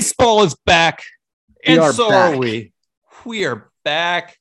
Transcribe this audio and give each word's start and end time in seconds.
Baseball 0.00 0.44
is 0.44 0.56
back. 0.64 1.04
We 1.66 1.74
and 1.74 1.82
are 1.82 1.92
so 1.92 2.08
back. 2.08 2.34
are 2.34 2.38
we. 2.38 2.72
We 3.26 3.44
are 3.44 3.70
back. 3.84 4.38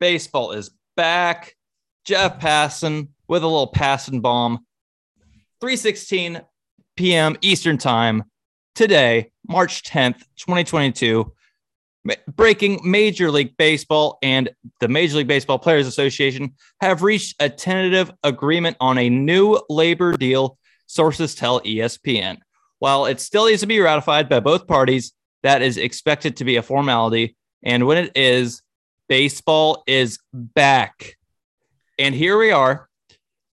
Baseball 0.00 0.52
is 0.52 0.70
back. 0.96 1.54
Jeff 2.06 2.40
Passan 2.40 3.08
with 3.28 3.42
a 3.42 3.46
little 3.46 3.66
passing 3.66 4.22
bomb. 4.22 4.64
3:16 5.62 6.42
p.m. 6.96 7.36
Eastern 7.42 7.76
Time 7.76 8.24
today, 8.74 9.32
March 9.46 9.82
10th, 9.82 10.20
2022. 10.38 11.30
Breaking 12.34 12.80
Major 12.82 13.30
League 13.30 13.54
Baseball 13.58 14.16
and 14.22 14.48
the 14.80 14.88
Major 14.88 15.18
League 15.18 15.28
Baseball 15.28 15.58
Players 15.58 15.86
Association 15.86 16.54
have 16.80 17.02
reached 17.02 17.36
a 17.38 17.50
tentative 17.50 18.10
agreement 18.24 18.78
on 18.80 18.96
a 18.96 19.10
new 19.10 19.60
labor 19.68 20.16
deal, 20.16 20.56
sources 20.86 21.34
tell 21.34 21.60
ESPN. 21.60 22.38
While 22.82 23.06
it 23.06 23.20
still 23.20 23.46
needs 23.46 23.60
to 23.60 23.68
be 23.68 23.78
ratified 23.78 24.28
by 24.28 24.40
both 24.40 24.66
parties, 24.66 25.12
that 25.44 25.62
is 25.62 25.76
expected 25.76 26.38
to 26.38 26.44
be 26.44 26.56
a 26.56 26.62
formality. 26.62 27.36
And 27.62 27.86
when 27.86 27.96
it 27.96 28.16
is, 28.16 28.60
baseball 29.08 29.84
is 29.86 30.18
back. 30.32 31.16
And 31.96 32.12
here 32.12 32.36
we 32.36 32.50
are, 32.50 32.88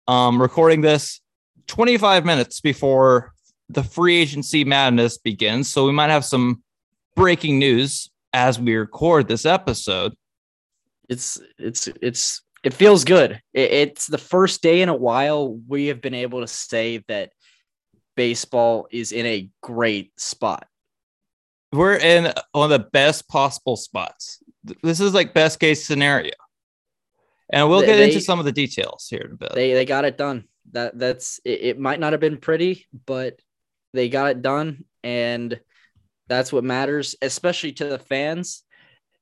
um, 0.07 0.41
recording 0.41 0.81
this 0.81 1.21
25 1.67 2.25
minutes 2.25 2.61
before 2.61 3.33
the 3.69 3.83
free 3.83 4.15
agency 4.15 4.63
madness 4.63 5.19
begins. 5.19 5.69
So 5.69 5.87
we 5.87 5.93
might 5.93 6.11
have 6.11 6.25
some 6.25 6.63
breaking 7.17 7.59
news 7.59 8.09
as 8.33 8.61
we 8.61 8.77
record 8.77 9.27
this 9.27 9.45
episode. 9.45 10.15
It's 11.09 11.41
it's 11.59 11.89
it's 12.01 12.43
it 12.63 12.75
feels 12.75 13.03
good. 13.03 13.41
It, 13.53 13.73
it's 13.73 14.07
the 14.07 14.19
first 14.19 14.63
day 14.63 14.83
in 14.83 14.89
a 14.89 14.95
while 14.95 15.59
we 15.67 15.87
have 15.87 16.01
been 16.01 16.15
able 16.15 16.43
to 16.43 16.47
say 16.47 17.03
that 17.09 17.33
baseball 18.17 18.89
is 18.91 19.13
in 19.13 19.27
a 19.27 19.49
great 19.63 20.19
spot. 20.19 20.67
We're 21.73 21.97
in 21.97 22.33
one 22.53 22.73
of 22.73 22.81
the 22.81 22.89
best 22.93 23.29
possible 23.29 23.77
spots. 23.77 24.43
This 24.83 25.01
is 25.01 25.15
like 25.15 25.35
best 25.35 25.61
case 25.61 25.85
scenario. 25.87 26.33
And 27.51 27.69
we'll 27.69 27.81
They- 27.81 27.87
get 27.87 28.01
into 28.01 28.15
they- 28.17 28.21
some 28.21 28.39
of 28.39 28.45
the 28.45 28.53
details 28.53 29.07
here 29.09 29.21
in 29.21 29.33
a 29.33 29.37
bit. 29.37 29.55
They 29.55 29.73
they 29.75 29.85
got 29.85 30.05
it 30.05 30.17
done. 30.19 30.49
That 30.73 30.99
that's 30.99 31.39
it, 31.45 31.61
it 31.63 31.79
might 31.79 32.01
not 32.01 32.13
have 32.13 32.21
been 32.21 32.39
pretty, 32.39 32.87
but 33.07 33.39
they 33.93 34.09
got 34.09 34.31
it 34.33 34.43
done 34.43 34.85
and 35.05 35.61
that's 36.29 36.53
what 36.53 36.65
matters, 36.65 37.15
especially 37.23 37.73
to 37.73 37.85
the 37.85 37.99
fans. 38.01 38.65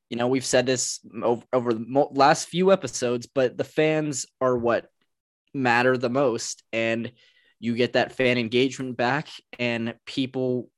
You 0.08 0.16
know, 0.16 0.28
we've 0.28 0.44
said 0.44 0.64
this 0.64 1.00
over, 1.22 1.42
over 1.52 1.74
the 1.74 1.84
last 2.12 2.48
few 2.48 2.72
episodes, 2.72 3.26
but 3.26 3.58
the 3.58 3.64
fans 3.64 4.24
are 4.40 4.56
what 4.56 4.86
matter 5.52 5.96
the 5.98 6.08
most 6.08 6.62
and 6.72 7.12
you 7.64 7.74
get 7.74 7.94
that 7.94 8.12
fan 8.12 8.36
engagement 8.36 8.96
back 8.96 9.28
and 9.58 9.94
people 10.04 10.68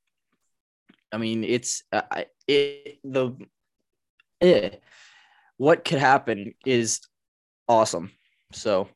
I 1.11 1.17
mean, 1.17 1.43
it's 1.43 1.83
uh, 1.91 2.23
it 2.47 2.99
the 3.03 3.31
eh, 4.41 4.69
what 5.57 5.85
could 5.85 5.99
happen 5.99 6.53
is 6.65 6.99
awesome. 7.67 8.11
So, 8.51 8.89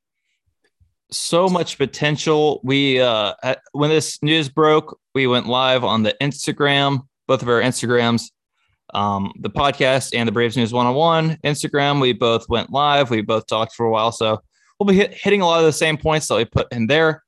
so 1.10 1.48
much 1.48 1.78
potential. 1.78 2.62
We 2.64 3.00
uh 3.00 3.34
when 3.72 3.90
this 3.90 4.22
news 4.22 4.50
broke, 4.50 5.00
we 5.16 5.28
went 5.28 5.48
live 5.48 5.84
on 5.84 6.04
the 6.04 6.16
Instagram, 6.22 7.02
both 7.28 7.42
of 7.42 7.48
our 7.48 7.62
Instagrams, 7.62 8.24
um, 8.94 9.32
the 9.40 9.50
podcast 9.50 10.16
and 10.16 10.28
the 10.28 10.32
Braves 10.34 10.58
News 10.58 10.74
101 10.74 11.38
Instagram. 11.46 12.02
We 12.02 12.14
both 12.14 12.48
went 12.50 12.72
live. 12.72 13.10
We 13.10 13.22
both 13.22 13.48
talked 13.48 13.74
for 13.74 13.86
a 13.86 13.92
while, 13.92 14.12
so 14.12 14.42
we'll 14.80 14.88
be 14.88 14.96
hit, 14.96 15.14
hitting 15.14 15.42
a 15.42 15.46
lot 15.46 15.60
of 15.60 15.66
the 15.66 15.74
same 15.74 15.98
points 15.98 16.28
that 16.28 16.36
we 16.36 16.46
put 16.46 16.72
in 16.74 16.88
there. 16.88 17.24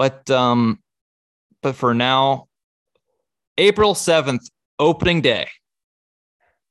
But 0.00 0.30
um, 0.30 0.78
but 1.60 1.76
for 1.76 1.92
now, 1.92 2.46
April 3.58 3.92
7th, 3.92 4.48
opening 4.78 5.20
day. 5.20 5.46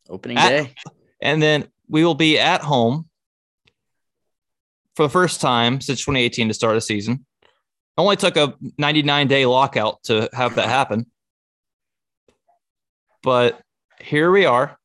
opening 0.10 0.38
At- 0.40 0.50
day. 0.50 0.74
And 1.22 1.40
then 1.40 1.68
we 1.88 2.04
will 2.04 2.16
be 2.16 2.40
at 2.40 2.62
home 2.62 3.08
for 4.96 5.04
the 5.04 5.10
first 5.10 5.42
time 5.42 5.80
since 5.80 6.00
2018 6.00 6.48
to 6.48 6.56
start 6.56 6.76
a 6.76 6.82
season. 6.82 7.24
Only 8.00 8.16
took 8.16 8.36
a 8.36 8.56
99 8.80 9.28
day 9.28 9.46
lockout 9.46 10.02
to 10.06 10.28
have 10.34 10.56
that 10.56 10.68
happen. 10.68 11.06
But 13.22 13.62
here 14.02 14.32
we 14.32 14.46
are. 14.46 14.76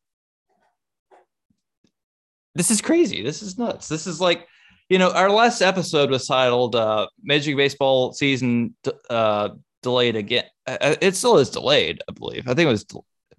This 2.55 2.71
is 2.71 2.83
crazy. 2.83 3.23
This 3.23 3.41
is 3.41 3.57
nuts. 3.57 3.89
This 3.89 4.07
is 4.07 4.21
like, 4.21 4.47
you 4.89 4.99
know, 4.99 5.13
our 5.13 5.31
last 5.31 5.63
episode 5.63 6.11
was 6.11 6.27
titled 6.27 6.77
uh, 6.77 7.07
Major 7.23 7.51
League 7.51 7.57
Baseball 7.57 8.13
season 8.13 8.75
uh, 9.11 9.51
delayed 9.83 10.17
again. 10.17 10.45
Uh, 10.67 10.97
It 11.01 11.17
still 11.17 11.39
is 11.39 11.51
delayed, 11.51 12.03
I 12.09 12.13
believe. 12.13 12.49
I 12.49 12.55
think 12.55 12.69
it 12.69 12.73
was, 12.73 12.87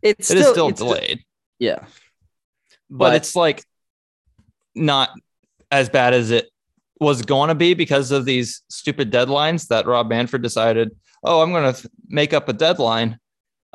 It's 0.02 0.32
it 0.32 0.38
is 0.38 0.48
still 0.48 0.70
it's 0.70 0.80
delayed 0.80 1.24
yeah. 1.60 1.86
but, 2.90 3.16
it's 3.16 3.36
like 3.36 3.64
not 4.76 5.10
as 5.72 5.90
bad 5.90 6.14
as 6.14 6.32
it 6.32 6.50
was 7.00 7.22
going 7.22 7.50
to 7.50 7.56
be 7.56 7.74
because 7.74 8.12
of 8.12 8.26
these 8.26 8.64
stupid 8.70 9.12
deadlines 9.12 9.68
that 9.68 9.86
Rob 9.86 10.10
Manfred 10.10 10.42
decided, 10.42 10.92
oh, 11.24 11.42
I'm 11.42 11.52
going 11.52 11.74
to 11.74 11.90
make 12.08 12.34
up 12.34 12.50
a 12.50 12.54
deadline. 12.54 13.20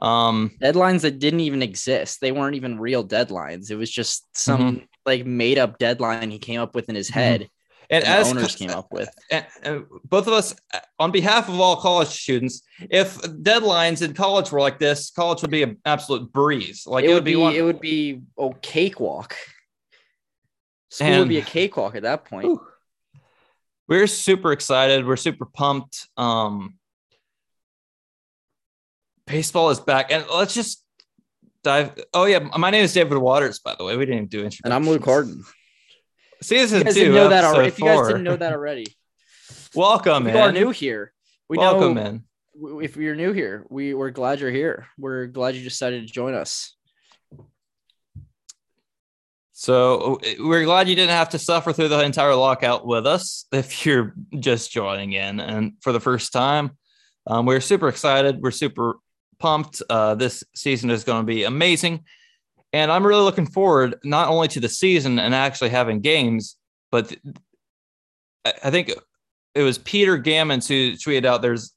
Um, 0.00 0.53
deadlines 0.62 1.03
that 1.03 1.19
didn't 1.19 1.41
even 1.41 1.62
exist. 1.62 2.20
They 2.20 2.32
weren't 2.32 2.56
even 2.56 2.78
real 2.80 3.06
deadlines. 3.06 3.70
It 3.70 3.76
was 3.76 3.91
just 3.91 4.26
some 4.36 4.60
Mm-hmm. 4.60 4.84
like 5.04 5.26
made 5.26 5.59
up 5.59 5.78
deadline 5.78 6.30
he 6.30 6.38
came 6.38 6.60
up 6.60 6.75
with 6.75 6.88
in 6.88 6.94
his 6.94 7.09
head 7.10 7.48
and 7.90 8.04
and 8.04 8.12
as 8.14 8.30
the 8.30 8.38
owners 8.38 8.56
came 8.56 8.70
up 8.70 8.92
with. 8.92 9.08
and, 9.30 9.44
and 9.62 9.84
both 10.04 10.26
of 10.26 10.32
us, 10.32 10.54
on 10.98 11.10
behalf 11.10 11.48
of 11.48 11.58
all 11.58 11.76
college 11.76 12.08
students, 12.08 12.62
if 12.78 13.16
deadlines 13.18 14.02
in 14.02 14.14
college 14.14 14.52
were 14.52 14.60
like 14.60 14.78
this, 14.78 15.10
college 15.10 15.42
would 15.42 15.50
be 15.50 15.62
an 15.62 15.76
absolute 15.84 16.32
breeze. 16.32 16.84
Like 16.86 17.04
it, 17.04 17.12
would 17.12 17.24
be, 17.24 17.36
one. 17.36 17.54
it 17.54 17.62
would 17.62 17.80
be 17.80 18.22
a 18.38 18.50
cakewalk. 18.62 19.36
School 20.90 21.06
And- 21.08 21.18
would 21.20 21.28
be 21.28 21.38
a 21.38 21.42
cakewalk 21.42 21.96
at 21.96 22.02
that 22.02 22.24
point. 22.24 22.46
Whew. 22.46 22.60
We're 23.88 24.06
super 24.06 24.52
excited. 24.52 25.04
We're 25.04 25.16
super 25.16 25.44
pumped. 25.44 26.08
Um, 26.16 26.78
baseball 29.26 29.70
is 29.70 29.80
back, 29.80 30.12
and 30.12 30.24
let's 30.32 30.54
just 30.54 30.84
dive. 31.64 31.98
Oh 32.14 32.24
yeah, 32.24 32.38
my 32.38 32.70
name 32.70 32.84
is 32.84 32.92
David 32.92 33.18
Waters. 33.18 33.58
By 33.58 33.74
the 33.76 33.84
way, 33.84 33.96
we 33.96 34.04
didn't 34.06 34.16
even 34.18 34.28
do 34.28 34.38
introductions. 34.44 34.60
And 34.64 34.72
I'm 34.72 34.88
Luke 34.88 35.04
Harden. 35.04 35.42
Season 36.42 36.86
You 36.86 36.92
two, 36.92 37.12
know 37.12 37.28
that 37.28 37.44
already. 37.44 37.68
If 37.68 37.78
you 37.78 37.84
guys 37.84 38.06
didn't 38.06 38.24
know 38.24 38.36
that 38.36 38.52
already, 38.52 38.86
welcome 39.74 40.26
if 40.26 40.34
in. 40.34 40.38
you 40.38 40.42
are 40.42 40.52
new 40.52 40.70
here. 40.70 41.12
We 41.48 41.58
welcome 41.58 41.94
know, 41.94 42.00
in. 42.02 42.24
If 42.82 42.96
you're 42.96 43.14
new 43.14 43.32
here, 43.32 43.66
we 43.68 43.94
we're 43.94 44.10
glad 44.10 44.40
you're 44.40 44.50
here. 44.50 44.86
We're 44.98 45.26
glad 45.26 45.54
you 45.54 45.62
decided 45.62 46.06
to 46.06 46.12
join 46.12 46.34
us. 46.34 46.74
So 49.52 50.18
we're 50.38 50.64
glad 50.64 50.88
you 50.88 50.96
didn't 50.96 51.10
have 51.10 51.28
to 51.30 51.38
suffer 51.38 51.74
through 51.74 51.88
the 51.88 52.02
entire 52.02 52.34
lockout 52.34 52.86
with 52.86 53.06
us. 53.06 53.44
If 53.52 53.84
you're 53.84 54.14
just 54.38 54.72
joining 54.72 55.12
in 55.12 55.38
and 55.38 55.74
for 55.82 55.92
the 55.92 56.00
first 56.00 56.32
time, 56.32 56.70
um, 57.26 57.44
we're 57.44 57.60
super 57.60 57.88
excited. 57.88 58.40
We're 58.40 58.52
super 58.52 58.94
pumped. 59.38 59.82
Uh, 59.90 60.14
this 60.14 60.44
season 60.54 60.90
is 60.90 61.04
going 61.04 61.20
to 61.20 61.26
be 61.26 61.44
amazing, 61.44 62.04
and 62.72 62.91
I'm 62.91 63.06
really 63.06 63.22
looking 63.22 63.47
forward 63.47 63.97
not 64.04 64.28
only 64.28 64.48
to 64.48 64.60
the 64.60 64.69
season 64.69 65.19
and 65.19 65.34
actually 65.34 65.70
having 65.70 66.00
games, 66.00 66.56
but 66.91 67.08
th- 67.08 67.20
I 68.62 68.70
think 68.70 68.92
it 69.54 69.62
was 69.62 69.78
Peter 69.78 70.19
Gammons 70.19 70.69
who 70.69 70.92
tweeted 70.97 71.25
out 71.25 71.42
there's 71.42 71.72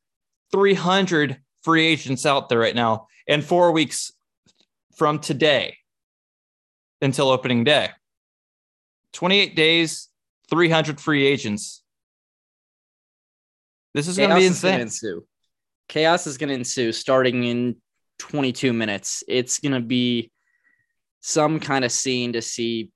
300 0.51 1.37
free 1.63 1.85
agents 1.85 2.25
out 2.25 2.49
there 2.49 2.59
right 2.59 2.75
now, 2.75 3.07
and 3.27 3.43
four 3.43 3.71
weeks 3.71 4.11
from 4.95 5.19
today 5.19 5.77
until 7.01 7.29
opening 7.29 7.63
day. 7.63 7.89
28 9.13 9.55
days, 9.55 10.09
300 10.49 10.99
free 10.99 11.25
agents. 11.25 11.83
This 13.93 14.07
is 14.07 14.17
going 14.17 14.29
to 14.29 14.35
be 14.35 14.41
Chaos 14.41 14.55
is 14.55 14.61
gonna 14.61 14.73
insane. 14.73 14.81
ensue. 14.81 15.27
Chaos 15.87 16.27
is 16.27 16.37
going 16.37 16.49
to 16.49 16.55
ensue 16.55 16.91
starting 16.91 17.43
in 17.43 17.75
22 18.19 18.73
minutes. 18.73 19.23
It's 19.27 19.59
going 19.59 19.73
to 19.73 19.81
be 19.81 20.31
some 21.25 21.59
kind 21.61 21.85
of 21.85 21.91
scene 21.91 22.33
to 22.33 22.41
see, 22.41 22.91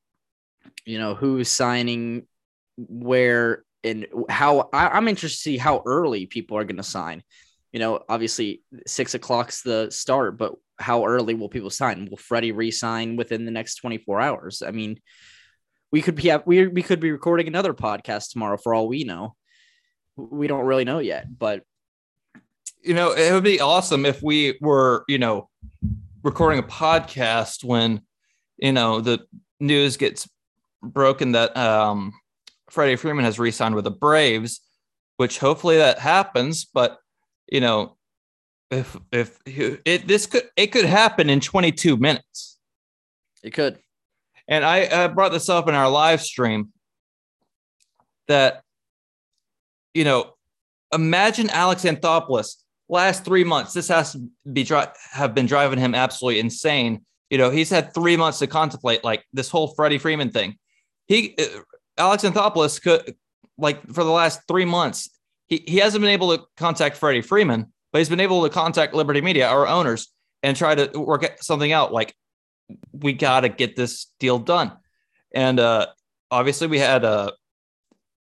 you 0.86 1.00
know, 1.00 1.16
who's 1.16 1.50
signing, 1.50 2.28
where, 2.76 3.64
and 3.86 4.06
how. 4.30 4.70
I, 4.74 4.90
I'm 4.90 5.08
interested 5.08 5.38
to 5.38 5.42
see 5.42 5.58
how 5.58 5.82
early 5.86 6.26
people 6.26 6.58
are 6.58 6.66
going 6.66 6.78
to 6.78 6.84
sign. 6.84 7.24
You 7.72 7.80
know, 7.80 8.04
obviously 8.10 8.62
six 8.86 9.14
o'clock's 9.16 9.62
the 9.62 9.90
start, 9.92 10.38
but 10.38 10.54
how 10.78 11.06
early 11.06 11.36
will 11.36 11.50
people 11.50 11.70
sign? 11.70 12.08
Will 12.10 12.18
Freddie 12.18 12.52
re-sign 12.52 13.16
within 13.16 13.46
the 13.46 13.52
next 13.52 13.76
24 13.76 14.20
hours? 14.22 14.62
I 14.62 14.72
mean, 14.72 15.00
we 15.92 16.02
could 16.02 16.16
be 16.16 16.32
we 16.46 16.68
we 16.68 16.84
could 16.84 17.00
be 17.00 17.12
recording 17.12 17.48
another 17.48 17.74
podcast 17.74 18.32
tomorrow 18.32 18.58
for 18.58 18.76
all 18.76 18.88
we 18.90 19.06
know. 19.06 19.36
We 20.18 20.48
don't 20.48 20.66
really 20.66 20.84
know 20.84 21.00
yet, 21.00 21.26
but 21.38 21.64
You 22.84 22.94
know, 22.94 23.12
it 23.12 23.32
would 23.32 23.44
be 23.44 23.60
awesome 23.62 24.06
if 24.06 24.22
we 24.22 24.58
were, 24.62 25.06
you 25.08 25.18
know, 25.18 25.50
recording 26.24 26.60
a 26.60 26.64
podcast 26.64 27.64
when, 27.64 28.02
you 28.58 28.72
know, 28.72 29.02
the 29.02 29.20
news 29.60 29.98
gets 29.98 30.28
broken 30.82 31.34
that 31.34 31.56
um, 31.56 32.14
Freddie 32.70 32.96
Freeman 32.96 33.26
has 33.26 33.40
re 33.40 33.52
signed 33.52 33.76
with 33.76 33.84
the 33.84 33.92
Braves, 33.92 34.62
which 35.18 35.40
hopefully 35.40 35.78
that 35.78 36.00
happens. 36.00 36.66
But, 36.66 37.00
you 37.48 37.62
know, 37.62 37.98
if 38.70 38.98
if 39.12 39.40
it 39.46 40.08
this 40.08 40.26
could 40.26 40.44
it 40.56 40.68
could 40.68 40.86
happen 40.86 41.30
in 41.30 41.40
22 41.40 41.98
minutes. 41.98 42.58
It 43.44 43.52
could. 43.52 43.80
And 44.48 44.66
I, 44.66 45.06
I 45.06 45.08
brought 45.08 45.32
this 45.32 45.50
up 45.50 45.68
in 45.68 45.76
our 45.76 45.90
live 45.90 46.22
stream 46.22 46.72
that 48.28 48.64
you 49.94 50.04
know, 50.04 50.34
imagine 50.94 51.50
Alex 51.50 51.84
Anthopoulos 51.84 52.58
last 52.88 53.26
three 53.26 53.44
months. 53.44 53.74
This 53.74 53.88
has 53.88 54.12
to 54.12 54.30
be 54.52 54.64
have 55.12 55.34
been 55.34 55.48
driving 55.48 55.80
him 55.80 55.96
absolutely 55.96 56.40
insane. 56.40 57.04
You 57.30 57.38
know, 57.38 57.50
he's 57.50 57.70
had 57.70 57.94
three 57.94 58.18
months 58.18 58.40
to 58.40 58.48
contemplate 58.48 59.04
like 59.04 59.26
this 59.34 59.50
whole 59.50 59.74
Freddie 59.76 59.98
Freeman 59.98 60.32
thing. 60.32 60.58
He 61.08 61.36
uh, 61.40 61.60
Alex 61.98 62.24
Anthopoulos 62.24 62.82
could 62.82 63.16
like 63.58 63.86
for 63.88 64.04
the 64.04 64.12
last 64.12 64.42
three 64.48 64.66
months, 64.66 65.10
he, 65.48 65.64
he 65.68 65.78
hasn't 65.78 66.02
been 66.02 66.12
able 66.12 66.38
to 66.38 66.44
contact 66.58 66.98
Freddie 66.98 67.22
Freeman, 67.22 67.72
but 67.92 68.00
he's 68.00 68.10
been 68.10 68.20
able 68.20 68.44
to 68.44 68.50
contact 68.50 68.94
Liberty 68.94 69.22
Media, 69.22 69.48
our 69.48 69.68
owners, 69.68 70.10
and 70.44 70.56
try 70.56 70.76
to 70.76 71.00
work 71.00 71.38
something 71.42 71.72
out. 71.72 71.92
Like, 71.92 72.14
we 72.92 73.14
got 73.14 73.42
to 73.42 73.50
get 73.50 73.76
this 73.76 74.08
deal 74.20 74.40
done. 74.40 74.74
And 75.34 75.60
uh, 75.60 75.88
obviously, 76.30 76.68
we 76.68 76.80
had 76.80 77.04
a, 77.04 77.34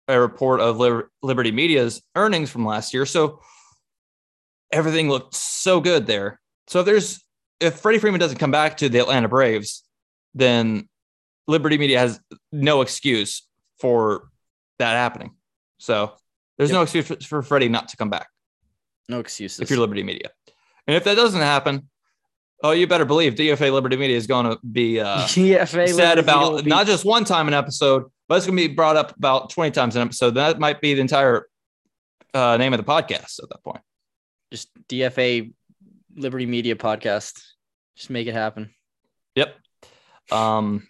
a 0.08 0.20
report 0.20 0.60
of 0.60 0.78
Liber- 0.78 1.10
Liberty 1.22 1.52
Media's 1.52 2.02
earnings 2.14 2.50
from 2.50 2.66
last 2.66 2.92
year. 2.92 3.06
So 3.06 3.40
everything 4.70 5.08
looked 5.08 5.34
so 5.34 5.80
good 5.80 6.06
there. 6.06 6.40
So 6.66 6.80
if 6.80 6.86
there's 6.86 7.24
if 7.62 7.74
Freddie 7.80 7.98
Freeman 7.98 8.20
doesn't 8.20 8.38
come 8.38 8.50
back 8.50 8.78
to 8.78 8.88
the 8.88 8.98
Atlanta 8.98 9.28
Braves, 9.28 9.84
then 10.34 10.88
Liberty 11.46 11.78
Media 11.78 11.98
has 11.98 12.20
no 12.50 12.80
excuse 12.82 13.46
for 13.80 14.28
that 14.78 14.94
happening. 14.94 15.32
So 15.78 16.12
there's 16.58 16.70
yep. 16.70 16.76
no 16.76 16.82
excuse 16.82 17.06
for, 17.06 17.16
for 17.16 17.42
Freddie 17.42 17.68
not 17.68 17.88
to 17.88 17.96
come 17.96 18.10
back. 18.10 18.28
No 19.08 19.20
excuses. 19.20 19.60
If 19.60 19.70
you're 19.70 19.78
Liberty 19.78 20.02
Media. 20.02 20.30
And 20.86 20.96
if 20.96 21.04
that 21.04 21.14
doesn't 21.14 21.40
happen, 21.40 21.88
oh, 22.62 22.70
you 22.70 22.86
better 22.86 23.04
believe 23.04 23.34
DFA 23.34 23.72
Liberty 23.72 23.96
Media 23.96 24.16
is 24.16 24.26
going 24.26 24.46
to 24.46 24.58
be 24.70 25.00
uh, 25.00 25.18
DFA 25.26 25.88
sad 25.88 26.18
Liberty 26.18 26.20
about 26.20 26.66
not 26.66 26.86
just 26.86 27.04
one 27.04 27.24
time 27.24 27.48
an 27.48 27.54
episode, 27.54 28.04
but 28.28 28.36
it's 28.36 28.46
going 28.46 28.56
to 28.56 28.68
be 28.68 28.74
brought 28.74 28.96
up 28.96 29.16
about 29.16 29.50
20 29.50 29.70
times 29.72 29.96
an 29.96 30.02
episode. 30.02 30.32
That 30.32 30.58
might 30.58 30.80
be 30.80 30.94
the 30.94 31.00
entire 31.00 31.48
uh, 32.34 32.56
name 32.56 32.72
of 32.72 32.78
the 32.78 32.84
podcast 32.84 33.42
at 33.42 33.48
that 33.50 33.62
point. 33.62 33.80
Just 34.50 34.70
DFA 34.88 35.52
Liberty 36.16 36.46
Media 36.46 36.76
podcast. 36.76 37.42
Just 37.96 38.10
make 38.10 38.26
it 38.26 38.34
happen. 38.34 38.70
Yep. 39.34 39.54
Um, 40.30 40.86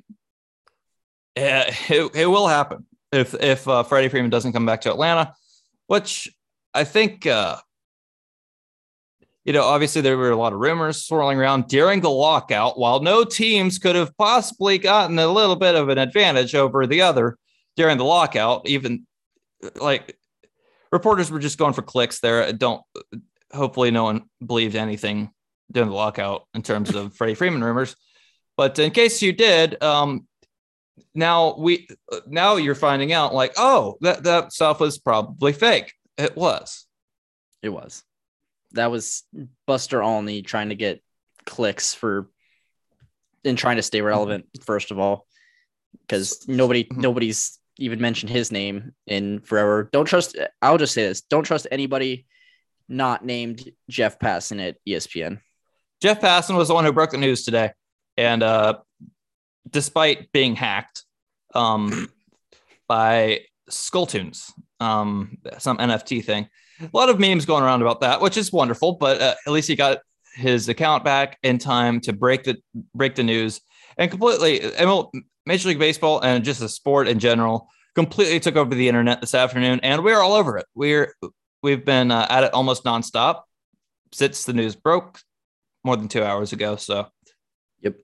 it, 1.37 2.11
it 2.15 2.27
will 2.27 2.49
happen 2.49 2.87
if 3.13 3.35
if 3.35 3.67
uh, 3.69 3.83
Freddie 3.83 4.09
Freeman 4.09 4.31
doesn't 4.31 4.53
come 4.53 4.67
back 4.67 4.83
to 4.83 4.91
Atlanta, 4.91 5.35
which 5.87 6.33
I 6.75 6.85
think 6.85 7.27
uh, 7.27 7.57
you 9.45 9.53
know, 9.53 9.65
obviously 9.65 10.03
there 10.03 10.17
were 10.17 10.31
a 10.31 10.37
lot 10.37 10.53
of 10.53 10.61
rumors 10.61 11.05
swirling 11.05 11.39
around 11.39 11.67
during 11.67 12.01
the 12.01 12.11
lockout. 12.11 12.79
While 12.79 13.01
no 13.01 13.25
teams 13.25 13.79
could 13.79 13.97
have 13.97 14.17
possibly 14.17 14.79
gotten 14.79 15.19
a 15.19 15.27
little 15.27 15.57
bit 15.57 15.75
of 15.75 15.89
an 15.89 15.99
advantage 15.99 16.55
over 16.55 16.87
the 16.87 17.03
other 17.03 17.37
during 17.77 17.99
the 17.99 18.05
lockout, 18.05 18.69
even 18.69 19.07
like 19.81 20.17
reporters 20.93 21.31
were 21.31 21.41
just 21.41 21.59
going 21.59 21.73
for 21.73 21.83
clicks 21.83 22.21
there. 22.21 22.53
Don't 22.53 22.83
hopefully 23.53 23.91
no 23.91 24.05
one 24.05 24.23
believed 24.45 24.77
anything 24.77 25.31
during 25.73 25.89
the 25.89 25.95
lockout 25.95 26.47
in 26.55 26.63
terms 26.63 26.95
of 26.95 27.15
Freddie 27.15 27.35
Freeman 27.35 27.65
rumors. 27.65 27.97
But 28.57 28.79
in 28.79 28.91
case 28.91 29.23
you 29.23 29.33
did, 29.33 29.83
um, 29.83 30.27
now 31.15 31.57
we 31.57 31.89
now 32.27 32.57
you're 32.57 32.75
finding 32.75 33.13
out 33.13 33.35
like 33.35 33.53
oh 33.57 33.97
that 34.01 34.25
that 34.25 34.53
stuff 34.53 34.81
was 34.81 34.99
probably 34.99 35.53
fake. 35.53 35.93
It 36.19 36.37
was. 36.37 36.87
It 37.63 37.71
was. 37.71 38.03
That 38.73 38.91
was 38.91 39.25
buster 39.67 40.03
olney 40.03 40.43
trying 40.43 40.71
to 40.71 40.75
get 40.75 41.03
clicks 41.45 41.95
for 41.95 42.29
and 43.45 43.59
trying 43.59 43.77
to 43.77 43.83
stay 43.83 44.01
relevant 44.01 44.47
first 44.63 44.91
of 44.91 44.99
all 44.99 45.27
because 46.07 46.47
nobody 46.49 46.85
mm-hmm. 46.85 47.01
nobody's 47.01 47.59
even 47.79 48.01
mentioned 48.01 48.31
his 48.31 48.53
name 48.53 48.93
in 49.07 49.41
forever. 49.41 49.89
Don't 49.93 50.05
trust 50.05 50.37
i'll 50.61 50.79
just 50.79 50.95
say 50.95 51.07
this 51.07 51.23
don't 51.23 51.45
trust 51.45 51.67
anybody 51.71 52.27
not 52.89 53.25
named 53.25 53.71
jeff 53.89 54.19
passan 54.19 54.61
at 54.61 54.77
espn 54.87 55.41
jeff 56.03 56.21
passan 56.21 56.57
was 56.57 56.69
the 56.69 56.75
one 56.75 56.85
who 56.85 56.93
broke 56.93 57.11
the 57.11 57.17
news 57.17 57.45
today 57.45 57.71
and 58.17 58.43
uh 58.43 58.75
despite 59.73 60.31
being 60.33 60.55
hacked 60.55 61.05
um, 61.55 62.09
by 62.89 63.41
Skulltunes, 63.71 64.53
um, 64.81 65.39
some 65.59 65.79
NFT 65.79 66.25
thing. 66.25 66.49
A 66.81 66.91
lot 66.93 67.09
of 67.09 67.21
memes 67.21 67.47
going 67.47 67.63
around 67.63 67.83
about 67.83 68.01
that, 68.01 68.21
which 68.21 68.37
is 68.37 68.53
wonderful. 68.53 68.93
But 68.93 69.21
uh, 69.21 69.35
at 69.47 69.53
least 69.53 69.69
he 69.69 69.77
got 69.77 69.99
his 70.35 70.69
account 70.69 71.05
back 71.05 71.39
in 71.43 71.59
time 71.59 72.01
to 72.01 72.13
break 72.13 72.45
the 72.45 72.57
break 72.95 73.15
the 73.15 73.23
news 73.23 73.61
and 73.97 74.11
completely. 74.11 74.61
Major 75.45 75.69
League 75.69 75.79
Baseball 75.81 76.21
and 76.21 76.45
just 76.45 76.61
the 76.61 76.69
sport 76.69 77.09
in 77.09 77.19
general 77.19 77.69
completely 77.97 78.39
took 78.39 78.55
over 78.55 78.75
the 78.75 78.89
internet 78.89 79.21
this 79.21 79.35
afternoon, 79.35 79.81
and 79.83 80.05
we're 80.05 80.21
all 80.21 80.35
over 80.35 80.57
it. 80.59 80.67
We're 80.75 81.15
we've 81.63 81.85
been 81.85 82.11
uh, 82.11 82.27
at 82.31 82.45
it 82.45 82.55
almost 82.55 82.85
nonstop 82.85 83.43
since 84.13 84.45
the 84.45 84.53
news 84.53 84.75
broke 84.75 85.21
more 85.84 85.96
than 85.96 86.08
two 86.08 86.23
hours 86.23 86.52
ago. 86.52 86.76
So 86.76 87.08
yep. 87.81 87.96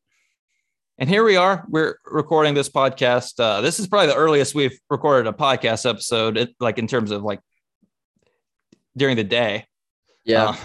and 0.99 1.09
here 1.09 1.25
we 1.25 1.37
are. 1.37 1.65
We're 1.69 1.99
recording 2.05 2.55
this 2.55 2.69
podcast. 2.69 3.39
Uh, 3.39 3.61
this 3.61 3.79
is 3.79 3.87
probably 3.87 4.09
the 4.09 4.17
earliest 4.17 4.55
we've 4.55 4.79
recorded 4.91 5.29
a 5.29 5.37
podcast 5.37 5.89
episode, 5.89 6.55
like 6.61 6.79
in 6.79 6.87
terms 6.87 7.11
of 7.11 7.23
like 7.23 7.41
during 8.97 9.17
the 9.17 9.25
day. 9.25 9.65
Yeah. 10.25 10.57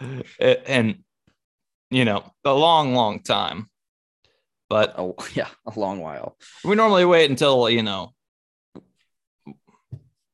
Uh, 0.00 0.54
and, 0.66 1.02
you 1.90 2.04
know, 2.04 2.24
a 2.44 2.52
long, 2.52 2.94
long 2.94 3.20
time. 3.20 3.68
But 4.68 4.94
oh, 4.98 5.16
yeah, 5.34 5.48
a 5.66 5.78
long 5.78 6.00
while. 6.00 6.36
We 6.64 6.74
normally 6.74 7.04
wait 7.04 7.30
until, 7.30 7.70
you 7.70 7.82
know, 7.82 8.12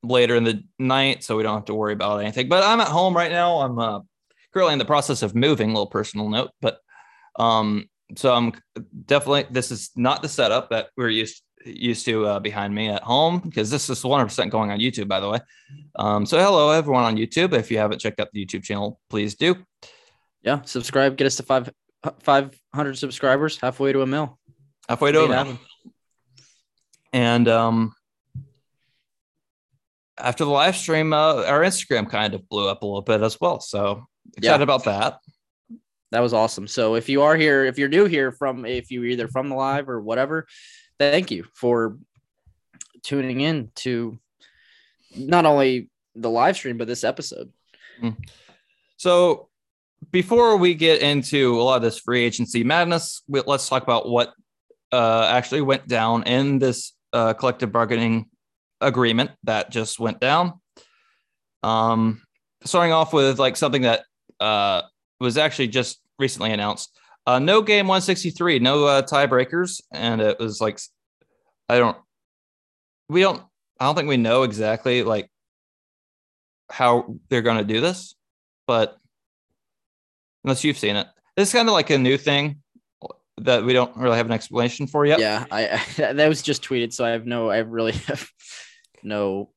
later 0.02 0.36
in 0.36 0.44
the 0.44 0.62
night 0.78 1.24
so 1.24 1.36
we 1.36 1.42
don't 1.42 1.54
have 1.54 1.64
to 1.66 1.74
worry 1.74 1.92
about 1.92 2.18
anything. 2.18 2.48
But 2.48 2.64
I'm 2.64 2.80
at 2.80 2.88
home 2.88 3.14
right 3.14 3.30
now. 3.30 3.60
I'm 3.60 3.78
uh, 3.78 4.00
currently 4.54 4.72
in 4.72 4.78
the 4.78 4.84
process 4.84 5.22
of 5.22 5.34
moving, 5.34 5.68
little 5.68 5.86
personal 5.86 6.28
note. 6.28 6.50
But 6.62 6.78
um, 7.38 7.88
so 8.16 8.32
I'm 8.32 8.52
definitely 9.06 9.46
this 9.50 9.70
is 9.70 9.90
not 9.96 10.22
the 10.22 10.28
setup 10.28 10.70
that 10.70 10.90
we're 10.96 11.08
used 11.08 11.42
used 11.66 12.04
to 12.04 12.26
uh, 12.26 12.38
behind 12.40 12.74
me 12.74 12.88
at 12.88 13.02
home 13.02 13.38
because 13.38 13.70
this 13.70 13.88
is 13.88 14.02
100% 14.02 14.50
going 14.50 14.70
on 14.70 14.78
YouTube, 14.78 15.08
by 15.08 15.18
the 15.18 15.28
way. 15.28 15.38
Um, 15.96 16.26
so 16.26 16.38
hello 16.38 16.70
everyone 16.70 17.04
on 17.04 17.16
YouTube. 17.16 17.54
If 17.54 17.70
you 17.70 17.78
haven't 17.78 18.00
checked 18.00 18.20
out 18.20 18.28
the 18.32 18.44
YouTube 18.44 18.62
channel, 18.62 19.00
please 19.08 19.34
do. 19.34 19.56
Yeah, 20.42 20.60
subscribe. 20.62 21.16
Get 21.16 21.26
us 21.26 21.36
to 21.36 21.42
five 21.42 21.70
five 22.20 22.58
hundred 22.74 22.98
subscribers, 22.98 23.58
halfway 23.58 23.92
to 23.92 24.02
a 24.02 24.06
mill. 24.06 24.38
Halfway 24.88 25.12
to 25.12 25.24
a 25.24 25.28
mill. 25.28 25.58
And 27.14 27.48
um, 27.48 27.94
after 30.18 30.44
the 30.44 30.50
live 30.50 30.76
stream, 30.76 31.12
uh, 31.14 31.44
our 31.44 31.62
Instagram 31.62 32.10
kind 32.10 32.34
of 32.34 32.46
blew 32.48 32.68
up 32.68 32.82
a 32.82 32.86
little 32.86 33.02
bit 33.02 33.22
as 33.22 33.40
well. 33.40 33.60
So 33.60 34.04
excited 34.36 34.58
yeah. 34.58 34.62
about 34.62 34.84
that 34.84 35.18
that 36.14 36.20
was 36.20 36.32
awesome. 36.32 36.68
So 36.68 36.94
if 36.94 37.08
you 37.08 37.22
are 37.22 37.34
here, 37.34 37.64
if 37.64 37.76
you're 37.76 37.88
new 37.88 38.04
here 38.04 38.30
from 38.30 38.64
if 38.64 38.92
you're 38.92 39.04
either 39.04 39.26
from 39.26 39.48
the 39.48 39.56
live 39.56 39.88
or 39.88 40.00
whatever, 40.00 40.46
thank 40.96 41.32
you 41.32 41.44
for 41.54 41.98
tuning 43.02 43.40
in 43.40 43.72
to 43.74 44.16
not 45.16 45.44
only 45.44 45.90
the 46.14 46.30
live 46.30 46.54
stream 46.54 46.78
but 46.78 46.86
this 46.86 47.02
episode. 47.02 47.52
Mm. 48.00 48.16
So 48.96 49.48
before 50.12 50.56
we 50.56 50.76
get 50.76 51.02
into 51.02 51.60
a 51.60 51.62
lot 51.62 51.76
of 51.78 51.82
this 51.82 51.98
free 51.98 52.24
agency 52.24 52.62
madness, 52.62 53.22
let's 53.28 53.68
talk 53.68 53.82
about 53.82 54.08
what 54.08 54.34
uh, 54.92 55.26
actually 55.32 55.62
went 55.62 55.88
down 55.88 56.22
in 56.28 56.60
this 56.60 56.92
uh, 57.12 57.34
collective 57.34 57.72
bargaining 57.72 58.26
agreement 58.80 59.32
that 59.42 59.72
just 59.72 59.98
went 59.98 60.20
down. 60.20 60.60
Um, 61.64 62.22
starting 62.64 62.92
off 62.92 63.12
with 63.12 63.40
like 63.40 63.56
something 63.56 63.82
that 63.82 64.04
uh, 64.44 64.82
was 65.20 65.38
actually 65.38 65.68
just 65.68 66.00
recently 66.18 66.52
announced. 66.52 66.96
Uh, 67.26 67.38
no 67.38 67.62
game 67.62 67.88
163, 67.88 68.58
no 68.58 68.84
uh, 68.84 69.02
tiebreakers, 69.02 69.80
and 69.92 70.20
it 70.20 70.38
was 70.38 70.60
like 70.60 70.78
I 71.68 71.78
don't, 71.78 71.96
we 73.08 73.22
don't, 73.22 73.42
I 73.80 73.86
don't 73.86 73.94
think 73.94 74.08
we 74.08 74.18
know 74.18 74.42
exactly 74.42 75.02
like 75.02 75.30
how 76.70 77.16
they're 77.30 77.42
going 77.42 77.56
to 77.56 77.64
do 77.64 77.80
this, 77.80 78.14
but 78.66 78.98
unless 80.44 80.62
you've 80.62 80.78
seen 80.78 80.96
it, 80.96 81.06
this 81.36 81.48
is 81.48 81.54
kind 81.54 81.68
of 81.68 81.72
like 81.72 81.88
a 81.88 81.96
new 81.96 82.18
thing 82.18 82.60
that 83.38 83.64
we 83.64 83.72
don't 83.72 83.96
really 83.96 84.18
have 84.18 84.26
an 84.26 84.32
explanation 84.32 84.86
for 84.86 85.06
yet. 85.06 85.18
Yeah, 85.18 85.46
I, 85.50 85.68
I 85.68 85.82
that 86.12 86.28
was 86.28 86.42
just 86.42 86.62
tweeted, 86.62 86.92
so 86.92 87.06
I 87.06 87.10
have 87.10 87.24
no, 87.24 87.48
I 87.48 87.58
really 87.58 87.92
have 87.92 88.28
no 89.02 89.48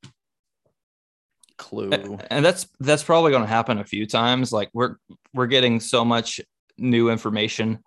clue. 1.57 2.17
And 2.29 2.43
that's 2.43 2.67
that's 2.79 3.03
probably 3.03 3.31
going 3.31 3.43
to 3.43 3.49
happen 3.49 3.79
a 3.79 3.83
few 3.83 4.05
times. 4.05 4.51
Like 4.51 4.69
we're 4.73 4.95
we're 5.33 5.47
getting 5.47 5.79
so 5.79 6.05
much 6.05 6.39
new 6.77 7.09
information 7.09 7.79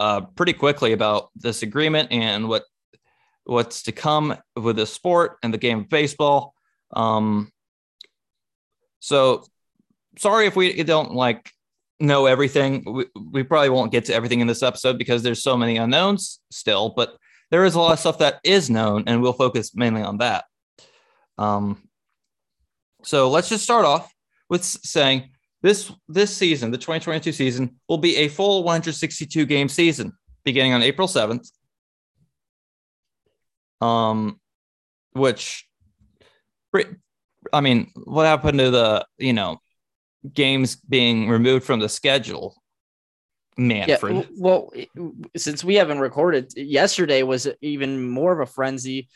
uh, 0.00 0.22
pretty 0.22 0.52
quickly 0.52 0.92
about 0.92 1.30
this 1.36 1.62
agreement 1.62 2.12
and 2.12 2.48
what 2.48 2.64
what's 3.44 3.82
to 3.84 3.92
come 3.92 4.36
with 4.56 4.76
this 4.76 4.92
sport 4.92 5.38
and 5.42 5.52
the 5.52 5.58
game 5.58 5.80
of 5.80 5.88
baseball. 5.88 6.54
Um, 6.92 7.52
so 9.00 9.44
sorry 10.18 10.46
if 10.46 10.56
we 10.56 10.82
don't 10.82 11.12
like 11.12 11.50
know 12.00 12.26
everything. 12.26 12.82
We, 12.86 13.06
we 13.32 13.42
probably 13.42 13.70
won't 13.70 13.92
get 13.92 14.06
to 14.06 14.14
everything 14.14 14.40
in 14.40 14.46
this 14.46 14.62
episode 14.62 14.98
because 14.98 15.22
there's 15.22 15.42
so 15.42 15.56
many 15.56 15.76
unknowns 15.76 16.40
still, 16.50 16.90
but 16.96 17.16
there 17.50 17.64
is 17.64 17.74
a 17.74 17.80
lot 17.80 17.92
of 17.92 18.00
stuff 18.00 18.18
that 18.18 18.40
is 18.42 18.68
known, 18.68 19.04
and 19.06 19.22
we'll 19.22 19.32
focus 19.32 19.74
mainly 19.74 20.02
on 20.02 20.18
that. 20.18 20.44
Um, 21.38 21.85
so 23.06 23.30
let's 23.30 23.48
just 23.48 23.62
start 23.62 23.84
off 23.84 24.12
with 24.50 24.64
saying 24.64 25.30
this 25.62 25.92
this 26.08 26.36
season, 26.36 26.70
the 26.70 26.78
2022 26.78 27.32
season, 27.32 27.76
will 27.88 27.98
be 27.98 28.16
a 28.16 28.28
full 28.28 28.64
162 28.64 29.46
game 29.46 29.68
season 29.68 30.12
beginning 30.44 30.72
on 30.72 30.82
April 30.82 31.08
7th. 31.08 31.50
Um, 33.80 34.40
which, 35.12 35.68
I 37.52 37.60
mean, 37.60 37.92
what 38.04 38.26
happened 38.26 38.58
to 38.58 38.70
the 38.70 39.06
you 39.18 39.32
know 39.32 39.60
games 40.32 40.76
being 40.76 41.28
removed 41.28 41.64
from 41.64 41.80
the 41.80 41.88
schedule? 41.88 42.54
Manfred. 43.58 44.16
Yeah, 44.16 44.22
well, 44.36 44.70
since 45.36 45.64
we 45.64 45.76
haven't 45.76 46.00
recorded, 46.00 46.52
yesterday 46.56 47.22
was 47.22 47.48
even 47.62 48.06
more 48.08 48.32
of 48.32 48.40
a 48.40 48.46
frenzy 48.46 49.08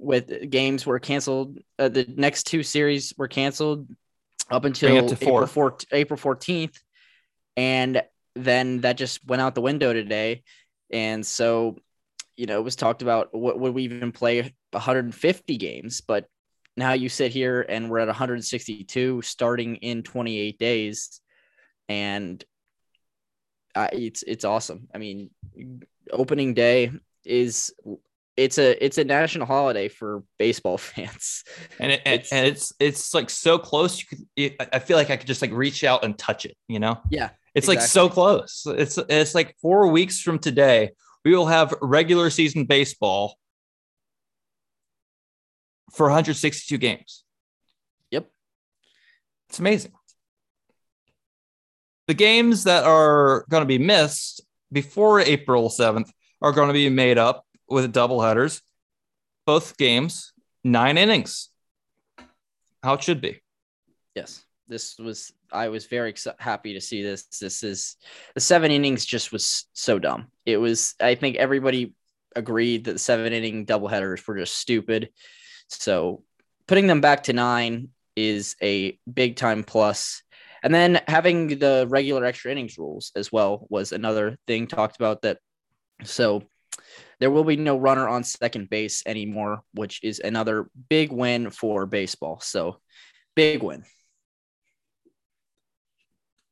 with 0.00 0.50
games 0.50 0.86
were 0.86 0.98
canceled. 0.98 1.58
Uh, 1.78 1.88
the 1.88 2.06
next 2.16 2.44
two 2.44 2.62
series 2.62 3.12
were 3.16 3.28
canceled 3.28 3.88
up 4.50 4.64
until 4.64 4.96
up 4.96 5.22
April, 5.22 5.46
4, 5.46 5.78
April 5.92 6.18
14th. 6.18 6.78
And 7.56 8.02
then 8.34 8.80
that 8.80 8.96
just 8.96 9.24
went 9.26 9.42
out 9.42 9.54
the 9.54 9.60
window 9.60 9.92
today. 9.92 10.42
And 10.90 11.24
so, 11.24 11.76
you 12.36 12.46
know, 12.46 12.58
it 12.58 12.64
was 12.64 12.76
talked 12.76 13.02
about 13.02 13.34
what 13.34 13.60
would 13.60 13.74
we 13.74 13.84
even 13.84 14.12
play 14.12 14.40
150 14.70 15.56
games, 15.56 16.00
but 16.00 16.26
now 16.76 16.92
you 16.92 17.08
sit 17.08 17.32
here 17.32 17.64
and 17.68 17.90
we're 17.90 17.98
at 17.98 18.06
162 18.06 19.22
starting 19.22 19.76
in 19.76 20.02
28 20.02 20.58
days. 20.58 21.20
And 21.88 22.42
uh, 23.74 23.88
it's 23.92 24.22
it's 24.22 24.44
awesome. 24.44 24.88
I 24.94 24.98
mean, 24.98 25.30
opening 26.10 26.54
day 26.54 26.92
is 27.24 27.72
it's 28.36 28.58
a 28.58 28.82
it's 28.84 28.98
a 28.98 29.04
national 29.04 29.46
holiday 29.46 29.88
for 29.88 30.22
baseball 30.38 30.78
fans. 30.78 31.44
And 31.78 31.92
it, 31.92 32.02
it's, 32.06 32.32
and 32.32 32.46
it's 32.46 32.72
it's 32.78 33.14
like 33.14 33.30
so 33.30 33.58
close 33.58 34.00
you 34.00 34.06
could 34.06 34.26
it, 34.36 34.56
i 34.72 34.78
feel 34.78 34.96
like 34.96 35.10
i 35.10 35.16
could 35.16 35.26
just 35.26 35.42
like 35.42 35.52
reach 35.52 35.84
out 35.84 36.04
and 36.04 36.16
touch 36.16 36.44
it 36.44 36.56
you 36.68 36.78
know? 36.78 36.98
Yeah 37.10 37.30
it's 37.54 37.68
exactly. 37.68 37.76
like 37.76 37.88
so 37.88 38.08
close. 38.08 38.66
It's 38.66 38.98
it's 39.08 39.34
like 39.34 39.56
four 39.60 39.88
weeks 39.88 40.20
from 40.20 40.38
today 40.38 40.90
we 41.24 41.34
will 41.34 41.46
have 41.46 41.74
regular 41.82 42.30
season 42.30 42.64
baseball 42.64 43.36
for 45.92 46.06
162 46.06 46.78
games. 46.78 47.24
Yep. 48.10 48.30
It's 49.48 49.58
amazing. 49.58 49.92
The 52.06 52.14
games 52.14 52.64
that 52.64 52.84
are 52.84 53.44
going 53.50 53.62
to 53.62 53.66
be 53.66 53.78
missed 53.78 54.42
before 54.72 55.20
april 55.20 55.68
7th 55.68 56.08
are 56.40 56.52
going 56.52 56.68
to 56.68 56.72
be 56.72 56.88
made 56.88 57.18
up 57.18 57.44
with 57.70 57.92
double 57.92 58.20
headers, 58.20 58.60
both 59.46 59.76
games, 59.76 60.32
nine 60.64 60.98
innings. 60.98 61.48
How 62.82 62.94
it 62.94 63.02
should 63.02 63.20
be. 63.20 63.40
Yes, 64.14 64.44
this 64.68 64.98
was. 64.98 65.32
I 65.52 65.68
was 65.68 65.86
very 65.86 66.10
ex- 66.10 66.26
happy 66.38 66.74
to 66.74 66.80
see 66.80 67.02
this. 67.02 67.24
This 67.24 67.62
is 67.62 67.96
the 68.34 68.40
seven 68.40 68.70
innings. 68.70 69.04
Just 69.04 69.32
was 69.32 69.66
so 69.72 69.98
dumb. 69.98 70.28
It 70.46 70.56
was. 70.56 70.94
I 71.00 71.14
think 71.14 71.36
everybody 71.36 71.94
agreed 72.34 72.84
that 72.84 72.92
the 72.92 72.98
seven 72.98 73.32
inning 73.32 73.64
double 73.64 73.88
headers 73.88 74.26
were 74.26 74.38
just 74.38 74.56
stupid. 74.56 75.10
So 75.68 76.22
putting 76.66 76.86
them 76.86 77.00
back 77.00 77.24
to 77.24 77.32
nine 77.32 77.88
is 78.16 78.56
a 78.62 78.98
big 79.12 79.36
time 79.36 79.64
plus. 79.64 80.22
And 80.62 80.74
then 80.74 81.00
having 81.08 81.58
the 81.58 81.86
regular 81.88 82.24
extra 82.24 82.52
innings 82.52 82.78
rules 82.78 83.12
as 83.16 83.32
well 83.32 83.66
was 83.70 83.92
another 83.92 84.38
thing 84.46 84.66
talked 84.66 84.96
about 84.96 85.22
that. 85.22 85.38
So 86.04 86.42
there 87.20 87.30
will 87.30 87.44
be 87.44 87.56
no 87.56 87.76
runner 87.76 88.08
on 88.08 88.24
second 88.24 88.70
base 88.70 89.02
anymore, 89.06 89.62
which 89.74 90.00
is 90.02 90.20
another 90.20 90.68
big 90.88 91.12
win 91.12 91.50
for 91.50 91.86
baseball. 91.86 92.40
So, 92.40 92.80
big 93.36 93.62
win. 93.62 93.84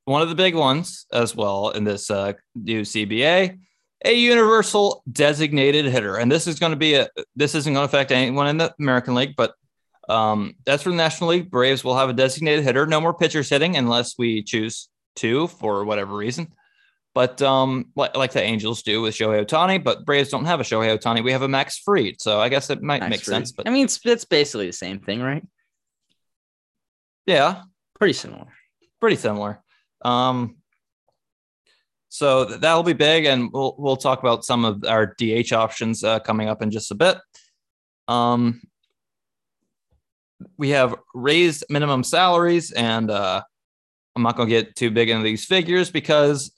One 0.04 0.22
of 0.22 0.28
the 0.28 0.34
big 0.34 0.54
ones 0.54 1.06
as 1.12 1.34
well 1.34 1.70
in 1.70 1.84
this 1.84 2.10
uh, 2.10 2.34
new 2.54 2.82
CBA, 2.82 3.58
a 4.04 4.12
universal 4.12 5.02
designated 5.10 5.87
hitter, 5.87 6.16
and 6.16 6.30
this 6.30 6.46
is 6.46 6.58
going 6.58 6.72
to 6.72 6.76
be 6.76 6.94
a. 6.94 7.08
This 7.34 7.54
isn't 7.54 7.72
going 7.72 7.88
to 7.88 7.90
affect 7.90 8.12
anyone 8.12 8.46
in 8.48 8.58
the 8.58 8.75
American 8.78 9.14
League, 9.14 9.37
but 9.37 9.54
um, 10.08 10.54
that's 10.64 10.82
for 10.82 10.90
the 10.90 10.96
National 10.96 11.30
League. 11.30 11.50
Braves 11.50 11.82
will 11.82 11.96
have 11.96 12.10
a 12.10 12.14
designated 12.14 12.64
hitter. 12.64 12.87
No 12.87 13.00
more 13.00 13.14
pitchers 13.14 13.48
hitting 13.48 13.76
unless 13.76 14.18
we 14.18 14.42
choose 14.42 14.88
to 15.16 15.48
for 15.48 15.84
whatever 15.84 16.14
reason 16.14 16.52
but 17.18 17.42
um, 17.42 17.87
like, 17.96 18.16
like 18.16 18.30
the 18.30 18.40
Angels 18.40 18.84
do 18.84 19.02
with 19.02 19.12
Shohei 19.12 19.44
Ohtani, 19.44 19.82
but 19.82 20.04
Braves 20.04 20.28
don't 20.28 20.44
have 20.44 20.60
a 20.60 20.62
Shohei 20.62 20.96
Ohtani. 20.96 21.25
We 21.25 21.32
have 21.32 21.42
a 21.42 21.48
Max 21.48 21.76
Fried. 21.76 22.20
so 22.20 22.38
I 22.38 22.48
guess 22.48 22.70
it 22.70 22.80
might 22.80 23.00
Max 23.00 23.10
make 23.10 23.20
Fried. 23.22 23.34
sense. 23.34 23.50
But 23.50 23.66
I 23.66 23.72
mean, 23.72 23.87
it's 23.87 23.98
it's 24.04 24.25
basically 24.25 24.68
the 24.68 24.72
same 24.72 25.00
thing, 25.00 25.20
right? 25.20 25.44
Yeah, 27.26 27.62
pretty 27.98 28.12
similar. 28.12 28.46
Pretty 29.00 29.16
similar. 29.16 29.60
Um, 30.04 30.58
so 32.08 32.44
that'll 32.44 32.84
be 32.84 32.92
big, 32.92 33.25
and 33.25 33.50
we'll 33.52 33.75
we'll 33.78 33.96
talk 33.96 34.20
about 34.20 34.44
some 34.44 34.64
of 34.64 34.84
our 34.84 35.16
DH 35.18 35.52
options 35.52 36.04
uh, 36.04 36.20
coming 36.20 36.48
up 36.48 36.62
in 36.62 36.70
just 36.70 36.92
a 36.92 36.94
bit. 36.94 37.18
Um, 38.06 38.62
we 40.56 40.68
have 40.68 40.94
raised 41.16 41.64
minimum 41.68 42.04
salaries, 42.04 42.70
and 42.70 43.10
uh, 43.10 43.42
I'm 44.14 44.22
not 44.22 44.37
going 44.37 44.48
to 44.48 44.54
get 44.54 44.76
too 44.76 44.92
big 44.92 45.10
into 45.10 45.25
these 45.25 45.46
figures 45.46 45.90
because 45.90 46.52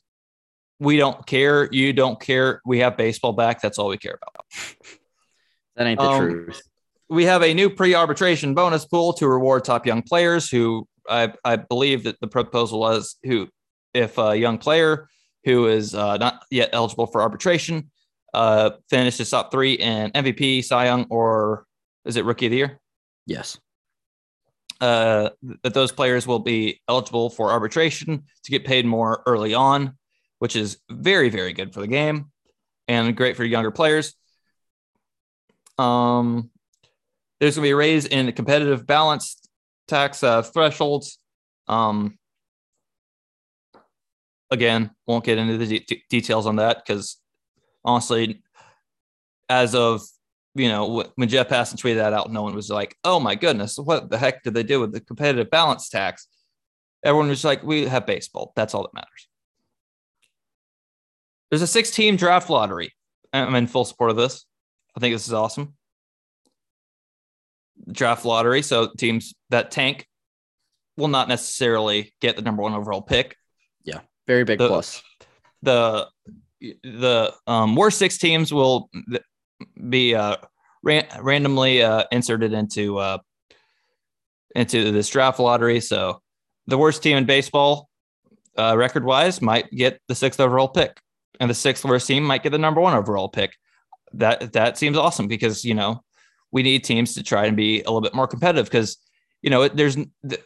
we 0.80 0.96
don't 0.96 1.24
care. 1.26 1.68
You 1.70 1.92
don't 1.92 2.18
care. 2.18 2.60
We 2.64 2.78
have 2.78 2.96
baseball 2.96 3.32
back. 3.32 3.60
That's 3.60 3.78
all 3.78 3.88
we 3.88 3.98
care 3.98 4.18
about. 4.20 4.46
That 5.76 5.86
ain't 5.86 6.00
the 6.00 6.04
um, 6.04 6.28
truth. 6.28 6.62
We 7.08 7.24
have 7.24 7.42
a 7.42 7.54
new 7.54 7.70
pre-arbitration 7.70 8.54
bonus 8.54 8.84
pool 8.84 9.14
to 9.14 9.26
reward 9.26 9.64
top 9.64 9.86
young 9.86 10.02
players 10.02 10.50
who 10.50 10.86
I, 11.08 11.32
I 11.42 11.56
believe 11.56 12.02
that 12.04 12.20
the 12.20 12.26
proposal 12.26 12.80
was 12.80 13.16
who 13.22 13.48
if 13.94 14.18
a 14.18 14.36
young 14.36 14.58
player 14.58 15.08
who 15.44 15.68
is 15.68 15.94
uh, 15.94 16.18
not 16.18 16.42
yet 16.50 16.70
eligible 16.72 17.06
for 17.06 17.22
arbitration 17.22 17.90
uh, 18.34 18.70
finishes 18.90 19.30
top 19.30 19.50
three 19.50 19.74
in 19.74 20.10
MVP, 20.10 20.64
Cy 20.64 20.86
Young, 20.86 21.06
or 21.08 21.64
is 22.04 22.16
it 22.16 22.26
Rookie 22.26 22.46
of 22.46 22.50
the 22.50 22.58
Year? 22.58 22.80
Yes. 23.24 23.58
Uh, 24.80 25.30
that 25.62 25.72
those 25.72 25.92
players 25.92 26.26
will 26.26 26.40
be 26.40 26.80
eligible 26.88 27.30
for 27.30 27.52
arbitration 27.52 28.24
to 28.44 28.50
get 28.50 28.66
paid 28.66 28.84
more 28.84 29.22
early 29.24 29.54
on 29.54 29.96
which 30.40 30.56
is 30.56 30.78
very, 30.90 31.28
very 31.28 31.52
good 31.52 31.72
for 31.72 31.80
the 31.80 31.86
game 31.86 32.32
and 32.88 33.16
great 33.16 33.36
for 33.36 33.44
younger 33.44 33.70
players. 33.70 34.14
Um, 35.78 36.50
there's 37.38 37.56
going 37.56 37.62
to 37.62 37.68
be 37.68 37.72
a 37.72 37.76
raise 37.76 38.06
in 38.06 38.32
competitive 38.32 38.86
balance 38.86 39.40
tax 39.86 40.24
uh, 40.24 40.42
thresholds. 40.42 41.18
Um, 41.68 42.18
again, 44.50 44.90
won't 45.06 45.24
get 45.24 45.38
into 45.38 45.58
the 45.58 45.80
de- 45.80 46.04
details 46.08 46.46
on 46.46 46.56
that 46.56 46.84
because 46.84 47.18
honestly, 47.84 48.42
as 49.48 49.74
of 49.74 50.02
you 50.54 50.68
know 50.68 51.04
when 51.16 51.28
Jeff 51.28 51.48
Passan 51.48 51.76
tweeted 51.76 51.96
that 51.96 52.12
out, 52.12 52.32
no 52.32 52.42
one 52.42 52.54
was 52.54 52.70
like, 52.70 52.96
"Oh 53.04 53.20
my 53.20 53.34
goodness, 53.34 53.78
what 53.78 54.10
the 54.10 54.18
heck 54.18 54.42
did 54.42 54.54
they 54.54 54.62
do 54.62 54.80
with 54.80 54.92
the 54.92 55.00
competitive 55.00 55.50
balance 55.50 55.88
tax?" 55.88 56.28
Everyone 57.04 57.28
was 57.28 57.44
like, 57.44 57.62
"We 57.62 57.86
have 57.86 58.06
baseball. 58.06 58.52
That's 58.56 58.74
all 58.74 58.82
that 58.82 58.94
matters." 58.94 59.29
There's 61.50 61.62
a 61.62 61.66
six 61.66 61.90
team 61.90 62.16
draft 62.16 62.48
lottery. 62.48 62.94
I'm 63.32 63.54
in 63.54 63.66
full 63.66 63.84
support 63.84 64.10
of 64.10 64.16
this. 64.16 64.46
I 64.96 65.00
think 65.00 65.14
this 65.14 65.26
is 65.26 65.34
awesome. 65.34 65.74
Draft 67.90 68.24
lottery. 68.24 68.62
So 68.62 68.90
teams 68.96 69.34
that 69.50 69.70
tank 69.70 70.06
will 70.96 71.08
not 71.08 71.28
necessarily 71.28 72.14
get 72.20 72.36
the 72.36 72.42
number 72.42 72.62
one 72.62 72.74
overall 72.74 73.02
pick. 73.02 73.36
Yeah. 73.84 74.00
Very 74.26 74.44
big 74.44 74.58
the, 74.58 74.68
plus. 74.68 75.02
The 75.62 76.08
the 76.60 77.34
um, 77.46 77.74
worst 77.74 77.98
six 77.98 78.18
teams 78.18 78.52
will 78.52 78.90
be 79.88 80.14
uh, 80.14 80.36
ran- 80.82 81.06
randomly 81.20 81.82
uh, 81.82 82.04
inserted 82.12 82.52
into 82.52 82.98
uh, 82.98 83.18
into 84.54 84.92
this 84.92 85.08
draft 85.08 85.40
lottery. 85.40 85.80
So 85.80 86.20
the 86.66 86.78
worst 86.78 87.02
team 87.02 87.16
in 87.16 87.24
baseball, 87.24 87.88
uh, 88.58 88.76
record 88.76 89.04
wise, 89.04 89.40
might 89.40 89.70
get 89.70 90.00
the 90.06 90.14
sixth 90.14 90.38
overall 90.38 90.68
pick 90.68 91.00
and 91.40 91.50
the 91.50 91.54
sixth 91.54 91.84
worst 91.84 92.06
team 92.06 92.22
might 92.22 92.42
get 92.42 92.50
the 92.50 92.58
number 92.58 92.80
one 92.80 92.94
overall 92.94 93.28
pick. 93.28 93.56
That 94.12 94.52
that 94.52 94.78
seems 94.78 94.96
awesome 94.96 95.26
because 95.26 95.64
you 95.64 95.74
know 95.74 96.04
we 96.52 96.62
need 96.62 96.84
teams 96.84 97.14
to 97.14 97.22
try 97.22 97.46
and 97.46 97.56
be 97.56 97.80
a 97.80 97.84
little 97.84 98.00
bit 98.00 98.14
more 98.14 98.26
competitive 98.26 98.66
because 98.66 98.98
you 99.42 99.50
know 99.50 99.66
there's 99.66 99.96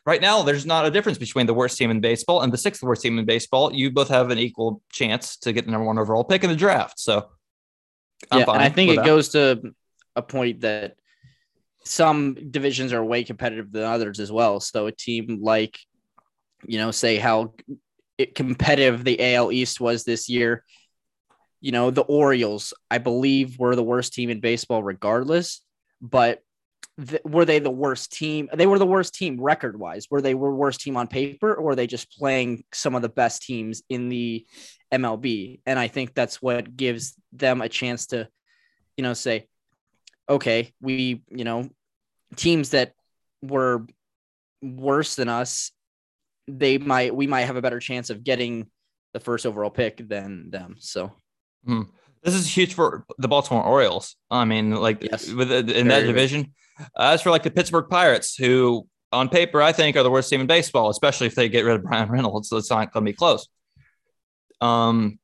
right 0.06 0.20
now 0.20 0.42
there's 0.42 0.64
not 0.64 0.86
a 0.86 0.90
difference 0.90 1.18
between 1.18 1.46
the 1.46 1.54
worst 1.54 1.76
team 1.76 1.90
in 1.90 2.00
baseball 2.00 2.42
and 2.42 2.52
the 2.52 2.58
sixth 2.58 2.82
worst 2.82 3.02
team 3.02 3.18
in 3.18 3.24
baseball. 3.24 3.72
You 3.72 3.90
both 3.90 4.08
have 4.08 4.30
an 4.30 4.38
equal 4.38 4.80
chance 4.90 5.36
to 5.38 5.52
get 5.52 5.66
the 5.66 5.72
number 5.72 5.86
one 5.86 5.98
overall 5.98 6.24
pick 6.24 6.44
in 6.44 6.50
the 6.50 6.56
draft. 6.56 6.98
So 6.98 7.28
I'm 8.30 8.40
yeah, 8.40 8.50
and 8.50 8.62
I 8.62 8.68
think 8.68 8.92
it 8.92 8.96
that. 8.96 9.06
goes 9.06 9.30
to 9.30 9.74
a 10.16 10.22
point 10.22 10.60
that 10.60 10.96
some 11.84 12.34
divisions 12.50 12.92
are 12.92 13.04
way 13.04 13.24
competitive 13.24 13.70
than 13.72 13.84
others 13.84 14.20
as 14.20 14.32
well. 14.32 14.60
So 14.60 14.86
a 14.86 14.92
team 14.92 15.40
like, 15.42 15.78
you 16.66 16.78
know, 16.78 16.90
say 16.90 17.16
how 17.16 17.54
competitive 18.34 19.04
the 19.04 19.34
AL 19.34 19.52
East 19.52 19.80
was 19.80 20.04
this 20.04 20.28
year. 20.28 20.64
You 21.64 21.72
know, 21.72 21.90
the 21.90 22.02
Orioles, 22.02 22.74
I 22.90 22.98
believe, 22.98 23.58
were 23.58 23.74
the 23.74 23.82
worst 23.82 24.12
team 24.12 24.28
in 24.28 24.40
baseball, 24.40 24.82
regardless. 24.82 25.62
But 26.02 26.42
th- 27.02 27.22
were 27.24 27.46
they 27.46 27.58
the 27.58 27.70
worst 27.70 28.12
team? 28.12 28.50
They 28.52 28.66
were 28.66 28.78
the 28.78 28.84
worst 28.84 29.14
team 29.14 29.40
record 29.40 29.78
wise. 29.80 30.10
Were 30.10 30.20
they 30.20 30.34
were 30.34 30.54
worst 30.54 30.82
team 30.82 30.98
on 30.98 31.06
paper, 31.06 31.54
or 31.54 31.62
were 31.62 31.74
they 31.74 31.86
just 31.86 32.18
playing 32.18 32.64
some 32.74 32.94
of 32.94 33.00
the 33.00 33.08
best 33.08 33.44
teams 33.44 33.82
in 33.88 34.10
the 34.10 34.44
MLB? 34.92 35.62
And 35.64 35.78
I 35.78 35.88
think 35.88 36.12
that's 36.12 36.42
what 36.42 36.76
gives 36.76 37.14
them 37.32 37.62
a 37.62 37.70
chance 37.70 38.08
to, 38.08 38.28
you 38.98 39.02
know, 39.02 39.14
say, 39.14 39.48
okay, 40.28 40.74
we, 40.82 41.22
you 41.30 41.44
know, 41.44 41.70
teams 42.36 42.70
that 42.70 42.92
were 43.40 43.86
worse 44.60 45.14
than 45.14 45.30
us, 45.30 45.70
they 46.46 46.76
might 46.76 47.16
we 47.16 47.26
might 47.26 47.46
have 47.46 47.56
a 47.56 47.62
better 47.62 47.80
chance 47.80 48.10
of 48.10 48.22
getting 48.22 48.66
the 49.14 49.20
first 49.20 49.46
overall 49.46 49.70
pick 49.70 50.06
than 50.06 50.50
them. 50.50 50.76
So 50.78 51.10
hmm. 51.64 51.82
this 52.22 52.34
is 52.34 52.54
huge 52.54 52.74
for 52.74 53.04
the 53.18 53.28
Baltimore 53.28 53.64
Orioles. 53.64 54.16
I 54.30 54.44
mean, 54.44 54.72
like 54.72 55.02
yes. 55.02 55.30
with 55.30 55.52
in 55.52 55.66
Very 55.66 55.88
that 55.88 56.06
division. 56.06 56.52
As 56.98 57.22
for 57.22 57.30
like 57.30 57.44
the 57.44 57.50
Pittsburgh 57.50 57.88
Pirates, 57.88 58.34
who 58.34 58.86
on 59.12 59.28
paper 59.28 59.62
I 59.62 59.72
think 59.72 59.96
are 59.96 60.02
the 60.02 60.10
worst 60.10 60.28
team 60.28 60.40
in 60.40 60.46
baseball, 60.46 60.90
especially 60.90 61.28
if 61.28 61.34
they 61.34 61.48
get 61.48 61.64
rid 61.64 61.76
of 61.76 61.82
Bryan 61.84 62.08
Reynolds, 62.08 62.48
so 62.48 62.56
it's 62.56 62.70
not 62.70 62.92
going 62.92 63.04
to 63.04 63.12
be 63.12 63.16
close. 63.16 63.48
Um, 64.60 65.18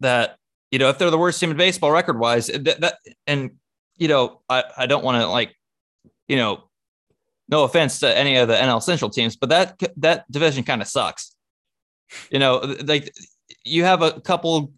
that 0.00 0.36
you 0.70 0.78
know 0.78 0.88
if 0.88 0.98
they're 0.98 1.10
the 1.10 1.18
worst 1.18 1.40
team 1.40 1.50
in 1.50 1.56
baseball 1.56 1.90
record 1.90 2.18
wise, 2.18 2.46
that, 2.48 2.80
that 2.80 2.98
and 3.26 3.52
you 3.96 4.08
know 4.08 4.40
I 4.48 4.64
I 4.76 4.86
don't 4.86 5.04
want 5.04 5.20
to 5.20 5.28
like 5.28 5.54
you 6.28 6.36
know 6.36 6.64
no 7.48 7.64
offense 7.64 8.00
to 8.00 8.16
any 8.16 8.36
of 8.36 8.48
the 8.48 8.54
NL 8.54 8.82
Central 8.82 9.10
teams, 9.10 9.36
but 9.36 9.50
that 9.50 9.80
that 9.98 10.30
division 10.30 10.64
kind 10.64 10.82
of 10.82 10.88
sucks. 10.88 11.36
You 12.30 12.38
know, 12.38 12.76
like 12.84 13.12
you 13.64 13.84
have 13.84 14.02
a 14.02 14.20
couple 14.20 14.72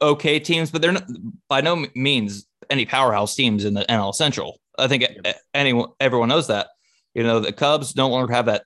okay 0.00 0.38
teams, 0.38 0.70
but 0.70 0.82
they're 0.82 0.92
not, 0.92 1.06
by 1.48 1.60
no 1.60 1.86
means 1.94 2.46
any 2.68 2.86
powerhouse 2.86 3.34
teams 3.34 3.64
in 3.64 3.74
the 3.74 3.84
NL 3.88 4.14
Central. 4.14 4.60
I 4.78 4.88
think 4.88 5.04
anyone 5.54 5.90
everyone 6.00 6.28
knows 6.28 6.46
that. 6.48 6.68
You 7.14 7.22
know, 7.22 7.40
the 7.40 7.52
Cubs 7.52 7.96
no 7.96 8.08
longer 8.08 8.32
have 8.32 8.46
that 8.46 8.64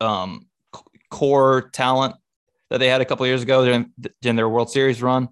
um, 0.00 0.46
core 1.10 1.70
talent 1.72 2.16
that 2.70 2.78
they 2.78 2.88
had 2.88 3.00
a 3.02 3.04
couple 3.04 3.26
years 3.26 3.42
ago 3.42 3.64
during, 3.64 3.92
during 4.22 4.36
their 4.36 4.48
World 4.48 4.70
Series 4.70 5.02
run. 5.02 5.28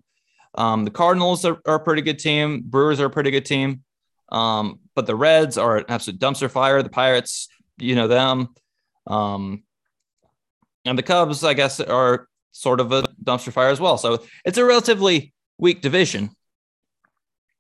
Um, 0.55 0.85
the 0.85 0.91
Cardinals 0.91 1.45
are, 1.45 1.59
are, 1.67 1.77
a 1.77 1.81
pretty 1.81 2.03
good 2.03 2.19
team. 2.19 2.63
Brewers 2.65 3.01
are 3.01 3.07
a 3.07 3.11
pretty 3.11 3.31
good 3.31 3.47
team. 3.47 3.83
Um, 4.31 4.81
but 4.95 5.07
the 5.07 5.17
Reds 5.17 5.57
are 5.57 5.79
an 5.79 5.85
absolute 5.89 6.21
dumpster 6.21 6.51
fire. 6.51 6.83
The 6.83 6.91
Pirates 6.91 7.49
you 7.81 7.95
know 7.95 8.09
them. 8.09 8.49
Um, 9.07 9.65
and 10.85 10.97
the 10.97 11.03
Cubs, 11.03 11.45
I 11.45 11.55
guess, 11.55 11.81
are 11.81 12.29
sort 12.53 12.81
of 12.81 12.93
a 12.93 13.03
dumpster 13.23 13.53
fire 13.53 13.69
as 13.69 13.81
well. 13.81 13.99
So 13.99 14.25
it's 14.45 14.59
a 14.59 14.65
relatively 14.65 15.33
weak 15.61 15.81
division. 15.83 16.31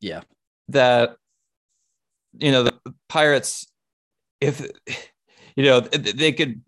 Yeah. 0.00 0.22
That, 0.68 1.16
you 2.38 2.50
know, 2.50 2.62
the 2.62 2.74
Pirates, 3.08 3.66
if, 4.40 4.66
you 5.54 5.64
know, 5.64 5.80
they 5.80 6.32
could 6.32 6.62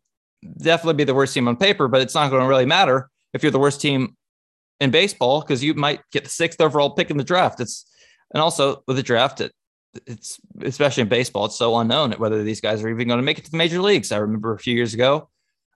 definitely 0.59 0.95
be 0.95 1.05
the 1.05 1.15
worst 1.15 1.35
team 1.35 1.49
on 1.49 1.57
paper, 1.57 1.89
but 1.89 2.03
it's 2.03 2.15
not 2.15 2.31
going 2.31 2.43
to 2.43 2.49
really 2.49 2.67
matter 2.67 3.09
if 3.33 3.43
you're 3.43 3.53
the 3.53 3.59
worst 3.59 3.81
team 3.81 4.17
in 4.81 4.91
baseball 4.91 5.41
because 5.41 5.63
you 5.65 5.75
might 5.75 6.01
get 6.13 6.25
the 6.25 6.31
sixth 6.31 6.61
overall 6.61 6.91
pick 6.91 7.11
in 7.11 7.17
the 7.17 7.25
draft. 7.25 7.61
It's, 7.61 7.87
and 8.35 8.43
also 8.43 8.83
with 8.87 8.97
the 8.97 9.03
draft, 9.03 9.41
it, 9.41 9.53
it's 10.07 10.41
especially 10.63 11.03
in 11.03 11.09
baseball, 11.09 11.45
it's 11.45 11.57
so 11.57 11.79
unknown 11.79 12.13
whether 12.13 12.43
these 12.43 12.61
guys 12.61 12.83
are 12.83 12.89
even 12.89 13.07
going 13.09 13.19
to 13.19 13.23
make 13.23 13.39
it 13.39 13.45
to 13.45 13.51
the 13.51 13.57
major 13.57 13.81
leagues. 13.81 14.11
I 14.11 14.19
remember 14.19 14.53
a 14.53 14.59
few 14.59 14.75
years 14.75 14.95
ago, 14.95 15.29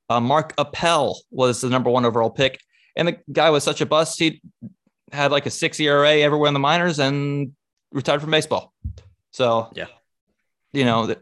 uh, 0.09 0.21
Mark 0.21 0.55
Appel 0.59 1.21
was 1.31 1.61
the 1.61 1.69
number 1.69 1.91
one 1.91 2.05
overall 2.05 2.31
pick, 2.31 2.61
and 2.97 3.09
the 3.09 3.19
guy 3.31 3.51
was 3.51 3.63
such 3.63 3.81
a 3.81 3.87
bust. 3.87 4.19
He 4.19 4.41
had 5.13 5.31
like 5.31 5.47
a 5.47 5.51
six 5.51 5.79
ERA 5.81 6.19
everywhere 6.19 6.49
in 6.49 6.55
the 6.55 6.61
minors 6.61 6.99
and 6.99 7.53
retired 7.93 8.21
from 8.21 8.31
baseball. 8.31 8.73
So 9.31 9.71
yeah, 9.75 9.87
you 10.73 10.85
know, 10.85 11.15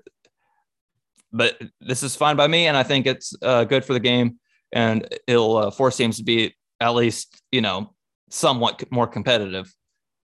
but 1.32 1.60
this 1.80 2.02
is 2.02 2.16
fine 2.16 2.36
by 2.36 2.46
me, 2.46 2.66
and 2.66 2.76
I 2.76 2.82
think 2.82 3.06
it's 3.06 3.34
uh, 3.42 3.64
good 3.64 3.84
for 3.84 3.92
the 3.92 4.00
game, 4.00 4.38
and 4.72 5.06
it'll 5.26 5.56
uh, 5.56 5.70
force 5.70 5.96
teams 5.96 6.18
to 6.18 6.24
be 6.24 6.54
at 6.80 6.90
least 6.90 7.40
you 7.50 7.60
know 7.60 7.94
somewhat 8.30 8.82
more 8.90 9.06
competitive 9.06 9.72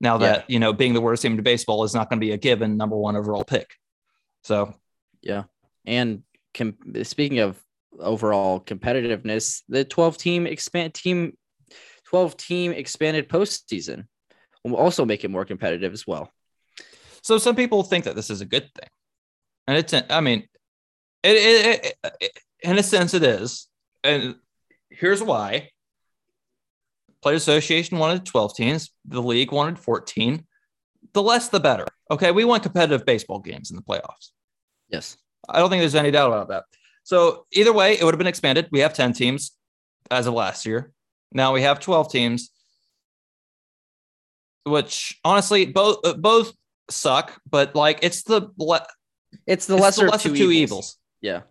now 0.01 0.17
that 0.17 0.39
yeah. 0.39 0.53
you 0.53 0.59
know 0.59 0.73
being 0.73 0.93
the 0.93 1.01
worst 1.01 1.21
team 1.21 1.37
in 1.37 1.43
baseball 1.43 1.83
is 1.83 1.93
not 1.93 2.09
going 2.09 2.19
to 2.19 2.25
be 2.25 2.31
a 2.31 2.37
given 2.37 2.75
number 2.75 2.97
one 2.97 3.15
overall 3.15 3.43
pick. 3.43 3.69
So 4.43 4.73
yeah, 5.21 5.43
and 5.85 6.23
com- 6.53 6.77
speaking 7.03 7.39
of 7.39 7.61
overall 7.99 8.59
competitiveness, 8.59 9.61
the 9.69 9.85
12 9.85 10.17
team 10.17 10.47
expand 10.47 10.93
team 10.93 11.37
12 12.11 12.37
team 12.37 12.71
expanded 12.73 13.29
postseason 13.29 14.05
will 14.63 14.75
also 14.75 15.05
make 15.05 15.23
it 15.23 15.31
more 15.31 15.45
competitive 15.45 15.93
as 15.93 16.05
well. 16.05 16.29
So 17.23 17.37
some 17.37 17.55
people 17.55 17.83
think 17.83 18.05
that 18.05 18.15
this 18.15 18.29
is 18.29 18.41
a 18.41 18.45
good 18.45 18.69
thing, 18.75 18.89
and 19.67 19.77
it's 19.77 19.93
I 20.09 20.21
mean, 20.21 20.47
it, 21.23 21.35
it, 21.35 21.95
it, 22.03 22.13
it 22.19 22.31
in 22.61 22.77
a 22.77 22.83
sense 22.83 23.13
it 23.13 23.23
is, 23.23 23.67
and 24.03 24.35
here's 24.89 25.23
why. 25.23 25.69
Players 27.21 27.43
Association 27.43 27.99
wanted 27.99 28.25
12 28.25 28.55
teams. 28.55 28.91
The 29.05 29.21
league 29.21 29.51
wanted 29.51 29.77
14. 29.77 30.43
The 31.13 31.21
less, 31.21 31.49
the 31.49 31.59
better. 31.59 31.85
Okay. 32.09 32.31
We 32.31 32.45
want 32.45 32.63
competitive 32.63 33.05
baseball 33.05 33.39
games 33.39 33.69
in 33.69 33.75
the 33.75 33.83
playoffs. 33.83 34.31
Yes. 34.89 35.17
I 35.47 35.59
don't 35.59 35.69
think 35.69 35.81
there's 35.81 35.93
any 35.93 36.09
doubt 36.09 36.31
about 36.31 36.49
that. 36.49 36.63
So 37.03 37.45
either 37.53 37.73
way, 37.73 37.93
it 37.93 38.03
would 38.03 38.15
have 38.15 38.19
been 38.19 38.25
expanded. 38.25 38.69
We 38.71 38.79
have 38.79 38.95
10 38.95 39.13
teams 39.13 39.51
as 40.09 40.25
of 40.25 40.33
last 40.33 40.65
year. 40.65 40.91
Now 41.31 41.53
we 41.53 41.61
have 41.61 41.79
12 41.79 42.11
teams, 42.11 42.49
which 44.65 45.19
honestly, 45.23 45.65
both 45.65 46.05
uh, 46.05 46.13
both 46.13 46.53
suck, 46.89 47.39
but 47.49 47.75
like 47.75 47.99
it's 48.01 48.23
the 48.23 48.49
le- 48.57 48.87
it's 49.47 49.65
the 49.65 49.75
lesser, 49.75 49.87
it's 49.87 49.97
the 49.97 50.11
lesser 50.11 50.29
two, 50.29 50.35
two 50.35 50.51
evils. 50.51 50.61
evils. 50.61 50.97
Yeah. 51.21 51.41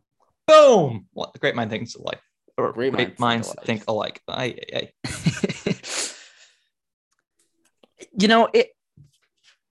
Boom. 0.47 1.07
Great 1.39 1.55
mind 1.55 1.71
thinks 1.71 1.95
alike. 1.95 2.21
Or 2.59 2.73
great, 2.73 2.93
great 2.93 3.19
minds, 3.19 3.49
minds 3.49 3.55
think 3.65 3.85
alike. 3.89 4.21
Think 4.27 4.39
alike. 4.39 4.63
I, 4.75 4.91
I. 5.07 6.07
you 8.19 8.29
know 8.29 8.49
it 8.53 8.71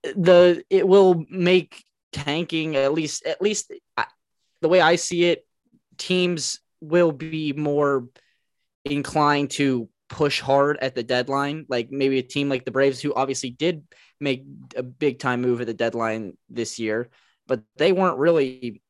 the 0.04 0.64
it 0.70 0.88
will 0.88 1.26
make 1.30 1.84
tanking 2.12 2.76
at 2.76 2.94
least 2.94 3.26
at 3.26 3.42
least 3.42 3.72
the 4.62 4.70
way 4.70 4.82
I 4.82 4.96
see 4.96 5.26
it, 5.26 5.46
teams 5.98 6.60
will 6.82 7.12
be 7.12 7.54
more 7.54 8.08
inclined 8.86 9.52
to 9.52 9.90
push 10.10 10.42
hard 10.42 10.78
at 10.82 10.96
the 10.96 11.04
deadline. 11.04 11.66
Like 11.70 11.92
maybe 11.92 12.20
a 12.20 12.24
team 12.24 12.50
like 12.50 12.66
the 12.66 12.72
Braves, 12.72 13.02
who 13.02 13.14
obviously 13.14 13.52
did 13.52 13.84
make 14.20 14.44
a 14.76 14.84
big 14.84 15.20
time 15.20 15.42
move 15.42 15.62
at 15.62 15.68
the 15.68 15.74
deadline 15.74 16.38
this 16.50 16.80
year, 16.80 17.10
but 17.48 17.62
they 17.78 17.92
weren't 17.92 18.18
really 18.18 18.82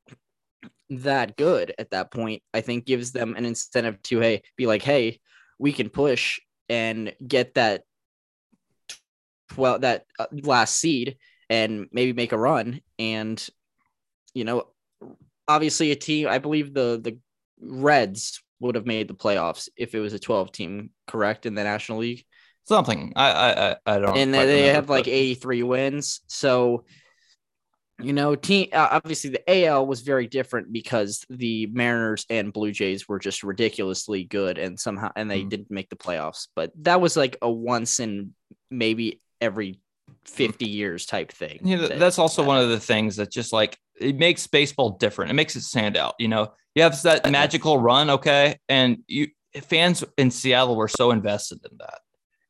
that 0.90 1.38
good 1.38 1.74
at 1.78 1.92
that 1.92 2.12
point. 2.12 2.42
I 2.54 2.62
think 2.62 2.86
gives 2.86 3.12
them 3.12 3.36
an 3.36 3.46
incentive 3.46 4.02
to 4.04 4.20
hey, 4.20 4.42
be 4.56 4.66
like, 4.66 4.82
hey, 4.82 5.20
we 5.60 5.74
can 5.74 5.90
push 5.90 6.40
and 6.70 7.14
get 7.26 7.56
that 7.56 7.84
well 9.58 9.80
that 9.80 10.06
uh, 10.18 10.28
last 10.44 10.76
seed 10.76 11.18
and 11.50 11.88
maybe 11.92 12.14
make 12.14 12.32
a 12.32 12.38
run 12.38 12.82
and 13.00 13.48
you 14.34 14.44
know 14.44 14.68
obviously 15.48 15.92
a 15.92 15.96
team 15.96 16.28
i 16.28 16.38
believe 16.38 16.74
the 16.74 17.00
the 17.04 17.18
reds 17.60 18.42
would 18.60 18.76
have 18.76 18.86
made 18.86 19.08
the 19.08 19.14
playoffs 19.14 19.70
if 19.78 19.96
it 19.96 20.00
was 20.00 20.14
a 20.14 20.20
12 20.20 20.52
team 20.52 20.90
correct 21.08 21.46
in 21.46 21.56
the 21.56 21.64
national 21.64 22.00
league 22.00 22.24
something 22.66 23.14
i 23.16 23.32
i 23.32 23.76
i 23.86 24.00
don't 24.00 24.16
know. 24.16 24.22
and 24.22 24.34
they 24.34 24.40
remember, 24.40 24.74
have 24.74 24.88
but... 24.88 24.94
like 24.94 25.08
83 25.08 25.64
wins 25.64 26.22
so 26.28 26.86
you 28.02 28.14
know 28.14 28.36
team 28.36 28.70
uh, 28.72 28.90
obviously 28.92 29.32
the 29.32 29.66
al 29.66 29.86
was 29.86 30.02
very 30.02 30.28
different 30.28 30.72
because 30.72 31.26
the 31.30 31.68
mariners 31.68 32.26
and 32.30 32.54
blue 32.54 32.72
jays 32.72 33.08
were 33.08 33.20
just 33.20 33.44
ridiculously 33.44 34.24
good 34.24 34.58
and 34.58 34.80
somehow 34.80 35.12
and 35.16 35.30
they 35.30 35.42
mm. 35.42 35.50
didn't 35.50 35.72
make 35.72 35.90
the 35.90 35.96
playoffs 35.96 36.48
but 36.56 36.72
that 36.82 37.02
was 37.02 37.18
like 37.18 37.38
a 37.42 37.50
once 37.50 38.00
in 38.00 38.34
maybe 38.70 39.22
every 39.42 39.80
50 40.26 40.68
years 40.68 41.06
type 41.06 41.32
thing. 41.32 41.60
That, 41.64 42.00
that's 42.00 42.20
also 42.20 42.44
one 42.44 42.62
of 42.62 42.70
the 42.70 42.80
things 42.80 43.16
that 43.18 43.32
just 43.32 43.54
like 43.54 43.78
it 44.00 44.18
makes 44.18 44.48
baseball 44.48 44.92
different. 44.92 45.32
It 45.32 45.36
makes 45.36 45.56
it 45.56 45.62
stand 45.62 45.98
out. 45.98 46.16
You 46.20 46.28
know, 46.28 46.54
you 46.76 46.84
have 46.84 47.02
that 47.04 47.30
magical 47.32 47.78
run, 47.80 48.10
okay, 48.10 48.58
and 48.68 49.00
you 49.08 49.28
fans 49.64 50.04
in 50.18 50.32
Seattle 50.32 50.76
were 50.76 50.88
so 50.88 51.12
invested 51.12 51.60
in 51.70 51.78
that, 51.80 52.00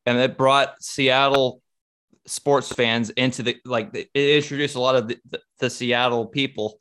and 0.06 0.18
it 0.18 0.38
brought 0.38 0.82
Seattle 0.82 1.62
sports 2.26 2.72
fans 2.72 3.10
into 3.12 3.42
the 3.44 3.58
like 3.66 3.90
it 3.94 4.10
introduced 4.14 4.76
a 4.76 4.80
lot 4.80 4.96
of 4.96 5.08
the, 5.08 5.18
the, 5.30 5.40
the 5.60 5.70
Seattle 5.70 6.28
people 6.28 6.78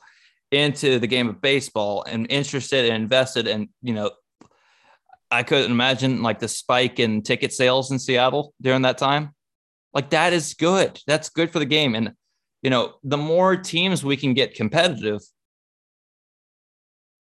into 0.51 0.99
the 0.99 1.07
game 1.07 1.29
of 1.29 1.41
baseball 1.41 2.05
and 2.05 2.31
interested 2.31 2.87
and 2.87 3.03
invested 3.03 3.47
and 3.47 3.69
you 3.83 3.93
know 3.95 4.11
I 5.31 5.43
couldn't 5.43 5.71
imagine 5.71 6.23
like 6.23 6.39
the 6.39 6.49
spike 6.49 6.99
in 6.99 7.23
ticket 7.23 7.53
sales 7.53 7.91
in 7.91 7.99
Seattle 7.99 8.55
during 8.61 8.83
that 8.83 8.99
time. 8.99 9.35
Like 9.93 10.11
that 10.11 10.33
is 10.33 10.55
good. 10.55 11.01
That's 11.07 11.29
good 11.29 11.51
for 11.51 11.59
the 11.59 11.67
game. 11.67 11.95
And, 11.95 12.13
you 12.63 12.71
know, 12.71 12.95
the 13.03 13.17
more 13.17 13.57
teams 13.57 14.05
we 14.05 14.17
can 14.17 14.35
get 14.35 14.55
competitive, 14.55 15.21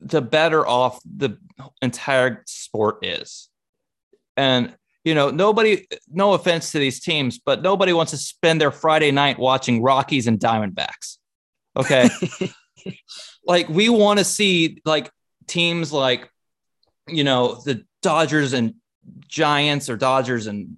the 0.00 0.22
better 0.22 0.66
off 0.66 1.00
the 1.04 1.38
entire 1.82 2.42
sport 2.46 3.04
is. 3.04 3.48
And 4.36 4.74
you 5.04 5.14
know, 5.14 5.30
nobody, 5.30 5.86
no 6.10 6.34
offense 6.34 6.72
to 6.72 6.78
these 6.78 7.00
teams, 7.00 7.38
but 7.38 7.62
nobody 7.62 7.92
wants 7.94 8.10
to 8.10 8.18
spend 8.18 8.60
their 8.60 8.70
Friday 8.70 9.10
night 9.10 9.38
watching 9.38 9.82
Rockies 9.82 10.26
and 10.26 10.38
Diamondbacks. 10.38 11.16
Okay. 11.76 12.10
like 13.46 13.68
we 13.68 13.88
want 13.88 14.18
to 14.18 14.24
see 14.24 14.82
like 14.84 15.10
teams 15.46 15.92
like, 15.92 16.28
you 17.06 17.24
know, 17.24 17.60
the 17.64 17.84
Dodgers 18.02 18.52
and 18.52 18.74
Giants 19.26 19.88
or 19.88 19.96
Dodgers 19.96 20.46
and 20.46 20.76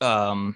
um, 0.00 0.54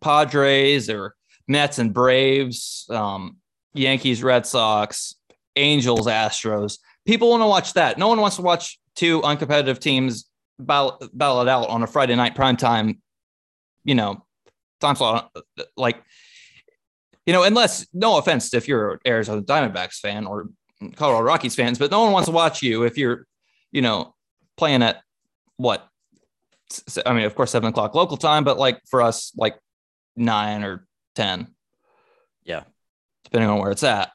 Padres 0.00 0.90
or 0.90 1.14
Mets 1.46 1.78
and 1.78 1.94
Braves, 1.94 2.86
um, 2.90 3.36
Yankees, 3.74 4.22
Red 4.22 4.46
Sox, 4.46 5.14
Angels, 5.56 6.06
Astros. 6.06 6.78
People 7.06 7.30
want 7.30 7.42
to 7.42 7.46
watch 7.46 7.74
that. 7.74 7.98
No 7.98 8.08
one 8.08 8.20
wants 8.20 8.36
to 8.36 8.42
watch 8.42 8.78
two 8.94 9.20
uncompetitive 9.22 9.78
teams 9.78 10.28
battle, 10.58 10.98
battle 11.12 11.42
it 11.42 11.48
out 11.48 11.68
on 11.68 11.82
a 11.82 11.86
Friday 11.86 12.14
night 12.14 12.34
prime 12.34 12.56
time, 12.56 13.00
you 13.84 13.94
know, 13.94 14.24
time 14.80 14.96
slot. 14.96 15.30
Like, 15.76 16.02
you 17.26 17.32
know, 17.32 17.42
unless 17.42 17.86
no 17.92 18.18
offense 18.18 18.52
if 18.54 18.68
you're 18.68 19.00
Arizona 19.06 19.42
Diamondbacks 19.42 19.98
fan 19.98 20.26
or 20.26 20.48
Colorado 20.96 21.24
Rockies 21.24 21.54
fans, 21.54 21.78
but 21.78 21.90
no 21.90 22.02
one 22.02 22.12
wants 22.12 22.28
to 22.28 22.32
watch 22.32 22.62
you 22.62 22.84
if 22.84 22.98
you're, 22.98 23.26
you 23.72 23.82
know, 23.82 24.14
playing 24.56 24.82
at 24.82 25.02
what? 25.56 25.86
I 27.06 27.12
mean, 27.12 27.24
of 27.24 27.34
course, 27.34 27.50
seven 27.50 27.68
o'clock 27.68 27.94
local 27.94 28.16
time, 28.16 28.44
but 28.44 28.58
like 28.58 28.80
for 28.88 29.02
us, 29.02 29.32
like 29.36 29.58
nine 30.16 30.64
or 30.64 30.86
ten. 31.14 31.48
Yeah, 32.44 32.64
depending 33.24 33.50
on 33.50 33.58
where 33.58 33.70
it's 33.70 33.84
at. 33.84 34.12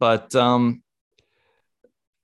But 0.00 0.34
um, 0.34 0.82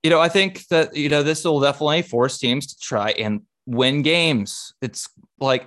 you 0.04 0.10
know, 0.10 0.20
I 0.20 0.28
think 0.28 0.66
that 0.68 0.94
you 0.94 1.08
know 1.08 1.24
this 1.24 1.44
will 1.44 1.60
definitely 1.60 2.02
force 2.02 2.38
teams 2.38 2.68
to 2.74 2.78
try 2.78 3.10
and 3.10 3.40
win 3.66 4.02
games. 4.02 4.72
It's 4.80 5.08
like 5.40 5.66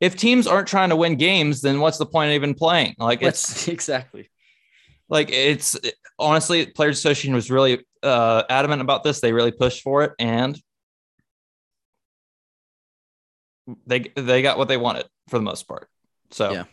if 0.00 0.16
teams 0.16 0.46
aren't 0.46 0.68
trying 0.68 0.88
to 0.88 0.96
win 0.96 1.16
games, 1.16 1.60
then 1.60 1.80
what's 1.80 1.98
the 1.98 2.06
point 2.06 2.30
of 2.30 2.34
even 2.34 2.54
playing? 2.54 2.94
Like 2.98 3.20
it's 3.20 3.68
exactly 3.76 4.30
like 5.08 5.30
it's 5.30 5.76
honestly, 6.18 6.66
Players 6.66 6.98
Association 6.98 7.34
was 7.34 7.50
really 7.50 7.84
uh, 8.02 8.44
adamant 8.48 8.80
about 8.80 9.04
this. 9.04 9.20
They 9.20 9.32
really 9.32 9.52
pushed 9.52 9.82
for 9.82 10.04
it, 10.04 10.12
and 10.18 10.60
they 13.86 14.12
they 14.16 14.42
got 14.42 14.58
what 14.58 14.68
they 14.68 14.76
wanted 14.76 15.06
for 15.28 15.38
the 15.38 15.44
most 15.44 15.68
part. 15.68 15.88
So 16.30 16.52
yeah. 16.52 16.64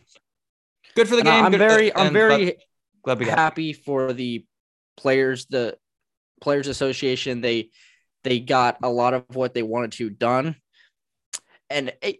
good 0.95 1.07
for 1.07 1.15
the 1.15 1.21
And 1.21 1.27
game. 1.27 1.45
I'm 1.45 1.51
very, 1.51 1.95
I'm 1.95 2.13
very 2.13 2.45
glad, 2.45 2.55
glad 3.03 3.19
we 3.19 3.25
got. 3.25 3.33
it. 3.33 3.37
happy 3.39 3.73
for 3.73 4.13
the 4.13 4.45
players 4.97 5.45
the 5.47 5.77
players 6.41 6.67
association 6.67 7.41
they 7.41 7.69
they 8.23 8.39
got 8.39 8.77
a 8.83 8.89
lot 8.89 9.13
of 9.13 9.23
what 9.35 9.53
they 9.53 9.63
wanted 9.63 9.91
to 9.93 10.09
done 10.09 10.55
and 11.69 11.93
it, 12.01 12.17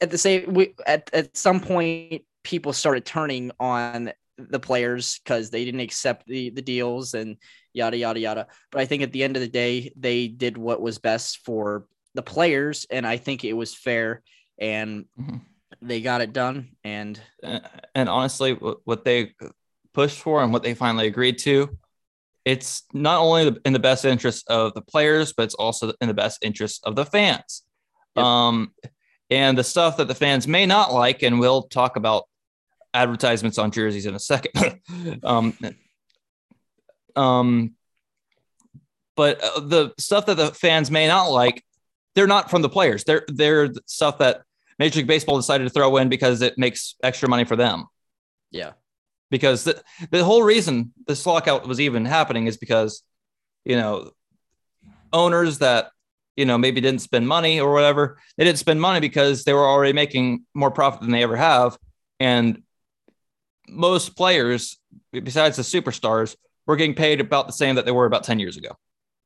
at 0.00 0.10
the 0.10 0.18
same 0.18 0.52
we 0.52 0.74
at, 0.86 1.08
at 1.12 1.36
some 1.36 1.60
point 1.60 2.22
people 2.42 2.72
started 2.72 3.04
turning 3.04 3.50
on 3.60 4.12
the 4.38 4.60
players 4.60 5.18
because 5.18 5.50
they 5.50 5.64
didn't 5.64 5.80
accept 5.80 6.26
the 6.26 6.50
the 6.50 6.62
deals 6.62 7.14
and 7.14 7.36
yada 7.72 7.96
yada 7.96 8.18
yada 8.18 8.46
but 8.72 8.80
i 8.80 8.86
think 8.86 9.02
at 9.02 9.12
the 9.12 9.22
end 9.22 9.36
of 9.36 9.42
the 9.42 9.48
day 9.48 9.92
they 9.96 10.28
did 10.28 10.56
what 10.56 10.80
was 10.80 10.98
best 10.98 11.38
for 11.44 11.86
the 12.14 12.22
players 12.22 12.86
and 12.90 13.06
i 13.06 13.16
think 13.16 13.44
it 13.44 13.52
was 13.52 13.74
fair 13.74 14.22
and 14.58 15.04
Mhm. 15.18 15.40
they 15.82 16.00
got 16.00 16.20
it 16.20 16.32
done 16.32 16.70
and 16.84 17.20
and 17.94 18.08
honestly, 18.08 18.54
wh- 18.54 18.86
what 18.86 19.04
they 19.04 19.34
pushed 19.94 20.18
for 20.18 20.42
and 20.42 20.52
what 20.52 20.62
they 20.62 20.74
finally 20.74 21.06
agreed 21.06 21.38
to, 21.38 21.78
it's 22.44 22.84
not 22.92 23.20
only 23.20 23.56
in 23.64 23.72
the 23.72 23.78
best 23.78 24.04
interest 24.04 24.48
of 24.48 24.74
the 24.74 24.80
players, 24.80 25.32
but 25.32 25.44
it's 25.44 25.54
also 25.54 25.92
in 26.00 26.08
the 26.08 26.14
best 26.14 26.42
interest 26.42 26.80
of 26.84 26.96
the 26.96 27.04
fans. 27.04 27.62
Yep. 28.16 28.24
Um, 28.24 28.72
and 29.30 29.56
the 29.56 29.64
stuff 29.64 29.98
that 29.98 30.08
the 30.08 30.14
fans 30.14 30.48
may 30.48 30.66
not 30.66 30.92
like, 30.92 31.22
and 31.22 31.38
we'll 31.38 31.62
talk 31.64 31.96
about 31.96 32.24
advertisements 32.92 33.58
on 33.58 33.70
jerseys 33.70 34.06
in 34.06 34.14
a 34.14 34.18
second. 34.18 34.80
um, 35.22 35.56
um, 37.14 37.74
but 39.16 39.42
uh, 39.42 39.60
the 39.60 39.92
stuff 39.98 40.26
that 40.26 40.36
the 40.36 40.52
fans 40.52 40.90
may 40.90 41.06
not 41.06 41.30
like, 41.30 41.62
they're 42.14 42.26
not 42.26 42.50
from 42.50 42.62
the 42.62 42.68
players. 42.68 43.04
They're 43.04 43.24
they're 43.28 43.68
the 43.68 43.82
stuff 43.86 44.18
that 44.18 44.42
Major 44.78 44.98
League 44.98 45.06
Baseball 45.06 45.36
decided 45.36 45.64
to 45.64 45.70
throw 45.70 45.96
in 45.98 46.08
because 46.08 46.42
it 46.42 46.58
makes 46.58 46.96
extra 47.02 47.28
money 47.28 47.44
for 47.44 47.54
them. 47.54 47.86
yeah 48.50 48.72
Because 49.30 49.64
the, 49.64 49.82
the 50.10 50.24
whole 50.24 50.42
reason 50.42 50.92
this 51.06 51.24
lockout 51.24 51.66
was 51.66 51.80
even 51.80 52.04
happening 52.04 52.46
is 52.46 52.56
because, 52.56 53.02
you 53.64 53.76
know, 53.76 54.10
owners 55.12 55.58
that, 55.58 55.90
you 56.36 56.44
know, 56.44 56.58
maybe 56.58 56.80
didn't 56.80 57.00
spend 57.00 57.28
money 57.28 57.60
or 57.60 57.72
whatever, 57.72 58.18
they 58.36 58.44
didn't 58.44 58.58
spend 58.58 58.80
money 58.80 59.00
because 59.00 59.44
they 59.44 59.52
were 59.52 59.66
already 59.66 59.92
making 59.92 60.44
more 60.54 60.70
profit 60.70 61.02
than 61.02 61.10
they 61.10 61.22
ever 61.22 61.36
have. 61.36 61.78
And 62.18 62.62
most 63.68 64.16
players, 64.16 64.78
besides 65.12 65.56
the 65.56 65.62
superstars, 65.62 66.36
were 66.66 66.76
getting 66.76 66.94
paid 66.94 67.20
about 67.20 67.46
the 67.46 67.52
same 67.52 67.76
that 67.76 67.84
they 67.84 67.92
were 67.92 68.06
about 68.06 68.24
10 68.24 68.38
years 68.38 68.56
ago. 68.56 68.76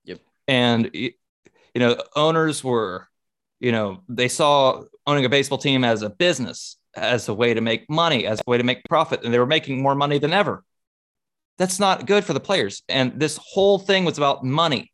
Yep. 0.04 0.20
And, 0.48 0.90
you 0.92 1.12
know, 1.76 1.96
owners 2.14 2.62
were, 2.62 3.08
you 3.60 3.72
know, 3.72 4.02
they 4.08 4.28
saw 4.28 4.84
owning 5.06 5.24
a 5.24 5.28
baseball 5.28 5.58
team 5.58 5.84
as 5.84 6.02
a 6.02 6.10
business, 6.10 6.76
as 6.96 7.28
a 7.28 7.34
way 7.34 7.54
to 7.54 7.60
make 7.60 7.88
money, 7.90 8.26
as 8.26 8.40
a 8.40 8.50
way 8.50 8.58
to 8.58 8.64
make 8.64 8.82
profit, 8.88 9.24
and 9.24 9.32
they 9.32 9.38
were 9.38 9.46
making 9.46 9.82
more 9.82 9.94
money 9.94 10.18
than 10.18 10.32
ever. 10.32 10.64
That's 11.58 11.78
not 11.78 12.06
good 12.06 12.24
for 12.24 12.32
the 12.32 12.40
players. 12.40 12.82
And 12.88 13.18
this 13.20 13.38
whole 13.42 13.78
thing 13.78 14.04
was 14.04 14.18
about 14.18 14.44
money. 14.44 14.92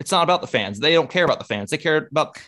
It's 0.00 0.12
not 0.12 0.22
about 0.22 0.40
the 0.40 0.46
fans. 0.46 0.78
They 0.78 0.92
don't 0.92 1.10
care 1.10 1.24
about 1.24 1.38
the 1.38 1.44
fans. 1.44 1.70
They 1.70 1.78
care 1.78 2.08
about 2.10 2.38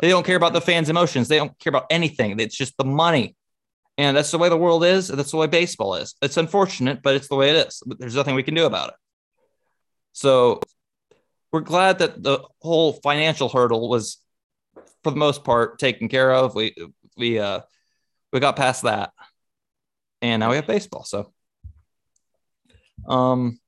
they 0.00 0.08
don't 0.08 0.24
care 0.24 0.36
about 0.36 0.52
the 0.52 0.60
fans' 0.60 0.88
emotions. 0.88 1.28
They 1.28 1.36
don't 1.36 1.58
care 1.58 1.70
about 1.70 1.86
anything. 1.90 2.38
It's 2.40 2.56
just 2.56 2.76
the 2.76 2.84
money. 2.84 3.36
And 3.98 4.16
that's 4.16 4.30
the 4.30 4.38
way 4.38 4.48
the 4.48 4.56
world 4.56 4.84
is. 4.84 5.10
and 5.10 5.18
That's 5.18 5.30
the 5.30 5.36
way 5.36 5.46
baseball 5.46 5.96
is. 5.96 6.14
It's 6.22 6.36
unfortunate, 6.36 7.02
but 7.02 7.14
it's 7.14 7.28
the 7.28 7.36
way 7.36 7.50
it 7.50 7.66
is. 7.68 7.82
There's 7.86 8.16
nothing 8.16 8.34
we 8.34 8.42
can 8.42 8.54
do 8.54 8.64
about 8.64 8.88
it. 8.88 8.94
So 10.12 10.60
we're 11.52 11.60
glad 11.60 11.98
that 11.98 12.22
the 12.22 12.40
whole 12.62 12.94
financial 12.94 13.48
hurdle 13.48 13.88
was, 13.88 14.18
for 15.04 15.10
the 15.10 15.16
most 15.16 15.44
part, 15.44 15.78
taken 15.78 16.08
care 16.08 16.32
of. 16.32 16.54
We 16.54 16.74
we 17.16 17.38
uh 17.38 17.60
we 18.32 18.40
got 18.40 18.56
past 18.56 18.82
that, 18.82 19.12
and 20.20 20.40
now 20.40 20.50
we 20.50 20.56
have 20.56 20.66
baseball. 20.66 21.04
So, 21.04 21.32
um, 23.06 23.58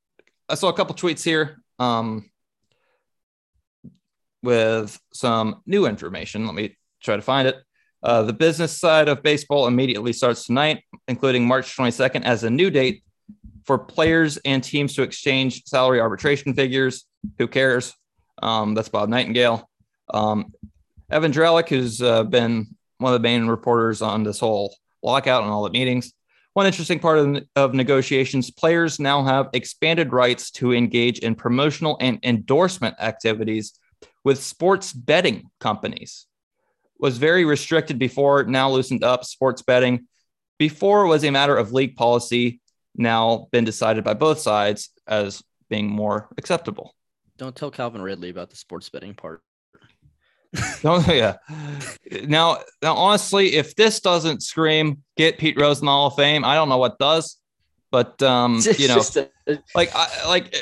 I 0.48 0.54
saw 0.54 0.68
a 0.68 0.74
couple 0.74 0.94
tweets 0.94 1.22
here. 1.22 1.62
Um, 1.78 2.30
with 4.44 5.00
some 5.12 5.62
new 5.66 5.86
information. 5.86 6.46
Let 6.46 6.54
me 6.54 6.76
try 7.02 7.16
to 7.16 7.22
find 7.22 7.48
it. 7.48 7.56
Uh, 8.02 8.22
the 8.22 8.34
business 8.34 8.78
side 8.78 9.08
of 9.08 9.22
baseball 9.22 9.66
immediately 9.66 10.12
starts 10.12 10.44
tonight, 10.44 10.84
including 11.08 11.46
March 11.46 11.74
22nd 11.74 12.22
as 12.24 12.44
a 12.44 12.50
new 12.50 12.70
date 12.70 13.02
for 13.64 13.78
players 13.78 14.36
and 14.44 14.62
teams 14.62 14.94
to 14.94 15.02
exchange 15.02 15.62
salary 15.64 16.00
arbitration 16.00 16.52
figures. 16.52 17.06
Who 17.38 17.48
cares? 17.48 17.94
Um, 18.42 18.74
that's 18.74 18.90
Bob 18.90 19.08
Nightingale. 19.08 19.68
Um, 20.12 20.52
Evan 21.10 21.32
Drellich, 21.32 21.70
who's 21.70 22.02
uh, 22.02 22.24
been 22.24 22.76
one 23.04 23.12
of 23.12 23.20
the 23.20 23.28
main 23.28 23.46
reporters 23.46 24.00
on 24.00 24.22
this 24.22 24.40
whole 24.40 24.74
lockout 25.02 25.42
and 25.42 25.52
all 25.52 25.62
the 25.62 25.70
meetings. 25.70 26.14
One 26.54 26.64
interesting 26.64 26.98
part 26.98 27.18
of, 27.18 27.44
of 27.54 27.74
negotiations 27.74 28.50
players 28.50 28.98
now 28.98 29.22
have 29.22 29.50
expanded 29.52 30.10
rights 30.10 30.50
to 30.52 30.72
engage 30.72 31.18
in 31.18 31.34
promotional 31.34 31.98
and 32.00 32.18
endorsement 32.22 32.96
activities 32.98 33.78
with 34.24 34.42
sports 34.42 34.94
betting 34.94 35.50
companies. 35.60 36.26
Was 36.98 37.18
very 37.18 37.44
restricted 37.44 37.98
before 37.98 38.44
now 38.44 38.70
loosened 38.70 39.04
up 39.04 39.26
sports 39.26 39.60
betting. 39.60 40.06
Before 40.58 41.06
was 41.06 41.24
a 41.24 41.30
matter 41.30 41.58
of 41.58 41.72
league 41.72 41.96
policy 41.96 42.62
now 42.96 43.48
been 43.52 43.64
decided 43.64 44.02
by 44.02 44.14
both 44.14 44.38
sides 44.38 44.88
as 45.06 45.42
being 45.68 45.88
more 45.88 46.30
acceptable. 46.38 46.94
Don't 47.36 47.54
tell 47.54 47.70
calvin 47.70 48.00
ridley 48.00 48.30
about 48.30 48.48
the 48.48 48.56
sports 48.56 48.88
betting 48.88 49.12
part 49.12 49.42
oh 50.84 51.04
yeah 51.08 51.36
now 52.26 52.58
now 52.82 52.94
honestly 52.94 53.56
if 53.56 53.74
this 53.74 54.00
doesn't 54.00 54.42
scream 54.42 55.02
get 55.16 55.38
pete 55.38 55.58
rose 55.58 55.80
in 55.80 55.86
the 55.86 55.90
hall 55.90 56.06
of 56.06 56.14
fame 56.14 56.44
i 56.44 56.54
don't 56.54 56.68
know 56.68 56.78
what 56.78 56.98
does 56.98 57.38
but 57.90 58.22
um 58.22 58.60
you 58.78 58.88
know 58.88 59.00
a- 59.46 59.58
like 59.74 59.90
I 59.94 60.08
like 60.26 60.54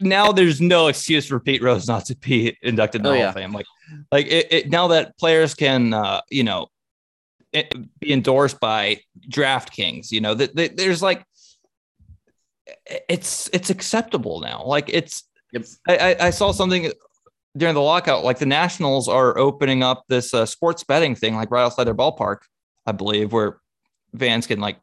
now 0.00 0.32
there's 0.32 0.60
no 0.60 0.88
excuse 0.88 1.26
for 1.26 1.38
Pete 1.38 1.62
Rose 1.62 1.86
not 1.86 2.04
to 2.06 2.16
be 2.16 2.56
inducted 2.62 3.00
in 3.00 3.02
the 3.04 3.08
Oh, 3.10 3.12
Hall 3.12 3.20
yeah. 3.20 3.28
of 3.28 3.34
Fame. 3.34 3.52
Like 3.52 3.66
like 4.10 4.26
it, 4.26 4.52
it 4.52 4.70
now 4.70 4.88
that 4.88 5.16
players 5.18 5.54
can 5.54 5.94
uh, 5.94 6.20
you 6.30 6.42
know 6.42 6.66
it, 7.52 7.72
be 8.00 8.12
endorsed 8.12 8.58
by 8.58 9.00
DraftKings, 9.28 10.10
you 10.10 10.20
know 10.20 10.34
that 10.34 10.54
that 10.56 10.76
there's 10.76 11.00
like 11.00 11.24
it's 13.08 13.48
it's 13.52 13.70
acceptable 13.70 14.40
now. 14.40 14.64
Like 14.64 14.88
it's 14.88 15.24
Yep. 15.52 15.64
I, 15.86 15.96
I 15.96 16.26
I 16.26 16.30
saw 16.30 16.50
something 16.50 16.90
during 17.56 17.74
the 17.74 17.80
lockout. 17.80 18.24
Like 18.24 18.38
the 18.38 18.46
Nationals 18.46 19.08
are 19.08 19.36
opening 19.38 19.82
up 19.82 20.04
this 20.08 20.34
uh, 20.34 20.46
sports 20.46 20.84
betting 20.84 21.14
thing, 21.14 21.36
like 21.36 21.50
right 21.50 21.64
outside 21.64 21.84
their 21.84 21.94
ballpark, 21.94 22.38
I 22.86 22.92
believe, 22.92 23.32
where 23.32 23.60
fans 24.18 24.46
can 24.46 24.60
like 24.60 24.78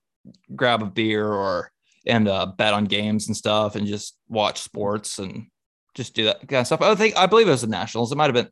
grab 0.56 0.82
a 0.82 0.86
beer 0.86 1.28
or 1.28 1.72
and 2.06 2.28
uh, 2.28 2.46
bet 2.46 2.74
on 2.74 2.86
games 2.86 3.28
and 3.28 3.38
stuff 3.38 3.76
and 3.76 3.86
just 3.86 4.18
watch 4.28 4.60
sports 4.60 5.20
and 5.20 5.48
just 5.94 6.16
do 6.16 6.26
that 6.26 6.40
kind 6.48 6.62
of 6.62 6.68
stuff. 6.68 6.82
I 6.82 6.96
think 6.96 7.18
I 7.18 7.26
believe 7.26 7.48
it 7.48 7.52
was 7.52 7.62
the 7.62 7.68
Nationals. 7.68 8.12
It 8.12 8.16
might 8.16 8.34
have 8.34 8.34
been 8.34 8.50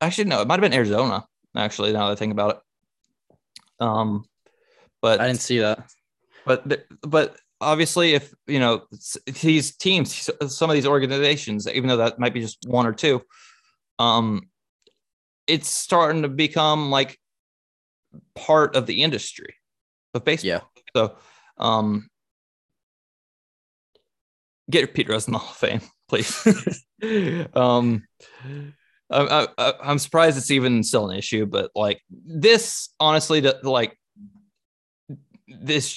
actually 0.00 0.24
no, 0.24 0.40
it 0.40 0.48
might 0.48 0.54
have 0.54 0.70
been 0.70 0.74
Arizona 0.74 1.24
Actually, 1.56 1.92
now 1.92 2.06
that 2.06 2.12
I 2.12 2.14
think 2.16 2.32
about 2.32 2.56
it. 2.56 3.84
Um, 3.84 4.26
but 5.00 5.20
I 5.20 5.26
didn't 5.26 5.40
see 5.40 5.60
that. 5.60 5.90
but 6.44 6.86
but 7.02 7.36
obviously 7.60 8.14
if 8.14 8.34
you 8.46 8.58
know 8.58 8.82
these 9.42 9.76
teams 9.76 10.30
some 10.48 10.70
of 10.70 10.74
these 10.74 10.86
organizations 10.86 11.66
even 11.68 11.88
though 11.88 11.96
that 11.96 12.18
might 12.18 12.34
be 12.34 12.40
just 12.40 12.58
one 12.66 12.86
or 12.86 12.92
two 12.92 13.22
um 13.98 14.42
it's 15.46 15.68
starting 15.68 16.22
to 16.22 16.28
become 16.28 16.90
like 16.90 17.18
part 18.34 18.76
of 18.76 18.86
the 18.86 19.02
industry 19.02 19.54
of 20.14 20.24
baseball 20.24 20.48
Yeah. 20.48 20.60
so 20.94 21.16
um 21.58 22.08
get 24.70 24.92
Pete 24.94 25.08
Rose 25.08 25.26
in 25.26 25.32
the 25.32 25.38
Hall 25.38 25.50
of 25.50 25.56
Fame 25.56 25.80
please 26.08 26.84
um 27.54 28.02
I, 29.10 29.46
I, 29.56 29.72
I'm 29.82 29.98
surprised 29.98 30.36
it's 30.36 30.50
even 30.50 30.82
still 30.82 31.08
an 31.08 31.16
issue, 31.16 31.46
but 31.46 31.70
like 31.76 32.02
this, 32.10 32.88
honestly, 32.98 33.40
like 33.40 33.96
this 35.46 35.96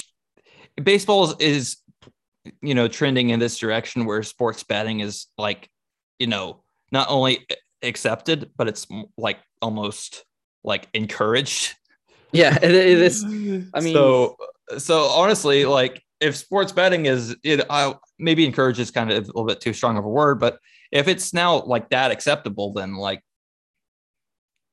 baseball 0.84 1.24
is, 1.26 1.36
is 1.40 1.78
you 2.62 2.74
know 2.74 2.88
trending 2.88 3.30
in 3.30 3.40
this 3.40 3.58
direction 3.58 4.06
where 4.06 4.24
sports 4.24 4.64
betting 4.64 5.02
is 5.02 5.28
like 5.38 5.70
you 6.20 6.28
know 6.28 6.64
not 6.92 7.10
only 7.10 7.46
accepted 7.84 8.52
but 8.58 8.68
it's 8.68 8.88
like 9.18 9.38
almost 9.62 10.26
like 10.64 10.88
encouraged 10.94 11.76
Yeah, 12.32 12.56
it, 12.62 12.72
it 12.72 13.00
is. 13.00 13.24
I 13.74 13.80
mean- 13.82 13.94
so 13.94 14.36
so 14.78 15.04
honestly 15.04 15.66
like 15.66 16.02
if 16.20 16.36
sports 16.36 16.72
betting 16.72 17.06
is 17.06 17.36
it 17.44 17.66
I, 17.70 17.96
maybe 18.18 18.46
encourage 18.46 18.80
is 18.80 18.92
kind 18.92 19.12
of 19.12 19.18
a 19.18 19.28
little 19.28 19.46
bit 19.46 19.62
too 19.62 19.74
strong 19.74 19.98
of 19.98 20.06
a 20.06 20.10
word 20.10 20.40
but 20.40 20.60
if 20.92 21.08
it's 21.08 21.34
now 21.34 21.62
like 21.64 21.90
that 21.90 22.12
acceptable 22.12 22.74
then 22.74 22.96
like 22.96 23.24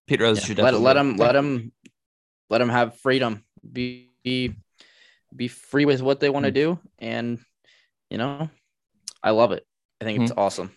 Pete 0.07 0.21
Rose 0.21 0.39
Yeah, 0.39 0.45
should 0.45 0.59
let 0.59 0.65
definitely 0.73 0.85
let 0.85 0.97
him 0.97 1.17
let 1.17 1.37
him 1.37 1.73
let 2.49 2.61
him 2.61 2.69
have 2.69 2.99
freedom. 3.01 3.45
Be 3.73 4.11
be, 4.23 4.55
be 5.35 5.49
free 5.49 5.85
with 5.85 6.03
what 6.03 6.21
they 6.21 6.31
want 6.31 6.45
to 6.45 6.53
do, 6.53 6.79
and 6.99 7.39
you 8.11 8.19
know, 8.19 8.49
I 9.23 9.31
love 9.31 9.53
it. 9.53 9.67
I 10.01 10.05
think 10.05 10.23
it's 10.23 10.33
awesome. 10.37 10.71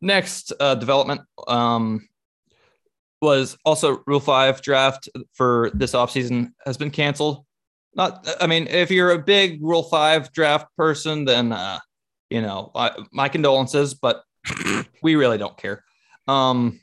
next 0.00 0.52
uh, 0.58 0.74
development 0.74 1.20
um, 1.46 2.08
was 3.20 3.56
also 3.64 4.02
Rule 4.06 4.20
5 4.20 4.62
draft 4.62 5.08
for 5.32 5.70
this 5.74 5.92
offseason 5.92 6.52
has 6.64 6.76
been 6.76 6.90
canceled. 6.90 7.44
Not, 7.94 8.28
I 8.40 8.46
mean, 8.46 8.66
if 8.68 8.90
you're 8.90 9.12
a 9.12 9.18
big 9.18 9.62
Rule 9.62 9.82
5 9.82 10.32
draft 10.32 10.66
person, 10.76 11.24
then, 11.24 11.52
uh, 11.52 11.78
you 12.30 12.42
know, 12.42 12.70
I, 12.74 12.92
my 13.12 13.28
condolences, 13.28 13.94
but 13.94 14.22
we 15.02 15.16
really 15.16 15.38
don't 15.38 15.56
care. 15.56 15.84
Um, 16.26 16.80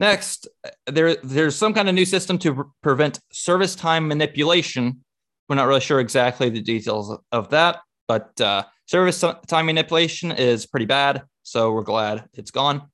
next, 0.00 0.48
there, 0.86 1.16
there's 1.16 1.56
some 1.56 1.72
kind 1.72 1.88
of 1.88 1.94
new 1.94 2.04
system 2.04 2.38
to 2.38 2.54
pre- 2.54 2.64
prevent 2.82 3.20
service 3.32 3.74
time 3.74 4.08
manipulation. 4.08 5.04
We're 5.48 5.56
not 5.56 5.66
really 5.66 5.80
sure 5.80 6.00
exactly 6.00 6.50
the 6.50 6.60
details 6.60 7.16
of, 7.32 7.48
that, 7.50 7.80
but 8.06 8.38
uh, 8.40 8.64
service 8.86 9.24
time 9.46 9.66
manipulation 9.66 10.30
is 10.32 10.66
pretty 10.66 10.86
bad. 10.86 11.22
So 11.42 11.72
we're 11.72 11.82
glad 11.82 12.24
it's 12.34 12.50
gone. 12.50 12.88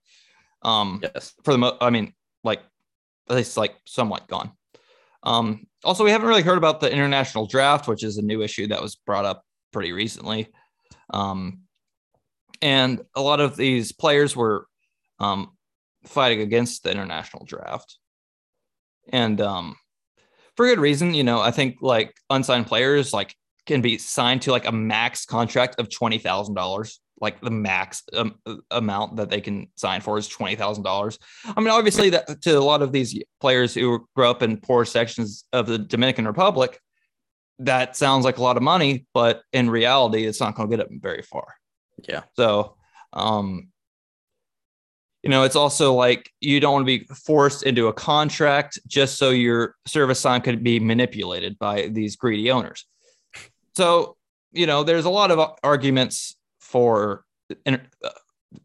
Um, 0.62 1.00
Yes. 1.02 1.34
for 1.42 1.52
the 1.52 1.58
mo- 1.58 1.76
I 1.80 1.90
mean, 1.90 2.14
like 2.44 2.60
at 3.28 3.36
least 3.36 3.56
like 3.56 3.74
somewhat 3.86 4.28
gone. 4.28 4.52
Um, 5.24 5.66
also, 5.82 6.04
we 6.04 6.10
haven't 6.10 6.28
really 6.28 6.42
heard 6.42 6.58
about 6.58 6.80
the 6.80 6.92
international 6.92 7.46
draft, 7.46 7.88
which 7.88 8.04
is 8.04 8.18
a 8.18 8.22
new 8.22 8.42
issue 8.42 8.68
that 8.68 8.82
was 8.82 8.94
brought 8.96 9.24
up 9.24 9.42
pretty 9.72 9.92
recently. 9.92 10.48
Um, 11.10 11.62
and 12.62 13.00
a 13.14 13.20
lot 13.20 13.40
of 13.40 13.56
these 13.56 13.92
players 13.92 14.36
were 14.36 14.66
um, 15.18 15.56
fighting 16.04 16.40
against 16.40 16.82
the 16.82 16.90
international 16.90 17.44
draft, 17.46 17.98
and 19.12 19.40
um, 19.40 19.76
for 20.56 20.66
good 20.66 20.80
reason. 20.80 21.14
You 21.14 21.24
know, 21.24 21.40
I 21.40 21.50
think 21.50 21.76
like 21.80 22.14
unsigned 22.30 22.66
players 22.66 23.12
like 23.12 23.34
can 23.66 23.80
be 23.80 23.98
signed 23.98 24.42
to 24.42 24.50
like 24.50 24.66
a 24.66 24.72
max 24.72 25.24
contract 25.24 25.78
of 25.78 25.90
twenty 25.90 26.18
thousand 26.18 26.54
dollars. 26.54 27.00
Like 27.20 27.40
the 27.40 27.50
max 27.50 28.02
um, 28.12 28.34
amount 28.70 29.16
that 29.16 29.30
they 29.30 29.40
can 29.40 29.68
sign 29.76 30.00
for 30.00 30.18
is 30.18 30.28
twenty 30.28 30.56
thousand 30.56 30.84
dollars. 30.84 31.18
I 31.44 31.60
mean, 31.60 31.70
obviously, 31.70 32.10
that 32.10 32.42
to 32.42 32.58
a 32.58 32.60
lot 32.60 32.82
of 32.82 32.92
these 32.92 33.18
players 33.40 33.72
who 33.74 34.06
grew 34.16 34.28
up 34.28 34.42
in 34.42 34.58
poor 34.58 34.84
sections 34.84 35.44
of 35.52 35.66
the 35.66 35.78
Dominican 35.78 36.26
Republic, 36.26 36.78
that 37.60 37.96
sounds 37.96 38.24
like 38.24 38.38
a 38.38 38.42
lot 38.42 38.56
of 38.56 38.62
money, 38.62 39.06
but 39.14 39.42
in 39.52 39.70
reality, 39.70 40.26
it's 40.26 40.40
not 40.40 40.54
going 40.54 40.68
to 40.68 40.76
get 40.76 40.88
them 40.88 41.00
very 41.00 41.22
far. 41.22 41.46
Yeah. 42.08 42.24
So, 42.34 42.76
um, 43.12 43.68
you 45.24 45.30
know, 45.30 45.44
it's 45.44 45.56
also 45.56 45.94
like 45.94 46.30
you 46.40 46.60
don't 46.60 46.74
want 46.74 46.82
to 46.82 46.98
be 46.98 47.06
forced 47.14 47.62
into 47.62 47.88
a 47.88 47.94
contract 47.94 48.78
just 48.86 49.16
so 49.16 49.30
your 49.30 49.74
service 49.86 50.20
time 50.20 50.42
could 50.42 50.62
be 50.62 50.78
manipulated 50.78 51.58
by 51.58 51.88
these 51.88 52.14
greedy 52.14 52.50
owners. 52.50 52.84
So, 53.74 54.18
you 54.52 54.66
know, 54.66 54.84
there's 54.84 55.06
a 55.06 55.10
lot 55.10 55.30
of 55.30 55.56
arguments 55.64 56.36
for 56.60 57.24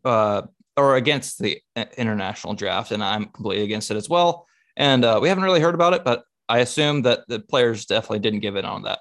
uh, 0.04 0.42
or 0.76 0.96
against 0.98 1.40
the 1.40 1.62
international 1.98 2.56
draft, 2.56 2.92
and 2.92 3.02
I'm 3.02 3.28
completely 3.28 3.64
against 3.64 3.90
it 3.90 3.96
as 3.96 4.10
well. 4.10 4.46
And 4.76 5.06
uh, 5.06 5.20
we 5.22 5.30
haven't 5.30 5.46
really 5.46 5.62
heard 5.62 5.76
about 5.76 5.94
it, 5.94 6.04
but 6.04 6.26
I 6.50 6.60
assume 6.60 7.04
that 7.04 7.22
the 7.30 7.40
players 7.40 7.86
definitely 7.86 8.20
didn't 8.20 8.42
give 8.42 8.58
in 8.58 8.66
on 8.66 8.84
that. 8.84 9.00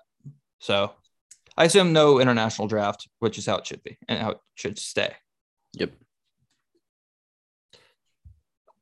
So 0.60 0.92
I 1.56 1.64
assume 1.64 1.92
no 1.92 2.20
international 2.20 2.68
draft, 2.68 3.08
which 3.18 3.36
is 3.36 3.46
how 3.46 3.56
it 3.56 3.66
should 3.66 3.82
be 3.82 3.98
and 4.06 4.20
how 4.20 4.30
it 4.30 4.38
should 4.54 4.78
stay. 4.78 5.12
Yep. 5.72 5.90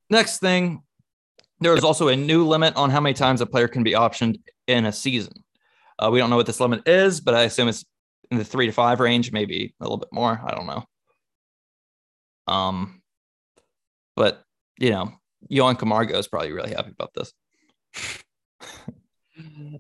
Next 0.09 0.39
thing, 0.39 0.83
there 1.61 1.75
is 1.75 1.85
also 1.85 2.09
a 2.09 2.17
new 2.17 2.47
limit 2.47 2.77
on 2.77 2.91
how 2.91 3.01
many 3.01 3.15
times 3.15 3.41
a 3.41 3.47
player 3.47 3.69
can 3.69 3.83
be 3.83 3.93
optioned 3.93 4.41
in 4.67 4.87
a 4.87 4.93
season. 4.93 5.45
Uh, 5.99 6.11
we 6.13 6.19
don't 6.19 6.31
know 6.31 6.37
what 6.37 6.47
this 6.47 6.61
limit 6.61 6.87
is, 6.87 7.21
but 7.21 7.35
I 7.35 7.43
assume 7.43 7.69
it's 7.69 7.85
in 8.31 8.39
the 8.39 8.45
three 8.45 8.67
to 8.67 8.73
five 8.73 9.01
range, 9.01 9.33
maybe 9.33 9.75
a 9.81 9.85
little 9.85 9.97
bit 9.97 10.13
more. 10.13 10.41
I 10.45 10.55
don't 10.55 10.67
know. 10.67 10.85
Um, 12.47 13.03
but 14.15 14.45
you 14.79 14.91
know, 14.91 15.13
Johan 15.49 15.77
Camargo 15.77 16.19
is 16.19 16.29
probably 16.29 16.53
really 16.53 16.75
happy 16.75 16.91
about 16.91 17.13
this. 17.15 17.33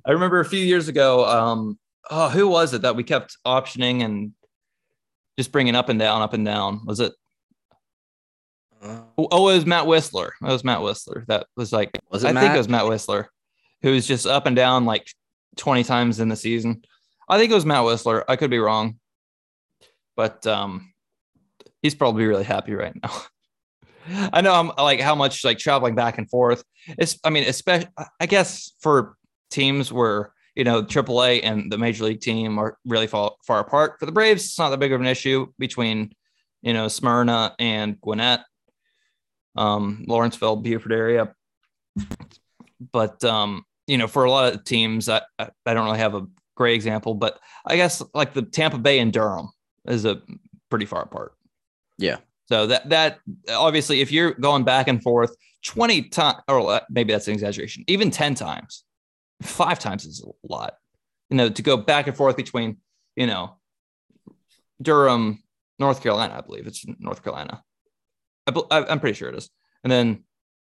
I 0.05 0.11
remember 0.13 0.41
a 0.41 0.45
few 0.45 0.61
years 0.61 0.89
ago, 0.89 1.25
um, 1.27 1.79
oh, 2.11 2.29
who 2.29 2.49
was 2.49 2.75
it 2.75 2.83
that 2.83 2.97
we 2.97 3.03
kept 3.05 3.37
optioning 3.47 4.05
and 4.05 4.33
just 5.39 5.53
bringing 5.53 5.75
up 5.75 5.89
and 5.89 5.99
down, 5.99 6.23
up 6.23 6.35
and 6.35 6.45
down? 6.45 6.81
Was 6.87 7.01
it? 7.01 7.13
Oh, 9.19 9.49
it 9.51 9.55
was 9.55 9.67
Matt 9.67 9.87
Wisler. 9.87 10.31
It 10.43 10.47
was 10.47 10.65
Matt 10.65 10.81
Wisler. 10.81 11.27
That 11.27 11.47
was 11.57 11.73
like, 11.73 11.91
Was 12.11 12.25
it 12.25 12.29
I 12.29 12.33
Matt? 12.33 12.43
think 12.43 12.55
it 12.55 12.59
was 12.59 12.69
Matt 12.69 12.85
Wisler, 12.85 13.27
who 13.83 13.93
was 13.93 14.07
just 14.07 14.27
up 14.27 14.47
and 14.47 14.57
down 14.57 14.85
like 14.85 15.09
20 15.57 15.85
times 15.85 16.21
in 16.21 16.29
the 16.29 16.37
season. 16.37 16.83
I 17.29 17.39
think 17.39 17.51
it 17.51 17.55
was 17.55 17.67
Matt 17.67 17.83
Wisler. 17.83 18.25
I 18.29 18.37
could 18.37 18.51
be 18.51 18.59
wrong, 18.59 18.99
but 20.17 20.47
um, 20.47 20.93
he's 21.83 21.95
probably 21.95 22.27
really 22.27 22.45
happy 22.45 22.75
right 22.75 22.95
now. 23.03 23.11
I 24.33 24.41
know 24.41 24.55
I'm 24.55 24.71
like 24.79 25.01
how 25.01 25.17
much 25.17 25.45
like 25.45 25.59
traveling 25.59 25.95
back 25.97 26.19
and 26.19 26.31
forth. 26.31 26.63
It's 26.87 27.19
I 27.25 27.31
mean, 27.31 27.45
especially 27.45 27.89
I 28.21 28.27
guess 28.27 28.73
for 28.81 29.17
teams 29.51 29.93
where 29.93 30.33
you 30.55 30.63
know 30.63 30.83
AAA 30.85 31.41
and 31.43 31.73
the 31.73 31.79
major 31.79 32.05
league 32.05 32.21
team 32.21 32.59
are 32.59 32.79
really 32.87 33.09
far, 33.09 33.33
far 33.45 33.59
apart. 33.59 33.97
For 33.99 34.07
the 34.07 34.13
Braves, 34.13 34.45
it's 34.45 34.59
not 34.59 34.71
that 34.71 34.79
big 34.79 34.93
of 34.93 35.01
an 35.01 35.07
issue 35.09 35.49
between 35.59 36.13
you 36.63 36.73
know 36.73 36.87
Smyrna 36.87 37.57
and 37.59 38.01
Gwinnett, 38.01 38.41
um, 39.57 40.05
Lawrenceville, 40.07 40.57
Buford 40.57 40.93
area. 40.93 41.35
But 42.93 43.25
um, 43.25 43.65
you 43.87 43.99
know, 43.99 44.07
for 44.07 44.25
a 44.25 44.31
lot 44.31 44.53
of 44.53 44.65
teams, 44.65 45.09
I 45.09 45.23
I 45.39 45.49
I 45.65 45.75
don't 45.75 45.87
really 45.87 45.99
have 45.99 46.15
a 46.15 46.27
great 46.57 46.75
example, 46.75 47.15
but 47.15 47.39
I 47.65 47.77
guess 47.77 48.03
like 48.15 48.35
the 48.35 48.43
Tampa 48.43 48.79
Bay 48.79 48.99
and 48.99 49.13
Durham 49.13 49.51
is 49.87 50.05
a 50.05 50.23
pretty 50.71 50.87
far 50.87 51.03
apart. 51.03 51.35
Yeah. 51.99 52.19
So 52.49 52.67
that 52.69 52.89
that 52.91 53.19
obviously, 53.51 54.01
if 54.01 54.13
you're 54.13 54.33
going 54.33 54.65
back 54.65 54.89
and 54.89 55.03
forth 55.03 55.35
20 55.65 56.03
times, 56.03 56.39
or 56.49 56.81
maybe 56.91 57.13
that's 57.13 57.29
an 57.29 57.35
exaggeration, 57.35 57.85
even 57.89 58.11
10 58.11 58.35
times, 58.35 58.85
five 59.43 59.79
times 59.79 60.05
is 60.05 60.25
a 60.25 60.53
lot. 60.53 60.75
You 61.31 61.37
know, 61.37 61.49
to 61.49 61.63
go 61.63 61.77
back 61.77 62.07
and 62.07 62.17
forth 62.17 62.37
between, 62.37 62.77
you 63.17 63.27
know, 63.27 63.57
Durham, 64.81 65.43
North 65.79 66.03
Carolina, 66.03 66.35
I 66.39 66.41
believe 66.41 66.67
it's 66.67 66.85
North 67.01 67.25
Carolina. 67.25 67.63
I, 68.47 68.85
I'm 68.89 69.01
pretty 69.01 69.17
sure 69.17 69.29
it 69.29 69.37
is, 69.37 69.51
and 69.85 69.91
then 69.91 70.25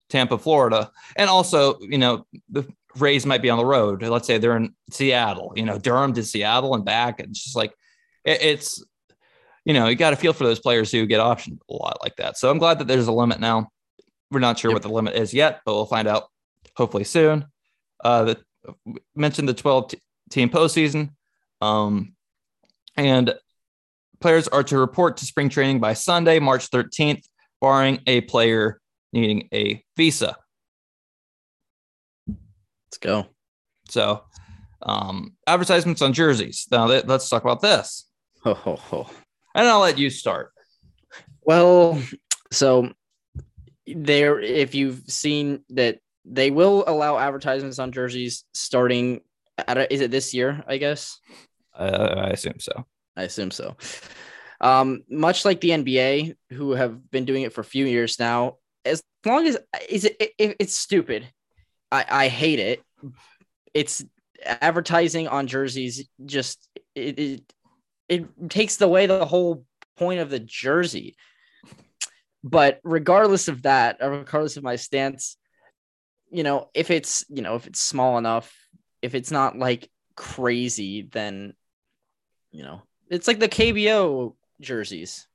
Tampa, 0.10 0.38
Florida, 0.38 0.92
and 1.16 1.30
also, 1.30 1.80
you 1.80 1.98
know, 1.98 2.26
the 2.50 2.68
Rays 2.96 3.26
might 3.26 3.42
be 3.42 3.50
on 3.50 3.58
the 3.58 3.66
road. 3.66 4.02
Let's 4.02 4.26
say 4.26 4.38
they're 4.38 4.58
in 4.58 4.74
Seattle, 4.90 5.54
you 5.56 5.64
know, 5.64 5.78
Durham 5.78 6.14
to 6.14 6.24
Seattle 6.24 6.74
and 6.74 6.84
back. 6.84 7.20
It's 7.20 7.44
just 7.44 7.56
like 7.56 7.74
it, 8.26 8.42
it's 8.42 8.84
you 9.66 9.74
know, 9.74 9.88
you 9.88 9.96
got 9.96 10.12
to 10.12 10.16
feel 10.16 10.32
for 10.34 10.46
those 10.46 10.60
players 10.60 10.92
who 10.92 11.06
get 11.06 11.20
optioned 11.20 11.60
a 11.70 11.74
lot 11.74 12.00
like 12.02 12.16
that. 12.16 12.38
So 12.38 12.50
I'm 12.50 12.58
glad 12.58 12.80
that 12.80 12.88
there's 12.88 13.08
a 13.08 13.12
limit 13.12 13.40
now. 13.42 13.68
We're 14.32 14.40
not 14.40 14.58
sure 14.58 14.72
Yep. 14.72 14.76
what 14.76 14.82
the 14.84 14.90
limit 14.90 15.16
is 15.16 15.34
yet, 15.34 15.60
but 15.66 15.74
we'll 15.74 15.86
find 15.86 16.08
out 16.08 16.24
hopefully 16.76 17.04
soon. 17.04 17.46
Uh, 18.04 18.24
the 18.24 18.38
mentioned 19.16 19.48
the 19.50 19.54
12 19.54 19.90
t- 19.90 20.00
team 20.30 20.50
postseason, 20.50 21.10
um, 21.62 22.14
and 22.96 23.34
players 24.20 24.48
are 24.48 24.64
to 24.64 24.78
report 24.78 25.18
to 25.18 25.26
spring 25.26 25.50
training 25.50 25.80
by 25.80 25.94
Sunday, 25.94 26.40
March 26.40 26.70
13th, 26.70 27.24
barring 27.62 28.02
a 28.08 28.22
player 28.22 28.80
needing 29.14 29.48
a 29.54 29.84
visa. 29.96 30.36
Let's 32.28 32.98
go. 33.00 33.28
So, 33.90 34.24
um, 34.82 35.36
advertisements 35.46 36.02
on 36.02 36.14
jerseys. 36.14 36.68
Now, 36.72 36.86
let- 36.86 37.08
let's 37.08 37.30
talk 37.30 37.44
about 37.44 37.62
this. 37.62 38.06
Ho, 38.44 38.54
ho, 38.54 38.76
ho. 38.76 39.10
And 39.56 39.68
I'll 39.68 39.80
let 39.80 39.98
you 39.98 40.10
start. 40.10 40.52
Well, 41.42 42.02
so 42.52 42.92
there, 43.86 44.40
if 44.40 44.76
you've 44.76 45.02
seen 45.08 45.64
that 45.70 46.00
they 46.26 46.52
will 46.52 46.84
allow 46.88 47.18
advertisements 47.18 47.80
on 47.80 47.92
jerseys 47.92 48.44
starting 48.54 49.22
at 49.58 49.92
is 49.92 50.02
it 50.02 50.12
this 50.12 50.34
year? 50.34 50.64
I 50.68 50.78
guess 50.78 51.20
Uh, 51.74 52.16
I 52.18 52.30
assume 52.30 52.60
so. 52.60 52.86
I 53.16 53.24
assume 53.24 53.52
so. 53.52 53.76
Um, 54.60 55.04
much 55.10 55.46
like 55.46 55.62
the 55.62 55.70
NBA, 55.70 56.36
who 56.52 56.72
have 56.72 57.12
been 57.12 57.26
doing 57.26 57.44
it 57.44 57.54
for 57.54 57.62
a 57.62 57.66
few 57.66 57.86
years 57.86 58.20
now. 58.20 58.58
As 58.86 59.04
long 59.26 59.46
as 59.46 59.58
is 59.90 60.06
it, 60.06 60.34
it 60.38 60.56
it's 60.60 60.76
stupid. 60.76 61.28
I 61.92 62.06
I 62.10 62.28
hate 62.28 62.60
it. 62.60 62.82
It's 63.74 64.04
advertising 64.44 65.28
on 65.28 65.48
jerseys. 65.48 66.08
Just 66.26 66.68
it 66.96 67.20
it, 67.20 67.54
it 68.10 68.50
takes 68.50 68.80
away 68.82 69.06
the 69.06 69.26
whole 69.26 69.66
point 69.98 70.20
of 70.20 70.30
the 70.30 70.40
jersey. 70.40 71.16
But 72.44 72.80
regardless 72.84 73.48
of 73.48 73.64
that, 73.64 73.98
regardless 74.02 74.58
of 74.58 74.64
my 74.64 74.78
stance, 74.78 75.38
you 76.32 76.44
know, 76.44 76.70
if 76.74 76.92
it's 76.92 77.26
you 77.30 77.42
know 77.42 77.56
if 77.56 77.68
it's 77.68 77.82
small 77.82 78.18
enough, 78.18 78.54
if 79.02 79.16
it's 79.16 79.32
not 79.32 79.58
like 79.58 79.90
crazy, 80.16 81.04
then 81.04 81.54
you 82.52 82.64
know 82.64 82.82
it's 83.10 83.28
like 83.28 83.40
the 83.40 83.50
KBO 83.50 84.36
jerseys, 84.62 85.28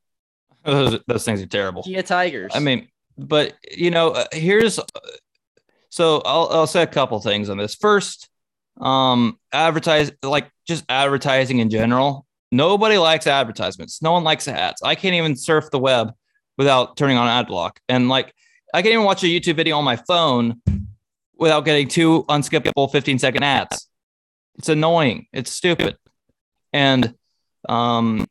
Those, 0.65 0.99
those 1.07 1.25
things 1.25 1.43
are 1.43 1.47
terrible. 1.47 1.83
Kia 1.83 2.03
Tigers. 2.03 2.53
I 2.55 2.61
mean, 2.61 2.89
but 3.19 3.55
you 3.71 3.91
know, 3.91 4.11
uh, 4.11 4.25
here's 4.33 4.79
so 5.91 6.23
I'll 6.25 6.49
I'll 6.51 6.67
say 6.67 6.83
a 6.83 6.87
couple 6.87 7.21
things 7.21 7.49
on 7.49 7.59
this. 7.59 7.75
First, 7.75 8.29
um, 8.81 9.39
advertise 9.53 10.11
like 10.23 10.51
just 10.67 10.85
advertising 10.89 11.59
in 11.59 11.71
general. 11.71 12.27
Nobody 12.51 12.99
likes 12.99 13.27
advertisements. 13.27 14.03
No 14.03 14.13
one 14.13 14.25
likes 14.25 14.47
ads. 14.47 14.83
I 14.83 14.95
can't 14.95 15.15
even 15.15 15.37
surf 15.37 15.71
the 15.71 15.79
web 15.79 16.13
without 16.59 16.97
turning 16.97 17.17
on 17.17 17.27
ad 17.27 17.47
block. 17.47 17.81
And 17.89 18.09
like, 18.09 18.35
I 18.75 18.83
can't 18.83 18.93
even 18.93 19.05
watch 19.05 19.23
a 19.23 19.27
YouTube 19.27 19.57
video 19.57 19.79
on 19.79 19.85
my 19.85 19.97
phone 19.97 20.61
without 21.37 21.65
getting 21.65 21.89
two 21.89 22.25
unskippable 22.29 22.93
15 22.93 23.19
second 23.19 23.43
ads. 23.43 23.89
It's 24.57 24.69
annoying. 24.69 25.27
It's 25.33 25.51
stupid. 25.51 25.97
And, 26.75 27.15
um, 27.69 28.27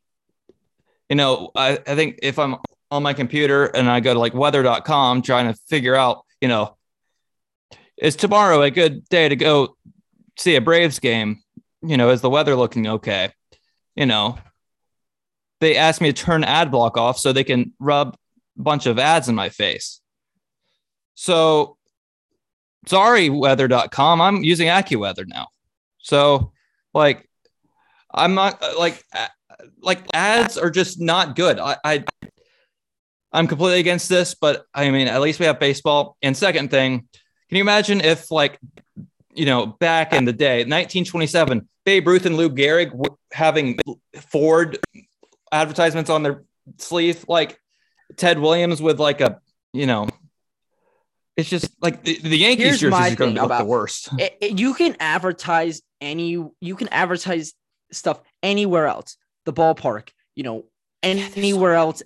you 1.12 1.16
know, 1.16 1.50
I, 1.54 1.72
I 1.72 1.94
think 1.94 2.20
if 2.22 2.38
I'm 2.38 2.56
on 2.90 3.02
my 3.02 3.12
computer 3.12 3.66
and 3.66 3.86
I 3.86 4.00
go 4.00 4.14
to 4.14 4.18
like 4.18 4.32
weather.com 4.32 5.20
trying 5.20 5.46
to 5.46 5.60
figure 5.68 5.94
out, 5.94 6.24
you 6.40 6.48
know, 6.48 6.74
is 7.98 8.16
tomorrow 8.16 8.62
a 8.62 8.70
good 8.70 9.06
day 9.10 9.28
to 9.28 9.36
go 9.36 9.76
see 10.38 10.56
a 10.56 10.62
Braves 10.62 11.00
game? 11.00 11.42
You 11.82 11.98
know, 11.98 12.08
is 12.08 12.22
the 12.22 12.30
weather 12.30 12.56
looking 12.56 12.86
okay? 12.86 13.30
You 13.94 14.06
know, 14.06 14.38
they 15.60 15.76
asked 15.76 16.00
me 16.00 16.10
to 16.10 16.24
turn 16.24 16.44
ad 16.44 16.70
block 16.70 16.96
off 16.96 17.18
so 17.18 17.30
they 17.30 17.44
can 17.44 17.74
rub 17.78 18.16
a 18.58 18.62
bunch 18.62 18.86
of 18.86 18.98
ads 18.98 19.28
in 19.28 19.34
my 19.34 19.50
face. 19.50 20.00
So 21.12 21.76
sorry, 22.86 23.28
weather.com. 23.28 24.22
I'm 24.22 24.42
using 24.42 24.68
AccuWeather 24.68 25.26
now. 25.26 25.48
So, 25.98 26.52
like, 26.94 27.28
I'm 28.14 28.32
not 28.32 28.62
like, 28.78 29.04
like 29.80 30.00
ads 30.14 30.56
are 30.58 30.70
just 30.70 31.00
not 31.00 31.36
good. 31.36 31.58
I, 31.58 31.76
I 31.84 32.04
I'm 33.32 33.46
completely 33.46 33.80
against 33.80 34.08
this, 34.08 34.34
but 34.34 34.66
I 34.74 34.90
mean, 34.90 35.08
at 35.08 35.20
least 35.20 35.40
we 35.40 35.46
have 35.46 35.58
baseball. 35.58 36.16
And 36.22 36.36
second 36.36 36.70
thing, 36.70 36.98
can 37.48 37.56
you 37.56 37.62
imagine 37.62 38.00
if, 38.02 38.30
like, 38.30 38.58
you 39.34 39.46
know, 39.46 39.66
back 39.66 40.12
in 40.12 40.24
the 40.26 40.32
day, 40.32 40.58
1927, 40.58 41.66
Babe 41.84 42.06
Ruth 42.06 42.26
and 42.26 42.36
Lou 42.36 42.50
Gehrig 42.50 42.92
were 42.94 43.16
having 43.32 43.78
Ford 44.30 44.78
advertisements 45.50 46.10
on 46.10 46.22
their 46.22 46.42
sleeve, 46.78 47.24
like 47.28 47.58
Ted 48.16 48.38
Williams 48.38 48.82
with 48.82 49.00
like 49.00 49.20
a, 49.22 49.40
you 49.72 49.86
know, 49.86 50.08
it's 51.36 51.48
just 51.48 51.70
like 51.80 52.04
the, 52.04 52.18
the 52.18 52.36
Yankees 52.36 52.80
Here's 52.80 52.82
are 52.84 53.16
going 53.16 53.34
to 53.34 53.42
look 53.42 53.58
the 53.58 53.64
worst. 53.64 54.10
It- 54.18 54.36
it- 54.42 54.58
you 54.60 54.74
can 54.74 54.94
advertise 55.00 55.80
any 56.02 56.30
you 56.60 56.76
can 56.76 56.88
advertise 56.88 57.54
stuff 57.92 58.20
anywhere 58.42 58.86
else 58.88 59.16
the 59.44 59.52
ballpark 59.52 60.08
you 60.34 60.42
know 60.42 60.64
anywhere 61.02 61.74
else 61.74 62.02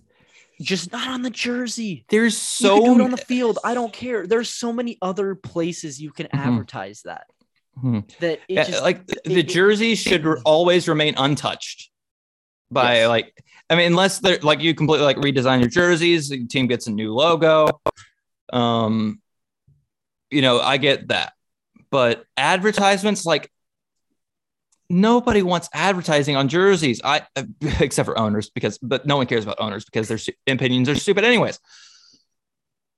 just 0.61 0.91
not 0.93 1.07
on 1.09 1.21
the 1.23 1.31
jersey 1.31 2.05
There's 2.09 2.37
so 2.37 2.77
you 2.77 2.85
do 2.85 2.95
it 3.01 3.05
on 3.05 3.11
the 3.11 3.17
field 3.19 3.59
i 3.65 3.75
don't 3.75 3.93
care 3.93 4.27
there's 4.27 4.49
so 4.49 4.73
many 4.73 4.97
other 5.03 5.35
places 5.35 6.01
you 6.01 6.11
can 6.13 6.27
Mhm. 6.29 6.39
advertise 6.39 7.03
that 7.03 7.27
Mhm. 7.83 8.09
that 8.21 8.41
it 8.49 8.55
Yeah, 8.55 8.65
just 8.65 8.83
like 8.83 9.07
the, 9.07 9.17
it- 9.17 9.25
the 9.29 9.39
it- 9.41 9.49
jerseys 9.49 9.99
should 10.01 10.25
re- 10.25 10.41
always 10.47 10.89
remain 10.89 11.15
untouched 11.19 11.91
by 12.71 12.97
Yes. 13.01 13.09
like 13.09 13.45
I 13.69 13.77
mean 13.77 13.87
unless 13.87 14.19
they're 14.21 14.39
like 14.39 14.61
you 14.61 14.75
completely 14.75 15.05
like 15.05 15.19
redesign 15.19 15.61
your 15.61 15.69
jerseys, 15.69 16.31
the 16.31 16.47
team 16.47 16.67
gets 16.69 16.87
a 16.87 16.91
new 16.91 17.13
logo. 17.13 17.69
Um 18.53 19.21
you 20.31 20.41
know, 20.43 20.59
I 20.61 20.77
get 20.79 21.09
that. 21.09 21.35
But 21.91 22.25
advertisements 22.37 23.25
like 23.27 23.51
nobody 24.89 25.43
wants 25.43 25.69
advertising 25.73 26.37
on 26.37 26.49
jerseys. 26.49 27.01
I 27.05 27.23
except 27.81 28.07
for 28.07 28.19
owners 28.19 28.51
because 28.51 28.79
but 28.79 29.07
no 29.07 29.17
one 29.17 29.27
cares 29.27 29.45
about 29.45 29.61
owners 29.61 29.85
because 29.85 30.09
their 30.09 30.19
opinions 30.47 30.89
are 30.89 30.95
stupid 30.95 31.25
anyways. 31.25 31.59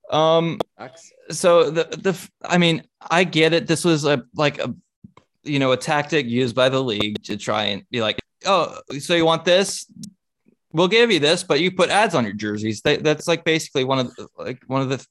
Um 0.09 0.59
so 1.29 1.69
the 1.69 1.83
the 1.83 2.29
I 2.43 2.57
mean, 2.57 2.83
I 3.09 3.23
get 3.23 3.53
it. 3.53 3.67
This 3.67 3.85
was 3.85 4.05
a 4.05 4.23
like 4.35 4.59
a 4.59 4.73
you 5.43 5.59
know 5.59 5.71
a 5.71 5.77
tactic 5.77 6.25
used 6.25 6.55
by 6.55 6.69
the 6.69 6.81
league 6.81 7.21
to 7.23 7.37
try 7.37 7.65
and 7.65 7.83
be 7.89 8.01
like, 8.01 8.19
oh, 8.45 8.79
so 8.99 9.15
you 9.15 9.25
want 9.25 9.45
this? 9.45 9.91
We'll 10.71 10.87
give 10.87 11.11
you 11.11 11.19
this, 11.19 11.43
but 11.43 11.59
you 11.59 11.71
put 11.71 11.89
ads 11.89 12.13
on 12.13 12.25
your 12.25 12.33
jerseys. 12.33 12.81
That, 12.81 13.03
that's 13.03 13.27
like 13.27 13.43
basically 13.43 13.83
one 13.83 13.99
of 13.99 14.15
the, 14.15 14.27
like 14.37 14.61
one 14.67 14.81
of 14.81 14.89
the 14.89 15.05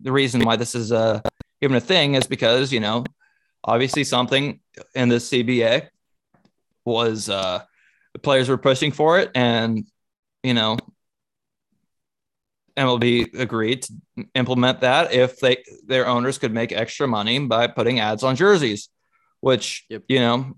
the 0.00 0.12
reason 0.12 0.44
why 0.44 0.56
this 0.56 0.74
is 0.74 0.92
uh 0.92 1.20
even 1.60 1.76
a 1.76 1.80
thing 1.80 2.14
is 2.14 2.26
because 2.26 2.72
you 2.72 2.80
know 2.80 3.04
obviously 3.64 4.04
something 4.04 4.60
in 4.94 5.08
the 5.08 5.16
CBA 5.16 5.88
was 6.88 7.28
uh 7.28 7.60
the 8.12 8.18
players 8.18 8.48
were 8.48 8.58
pushing 8.58 8.92
for 8.92 9.18
it 9.18 9.30
and 9.34 9.86
you 10.42 10.54
know 10.54 10.76
MLB 12.76 13.38
agreed 13.38 13.82
to 13.82 13.92
implement 14.34 14.80
that 14.80 15.12
if 15.12 15.40
they 15.40 15.64
their 15.86 16.06
owners 16.06 16.38
could 16.38 16.52
make 16.52 16.70
extra 16.72 17.08
money 17.08 17.38
by 17.40 17.66
putting 17.66 17.98
ads 17.98 18.22
on 18.22 18.36
jerseys, 18.36 18.88
which 19.40 19.84
Yep. 19.88 20.04
you 20.08 20.20
know, 20.20 20.56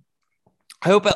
I 0.82 0.88
hope. 0.88 1.06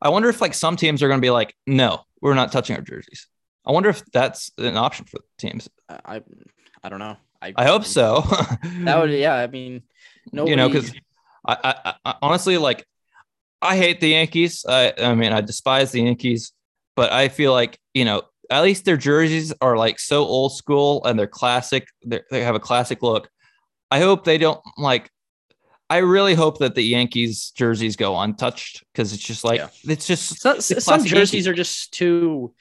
I 0.00 0.08
wonder 0.08 0.30
if 0.30 0.40
like 0.40 0.54
some 0.54 0.76
teams 0.76 1.02
are 1.02 1.08
going 1.08 1.20
to 1.20 1.24
be 1.24 1.30
like, 1.30 1.54
no, 1.66 2.00
we're 2.22 2.32
not 2.32 2.52
touching 2.52 2.74
our 2.74 2.80
jerseys. 2.80 3.26
I 3.66 3.72
wonder 3.72 3.90
if 3.90 4.02
that's 4.12 4.50
an 4.56 4.78
option 4.78 5.04
for 5.04 5.20
teams. 5.36 5.68
I, 5.90 6.22
I 6.82 6.88
don't 6.88 7.00
know 7.00 7.18
i, 7.42 7.52
I 7.56 7.66
hope 7.66 7.84
so. 7.84 8.22
that 8.80 8.98
would 8.98 9.10
yeah 9.26 9.34
i 9.34 9.46
mean 9.46 9.82
no 10.32 10.46
you 10.46 10.56
know, 10.56 10.68
because 10.68 10.92
I, 11.46 11.56
I, 11.84 11.94
I 12.04 12.14
honestly 12.22 12.58
like 12.58 12.86
I 13.66 13.76
hate 13.76 14.00
the 14.00 14.08
Yankees. 14.08 14.64
I, 14.68 14.92
I 14.98 15.14
mean, 15.14 15.32
I 15.32 15.40
despise 15.40 15.92
the 15.92 16.02
Yankees, 16.02 16.52
but 16.94 17.12
I 17.12 17.28
feel 17.28 17.52
like 17.52 17.78
you 17.94 18.04
know 18.04 18.22
at 18.50 18.62
least 18.62 18.84
their 18.84 18.96
jerseys 18.96 19.52
are 19.60 19.76
like 19.76 19.98
so 19.98 20.24
old 20.24 20.54
school 20.54 21.04
and 21.04 21.18
they're 21.18 21.26
classic. 21.26 21.88
They're, 22.02 22.24
they 22.30 22.42
have 22.44 22.54
a 22.54 22.60
classic 22.60 23.02
look. 23.02 23.28
I 23.90 23.98
hope 24.00 24.24
they 24.24 24.38
don't 24.38 24.60
like. 24.78 25.10
I 25.88 25.98
really 25.98 26.34
hope 26.34 26.58
that 26.58 26.74
the 26.74 26.82
Yankees 26.82 27.52
jerseys 27.56 27.94
go 27.96 28.18
untouched 28.18 28.84
because 28.92 29.12
it's 29.12 29.22
just 29.22 29.44
like 29.44 29.60
Yeah. 29.60 29.68
it's 29.84 30.06
just 30.06 30.40
so, 30.40 30.58
some 30.58 31.04
jerseys 31.04 31.46
Yankee. 31.46 31.50
are 31.50 31.54
just 31.54 31.92
too 31.92 32.54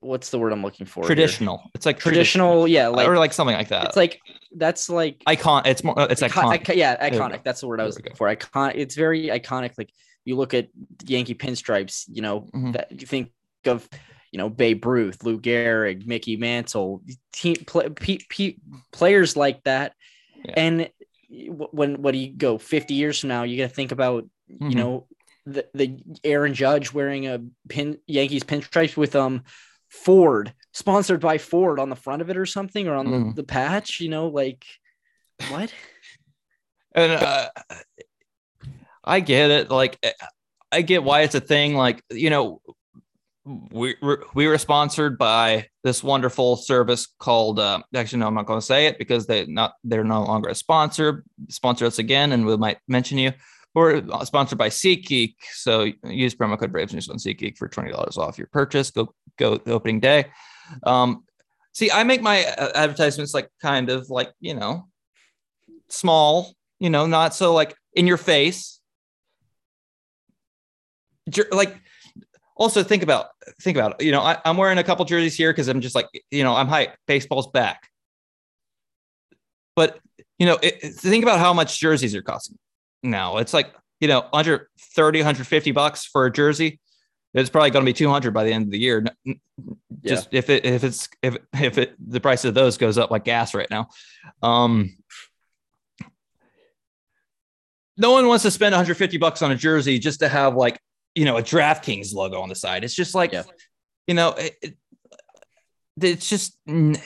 what's 0.00 0.30
the 0.30 0.38
word 0.38 0.52
i'm 0.52 0.62
looking 0.62 0.86
for 0.86 1.00
here? 1.02 1.06
traditional. 1.08 1.70
It's 1.74 1.86
like 1.86 1.98
traditional 1.98 2.68
yeah 2.68 2.88
like 2.88 3.08
or 3.08 3.16
like 3.18 3.32
something 3.32 3.56
like 3.56 3.68
that. 3.68 3.86
it's 3.86 3.96
like 3.96 4.20
that's 4.56 4.88
like 4.88 5.22
icon. 5.26 5.62
It's 5.66 5.82
more. 5.84 5.94
It's 6.10 6.22
Icon- 6.22 6.44
iconic. 6.44 6.64
ico- 6.64 6.76
yeah, 6.76 7.10
iconic. 7.10 7.44
That's 7.44 7.60
the 7.60 7.66
word 7.66 7.80
I 7.80 7.84
was 7.84 7.96
looking 7.96 8.14
for. 8.14 8.28
Icon. 8.28 8.72
It's 8.74 8.94
very 8.94 9.26
iconic. 9.28 9.72
Like 9.76 9.90
you 10.24 10.36
look 10.36 10.54
at 10.54 10.68
Yankee 11.04 11.34
pinstripes. 11.34 12.04
You 12.08 12.22
know 12.22 12.40
Mhm. 12.54 12.72
that 12.74 12.92
you 13.00 13.06
think 13.06 13.30
of. 13.66 13.88
You 14.32 14.38
know 14.38 14.48
Babe 14.50 14.84
Ruth, 14.84 15.22
Lou 15.24 15.40
Gehrig, 15.40 16.06
Mickey 16.06 16.36
Mantle, 16.36 17.02
team 17.32 17.54
play, 17.66 17.88
pe- 17.88 18.18
pe- 18.28 18.56
players 18.92 19.36
like 19.36 19.62
that. 19.64 19.94
Yeah. 20.44 20.54
And 20.56 20.90
when 21.28 22.02
what 22.02 22.12
do 22.12 22.18
you 22.18 22.32
go 22.32 22.58
fifty 22.58 22.94
years 22.94 23.20
from 23.20 23.28
now? 23.28 23.44
You 23.44 23.56
got 23.56 23.68
to 23.70 23.74
think 23.74 23.92
about 23.92 24.24
Mhm. 24.50 24.70
you 24.70 24.76
know 24.76 25.06
the 25.46 25.66
the 25.74 25.98
Aaron 26.24 26.54
Judge 26.54 26.92
wearing 26.92 27.26
a 27.28 27.40
pin 27.68 27.98
Yankees 28.06 28.42
pinstripes 28.42 28.96
with 28.96 29.14
um 29.16 29.44
Ford 29.88 30.52
sponsored 30.72 31.20
by 31.20 31.38
Ford 31.38 31.78
on 31.78 31.88
the 31.90 31.96
front 31.96 32.22
of 32.22 32.30
it 32.30 32.36
or 32.36 32.46
something 32.46 32.86
or 32.88 32.94
on 32.94 33.06
Mhm. 33.06 33.34
the, 33.34 33.42
the 33.42 33.46
patch. 33.46 34.00
You 34.00 34.08
know 34.10 34.28
like 34.28 34.64
what? 35.50 35.72
And 36.94 37.12
uh, 37.12 37.50
I 39.04 39.20
get 39.20 39.50
it. 39.50 39.70
Like, 39.70 39.98
I 40.72 40.80
get 40.80 41.04
why 41.04 41.20
it's 41.22 41.34
a 41.34 41.40
thing. 41.40 41.74
Like, 41.74 42.02
you 42.10 42.30
know, 42.30 42.62
we 43.44 43.94
we're, 44.00 44.22
we 44.34 44.46
were 44.48 44.56
sponsored 44.56 45.18
by 45.18 45.66
this 45.84 46.02
wonderful 46.02 46.56
service 46.56 47.06
called 47.20 47.60
uh, 47.60 47.80
actually 47.94 48.18
no 48.18 48.26
i'm 48.26 48.34
not 48.34 48.44
going 48.46 48.58
to 48.58 48.66
say 48.66 48.86
it 48.86 48.98
because 48.98 49.26
they 49.28 49.46
not 49.46 49.74
they're 49.84 50.02
no 50.02 50.24
longer 50.24 50.48
a 50.48 50.54
sponsor 50.54 51.22
sponsor 51.48 51.86
us 51.86 52.00
again 52.00 52.32
and 52.32 52.44
we 52.44 52.56
might 52.56 52.78
mention 52.88 53.18
you 53.18 53.32
we're 53.74 54.02
sponsored 54.24 54.56
by 54.56 54.70
SeatGeek. 54.70 55.34
So 55.52 55.86
use 56.02 56.34
promo 56.34 56.58
code 56.58 56.72
Braves 56.72 56.94
News 56.94 57.10
on 57.10 57.18
SeatGeek 57.18 57.58
for 57.58 57.68
twenty 57.68 57.92
dollars 57.92 58.16
off 58.16 58.38
your 58.38 58.46
purchase. 58.46 58.90
Go 58.90 59.12
go 59.38 59.56
the 59.56 59.72
opening 59.72 60.00
day. 60.00 60.26
Um, 60.82 61.24
see, 61.72 61.90
I 61.90 62.04
make 62.04 62.22
my 62.22 62.44
uh, 62.44 62.72
advertisements 62.74 63.34
like 63.34 63.48
kind 63.60 63.90
of 63.90 64.10
like 64.10 64.32
you 64.40 64.54
know 64.54 64.88
small, 65.88 66.54
you 66.78 66.90
know, 66.90 67.06
not 67.06 67.34
so 67.34 67.54
like 67.54 67.74
in 67.94 68.06
your 68.06 68.16
face. 68.16 68.80
Like 71.50 71.76
also 72.56 72.82
think 72.82 73.02
about 73.02 73.26
think 73.60 73.76
about 73.76 74.00
it. 74.00 74.04
You 74.04 74.12
know, 74.12 74.20
I, 74.20 74.38
am 74.44 74.56
wearing 74.56 74.78
a 74.78 74.84
couple 74.84 75.04
jerseys 75.04 75.36
here 75.36 75.52
because 75.52 75.68
I'm 75.68 75.80
just 75.80 75.94
like, 75.94 76.06
you 76.30 76.44
know, 76.44 76.54
I'm 76.54 76.68
hype. 76.68 76.94
Baseball's 77.06 77.48
back. 77.48 77.88
But 79.74 79.98
you 80.38 80.46
know, 80.46 80.58
it, 80.62 80.94
think 80.94 81.22
about 81.24 81.38
how 81.38 81.52
much 81.52 81.78
jerseys 81.80 82.14
are 82.14 82.22
costing 82.22 82.58
now. 83.02 83.38
It's 83.38 83.54
like, 83.54 83.72
you 84.00 84.08
know, 84.08 84.26
under 84.32 84.68
30, 84.94 85.20
150 85.20 85.72
bucks 85.72 86.04
for 86.04 86.26
a 86.26 86.32
jersey. 86.32 86.80
It's 87.36 87.50
probably 87.50 87.70
going 87.70 87.84
to 87.84 87.88
be 87.88 87.92
200 87.92 88.32
by 88.32 88.44
the 88.44 88.52
end 88.52 88.64
of 88.64 88.70
the 88.70 88.78
year. 88.78 89.04
Just 90.04 90.28
yeah. 90.32 90.38
if 90.38 90.50
it, 90.50 90.64
if 90.64 90.84
it's, 90.84 91.08
if, 91.22 91.36
if 91.54 91.78
it, 91.78 91.94
the 91.98 92.20
price 92.20 92.44
of 92.44 92.54
those 92.54 92.78
goes 92.78 92.98
up 92.98 93.10
like 93.10 93.24
gas 93.24 93.54
right 93.54 93.70
now. 93.70 93.88
Um, 94.42 94.96
no 97.96 98.12
one 98.12 98.26
wants 98.26 98.42
to 98.44 98.50
spend 98.50 98.72
150 98.72 99.18
bucks 99.18 99.42
on 99.42 99.50
a 99.50 99.56
jersey 99.56 99.98
just 99.98 100.20
to 100.20 100.28
have 100.28 100.54
like, 100.54 100.80
you 101.14 101.24
know, 101.24 101.36
a 101.36 101.42
DraftKings 101.42 102.14
logo 102.14 102.40
on 102.40 102.48
the 102.48 102.54
side. 102.54 102.84
It's 102.84 102.94
just 102.94 103.14
like, 103.14 103.32
yeah. 103.32 103.42
you 104.06 104.14
know, 104.14 104.30
it, 104.30 104.56
it, 104.62 104.76
it's 106.00 106.28
just, 106.28 106.58
if 106.66 106.98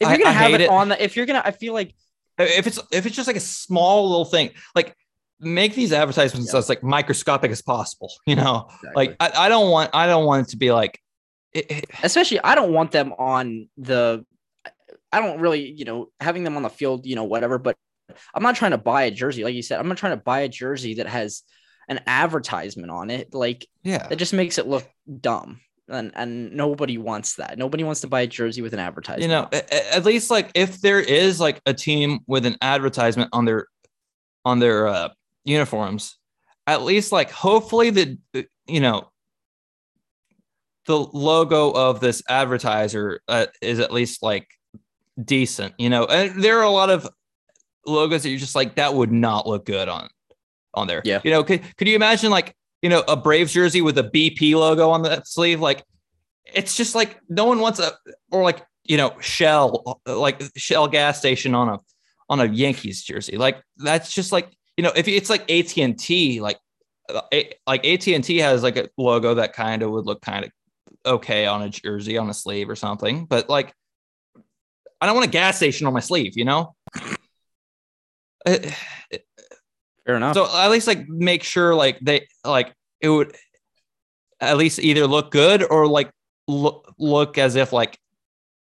you're 0.00 0.18
gonna 0.18 0.30
I, 0.30 0.32
have 0.32 0.50
I 0.52 0.54
it, 0.54 0.60
it, 0.62 0.70
on 0.70 0.88
the 0.90 1.02
if 1.02 1.16
you're 1.16 1.26
gonna 1.26 1.42
i 1.44 1.50
feel 1.50 1.74
like 1.74 1.92
if 2.38 2.66
it's 2.66 2.78
if 2.92 3.06
it's 3.06 3.16
just 3.16 3.26
like 3.26 3.36
a 3.36 3.40
small 3.40 4.08
little 4.08 4.24
thing, 4.24 4.50
like 4.74 4.96
make 5.40 5.74
these 5.74 5.92
advertisements 5.92 6.52
yeah. 6.52 6.58
as 6.58 6.68
like 6.68 6.82
microscopic 6.82 7.50
as 7.50 7.62
possible. 7.62 8.12
You 8.26 8.36
know, 8.36 8.66
exactly. 8.68 8.92
like 8.94 9.16
I, 9.20 9.46
I 9.46 9.48
don't 9.48 9.70
want 9.70 9.90
I 9.94 10.06
don't 10.06 10.24
want 10.24 10.46
it 10.46 10.50
to 10.50 10.56
be 10.56 10.72
like, 10.72 11.00
it, 11.52 11.70
it, 11.70 11.84
especially 12.02 12.40
I 12.40 12.54
don't 12.54 12.72
want 12.72 12.90
them 12.90 13.12
on 13.18 13.68
the. 13.76 14.24
I 15.10 15.20
don't 15.20 15.40
really, 15.40 15.70
you 15.70 15.86
know, 15.86 16.10
having 16.20 16.44
them 16.44 16.56
on 16.56 16.62
the 16.62 16.68
field, 16.68 17.06
you 17.06 17.16
know, 17.16 17.24
whatever. 17.24 17.58
But 17.58 17.76
I'm 18.34 18.42
not 18.42 18.56
trying 18.56 18.72
to 18.72 18.78
buy 18.78 19.04
a 19.04 19.10
jersey, 19.10 19.42
like 19.42 19.54
you 19.54 19.62
said. 19.62 19.80
I'm 19.80 19.88
not 19.88 19.96
trying 19.96 20.16
to 20.16 20.22
buy 20.22 20.40
a 20.40 20.48
jersey 20.48 20.94
that 20.94 21.06
has 21.06 21.42
an 21.88 22.00
advertisement 22.06 22.90
on 22.90 23.08
it. 23.08 23.32
Like, 23.32 23.66
yeah, 23.82 24.06
it 24.10 24.16
just 24.16 24.34
makes 24.34 24.58
it 24.58 24.66
look 24.66 24.86
dumb 25.20 25.60
and 25.88 26.12
and 26.14 26.52
nobody 26.52 26.98
wants 26.98 27.36
that. 27.36 27.58
Nobody 27.58 27.84
wants 27.84 28.02
to 28.02 28.06
buy 28.06 28.22
a 28.22 28.26
jersey 28.26 28.62
with 28.62 28.74
an 28.74 28.80
advertisement. 28.80 29.22
You 29.22 29.28
know, 29.28 29.48
at 29.52 30.04
least 30.04 30.30
like 30.30 30.50
if 30.54 30.80
there 30.80 31.00
is 31.00 31.40
like 31.40 31.60
a 31.66 31.74
team 31.74 32.20
with 32.26 32.46
an 32.46 32.56
advertisement 32.60 33.30
on 33.32 33.44
their 33.44 33.66
on 34.44 34.58
their 34.58 34.88
uh, 34.88 35.08
uniforms, 35.48 36.16
at 36.66 36.82
least 36.82 37.12
like 37.12 37.30
hopefully 37.30 37.90
the 37.90 38.18
you 38.66 38.80
know 38.80 39.10
the 40.86 40.96
logo 40.96 41.70
of 41.70 42.00
this 42.00 42.22
advertiser 42.28 43.20
uh, 43.28 43.46
is 43.60 43.78
at 43.78 43.92
least 43.92 44.22
like 44.22 44.46
decent. 45.22 45.74
You 45.78 45.90
know, 45.90 46.04
and 46.04 46.42
there 46.42 46.58
are 46.58 46.64
a 46.64 46.70
lot 46.70 46.90
of 46.90 47.08
logos 47.86 48.22
that 48.22 48.30
you're 48.30 48.38
just 48.38 48.54
like 48.54 48.76
that 48.76 48.94
would 48.94 49.12
not 49.12 49.46
look 49.46 49.64
good 49.64 49.88
on 49.88 50.08
on 50.74 50.86
there. 50.86 51.02
Yeah. 51.04 51.20
You 51.24 51.30
know, 51.30 51.42
could 51.42 51.62
could 51.76 51.88
you 51.88 51.96
imagine 51.96 52.30
like 52.30 52.54
you 52.82 52.88
know, 52.88 53.02
a 53.08 53.16
Braves 53.16 53.52
jersey 53.52 53.80
with 53.82 53.98
a 53.98 54.04
BP 54.04 54.54
logo 54.54 54.90
on 54.90 55.02
the 55.02 55.22
sleeve. 55.24 55.60
Like, 55.60 55.84
it's 56.44 56.76
just 56.76 56.94
like 56.94 57.20
no 57.28 57.44
one 57.44 57.58
wants 57.58 57.80
a 57.80 57.92
or 58.30 58.42
like 58.42 58.64
you 58.84 58.96
know 58.96 59.14
Shell, 59.20 60.00
like 60.06 60.42
Shell 60.56 60.88
gas 60.88 61.18
station 61.18 61.54
on 61.54 61.68
a 61.68 61.78
on 62.28 62.40
a 62.40 62.46
Yankees 62.46 63.02
jersey. 63.02 63.36
Like 63.36 63.60
that's 63.76 64.12
just 64.12 64.32
like 64.32 64.48
you 64.78 64.84
know 64.84 64.92
if 64.94 65.08
it's 65.08 65.28
like 65.28 65.50
AT 65.50 65.76
and 65.76 65.98
T, 65.98 66.40
like 66.40 66.58
eh, 67.32 67.50
like 67.66 67.84
AT 67.84 68.06
and 68.06 68.22
T 68.22 68.38
has 68.38 68.62
like 68.62 68.76
a 68.76 68.88
logo 68.96 69.34
that 69.34 69.52
kind 69.52 69.82
of 69.82 69.90
would 69.90 70.06
look 70.06 70.22
kind 70.22 70.44
of 70.44 70.52
okay 71.04 71.46
on 71.46 71.62
a 71.62 71.68
jersey 71.68 72.16
on 72.16 72.30
a 72.30 72.34
sleeve 72.34 72.70
or 72.70 72.76
something, 72.76 73.26
but 73.26 73.50
like 73.50 73.74
I 75.00 75.06
don't 75.06 75.16
want 75.16 75.26
a 75.26 75.30
gas 75.30 75.56
station 75.56 75.88
on 75.88 75.92
my 75.92 76.00
sleeve, 76.00 76.36
you 76.36 76.44
know. 76.44 76.76
Eh, 78.46 78.70
eh, 79.12 79.18
Fair 80.06 80.16
enough. 80.16 80.34
So 80.34 80.46
at 80.56 80.70
least 80.70 80.86
like 80.86 81.08
make 81.08 81.42
sure 81.42 81.74
like 81.74 81.98
they 82.00 82.28
like 82.44 82.72
it 83.00 83.08
would 83.08 83.34
at 84.40 84.56
least 84.56 84.78
either 84.78 85.08
look 85.08 85.32
good 85.32 85.64
or 85.68 85.88
like 85.88 86.12
look 86.46 86.94
look 87.00 87.36
as 87.36 87.56
if 87.56 87.72
like 87.72 87.98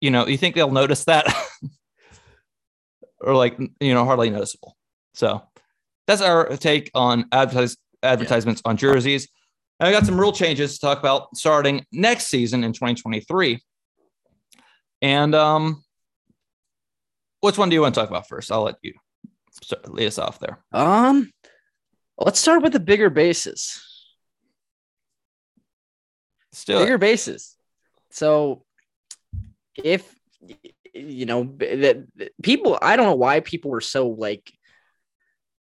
you 0.02 0.10
know 0.10 0.26
you 0.26 0.36
think 0.36 0.56
they'll 0.56 0.70
notice 0.70 1.06
that 1.06 1.26
or 3.22 3.34
like 3.34 3.58
you 3.80 3.94
know 3.94 4.04
hardly 4.04 4.28
noticeable. 4.28 4.76
So 5.14 5.42
that's 6.06 6.20
our 6.20 6.56
take 6.56 6.90
on 6.94 7.26
advertise, 7.32 7.76
advertisements 8.02 8.62
yeah. 8.64 8.70
on 8.70 8.76
jerseys. 8.76 9.28
And 9.80 9.88
I 9.88 9.92
got 9.92 10.06
some 10.06 10.18
rule 10.18 10.32
changes 10.32 10.74
to 10.74 10.80
talk 10.80 10.98
about 10.98 11.36
starting 11.36 11.84
next 11.92 12.26
season 12.26 12.64
in 12.64 12.72
2023. 12.72 13.60
And 15.02 15.34
um, 15.34 15.82
which 17.40 17.58
one 17.58 17.68
do 17.68 17.74
you 17.74 17.82
want 17.82 17.94
to 17.94 18.00
talk 18.00 18.08
about 18.08 18.28
first? 18.28 18.52
I'll 18.52 18.62
let 18.62 18.76
you 18.82 18.94
start, 19.50 19.92
lead 19.92 20.06
us 20.06 20.18
off 20.18 20.38
there. 20.38 20.58
Um, 20.72 21.32
let's 22.16 22.38
start 22.38 22.62
with 22.62 22.72
the 22.72 22.80
bigger 22.80 23.10
bases. 23.10 23.82
Still 26.52 26.80
bigger 26.80 26.98
bases. 26.98 27.56
So, 28.10 28.64
if 29.74 30.14
you 30.92 31.26
know 31.26 31.44
that 31.58 32.04
people, 32.42 32.78
I 32.80 32.96
don't 32.96 33.06
know 33.06 33.14
why 33.14 33.40
people 33.40 33.70
were 33.70 33.80
so 33.80 34.08
like. 34.08 34.52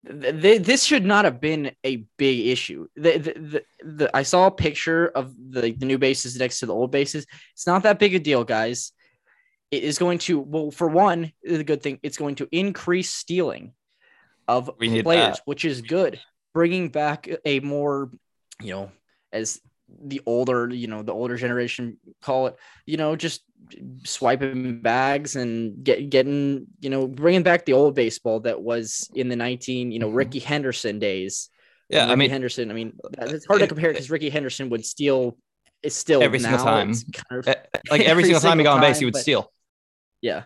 This 0.04 0.84
should 0.84 1.04
not 1.04 1.24
have 1.24 1.40
been 1.40 1.72
a 1.84 2.04
big 2.16 2.46
issue. 2.46 2.86
The, 2.96 3.18
the, 3.18 3.32
the, 3.32 3.64
the, 3.84 4.16
I 4.16 4.22
saw 4.22 4.46
a 4.46 4.50
picture 4.50 5.08
of 5.08 5.34
the, 5.50 5.72
the 5.72 5.86
new 5.86 5.98
bases 5.98 6.38
next 6.38 6.60
to 6.60 6.66
the 6.66 6.74
old 6.74 6.90
bases. 6.90 7.26
It's 7.52 7.66
not 7.66 7.82
that 7.82 7.98
big 7.98 8.14
a 8.14 8.18
deal, 8.18 8.44
guys. 8.44 8.92
It 9.70 9.82
is 9.82 9.98
going 9.98 10.18
to, 10.20 10.38
well, 10.40 10.70
for 10.70 10.88
one, 10.88 11.32
the 11.42 11.64
good 11.64 11.82
thing, 11.82 11.98
it's 12.02 12.16
going 12.16 12.36
to 12.36 12.48
increase 12.52 13.12
stealing 13.12 13.72
of 14.46 14.70
players, 14.78 15.02
that. 15.04 15.42
which 15.44 15.64
is 15.64 15.82
good. 15.82 16.20
Bringing 16.54 16.88
back 16.88 17.28
a 17.44 17.60
more, 17.60 18.10
you 18.62 18.72
know, 18.72 18.92
as 19.32 19.60
the 20.02 20.22
older, 20.24 20.68
you 20.72 20.86
know, 20.86 21.02
the 21.02 21.12
older 21.12 21.36
generation 21.36 21.98
call 22.22 22.46
it, 22.46 22.56
you 22.86 22.96
know, 22.96 23.16
just 23.16 23.42
swiping 24.04 24.80
bags 24.80 25.36
and 25.36 25.82
get 25.82 26.10
getting, 26.10 26.66
you 26.80 26.90
know, 26.90 27.06
bringing 27.06 27.42
back 27.42 27.64
the 27.64 27.72
old 27.72 27.94
baseball 27.94 28.40
that 28.40 28.60
was 28.60 29.10
in 29.14 29.28
the 29.28 29.36
19, 29.36 29.90
you 29.90 29.98
know, 29.98 30.08
mm-hmm. 30.08 30.16
Rickey 30.16 30.38
Henderson 30.38 30.98
days. 30.98 31.50
Yeah, 31.88 32.00
Rickey 32.00 32.12
I 32.12 32.16
mean 32.16 32.30
Henderson. 32.30 32.70
I 32.70 32.74
mean, 32.74 32.98
it's 33.20 33.46
hard 33.46 33.60
to 33.60 33.66
compare 33.66 33.92
because 33.92 34.10
Rickey 34.10 34.30
Henderson 34.30 34.70
would 34.70 34.84
steal. 34.84 35.36
It's 35.82 35.96
still 35.96 36.22
every 36.22 36.40
single 36.40 36.58
time, 36.58 36.92
kind 37.12 37.38
of, 37.38 37.46
like 37.46 37.56
every, 37.90 38.04
every 38.06 38.24
single 38.24 38.40
time 38.40 38.58
he 38.58 38.64
got 38.64 38.74
on 38.74 38.80
base, 38.80 38.98
he 38.98 39.04
would 39.04 39.14
but, 39.14 39.22
steal. 39.22 39.52
Yeah, 40.20 40.44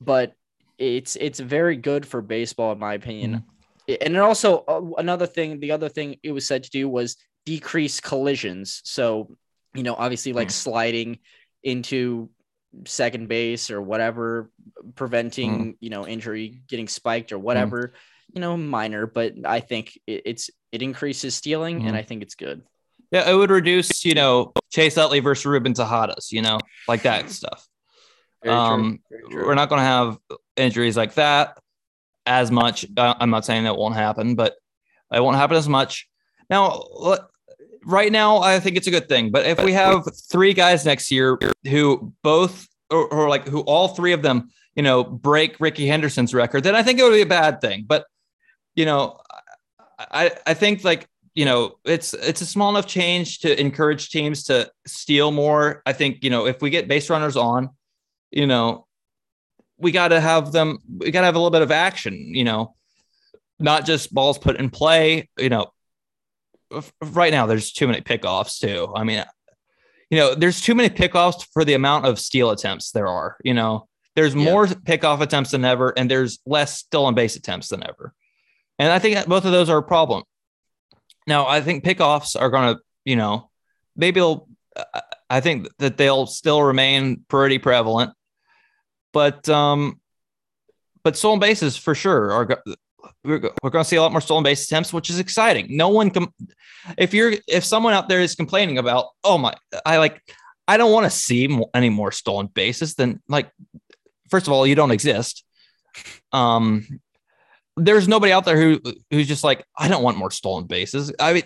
but 0.00 0.34
it's 0.78 1.14
it's 1.16 1.38
very 1.38 1.76
good 1.76 2.06
for 2.06 2.22
baseball 2.22 2.72
in 2.72 2.78
my 2.78 2.94
opinion. 2.94 3.44
Mm-hmm. 3.88 3.94
And 4.00 4.16
it 4.16 4.20
also 4.20 4.64
uh, 4.66 4.80
another 4.98 5.26
thing, 5.26 5.60
the 5.60 5.72
other 5.72 5.88
thing 5.88 6.16
it 6.22 6.32
was 6.32 6.46
said 6.46 6.64
to 6.64 6.70
do 6.70 6.88
was 6.88 7.16
decrease 7.44 8.00
collisions. 8.00 8.80
So, 8.84 9.36
you 9.74 9.82
know, 9.82 9.94
obviously 9.94 10.32
like 10.32 10.48
mm-hmm. 10.48 10.70
sliding 10.70 11.18
into 11.62 12.30
second 12.86 13.28
base 13.28 13.70
or 13.70 13.80
whatever, 13.80 14.50
preventing, 14.94 15.58
mm-hmm. 15.58 15.70
you 15.80 15.90
know, 15.90 16.06
injury, 16.06 16.62
getting 16.68 16.88
spiked 16.88 17.32
or 17.32 17.38
whatever, 17.38 17.88
mm-hmm. 17.88 18.32
you 18.34 18.40
know, 18.40 18.56
minor, 18.56 19.06
but 19.06 19.34
I 19.44 19.60
think 19.60 19.98
it, 20.06 20.22
it's 20.24 20.50
it 20.72 20.82
increases 20.82 21.34
stealing 21.34 21.76
and 21.76 21.86
mm-hmm. 21.88 21.96
I 21.96 22.02
think 22.02 22.22
it's 22.22 22.34
good. 22.34 22.62
Yeah, 23.10 23.28
it 23.28 23.34
would 23.34 23.50
reduce, 23.50 24.04
you 24.04 24.14
know, 24.14 24.52
Chase 24.70 24.96
Utley 24.96 25.20
versus 25.20 25.46
Ruben 25.46 25.74
Tejadas, 25.74 26.30
you 26.30 26.42
know, 26.42 26.58
like 26.86 27.02
that 27.02 27.30
stuff. 27.30 27.66
Very 28.42 28.54
um, 28.54 29.00
we're 29.30 29.54
not 29.54 29.68
going 29.68 29.80
to 29.80 29.84
have 29.84 30.18
injuries 30.56 30.96
like 30.96 31.14
that 31.14 31.58
as 32.24 32.50
much. 32.50 32.86
I'm 32.96 33.30
not 33.30 33.44
saying 33.44 33.64
that 33.64 33.76
won't 33.76 33.96
happen, 33.96 34.34
but 34.34 34.54
it 35.12 35.20
won't 35.20 35.36
happen 35.36 35.56
as 35.56 35.68
much. 35.68 36.08
Now, 36.48 36.82
right 37.84 38.12
now, 38.12 38.38
I 38.38 38.60
think 38.60 38.76
it's 38.76 38.86
a 38.86 38.90
good 38.90 39.08
thing. 39.08 39.30
But 39.30 39.46
if 39.46 39.62
we 39.62 39.72
have 39.72 40.04
three 40.30 40.52
guys 40.52 40.84
next 40.84 41.10
year 41.10 41.38
who 41.68 42.12
both, 42.22 42.66
or, 42.90 43.06
or 43.08 43.28
like 43.28 43.46
who 43.46 43.60
all 43.60 43.88
three 43.88 44.12
of 44.12 44.22
them, 44.22 44.50
you 44.74 44.82
know, 44.82 45.04
break 45.04 45.60
Rickey 45.60 45.86
Henderson's 45.86 46.34
record, 46.34 46.64
then 46.64 46.74
I 46.74 46.82
think 46.82 46.98
it 46.98 47.04
would 47.04 47.12
be 47.12 47.22
a 47.22 47.26
bad 47.26 47.60
thing. 47.60 47.84
But 47.86 48.06
you 48.74 48.84
know, 48.84 49.18
I 49.98 50.32
I 50.46 50.54
think 50.54 50.84
like 50.84 51.08
you 51.34 51.44
know 51.44 51.76
it's 51.84 52.14
it's 52.14 52.40
a 52.40 52.46
small 52.46 52.70
enough 52.70 52.86
change 52.86 53.40
to 53.40 53.60
encourage 53.60 54.10
teams 54.10 54.44
to 54.44 54.70
steal 54.86 55.30
more. 55.30 55.82
I 55.86 55.92
think 55.92 56.24
you 56.24 56.30
know 56.30 56.46
if 56.46 56.62
we 56.62 56.70
get 56.70 56.88
base 56.88 57.10
runners 57.10 57.36
on, 57.36 57.70
you 58.30 58.46
know, 58.46 58.86
we 59.78 59.92
got 59.92 60.08
to 60.08 60.20
have 60.20 60.52
them, 60.52 60.78
we 60.98 61.10
got 61.10 61.20
to 61.20 61.26
have 61.26 61.34
a 61.34 61.38
little 61.38 61.50
bit 61.50 61.62
of 61.62 61.70
action, 61.70 62.34
you 62.34 62.44
know, 62.44 62.74
not 63.58 63.86
just 63.86 64.12
balls 64.14 64.38
put 64.38 64.56
in 64.56 64.70
play, 64.70 65.28
you 65.38 65.48
know, 65.48 65.72
right 67.02 67.32
now 67.32 67.46
there's 67.46 67.72
too 67.72 67.86
many 67.86 68.00
pickoffs 68.00 68.58
too. 68.58 68.92
I 68.94 69.04
mean, 69.04 69.24
you 70.10 70.18
know, 70.18 70.34
there's 70.34 70.60
too 70.60 70.74
many 70.74 70.88
pickoffs 70.90 71.46
for 71.52 71.64
the 71.64 71.74
amount 71.74 72.06
of 72.06 72.18
steal 72.18 72.50
attempts 72.50 72.90
there 72.92 73.06
are. 73.08 73.36
You 73.44 73.54
know, 73.54 73.88
there's 74.16 74.34
Yeah. 74.34 74.44
more 74.44 74.66
pickoff 74.66 75.20
attempts 75.20 75.52
than 75.52 75.64
ever, 75.64 75.92
and 75.96 76.10
there's 76.10 76.40
less 76.46 76.78
stolen 76.78 77.14
base 77.14 77.36
attempts 77.36 77.68
than 77.68 77.82
ever. 77.86 78.12
And 78.78 78.90
I 78.92 78.98
think 78.98 79.14
that 79.14 79.28
both 79.28 79.44
of 79.44 79.52
those 79.52 79.68
are 79.68 79.78
a 79.78 79.82
problem. 79.82 80.24
Now, 81.26 81.46
I 81.46 81.60
think 81.60 81.84
pickoffs 81.84 82.40
are 82.40 82.50
going 82.50 82.74
to, 82.74 82.80
you 83.04 83.14
know, 83.16 83.50
maybe 83.96 84.20
they'll, 84.20 84.48
I- 85.28 85.40
think 85.40 85.68
that 85.78 85.96
they'll 85.96 86.26
still 86.26 86.62
remain 86.62 87.24
pretty 87.28 87.58
prevalent, 87.58 88.12
but, 89.12 89.48
um, 89.48 90.00
but 91.04 91.16
stolen 91.16 91.38
bases 91.38 91.76
for 91.76 91.94
sure 91.94 92.32
are, 92.32 92.62
we're, 93.24 93.50
we're 93.62 93.70
going 93.70 93.84
to 93.84 93.88
see 93.88 93.96
a 93.96 94.02
lot 94.02 94.12
more 94.12 94.20
stolen 94.20 94.44
base 94.44 94.64
attempts, 94.64 94.92
which 94.92 95.10
is 95.10 95.18
exciting. 95.18 95.76
No 95.76 95.88
one 95.88 96.10
can, 96.10 96.28
if 96.96 97.12
you're, 97.14 97.34
if 97.46 97.64
someone 97.64 97.92
out 97.92 98.08
there 98.08 98.20
is 98.20 98.34
complaining 98.34 98.78
about, 98.78 99.06
oh 99.24 99.38
my, 99.38 99.54
I 99.84 99.98
like, 99.98 100.22
I 100.66 100.76
don't 100.76 100.92
want 100.92 101.04
to 101.04 101.10
see 101.10 101.60
any 101.74 101.90
more 101.90 102.12
stolen 102.12 102.46
bases, 102.46 102.94
then 102.94 103.20
like, 103.28 103.50
first 104.30 104.46
of 104.46 104.52
all, 104.52 104.66
you 104.66 104.74
don't 104.74 104.92
exist. 104.92 105.44
Um, 106.32 107.00
there's 107.76 108.08
nobody 108.08 108.32
out 108.32 108.44
there 108.44 108.60
who 108.60 108.80
who's 109.10 109.26
just 109.26 109.44
like, 109.44 109.64
I 109.76 109.88
don't 109.88 110.02
want 110.02 110.18
more 110.18 110.30
stolen 110.30 110.66
bases. 110.66 111.12
I 111.18 111.32
mean, 111.32 111.42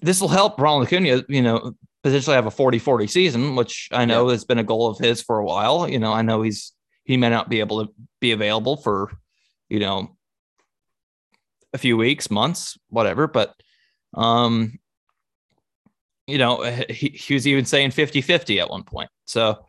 this 0.00 0.20
will 0.20 0.28
help 0.28 0.60
Ronald 0.60 0.86
Acuna, 0.86 1.24
you 1.28 1.42
know, 1.42 1.72
potentially 2.02 2.36
have 2.36 2.46
a 2.46 2.50
40-40 2.50 3.08
season, 3.08 3.56
which 3.56 3.88
I 3.92 4.04
know 4.04 4.28
has 4.28 4.44
been 4.44 4.58
a 4.58 4.64
goal 4.64 4.88
of 4.88 4.98
his 4.98 5.22
for 5.22 5.38
a 5.38 5.44
while. 5.44 5.88
You 5.88 5.98
know, 5.98 6.12
I 6.12 6.22
know 6.22 6.42
he's 6.42 6.72
he 7.04 7.16
may 7.16 7.30
not 7.30 7.48
be 7.48 7.60
able 7.60 7.86
to 7.86 7.92
be 8.20 8.32
available 8.32 8.76
for, 8.76 9.12
you 9.68 9.80
know, 9.80 10.16
a 11.72 11.78
few 11.78 11.96
weeks, 11.96 12.30
months, 12.30 12.78
whatever, 12.88 13.26
but 13.26 13.54
um 14.14 14.78
you 16.26 16.38
know, 16.38 16.62
he, 16.90 17.08
he 17.08 17.34
was 17.34 17.46
even 17.46 17.64
saying 17.64 17.90
50-50 17.90 18.60
at 18.60 18.68
one 18.68 18.82
point. 18.82 19.08
So, 19.26 19.64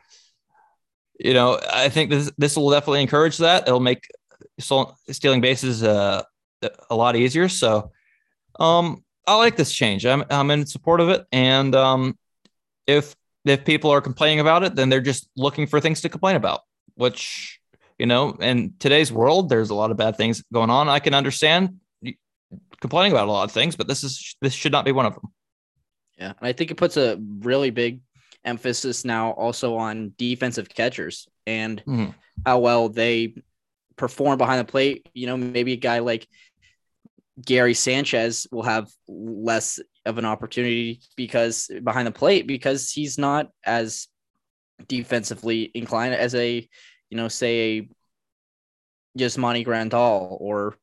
you 1.19 1.33
know, 1.33 1.59
I 1.71 1.89
think 1.89 2.09
this 2.09 2.31
this 2.37 2.55
will 2.55 2.69
definitely 2.69 3.01
encourage 3.01 3.37
that. 3.37 3.67
It'll 3.67 3.79
make 3.79 4.07
stealing 4.59 5.41
bases 5.41 5.83
uh, 5.83 6.23
a 6.89 6.95
lot 6.95 7.15
easier. 7.15 7.49
So, 7.49 7.91
um, 8.59 9.03
I 9.25 9.35
like 9.35 9.57
this 9.57 9.73
change. 9.73 10.05
I'm 10.05 10.23
I'm 10.29 10.51
in 10.51 10.65
support 10.65 11.01
of 11.01 11.09
it, 11.09 11.25
and 11.31 11.75
um, 11.75 12.17
if 12.85 13.15
if 13.45 13.65
people 13.65 13.91
are 13.91 14.01
complaining 14.01 14.39
about 14.39 14.63
it, 14.63 14.75
then 14.75 14.89
they're 14.89 15.01
just 15.01 15.29
looking 15.35 15.67
for 15.67 15.79
things 15.81 16.01
to 16.01 16.09
complain 16.09 16.35
about. 16.35 16.61
Which 16.95 17.56
you 17.97 18.05
know, 18.05 18.31
in 18.31 18.73
today's 18.79 19.11
world, 19.11 19.49
there's 19.49 19.69
a 19.69 19.75
lot 19.75 19.91
of 19.91 19.97
bad 19.97 20.17
things 20.17 20.43
going 20.53 20.69
on. 20.69 20.87
I 20.89 20.99
can 20.99 21.13
understand 21.13 21.79
complaining 22.79 23.11
about 23.11 23.27
a 23.27 23.31
lot 23.31 23.43
of 23.43 23.51
things, 23.51 23.75
but 23.75 23.87
this 23.87 24.03
is 24.03 24.35
this 24.41 24.53
should 24.53 24.71
not 24.71 24.85
be 24.85 24.91
one 24.91 25.05
of 25.05 25.13
them. 25.15 25.23
Yeah, 26.17 26.33
and 26.39 26.47
I 26.47 26.53
think 26.53 26.71
it 26.71 26.75
puts 26.77 26.97
a 26.97 27.17
really 27.39 27.69
big 27.69 28.01
emphasis 28.45 29.03
now 29.03 29.31
also 29.31 29.75
on 29.77 30.13
defensive 30.17 30.69
catchers 30.69 31.27
and 31.45 31.83
Mhm. 31.85 32.13
how 32.45 32.59
well 32.59 32.89
they 32.89 33.35
perform 33.95 34.37
behind 34.37 34.59
the 34.59 34.71
plate. 34.71 35.09
You 35.13 35.27
know, 35.27 35.37
maybe 35.37 35.73
a 35.73 35.77
guy 35.77 35.99
like 35.99 36.27
Gary 37.43 37.73
Sanchez 37.73 38.47
will 38.51 38.63
have 38.63 38.89
less 39.07 39.79
of 40.05 40.17
an 40.17 40.25
opportunity 40.25 41.01
because 41.15 41.69
behind 41.83 42.07
the 42.07 42.11
plate 42.11 42.47
because 42.47 42.91
he's 42.91 43.17
not 43.17 43.49
as 43.63 44.07
defensively 44.87 45.69
inclined 45.73 46.13
as 46.15 46.33
a, 46.35 46.67
you 47.09 47.17
know, 47.17 47.27
say 47.27 47.89
Yasmani 49.17 49.65
Grandal 49.65 50.37
or 50.39 50.75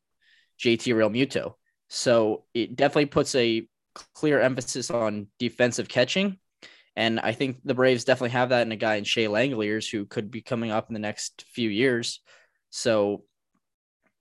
JT 0.60 0.94
Realmuto. 0.94 1.54
So 1.88 2.44
it 2.54 2.76
definitely 2.76 3.06
puts 3.06 3.34
a 3.34 3.68
clear 4.14 4.40
emphasis 4.40 4.90
on 4.90 5.28
defensive 5.38 5.88
catching. 5.88 6.38
And 6.96 7.18
I 7.20 7.32
think 7.32 7.58
the 7.64 7.74
Braves 7.74 8.04
definitely 8.04 8.30
have 8.30 8.50
that 8.50 8.66
in 8.66 8.72
a 8.72 8.76
guy 8.76 8.96
in 8.96 9.04
Shea 9.04 9.26
Langeliers 9.26 9.90
who 9.90 10.06
could 10.06 10.30
be 10.30 10.42
coming 10.42 10.70
up 10.70 10.88
in 10.88 10.94
the 10.94 11.00
next 11.00 11.44
few 11.52 11.68
years. 11.68 12.20
So, 12.70 13.24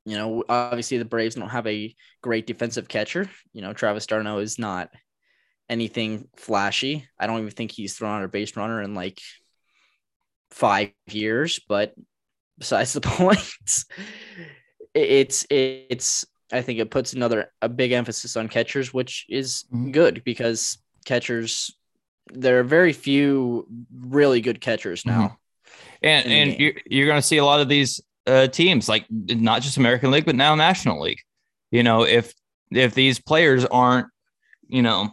you 0.05 0.17
know, 0.17 0.43
obviously 0.49 0.97
the 0.97 1.05
Braves 1.05 1.35
don't 1.35 1.49
have 1.49 1.67
a 1.67 1.95
great 2.21 2.47
defensive 2.47 2.87
catcher. 2.87 3.29
You 3.53 3.61
know, 3.61 3.73
Travis 3.73 4.07
d'Arnaud 4.07 4.39
is 4.39 4.57
not 4.57 4.89
anything 5.69 6.27
flashy. 6.35 7.07
I 7.19 7.27
don't 7.27 7.39
even 7.39 7.51
think 7.51 7.71
he's 7.71 7.95
thrown 7.95 8.19
out 8.19 8.25
a 8.25 8.27
base 8.27 8.57
runner 8.57 8.81
in 8.81 8.95
like 8.95 9.19
five 10.53 10.91
years, 11.09 11.59
but 11.67 11.93
besides 12.57 12.93
the 12.93 13.01
point, 13.19 13.39
it's 14.93 15.45
it's 15.49 16.25
I 16.51 16.61
think 16.61 16.79
it 16.79 16.91
puts 16.91 17.13
another 17.13 17.51
a 17.61 17.69
big 17.69 17.91
emphasis 17.91 18.37
on 18.37 18.47
catchers, 18.47 18.93
which 18.93 19.25
is 19.29 19.65
Mhm. 19.73 19.91
good 19.91 20.23
because 20.23 20.77
catchers 21.05 21.75
there 22.31 22.59
are 22.59 22.63
very 22.63 22.93
few 22.93 23.67
really 23.93 24.39
good 24.39 24.61
catchers 24.61 25.05
now. 25.05 25.37
And 26.01 26.25
in 26.25 26.31
the 26.31 26.35
and 26.53 26.59
you're, 26.59 26.73
you're 26.85 27.07
going 27.07 27.21
to 27.21 27.27
see 27.27 27.37
a 27.37 27.45
lot 27.45 27.59
of 27.59 27.67
these 27.67 28.01
uh, 28.27 28.47
teams, 28.47 28.87
like 28.87 29.05
not 29.09 29.61
just 29.61 29.77
American 29.77 30.11
League, 30.11 30.25
but 30.25 30.35
now 30.35 30.55
National 30.55 31.01
League. 31.01 31.19
You 31.71 31.83
know, 31.83 32.03
if 32.05 32.33
if 32.71 32.93
these 32.93 33.19
players 33.19 33.65
aren't, 33.65 34.07
you 34.69 34.81
know, 34.81 35.09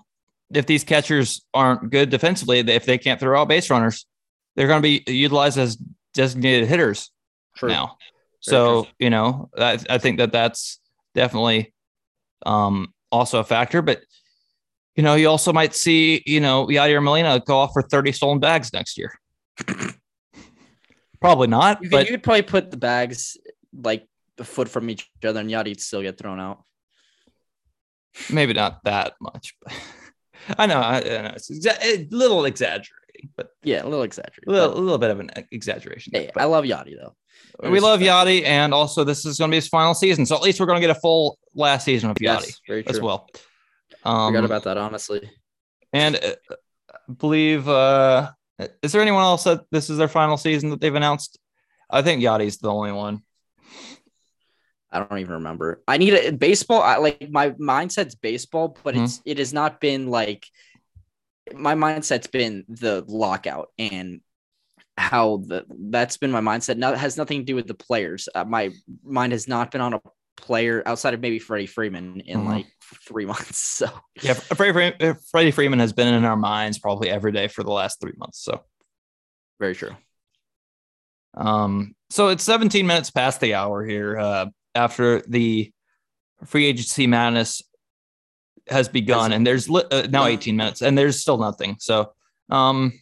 if 0.55 0.67
these 0.67 0.85
catchers 0.85 1.45
aren't 1.53 1.91
good 1.91 2.11
defensively, 2.11 2.61
if 2.61 2.85
they 2.87 2.99
can't 2.99 3.19
throw 3.19 3.41
out 3.41 3.49
base 3.49 3.71
runners, 3.71 4.07
they're 4.57 4.67
going 4.69 4.83
to 4.83 5.03
be 5.05 5.05
utilized 5.13 5.59
as 5.59 5.77
designated 6.15 6.69
hitters 6.69 7.11
True. 7.57 7.69
now. 7.69 7.87
Very 7.87 7.97
So 8.41 8.83
true. 8.85 8.93
you 8.99 9.11
know, 9.11 9.51
I, 9.57 9.79
I 9.89 9.99
think 9.99 10.19
that 10.19 10.33
that's 10.33 10.81
definitely 11.15 11.73
um, 12.47 12.93
also 13.13 13.39
a 13.41 13.45
factor. 13.45 13.83
But 13.83 14.01
you 14.97 15.03
know, 15.03 15.15
you 15.15 15.29
also 15.29 15.53
might 15.53 15.75
see 15.75 16.23
you 16.27 16.41
know 16.41 16.67
Yadier 16.67 17.03
Molina 17.03 17.41
go 17.47 17.59
off 17.59 17.73
for 17.73 17.83
thirty 17.83 18.13
stolen 18.13 18.39
bags 18.41 18.73
next 18.73 18.99
year. 18.99 19.13
Probably 21.21 21.49
not, 21.49 21.83
You 21.83 21.91
could, 21.91 21.93
but 21.93 22.07
you 22.07 22.13
could 22.13 22.23
probably 22.23 22.43
put 22.43 22.71
the 22.71 22.79
bags 22.79 23.37
like 23.75 24.07
a 24.39 24.45
foot 24.45 24.71
from 24.71 24.89
each 24.89 25.07
other 25.23 25.39
and 25.41 25.51
Yadi'd 25.51 25.79
still 25.81 26.01
get 26.01 26.17
thrown 26.17 26.41
out. 26.41 26.65
maybe 28.31 28.55
not 28.55 28.83
that 28.85 29.15
much. 29.21 29.55
I 30.59 30.67
know, 30.67 30.81
I, 30.81 30.97
I 30.99 31.23
know 31.23 31.33
it's 31.37 31.51
exa- 31.51 31.83
a 31.83 32.07
little 32.11 32.45
exaggerating, 32.45 33.31
but 33.37 33.51
Yeah, 33.63 33.83
a 33.83 33.89
little 33.89 34.03
exaggerated. 34.03 34.49
a 34.49 34.51
little, 34.51 34.75
a 34.77 34.81
little 34.81 34.99
bit 34.99 35.11
of 35.11 35.21
an 35.21 35.31
exaggeration. 35.51 36.13
hey, 36.15 36.31
But 36.33 36.43
I 36.43 36.47
love 36.47 36.65
Yadi 36.65 36.97
though. 37.01 37.15
we 37.71 37.81
love 37.81 38.01
Yadi, 38.01 38.45
and 38.45 38.73
also 38.75 39.05
this 39.05 39.25
is 39.25 39.39
going 39.39 39.51
to 39.51 39.53
be 39.53 39.57
his 39.59 39.69
final 39.69 39.95
season, 39.95 40.27
so 40.27 40.37
at 40.37 40.43
least 40.43 40.61
we're 40.61 40.67
going 40.67 40.81
to 40.81 40.87
get 40.87 40.97
a 40.97 41.01
full 41.01 41.39
last 41.55 41.85
season 41.85 42.11
of 42.11 42.17
Yadi 42.17 42.23
Yes, 42.23 42.61
very 42.67 42.83
true. 42.83 42.91
as 42.91 43.01
well. 43.01 43.29
Um, 44.05 44.33
Forgot 44.33 44.45
about 44.47 44.65
that, 44.65 44.77
honestly. 44.79 45.31
and 45.93 46.17
uh, 46.17 46.35
I 46.91 47.13
believe 47.13 47.69
uh, 47.69 48.31
is 48.83 48.93
there 48.93 49.03
anyone 49.03 49.23
else 49.23 49.45
that 49.45 49.63
this 49.71 49.91
is 49.91 49.99
their 49.99 50.09
final 50.09 50.37
season 50.37 50.71
that 50.71 50.81
they've 50.81 50.95
announced? 50.95 51.39
I 51.91 52.03
think 52.03 52.23
Yadi's 52.23 52.59
the 52.59 52.71
only 52.73 52.93
one. 52.93 53.23
I 54.93 54.99
don't 54.99 55.19
even 55.19 55.35
remember. 55.35 55.83
I 55.87 55.99
need 55.99 56.15
a 56.15 56.33
baseball. 56.33 56.83
I 56.83 56.97
like 56.97 57.31
my 57.31 57.51
mindset's 57.51 58.15
baseball, 58.17 58.77
but 58.83 58.95
Mhm. 58.95 59.05
it's 59.05 59.23
it 59.25 59.39
has 59.39 59.53
not 59.53 59.81
been 59.81 60.09
like 60.09 60.47
my 61.55 61.75
mindset's 61.75 62.27
been 62.27 62.65
the 62.69 63.05
lockout 63.09 63.69
and 63.79 64.21
how 64.97 65.39
the 65.47 65.65
that's 65.91 66.17
been 66.17 66.31
my 66.31 66.41
mindset. 66.41 66.77
Now 66.77 66.95
has 66.95 67.17
nothing 67.17 67.41
to 67.41 67.45
do 67.45 67.55
with 67.55 67.67
the 67.67 67.75
players. 67.75 68.29
Uh, 68.35 68.45
my 68.45 68.71
mind 69.05 69.33
has 69.33 69.47
not 69.49 69.71
been 69.71 69.81
on 69.81 69.95
a 69.95 70.01
player 70.37 70.83
outside 70.87 71.15
of 71.15 71.21
maybe 71.21 71.39
Freddie 71.39 71.67
Freeman 71.67 72.21
in 72.21 72.41
Mhm. 72.41 72.47
like 72.47 72.67
three 73.07 73.27
months. 73.33 73.59
So 73.59 73.87
Yeah, 74.23 74.35
Freddie, 74.35 74.73
Freeman- 74.73 75.17
Freddie 75.31 75.51
Freeman 75.51 75.79
has 75.79 75.93
been 75.93 76.13
in 76.13 76.25
our 76.25 76.37
minds 76.37 76.79
probably 76.79 77.11
every 77.11 77.33
day 77.33 77.47
for 77.49 77.63
the 77.63 77.71
last 77.73 78.01
three 78.01 78.15
months. 78.17 78.43
So. 78.43 78.65
very 79.61 79.75
true. 79.75 79.95
Um, 81.35 81.95
so 82.11 82.29
it's 82.29 82.43
17 82.43 82.87
minutes 82.87 83.11
past 83.11 83.41
the 83.41 83.55
hour 83.55 83.85
here 83.85 84.19
uh, 84.19 84.47
after 84.75 85.23
the 85.29 85.73
free 86.45 86.67
agency 86.67 87.07
madness 87.07 87.63
has 88.69 88.89
begun, 88.89 89.33
and 89.33 89.47
there's 89.47 89.69
li- 89.69 89.85
uh, 89.91 90.07
now 90.11 90.27
18 90.27 90.57
minutes, 90.57 90.83
and 90.83 90.97
there's 90.97 91.21
still 91.21 91.39
nothing. 91.39 91.77
So, 91.79 92.13
um, 92.51 92.93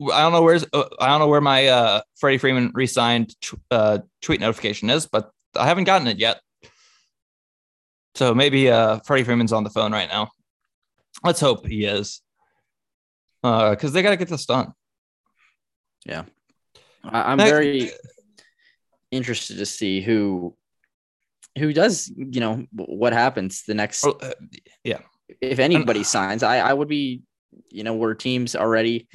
I 0.00 0.20
don't 0.22 0.32
know 0.32 0.42
where's 0.42 0.64
uh, 0.72 0.84
I 1.00 1.08
don't 1.08 1.18
know 1.18 1.26
where 1.26 1.40
my 1.40 1.66
uh, 1.66 2.00
Freddie 2.18 2.38
Freeman 2.38 2.70
re-signed 2.72 3.34
uh, 3.70 3.98
tweet 4.22 4.40
notification 4.40 4.90
is, 4.90 5.06
but 5.06 5.30
I 5.56 5.66
haven't 5.66 5.84
gotten 5.84 6.06
it 6.06 6.18
yet. 6.18 6.40
So 8.14 8.34
maybe 8.34 8.70
uh, 8.70 9.00
Freddie 9.00 9.24
Freeman's 9.24 9.52
on 9.52 9.64
the 9.64 9.70
phone 9.70 9.92
right 9.92 10.08
now. 10.08 10.30
Let's 11.24 11.40
hope 11.40 11.66
he 11.66 11.84
is, 11.84 12.20
because 13.42 13.92
they 13.92 14.02
got 14.02 14.10
to 14.10 14.16
get 14.16 14.28
this 14.28 14.46
done. 14.46 14.72
I, 17.04 17.32
I'm 17.32 17.38
Next- 17.38 17.50
very 17.50 17.90
interested 19.10 19.58
to 19.58 19.66
see 19.66 20.00
who 20.00 20.54
who 21.58 21.72
does 21.72 22.12
you 22.16 22.40
know 22.40 22.66
what 22.72 23.12
happens 23.12 23.64
the 23.66 23.74
next 23.74 24.04
Oh, 24.04 24.18
uh, 24.22 24.32
if 25.40 25.58
anybody 25.58 26.04
signs, 26.04 26.42
I, 26.42 26.58
I 26.58 26.72
would 26.72 26.88
be, 26.88 27.22
you 27.70 27.84
know, 27.84 27.94
where 27.94 28.14
teams 28.14 28.56
already 28.56 29.08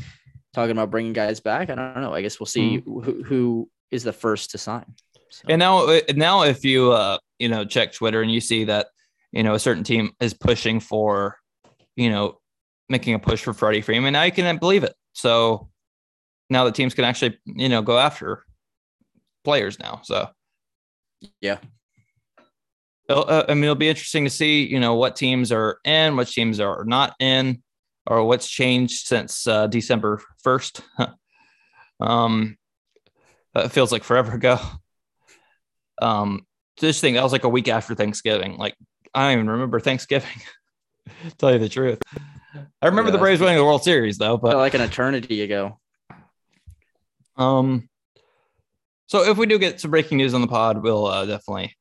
talking 0.54 0.72
about 0.72 0.92
bringing 0.92 1.14
guys 1.14 1.40
back. 1.40 1.72
I 1.72 1.76
don't 1.76 2.02
know. 2.02 2.14
I 2.14 2.22
guess 2.22 2.40
we'll 2.40 2.46
see 2.46 2.82
who, 2.86 3.24
who 3.24 3.70
is 3.90 4.04
the 4.04 4.14
first 4.14 4.52
to 4.52 4.60
sign. 4.60 4.86
So, 5.32 5.46
And 5.50 5.58
now, 5.58 5.88
uh, 5.88 6.02
now 6.16 6.44
if 6.44 6.64
you 6.64 6.92
uh, 6.92 7.18
you 7.40 7.50
know 7.50 7.66
check 7.66 7.94
Twitter 7.94 8.22
and 8.22 8.32
you 8.32 8.42
see 8.42 8.66
that 8.66 8.88
you 9.34 9.42
know, 9.42 9.56
a 9.56 9.60
certain 9.60 9.84
team 9.84 10.12
is 10.22 10.34
pushing 10.34 10.80
for, 10.80 11.38
you 11.96 12.10
know, 12.10 12.40
making 12.88 13.16
a 13.16 13.20
push 13.20 13.42
for 13.42 13.54
Freddie 13.54 13.82
Freeman. 13.82 14.14
Now 14.14 14.24
you 14.24 14.32
can 14.32 14.58
believe 14.58 14.84
it. 14.84 14.94
So 15.14 15.70
now 16.50 16.66
the 16.66 16.72
teams 16.72 16.94
can 16.94 17.04
actually, 17.04 17.40
you 17.46 17.68
know, 17.68 17.82
go 17.82 17.98
after 17.98 18.46
players 19.44 19.80
now. 19.80 20.02
So 20.04 20.30
yeah. 21.42 21.60
Uh, 23.10 23.44
I 23.48 23.54
mean, 23.54 23.64
it'll 23.66 23.76
be 23.76 23.90
interesting 23.90 24.24
to 24.24 24.30
see, 24.30 24.66
you 24.66 24.80
know, 24.80 24.96
what 24.96 25.16
teams 25.16 25.52
are 25.52 25.80
in, 25.84 26.16
what 26.16 26.30
teams 26.30 26.60
are 26.60 26.84
not 26.86 27.16
in, 27.20 27.62
or 28.08 28.24
what's 28.24 28.50
changed 28.50 29.08
since 29.08 29.46
uh, 29.46 29.68
December 29.68 30.22
1st. 30.46 30.82
um, 32.00 32.58
it 33.56 33.70
feels 33.70 33.92
like 33.92 34.04
forever 34.04 34.34
ago. 34.34 34.60
Um, 36.02 36.48
this 36.82 37.00
thing, 37.00 37.14
that 37.14 37.24
was 37.24 37.32
like 37.32 37.44
a 37.44 37.50
week 37.50 37.68
after 37.68 37.94
Thanksgiving. 37.94 38.58
Like, 38.58 38.76
I 39.14 39.26
don't 39.26 39.34
even 39.34 39.50
remember 39.52 39.80
Thanksgiving, 39.80 40.42
tell 41.38 41.54
you 41.54 41.60
the 41.60 41.70
truth. 41.70 42.00
I 42.82 42.88
remember 42.88 43.10
yeah, 43.10 43.14
the 43.14 43.20
Braves 43.20 43.40
winning 43.40 43.58
the 43.58 43.64
World 43.64 43.84
Series 43.84 44.18
though, 44.18 44.36
but 44.36 44.58
like 44.58 44.74
an 44.74 44.82
eternity 44.82 45.44
ago. 45.44 45.80
Um, 47.38 47.88
so 49.14 49.30
if 49.30 49.38
we 49.38 49.46
do 49.46 49.60
get 49.60 49.80
some 49.80 49.92
breaking 49.92 50.18
news 50.18 50.34
on 50.34 50.42
the 50.42 50.48
pod, 50.48 50.82
we'll 50.82 51.06
uh, 51.06 51.24
definitely 51.28 51.78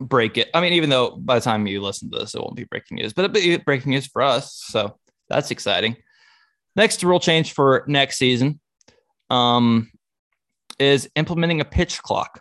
break 0.00 0.36
it. 0.38 0.50
I 0.52 0.60
mean, 0.60 0.72
even 0.72 0.90
though 0.90 1.10
by 1.10 1.36
the 1.36 1.40
time 1.40 1.68
you 1.68 1.80
listen 1.80 2.10
to 2.10 2.18
this, 2.18 2.34
it 2.34 2.40
won't 2.40 2.56
be 2.56 2.64
breaking 2.64 2.96
news, 2.96 3.12
but 3.12 3.26
it'll 3.26 3.32
be 3.32 3.56
breaking 3.58 3.92
news 3.92 4.08
for 4.08 4.22
us. 4.22 4.52
So 4.52 4.98
that's 5.28 5.52
exciting. 5.52 5.94
Next 6.74 7.04
rule 7.04 7.20
change 7.20 7.52
for 7.52 7.84
next 7.86 8.16
season 8.16 8.58
um, 9.30 9.88
is 10.80 11.08
implementing 11.14 11.60
a 11.60 11.64
pitch 11.64 12.02
clock. 12.02 12.40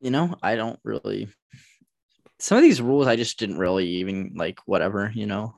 You 0.00 0.12
know, 0.12 0.36
I 0.44 0.54
don't 0.54 0.78
really. 0.84 1.26
Some 2.38 2.56
of 2.56 2.62
these 2.62 2.80
rules, 2.80 3.08
I 3.08 3.16
just 3.16 3.36
didn't 3.36 3.58
really 3.58 3.88
even 3.88 4.34
like. 4.36 4.60
Whatever, 4.64 5.10
you 5.12 5.26
know. 5.26 5.56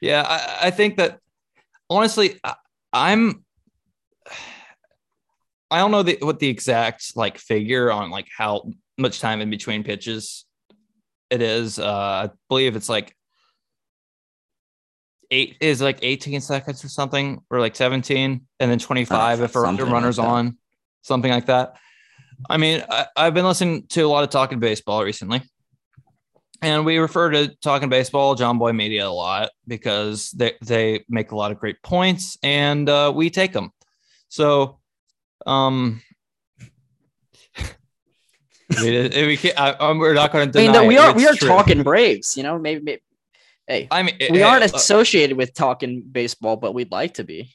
Yeah, 0.00 0.22
I, 0.26 0.68
I 0.68 0.70
think 0.70 0.96
that 0.96 1.20
honestly, 1.90 2.38
I, 2.42 2.54
I'm. 2.92 3.44
I 5.70 5.80
don't 5.80 5.90
know 5.90 6.02
the, 6.02 6.16
what 6.22 6.38
the 6.38 6.48
exact 6.48 7.14
like 7.14 7.36
figure 7.36 7.92
on 7.92 8.08
like 8.08 8.26
how 8.34 8.70
much 8.96 9.20
time 9.20 9.42
in 9.42 9.50
between 9.50 9.84
pitches 9.84 10.46
it 11.28 11.42
is. 11.42 11.78
Uh, 11.78 11.86
I 11.92 12.30
believe 12.48 12.74
it's 12.74 12.88
like 12.88 13.14
eight 15.30 15.56
is 15.60 15.80
like 15.82 15.98
18 16.02 16.40
seconds 16.40 16.84
or 16.84 16.88
something, 16.88 17.42
or 17.50 17.60
like 17.60 17.76
17, 17.76 18.40
and 18.60 18.70
then 18.70 18.78
25 18.78 19.42
if 19.42 19.54
a 19.56 19.60
runner's 19.60 20.18
like 20.18 20.28
on, 20.28 20.58
something 21.02 21.30
like 21.30 21.46
that. 21.46 21.76
I 22.48 22.56
mean, 22.56 22.84
I, 22.88 23.06
I've 23.16 23.34
been 23.34 23.44
listening 23.44 23.86
to 23.88 24.02
a 24.02 24.08
lot 24.08 24.24
of 24.24 24.30
talking 24.30 24.60
baseball 24.60 25.04
recently. 25.04 25.42
And 26.60 26.84
we 26.84 26.98
refer 26.98 27.30
to 27.30 27.54
talking 27.62 27.88
baseball, 27.88 28.34
Jomboy 28.34 28.74
Media 28.74 29.06
a 29.06 29.10
lot 29.10 29.50
because 29.66 30.30
they, 30.32 30.54
they 30.64 31.04
make 31.08 31.30
a 31.30 31.36
lot 31.36 31.52
of 31.52 31.58
great 31.58 31.80
points 31.82 32.36
and 32.42 32.88
uh, 32.88 33.12
we 33.14 33.30
take 33.30 33.52
them. 33.52 33.70
So, 34.28 34.80
um, 35.46 36.02
we, 38.80 39.08
we 39.26 39.36
can't, 39.36 39.58
I, 39.58 39.92
we're 39.92 40.14
not 40.14 40.32
going 40.32 40.50
to. 40.50 40.60
I 40.60 40.72
mean, 40.72 40.86
we 40.88 40.98
are 40.98 41.14
we 41.14 41.26
are 41.26 41.34
true. 41.34 41.48
talking 41.48 41.82
Braves. 41.82 42.36
You 42.36 42.42
know, 42.42 42.58
maybe, 42.58 42.82
maybe 42.82 43.02
hey, 43.66 43.88
I 43.90 44.02
mean, 44.02 44.16
we 44.18 44.38
hey, 44.38 44.42
aren't 44.42 44.62
uh, 44.62 44.76
associated 44.76 45.36
with 45.36 45.54
talking 45.54 46.02
baseball, 46.02 46.56
but 46.56 46.74
we'd 46.74 46.90
like 46.90 47.14
to 47.14 47.24
be. 47.24 47.54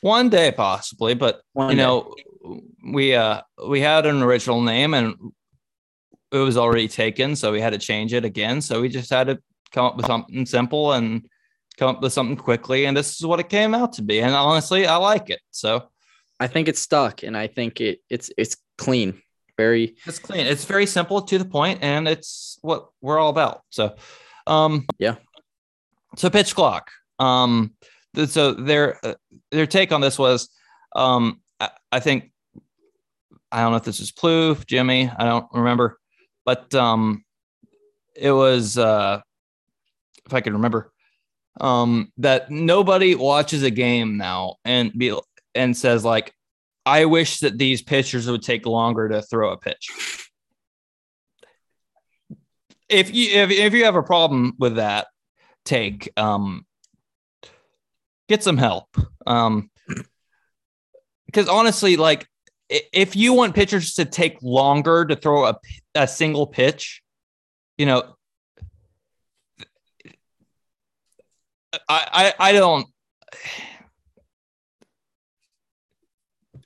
One 0.00 0.30
day, 0.30 0.50
possibly, 0.50 1.14
but 1.14 1.42
One 1.52 1.70
you 1.70 1.76
day. 1.76 1.82
know, 1.82 2.14
we 2.84 3.14
uh 3.14 3.42
we 3.68 3.80
had 3.80 4.06
an 4.06 4.22
original 4.22 4.62
name 4.62 4.94
and 4.94 5.14
it 6.32 6.38
was 6.38 6.56
already 6.56 6.88
taken, 6.88 7.36
so 7.36 7.52
we 7.52 7.60
had 7.60 7.72
to 7.72 7.78
change 7.78 8.12
it 8.14 8.24
again. 8.24 8.60
So 8.60 8.80
we 8.80 8.88
just 8.88 9.10
had 9.10 9.26
to 9.26 9.38
come 9.72 9.84
up 9.84 9.96
with 9.96 10.06
something 10.06 10.46
simple 10.46 10.92
and 10.92 11.28
come 11.76 11.96
up 11.96 12.02
with 12.02 12.12
something 12.12 12.36
quickly, 12.36 12.84
and 12.84 12.96
this 12.96 13.16
is 13.16 13.26
what 13.26 13.40
it 13.40 13.48
came 13.48 13.74
out 13.74 13.94
to 13.94 14.02
be. 14.02 14.20
And 14.20 14.34
honestly, 14.34 14.86
I 14.86 14.96
like 14.96 15.30
it. 15.30 15.40
So 15.50 15.88
I 16.38 16.46
think 16.46 16.68
it's 16.68 16.80
stuck, 16.80 17.22
and 17.22 17.36
I 17.36 17.46
think 17.46 17.80
it 17.80 18.00
it's 18.08 18.30
it's 18.38 18.56
clean, 18.78 19.20
very 19.56 19.96
it's 20.06 20.18
clean. 20.18 20.46
It's 20.46 20.64
very 20.64 20.86
simple 20.86 21.22
to 21.22 21.38
the 21.38 21.44
point, 21.44 21.80
and 21.82 22.08
it's 22.08 22.58
what 22.62 22.90
we're 23.00 23.18
all 23.18 23.30
about. 23.30 23.62
So, 23.70 23.96
um, 24.46 24.86
yeah. 24.98 25.16
So 26.16 26.30
pitch 26.30 26.54
clock. 26.54 26.90
Um, 27.18 27.74
so 28.26 28.52
their 28.52 28.98
uh, 29.04 29.14
their 29.50 29.66
take 29.66 29.92
on 29.92 30.00
this 30.00 30.18
was, 30.18 30.48
um, 30.96 31.40
I, 31.60 31.70
I 31.92 32.00
think 32.00 32.32
I 33.52 33.62
don't 33.62 33.72
know 33.72 33.76
if 33.76 33.84
this 33.84 34.00
is 34.00 34.12
Plouffe, 34.12 34.66
Jimmy, 34.66 35.10
I 35.14 35.24
don't 35.24 35.46
remember, 35.52 35.99
but 36.50 36.74
um, 36.74 37.24
it 38.16 38.32
was 38.32 38.76
uh, 38.76 39.20
if 40.26 40.34
I 40.34 40.40
can 40.40 40.54
remember, 40.54 40.90
um, 41.60 42.10
that 42.16 42.50
nobody 42.50 43.14
watches 43.14 43.62
a 43.62 43.70
game 43.70 44.16
now 44.16 44.56
and 44.64 44.92
be 44.92 45.16
and 45.54 45.76
says 45.76 46.04
like, 46.04 46.34
I 46.84 47.04
wish 47.04 47.38
that 47.40 47.56
these 47.56 47.82
pitchers 47.82 48.28
would 48.28 48.42
take 48.42 48.66
longer 48.66 49.08
to 49.10 49.22
throw 49.22 49.52
a 49.52 49.58
pitch. 49.58 49.90
If 52.88 53.14
you 53.14 53.30
if, 53.30 53.52
if 53.52 53.72
you 53.72 53.84
have 53.84 53.94
a 53.94 54.02
problem 54.02 54.54
with 54.58 54.74
that 54.74 55.06
take, 55.64 56.10
um, 56.16 56.66
get 58.28 58.42
some 58.42 58.56
help. 58.56 58.88
Um, 59.24 59.70
because 61.26 61.48
honestly, 61.48 61.96
like 61.96 62.26
if 62.70 63.16
you 63.16 63.32
want 63.32 63.54
pitchers 63.54 63.94
to 63.94 64.04
take 64.04 64.38
longer 64.42 65.04
to 65.04 65.16
throw 65.16 65.46
a, 65.46 65.58
a 65.94 66.06
single 66.06 66.46
pitch, 66.46 67.02
you 67.76 67.86
know, 67.86 68.14
I, 71.72 71.74
I, 71.88 72.34
I 72.38 72.52
don't. 72.52 72.86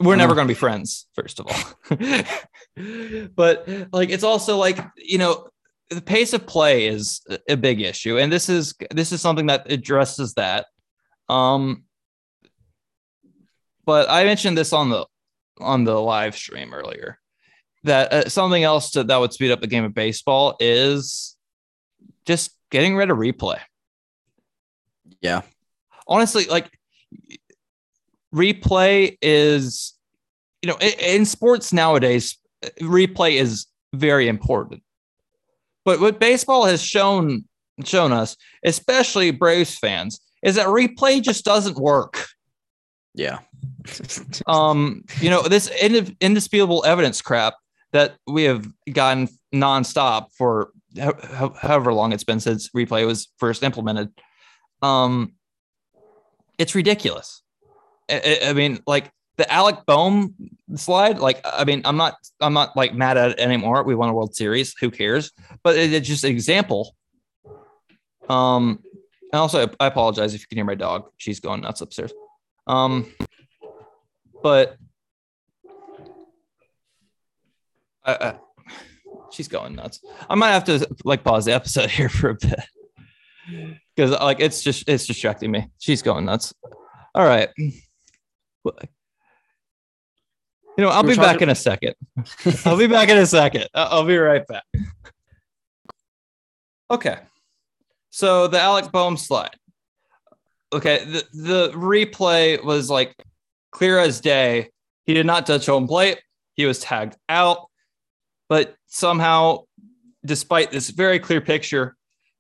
We're 0.01 0.17
never 0.17 0.35
going 0.35 0.47
to 0.47 0.51
be 0.51 0.59
friends, 0.59 1.07
first 1.15 1.41
of 1.41 1.47
all. 1.47 1.99
but 3.37 3.69
like, 3.93 4.11
it's 4.11 4.25
also 4.25 4.57
like 4.57 4.79
you 4.97 5.19
know, 5.19 5.47
the 5.91 6.03
pace 6.03 6.33
of 6.33 6.47
play 6.47 6.87
is 6.87 7.21
a 7.49 7.57
big 7.57 7.81
issue, 7.81 8.19
and 8.19 8.33
this 8.33 8.49
is 8.49 8.75
this 8.91 9.13
is 9.13 9.21
something 9.21 9.47
that 9.47 9.71
addresses 9.71 10.35
that. 10.35 10.67
Um, 11.29 11.85
but 13.87 14.11
I 14.11 14.25
mentioned 14.25 14.59
this 14.59 14.73
on 14.73 14.91
the 14.91 15.07
on 15.59 15.85
the 15.85 16.01
live 16.01 16.37
stream 16.37 16.75
earlier 16.75 17.19
that 17.85 18.13
uh, 18.13 18.29
something 18.29 18.65
else 18.65 18.91
to, 18.93 19.05
that 19.05 19.17
would 19.17 19.33
speed 19.33 19.51
up 19.51 19.61
the 19.61 19.67
game 19.67 19.85
of 19.85 19.95
baseball 19.95 20.57
is 20.59 21.37
just 22.25 22.57
getting 22.71 22.97
rid 22.97 23.11
of 23.11 23.19
replay. 23.19 23.59
Yeah. 25.21 25.43
Honestly, 26.09 26.47
like 26.47 26.71
replay 28.35 29.17
is, 29.23 29.95
you 30.63 30.71
know, 30.71 30.77
in, 30.81 30.93
in 30.99 31.25
sports 31.25 31.73
nowadays, 31.73 32.39
replay 32.81 33.35
is 33.35 33.67
very 33.93 34.29
important. 34.29 34.83
But 35.85 36.01
what 36.01 36.19
baseball 36.19 36.65
has 36.65 36.83
shown 36.83 37.45
shown 37.85 38.13
us, 38.13 38.37
especially 38.65 39.31
Braves 39.31 39.77
fans, 39.77 40.21
is 40.43 40.55
that 40.55 40.69
replay 40.69 41.21
just 41.21 41.45
doesn't 41.45 41.77
work. 41.77 42.27
Yeah. 43.15 43.41
um, 44.47 45.05
you 45.21 45.31
know, 45.31 45.43
this 45.43 45.71
indisputable 46.21 46.85
evidence 46.85 47.21
crap 47.21 47.55
that 47.93 48.17
we 48.27 48.45
have 48.45 48.67
gotten 48.93 49.29
nonstop 49.55 50.33
for 50.37 50.71
ho- 51.01 51.55
however 51.57 51.93
long 51.93 52.13
it's 52.13 52.25
been 52.25 52.41
since 52.41 52.71
replay 52.71 53.07
was 53.07 53.29
first 53.39 53.63
implemented. 53.63 54.11
Um, 54.83 55.35
it's 56.59 56.75
ridiculous. 56.75 57.43
I, 58.11 58.39
I 58.47 58.53
mean, 58.53 58.81
like 58.87 59.11
the 59.37 59.51
Alec 59.51 59.87
Bohm 59.87 60.35
slide, 60.77 61.19
like 61.19 61.41
I 61.45 61.65
mean, 61.65 61.83
I'm 61.85 61.97
not 61.97 62.17
I'm 62.41 62.53
not 62.53 62.77
like 62.77 62.95
mad 62.95 63.17
at 63.17 63.33
it 63.33 63.39
anymore. 63.39 63.83
We 63.83 63.95
won 63.95 64.09
a 64.09 64.15
World 64.15 64.35
Series. 64.35 64.75
Who 64.81 64.91
cares? 64.91 65.33
But 65.63 65.77
it, 65.77 65.93
it's 65.93 66.09
just 66.09 66.25
an 66.25 66.31
example. 66.31 66.95
Um, 68.29 68.83
and 69.33 69.41
also 69.41 69.69
I 69.81 69.87
apologize 69.87 70.35
if 70.35 70.43
you 70.43 70.47
can 70.47 70.59
hear 70.59 70.65
my 70.65 70.75
dog. 70.75 71.11
She's 71.17 71.41
going 71.41 71.63
nuts 71.63 71.81
upstairs. 71.81 72.13
Um, 72.67 73.13
but 74.45 74.77
I, 78.05 78.13
I, 78.13 78.35
she's 79.33 79.49
going 79.49 79.75
nuts. 79.75 80.05
I 80.29 80.35
might 80.35 80.53
have 80.53 80.65
to 80.65 80.87
like 81.03 81.25
pause 81.25 81.47
the 81.47 81.55
episode 81.55 81.89
here 81.99 82.11
for 82.11 82.29
a 82.29 82.35
bit 82.35 82.61
because 83.97 84.11
like 84.11 84.41
it's 84.41 84.63
just 84.63 84.87
it's 84.87 85.07
distracting 85.07 85.51
me. 85.51 85.71
She's 85.79 86.03
going 86.03 86.27
nuts. 86.27 86.53
All 87.15 87.25
right. 87.25 87.49
You 87.57 87.73
know, 90.77 90.89
I'll 90.89 91.03
We're 91.05 91.15
be 91.15 91.17
back 91.17 91.41
in 91.41 91.49
a 91.49 91.55
second. 91.55 91.95
I'll 92.67 92.77
be 92.77 92.87
back 92.87 93.09
in 93.09 93.17
a 93.17 93.27
second. 93.27 93.69
I'll 93.75 94.05
be 94.05 94.19
right 94.19 94.47
back. 94.47 94.65
Okay. 96.91 97.17
So 98.11 98.47
the 98.49 98.61
Alec 98.61 98.93
Bohm 98.93 99.17
slide 99.17 99.57
okay, 100.75 101.05
the, 101.05 101.25
the 101.33 101.71
replay 101.71 102.63
was 102.63 102.91
like 102.91 103.15
clear 103.75 103.99
as 103.99 104.21
day. 104.21 104.71
He 105.05 105.13
did 105.13 105.27
not 105.27 105.45
touch 105.45 105.67
home 105.67 105.87
plate. 105.87 106.23
He 106.55 106.65
was 106.65 106.79
tagged 106.79 107.17
out, 107.29 107.67
but 108.49 108.77
somehow, 108.87 109.65
despite 110.25 110.71
this 110.71 110.89
very 110.89 111.19
clear 111.19 111.43
picture 111.43 111.97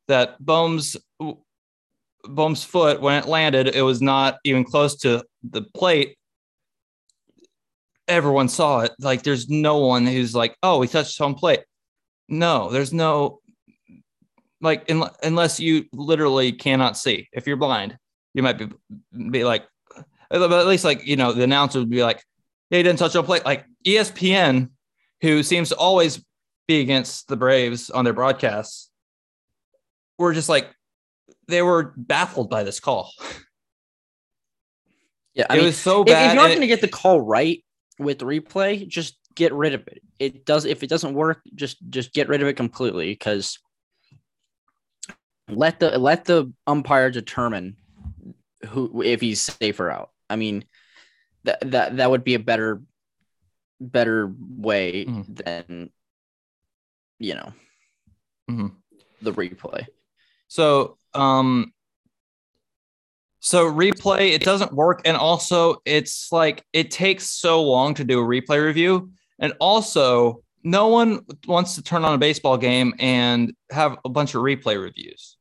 that 0.08 0.40
Bohm's 0.40 0.96
Bohm's 2.24 2.64
foot 2.64 3.02
when 3.02 3.22
it 3.22 3.28
landed, 3.28 3.68
it 3.74 3.82
was 3.82 4.00
not 4.00 4.38
even 4.44 4.64
close 4.64 4.96
to 4.98 5.24
the 5.42 5.62
plate. 5.74 6.16
Everyone 8.08 8.48
saw 8.48 8.80
it. 8.80 8.92
Like 8.98 9.22
there's 9.22 9.50
no 9.50 9.78
one 9.78 10.06
who's 10.06 10.34
like, 10.34 10.56
oh, 10.62 10.80
he 10.80 10.88
touched 10.88 11.18
home 11.18 11.34
plate. 11.34 11.64
No, 12.28 12.70
there's 12.70 12.92
no 12.92 13.40
like 14.60 14.88
in, 14.88 15.02
unless 15.22 15.60
you 15.60 15.84
literally 15.92 16.52
cannot 16.52 16.96
see. 16.96 17.28
If 17.32 17.46
you're 17.46 17.56
blind, 17.56 17.98
you 18.32 18.42
might 18.42 18.58
be 18.58 18.68
be 19.30 19.44
like, 19.44 19.66
but 20.38 20.52
at 20.60 20.66
least 20.66 20.84
like 20.84 21.06
you 21.06 21.16
know 21.16 21.32
the 21.32 21.44
announcer 21.44 21.78
would 21.78 21.90
be 21.90 22.02
like, 22.02 22.22
yeah, 22.70 22.78
he 22.78 22.82
didn't 22.82 22.98
touch 22.98 23.12
home 23.12 23.24
plate. 23.24 23.44
Like 23.44 23.64
ESPN, 23.86 24.70
who 25.20 25.42
seems 25.42 25.68
to 25.70 25.76
always 25.76 26.24
be 26.66 26.80
against 26.80 27.28
the 27.28 27.36
Braves 27.36 27.90
on 27.90 28.04
their 28.04 28.14
broadcasts, 28.14 28.90
were 30.18 30.32
just 30.32 30.48
like 30.48 30.70
they 31.48 31.62
were 31.62 31.92
baffled 31.96 32.50
by 32.50 32.62
this 32.62 32.80
call. 32.80 33.10
Yeah, 35.34 35.46
I 35.50 35.54
it 35.54 35.56
mean, 35.56 35.66
was 35.66 35.78
so 35.78 36.04
bad. 36.04 36.26
if 36.26 36.32
you're 36.32 36.42
not 36.42 36.48
going 36.48 36.60
to 36.60 36.68
get 36.68 36.80
the 36.80 36.86
call 36.86 37.20
right 37.20 37.64
with 37.98 38.18
replay, 38.20 38.86
just 38.86 39.18
get 39.34 39.52
rid 39.52 39.74
of 39.74 39.86
it. 39.88 40.00
It 40.20 40.46
does 40.46 40.64
if 40.64 40.84
it 40.84 40.88
doesn't 40.88 41.12
work, 41.14 41.40
just 41.56 41.76
just 41.90 42.12
get 42.12 42.28
rid 42.28 42.40
of 42.40 42.46
it 42.46 42.54
completely 42.54 43.10
because 43.10 43.58
let 45.48 45.80
the 45.80 45.98
let 45.98 46.24
the 46.24 46.52
umpire 46.66 47.10
determine 47.10 47.76
who 48.68 49.02
if 49.02 49.20
he's 49.20 49.40
safe 49.42 49.80
or 49.80 49.90
out. 49.90 50.10
I 50.30 50.36
mean, 50.36 50.64
that 51.44 51.58
that 51.70 51.96
that 51.96 52.10
would 52.10 52.24
be 52.24 52.34
a 52.34 52.38
better 52.38 52.82
better 53.80 54.32
way 54.38 55.04
Mhm. 55.04 55.44
than 55.44 55.90
you 57.18 57.34
know 57.34 57.52
Mhm. 58.50 58.72
the 59.20 59.32
replay. 59.32 59.86
So, 60.48 60.98
um, 61.12 61.72
so 63.40 63.70
replay 63.70 64.32
it 64.32 64.42
doesn't 64.42 64.72
work, 64.72 65.02
and 65.04 65.16
also 65.16 65.76
it's 65.84 66.32
like 66.32 66.64
it 66.72 66.90
takes 66.90 67.28
so 67.28 67.62
long 67.62 67.94
to 67.94 68.04
do 68.04 68.20
a 68.20 68.24
replay 68.24 68.64
review, 68.64 69.10
and 69.38 69.52
also 69.60 70.42
no 70.62 70.88
one 70.88 71.20
wants 71.46 71.74
to 71.74 71.82
turn 71.82 72.04
on 72.04 72.14
a 72.14 72.18
baseball 72.18 72.56
game 72.56 72.94
and 72.98 73.54
have 73.70 73.98
a 74.04 74.08
bunch 74.08 74.34
of 74.34 74.40
replay 74.40 74.80
reviews. 74.80 75.36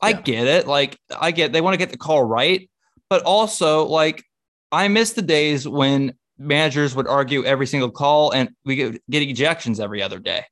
I 0.00 0.10
Yeah. 0.10 0.20
get 0.20 0.46
it, 0.46 0.66
like 0.68 0.98
I 1.18 1.32
get 1.32 1.52
they 1.52 1.60
want 1.60 1.74
to 1.74 1.78
get 1.78 1.90
the 1.90 1.98
call 1.98 2.22
right, 2.22 2.70
but 3.08 3.22
also 3.22 3.86
like 3.86 4.24
I 4.72 4.88
miss 4.88 5.12
the 5.12 5.22
days 5.22 5.66
when 5.66 6.14
managers 6.38 6.94
would 6.94 7.06
argue 7.06 7.44
every 7.44 7.66
single 7.66 7.90
call 7.90 8.32
and 8.32 8.50
we 8.64 8.76
get, 8.76 9.10
get 9.10 9.22
ejections 9.22 9.80
every 9.80 10.02
other 10.02 10.18
day. 10.18 10.44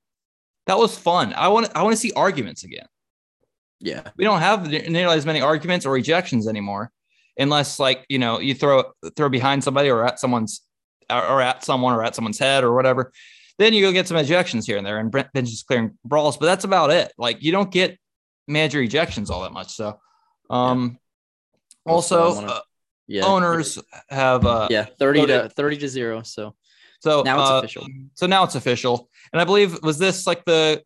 That 0.67 0.79
was 0.79 0.97
fun. 0.97 1.35
I 1.35 1.49
want 1.49 1.71
I 1.75 1.83
want 1.83 1.93
to 1.93 2.01
see 2.01 2.13
arguments 2.17 2.65
again. 2.65 2.87
Yeah, 3.81 4.09
we 4.17 4.25
don't 4.25 4.41
have 4.41 4.71
nearly 4.71 5.17
as 5.17 5.27
many 5.27 5.43
arguments 5.43 5.85
or 5.85 5.99
ejections 5.99 6.47
anymore 6.47 6.91
unless 7.39 7.79
like 7.79 8.07
you 8.09 8.19
know 8.19 8.39
you 8.39 8.55
throw 8.55 8.85
throw 9.15 9.29
behind 9.29 9.63
somebody 9.63 9.91
or 9.91 10.05
at 10.05 10.19
someone's 10.19 10.63
or 11.11 11.43
at 11.43 11.65
someone 11.65 11.93
or 11.93 12.03
at 12.03 12.15
someone's 12.15 12.39
head 12.39 12.65
or 12.65 12.75
whatever. 12.75 13.13
Then 13.59 13.75
you 13.75 13.83
go 13.83 13.93
get 13.93 14.09
some 14.09 14.17
ejections 14.17 14.65
here 14.65 14.79
and 14.79 14.87
there 14.87 14.99
and 14.99 15.11
benches 15.11 15.63
clearing 15.63 15.99
brawls 16.05 16.39
but 16.39 16.47
that's 16.47 16.65
about 16.65 16.91
it. 16.91 17.13
Like 17.19 17.43
you 17.43 17.53
don't 17.53 17.71
get 17.71 17.99
manager 18.49 18.81
ejections 18.81 19.29
all 19.29 19.43
that 19.43 19.53
much. 19.53 19.75
So 19.75 19.99
um 20.49 20.81
Also, 20.81 21.04
also, 21.87 22.35
wanna- 22.35 22.47
uh, 22.49 22.61
yeah. 23.07 23.25
owners 23.25 23.79
have 24.09 24.47
uh 24.47 24.69
Yeah, 24.71 24.87
thirty 24.99 25.27
to 25.27 25.49
thirty 25.51 25.77
to 25.79 25.89
zero. 25.89 26.23
So 26.23 26.55
so 27.01 27.23
now 27.23 27.41
it's 27.41 27.51
uh, 27.51 27.59
official. 27.59 27.87
so 28.15 28.27
now 28.27 28.45
it's 28.45 28.55
official 28.55 29.11
and 29.33 29.43
i 29.43 29.45
believe 29.45 29.79
was 29.83 29.99
this 29.99 30.27
like 30.27 30.43
the 30.47 30.83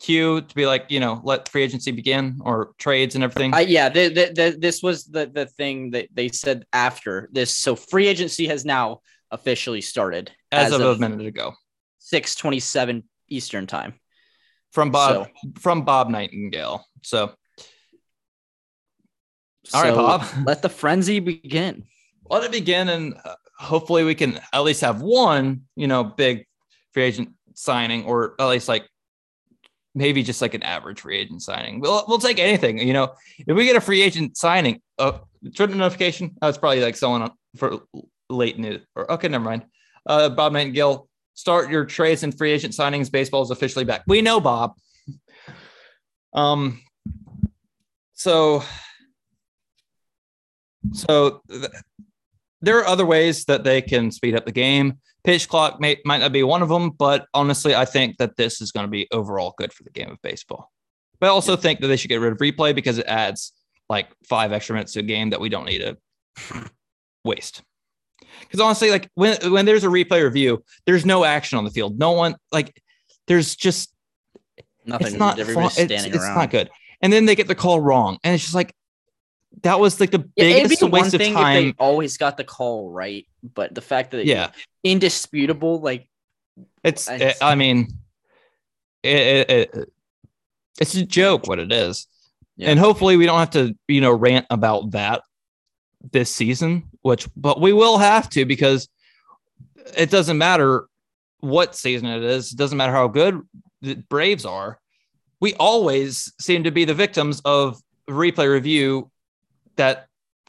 cue 0.00 0.40
to 0.40 0.54
be 0.54 0.64
like 0.64 0.86
you 0.88 0.98
know 0.98 1.20
let 1.24 1.46
free 1.48 1.62
agency 1.62 1.90
begin 1.90 2.38
or 2.42 2.72
trades 2.78 3.14
and 3.16 3.24
everything 3.24 3.52
I, 3.52 3.60
yeah, 3.62 3.88
the, 3.90 4.08
the, 4.08 4.32
the, 4.34 4.56
this 4.58 4.82
was 4.82 5.04
the, 5.04 5.26
the 5.26 5.44
thing 5.44 5.90
that 5.90 6.08
they 6.14 6.28
said 6.28 6.64
after 6.72 7.28
this. 7.32 7.54
So 7.56 7.74
free 7.76 8.06
agency 8.06 8.46
has 8.46 8.64
now 8.64 9.00
officially 9.30 9.80
started 9.80 10.30
as, 10.52 10.72
of, 10.72 10.80
a 10.80 10.96
minute 10.96 11.26
ago 11.26 11.52
six 11.98 12.34
twenty 12.34 12.60
seven 12.60 13.04
Eastern 13.28 13.66
time. 13.66 13.94
from 14.72 14.90
Bob 14.90 15.28
from 15.60 15.82
Bob 15.82 16.08
Nightingale. 16.08 16.84
So 17.02 17.32
all 19.74 19.82
right, 19.82 19.90
So 19.90 19.96
Bob, 19.96 20.26
Let 20.46 20.62
the 20.62 20.68
frenzy 20.68 21.20
begin. 21.20 21.84
let 22.30 22.44
it 22.44 22.52
begin, 22.52 22.88
and 22.88 23.14
uh, 23.24 23.34
hopefully 23.58 24.04
we 24.04 24.14
can 24.14 24.40
at 24.52 24.60
least 24.60 24.80
have 24.82 25.00
one, 25.02 25.62
you 25.76 25.86
know, 25.86 26.04
big 26.04 26.46
free 26.92 27.04
agent 27.04 27.30
signing, 27.54 28.04
or 28.04 28.34
at 28.40 28.46
least 28.48 28.68
like 28.68 28.88
maybe 29.94 30.22
just 30.22 30.40
like 30.40 30.54
an 30.54 30.62
average 30.62 31.00
free 31.00 31.18
agent 31.18 31.42
signing. 31.42 31.80
We'll 31.80 32.04
we'll 32.08 32.18
take 32.18 32.38
anything, 32.38 32.78
you 32.78 32.92
know. 32.92 33.14
If 33.38 33.56
we 33.56 33.64
get 33.64 33.76
a 33.76 33.80
free 33.80 34.02
agent 34.02 34.36
signing, 34.36 34.80
uh, 34.98 35.18
Twitter 35.54 35.74
notification. 35.74 36.36
Oh, 36.42 36.48
it's 36.48 36.58
probably 36.58 36.80
like 36.82 36.96
someone 36.96 37.30
for 37.56 37.80
late 38.28 38.58
news. 38.58 38.82
Or 38.94 39.10
okay, 39.12 39.28
never 39.28 39.44
mind. 39.44 39.64
Uh, 40.06 40.28
Bob 40.28 40.52
Nightingale, 40.52 41.08
start 41.34 41.70
your 41.70 41.84
trades 41.84 42.22
and 42.22 42.36
free 42.36 42.52
agent 42.52 42.74
signings. 42.74 43.10
Baseball 43.10 43.42
is 43.42 43.50
officially 43.50 43.84
back. 43.84 44.02
We 44.06 44.22
know, 44.22 44.40
Bob. 44.40 44.74
Um. 46.32 46.80
So. 48.14 48.62
So 50.92 51.42
th- 51.48 51.66
there 52.60 52.78
are 52.78 52.86
other 52.86 53.06
ways 53.06 53.44
that 53.44 53.64
they 53.64 53.82
can 53.82 54.10
speed 54.10 54.34
up 54.34 54.44
the 54.44 54.52
game. 54.52 54.98
Pitch 55.24 55.48
clock 55.48 55.80
may, 55.80 55.98
might 56.04 56.18
not 56.18 56.32
be 56.32 56.42
one 56.42 56.62
of 56.62 56.68
them, 56.68 56.90
but 56.90 57.26
honestly, 57.34 57.74
I 57.74 57.84
think 57.84 58.18
that 58.18 58.36
this 58.36 58.60
is 58.60 58.72
going 58.72 58.84
to 58.84 58.90
be 58.90 59.06
overall 59.12 59.54
good 59.58 59.72
for 59.72 59.82
the 59.82 59.90
game 59.90 60.10
of 60.10 60.20
baseball. 60.22 60.70
But 61.20 61.26
I 61.26 61.30
also 61.30 61.56
think 61.56 61.80
that 61.80 61.88
they 61.88 61.96
should 61.96 62.08
get 62.08 62.20
rid 62.20 62.32
of 62.32 62.38
replay 62.38 62.74
because 62.74 62.98
it 62.98 63.06
adds 63.06 63.52
like 63.88 64.08
five 64.28 64.52
extra 64.52 64.74
minutes 64.74 64.92
to 64.92 65.00
a 65.00 65.02
game 65.02 65.30
that 65.30 65.40
we 65.40 65.48
don't 65.48 65.66
need 65.66 65.78
to 65.80 65.96
waste. 67.24 67.62
Because 68.40 68.60
honestly, 68.60 68.90
like 68.90 69.10
when 69.14 69.36
when 69.52 69.66
there's 69.66 69.84
a 69.84 69.88
replay 69.88 70.22
review, 70.22 70.62
there's 70.86 71.04
no 71.04 71.24
action 71.24 71.58
on 71.58 71.64
the 71.64 71.70
field. 71.70 71.98
No 71.98 72.12
one 72.12 72.36
like 72.52 72.80
there's 73.26 73.56
just 73.56 73.92
Nothing. 74.84 75.08
it's 75.08 75.16
not 75.16 75.38
fun. 75.38 75.70
It's, 75.76 75.78
it's 75.78 76.28
not 76.28 76.50
good. 76.50 76.70
And 77.00 77.12
then 77.12 77.26
they 77.26 77.34
get 77.34 77.46
the 77.46 77.54
call 77.54 77.80
wrong, 77.80 78.18
and 78.24 78.34
it's 78.34 78.42
just 78.42 78.54
like 78.54 78.74
that 79.62 79.80
was 79.80 79.98
like 80.00 80.10
the 80.10 80.28
Yeah, 80.36 80.62
biggest 80.62 80.82
one 80.82 80.90
waste 80.92 81.14
of 81.14 81.20
time. 81.22 81.74
always 81.78 82.16
got 82.16 82.36
the 82.36 82.44
call 82.44 82.90
right, 82.90 83.26
but 83.54 83.74
the 83.74 83.80
fact 83.80 84.12
that 84.12 84.26
yeah, 84.26 84.50
indisputable, 84.84 85.80
like 85.80 86.08
it's. 86.84 87.08
I- 87.08 87.16
eh, 87.16 87.28
it- 87.30 87.36
I 87.42 87.54
mean, 87.54 87.88
it, 89.02 89.16
it, 89.16 89.50
it- 89.74 89.92
it's 90.80 90.94
a 90.94 91.04
joke. 91.04 91.46
What 91.48 91.58
it 91.58 91.72
is, 91.72 92.06
Yeah. 92.56 92.70
and 92.70 92.78
hopefully 92.78 93.16
we 93.16 93.26
don't 93.26 93.38
have 93.38 93.50
to 93.50 93.76
you 93.88 94.00
know 94.00 94.12
rant 94.12 94.46
about 94.50 94.92
that 94.92 95.22
this 96.12 96.32
season. 96.34 96.84
Which, 97.02 97.26
but 97.36 97.60
we 97.60 97.72
will 97.72 97.98
have 97.98 98.28
to 98.30 98.44
because 98.44 98.88
it 99.96 100.10
doesn't 100.10 100.38
matter 100.38 100.86
what 101.40 101.74
season 101.74 102.06
it 102.08 102.22
is. 102.22 102.52
It 102.52 102.58
doesn't 102.58 102.76
matter 102.76 102.92
how 102.92 103.08
good 103.08 103.40
the 103.80 103.94
Braves 103.94 104.44
are. 104.44 104.78
We 105.40 105.54
always 105.54 106.32
seem 106.40 106.64
to 106.64 106.70
be 106.70 106.84
the 106.84 106.94
victims 106.94 107.40
of 107.44 107.80
replay 108.10 108.52
review 108.52 109.10
that 109.78 110.06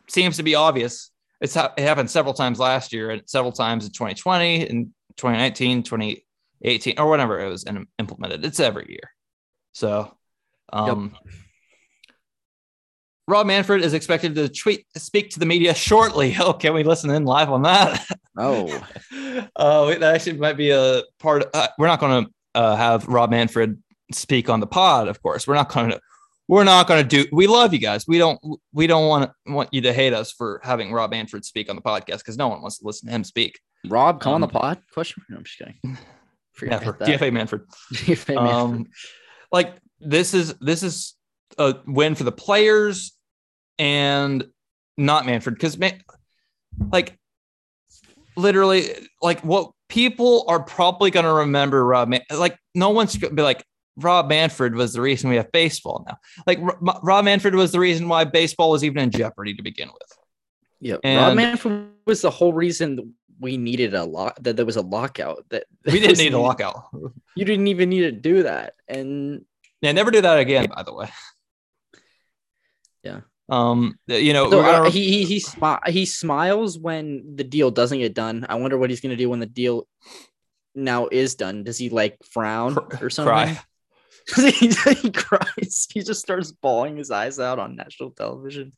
seems 0.08 0.38
to 0.38 0.44
be 0.44 0.54
obvious. 0.56 1.10
It's 1.42 1.56
ha- 1.56 1.74
it 1.78 1.84
happened 1.84 2.12
several 2.12 2.34
times 2.34 2.60
last 2.60 2.92
year 2.94 3.10
and 3.12 3.22
several 3.26 3.52
times 3.54 3.86
in 3.86 3.92
2020 3.92 4.68
and 4.68 4.88
2019, 5.16 5.84
2018, 5.84 7.00
or 7.00 7.10
whenever 7.10 7.40
it 7.40 7.48
was 7.50 7.64
in- 7.64 7.88
implemented. 7.98 8.44
It's 8.46 8.60
every 8.60 8.88
year. 8.90 9.10
So, 9.72 10.14
um, 10.74 11.16
Rob 13.28 13.46
Manfred 13.46 13.84
is 13.84 13.94
expected 13.94 14.34
to 14.36 14.50
tweet 14.50 14.86
speak 14.98 15.30
to 15.32 15.40
the 15.40 15.46
media 15.46 15.74
shortly. 15.74 16.36
Oh, 16.40 16.54
can 16.54 16.74
we 16.74 16.84
listen 16.84 17.12
in 17.12 17.26
live 17.26 17.50
on 17.52 17.62
that? 17.62 18.06
oh, 18.38 18.68
Oh, 19.56 19.94
that 19.94 20.16
actually 20.16 20.38
might 20.38 20.58
be 20.58 20.72
a 20.72 21.04
part. 21.20 21.46
uh, 21.54 21.68
we're 21.78 21.88
not 21.88 22.00
going 22.00 22.26
to 22.26 22.32
uh, 22.56 22.76
have 22.76 23.08
Rob 23.08 23.30
Manfred 23.30 23.82
speak 24.12 24.50
on 24.50 24.60
the 24.60 24.68
pod, 24.68 25.08
of 25.08 25.22
course. 25.22 25.48
We're 25.48 25.56
not 25.56 25.72
going 25.72 25.92
to. 25.92 26.02
We're 26.50 26.64
not 26.64 26.88
going 26.88 27.08
to 27.08 27.24
do. 27.24 27.30
We 27.32 27.46
love 27.48 27.74
you 27.74 27.80
guys. 27.80 28.06
We 28.08 28.18
don't. 28.18 28.40
We 28.74 28.88
don't 28.88 29.08
want 29.08 29.32
want 29.46 29.70
you 29.72 29.82
to 29.82 29.94
hate 29.94 30.14
us 30.14 30.32
for 30.32 30.60
having 30.64 30.92
Rob 30.92 31.12
Manfred 31.12 31.46
speak 31.46 31.70
on 31.70 31.76
the 31.76 31.82
podcast 31.82 32.18
because 32.18 32.38
no 32.38 32.48
one 32.48 32.60
wants 32.62 32.80
to 32.80 32.88
listen 32.88 33.08
to 33.08 33.14
him 33.14 33.24
speak. 33.24 33.60
Rob, 33.88 34.20
come 34.20 34.34
on 34.34 34.42
the 34.42 34.48
Um, 34.48 34.52
pod? 34.52 34.82
Question? 34.92 35.24
No, 35.30 35.38
I'm 35.38 35.44
just 35.44 35.58
kidding. 35.60 35.76
Forget 36.54 36.82
Never. 36.82 36.98
that. 37.00 37.08
DFA 37.08 37.32
Manfred. 37.32 37.62
DFA 37.94 38.36
Manfred. 38.36 38.50
Um, 38.50 38.86
like 39.52 39.76
this 40.00 40.34
is 40.34 40.56
this 40.60 40.82
is 40.82 41.14
a 41.60 41.76
win 41.86 42.16
for 42.16 42.24
the 42.24 42.32
players 42.32 43.14
and 43.78 44.44
not 44.98 45.26
Manfred 45.28 45.54
because 45.56 45.78
man, 45.78 46.02
like 46.92 47.16
literally 48.36 48.90
like 49.22 49.42
what 49.42 49.72
people 49.88 50.46
are 50.48 50.62
probably 50.62 51.12
going 51.12 51.26
to 51.26 51.34
remember 51.34 51.86
Rob 51.86 52.08
Man- 52.10 52.22
like 52.36 52.58
no 52.76 52.90
one's 52.90 53.16
going 53.16 53.32
to 53.32 53.36
be 53.36 53.42
like 53.44 53.64
Rob 54.00 54.28
Manfred 54.30 54.76
was 54.76 54.94
the 54.94 55.02
reason 55.02 55.30
we 55.30 55.36
have 55.36 55.52
baseball 55.52 56.06
now. 56.08 56.18
Like 56.48 56.60
R- 56.60 57.00
Rob 57.04 57.26
Manfred 57.26 57.56
was 57.56 57.72
the 57.72 57.80
reason 57.80 58.08
why 58.08 58.24
baseball 58.24 58.72
was 58.72 58.84
even 58.84 59.04
in 59.04 59.12
jeopardy 59.12 59.54
to 59.54 59.62
begin 59.62 59.90
with. 59.90 60.18
Yeah, 60.80 60.96
Rob 61.04 61.36
Manfred 61.36 61.90
was 62.06 62.22
the 62.22 62.30
whole 62.30 62.54
reason 62.54 63.14
we 63.40 63.58
needed 63.58 63.94
a 63.94 64.04
lock 64.04 64.38
that 64.42 64.56
there 64.56 64.66
was 64.66 64.76
a 64.76 64.82
lockout 64.82 65.46
that 65.50 65.66
We 65.86 65.94
didn't 65.94 66.12
was 66.12 66.20
need 66.20 66.34
a 66.34 66.40
lockout. 66.40 66.86
You 67.36 67.46
didn't 67.46 67.68
even 67.68 67.90
need 67.90 68.02
to 68.02 68.12
do 68.12 68.44
that, 68.44 68.74
and 68.88 69.46
Yeah, 69.82 69.92
never 69.92 70.12
do 70.12 70.22
that 70.22 70.40
again. 70.40 70.68
By 70.74 70.84
the 70.84 70.94
way. 70.94 71.10
Yeah. 73.04 73.22
Um. 73.48 73.98
You 74.08 74.34
know, 74.34 74.50
so, 74.50 74.62
uh, 74.62 74.92
he 74.92 75.10
he 75.10 75.26
he, 75.26 75.40
smi- 75.40 75.88
he 75.88 76.06
smiles 76.06 76.78
when 76.78 77.36
the 77.36 77.44
deal 77.44 77.72
doesn't 77.72 77.98
get 77.98 78.14
done. 78.14 78.46
I 78.48 78.56
wonder 78.56 78.78
what 78.78 78.90
he's 78.90 79.02
gonna 79.02 79.16
do 79.16 79.30
when 79.30 79.40
the 79.40 79.46
deal 79.46 79.88
now 80.76 81.08
is 81.08 81.36
done. 81.36 81.64
Does 81.64 81.78
he 81.78 81.90
like 81.90 82.18
frown 82.32 82.78
or 83.02 83.10
something? 83.10 83.32
cry. 83.32 83.60
He, 84.36 84.52
he 85.02 85.12
cries. 85.12 85.88
He 85.92 86.02
just 86.02 86.22
starts 86.22 86.52
bawling 86.52 86.98
his 86.98 87.12
eyes 87.12 87.40
out 87.40 87.60
on 87.60 87.76
national 87.76 88.12
television. 88.12 88.74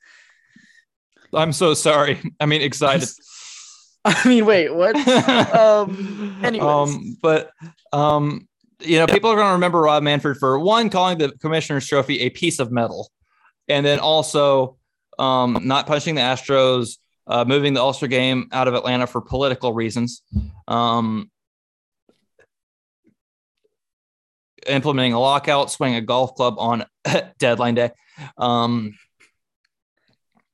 I'm 1.33 1.53
so 1.53 1.73
sorry. 1.73 2.19
I 2.39 2.45
mean, 2.45 2.61
excited. 2.61 3.09
I 4.05 4.27
mean, 4.27 4.45
wait, 4.45 4.73
what? 4.73 4.95
Um, 5.57 6.39
anyways. 6.43 6.67
um, 6.67 7.17
but 7.21 7.51
um, 7.93 8.47
you 8.79 8.97
know, 8.97 9.05
people 9.05 9.29
are 9.29 9.35
going 9.35 9.47
to 9.47 9.53
remember 9.53 9.81
Rob 9.81 10.03
Manfred 10.03 10.37
for 10.37 10.59
one 10.59 10.89
calling 10.89 11.17
the 11.17 11.31
Commissioner's 11.33 11.87
Trophy 11.87 12.21
a 12.21 12.29
piece 12.29 12.59
of 12.59 12.71
metal, 12.71 13.11
and 13.67 13.85
then 13.85 13.99
also 13.99 14.77
um, 15.19 15.61
not 15.63 15.85
punching 15.85 16.15
the 16.15 16.21
Astros, 16.21 16.97
uh, 17.27 17.45
moving 17.45 17.73
the 17.73 17.81
All 17.81 17.93
Star 17.93 18.09
game 18.09 18.47
out 18.51 18.67
of 18.67 18.73
Atlanta 18.73 19.05
for 19.05 19.21
political 19.21 19.73
reasons, 19.73 20.23
um, 20.67 21.29
implementing 24.67 25.13
a 25.13 25.19
lockout, 25.19 25.71
swinging 25.71 25.97
a 25.97 26.01
golf 26.01 26.35
club 26.35 26.55
on 26.57 26.85
deadline 27.39 27.75
day. 27.75 27.91
Um, 28.37 28.95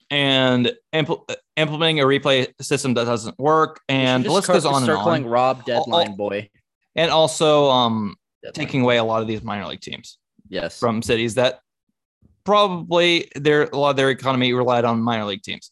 and 0.09 0.71
impl- 0.93 1.29
implementing 1.55 1.99
a 1.99 2.05
replay 2.05 2.47
system 2.61 2.93
that 2.93 3.05
doesn't 3.05 3.37
work, 3.37 3.81
and 3.89 4.23
the 4.23 4.31
list 4.31 4.47
goes 4.47 4.65
on 4.65 4.83
and 4.83 4.91
on. 4.91 5.03
calling 5.03 5.25
Rob 5.25 5.65
Deadline 5.65 6.11
oh. 6.11 6.15
Boy. 6.15 6.49
and 6.95 7.11
also 7.11 7.69
um, 7.69 8.15
Deadline. 8.43 8.65
taking 8.65 8.81
away 8.81 8.97
a 8.97 9.03
lot 9.03 9.21
of 9.21 9.27
these 9.27 9.43
minor 9.43 9.67
league 9.67 9.81
teams 9.81 10.17
yes. 10.49 10.79
from 10.79 11.01
cities 11.01 11.35
that 11.35 11.59
probably 12.43 13.29
their 13.35 13.63
a 13.63 13.77
lot 13.77 13.89
of 13.89 13.95
their 13.97 14.09
economy 14.09 14.53
relied 14.53 14.85
on 14.85 15.01
minor 15.01 15.25
league 15.25 15.43
teams. 15.43 15.71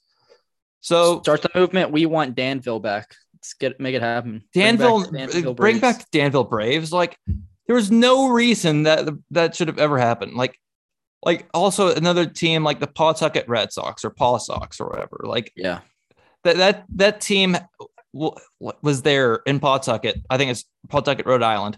So 0.82 1.22
start 1.22 1.42
the 1.42 1.50
movement. 1.56 1.92
We 1.92 2.06
want 2.06 2.36
Danville 2.36 2.80
back. 2.80 3.16
Let's 3.34 3.54
get 3.54 3.80
make 3.80 3.96
it 3.96 4.02
happen. 4.02 4.44
Bring 4.54 4.78
back 4.78 4.78
Danville, 4.78 5.12
Danville 5.12 5.54
bring 5.54 5.80
back 5.80 6.12
Danville 6.12 6.44
Braves. 6.44 6.92
Like 6.92 7.18
there 7.68 7.76
was 7.76 7.92
no 7.92 8.30
reason 8.30 8.84
that 8.84 9.10
that 9.32 9.56
should 9.56 9.68
have 9.68 9.80
ever 9.80 9.98
happened. 9.98 10.34
Like 10.34 10.60
like 11.24 11.48
also 11.54 11.94
another 11.96 12.26
team 12.26 12.64
like 12.64 12.80
the 12.80 12.88
Pawtucket 12.88 13.48
Red 13.48 13.72
Sox 13.74 14.06
or 14.06 14.10
Paw 14.12 14.38
Sox 14.38 14.80
or 14.80 14.88
whatever. 14.88 15.22
Like 15.24 15.52
Yeah. 15.56 15.80
that 16.44 16.58
that 16.58 16.86
that 16.96 17.22
team 17.22 17.58
was 18.14 19.02
there 19.02 19.36
in 19.46 19.60
Pawtucket. 19.60 20.22
I 20.30 20.38
think 20.38 20.52
it's 20.52 20.64
Pawtucket, 20.90 21.26
Rhode 21.26 21.44
Island. 21.44 21.78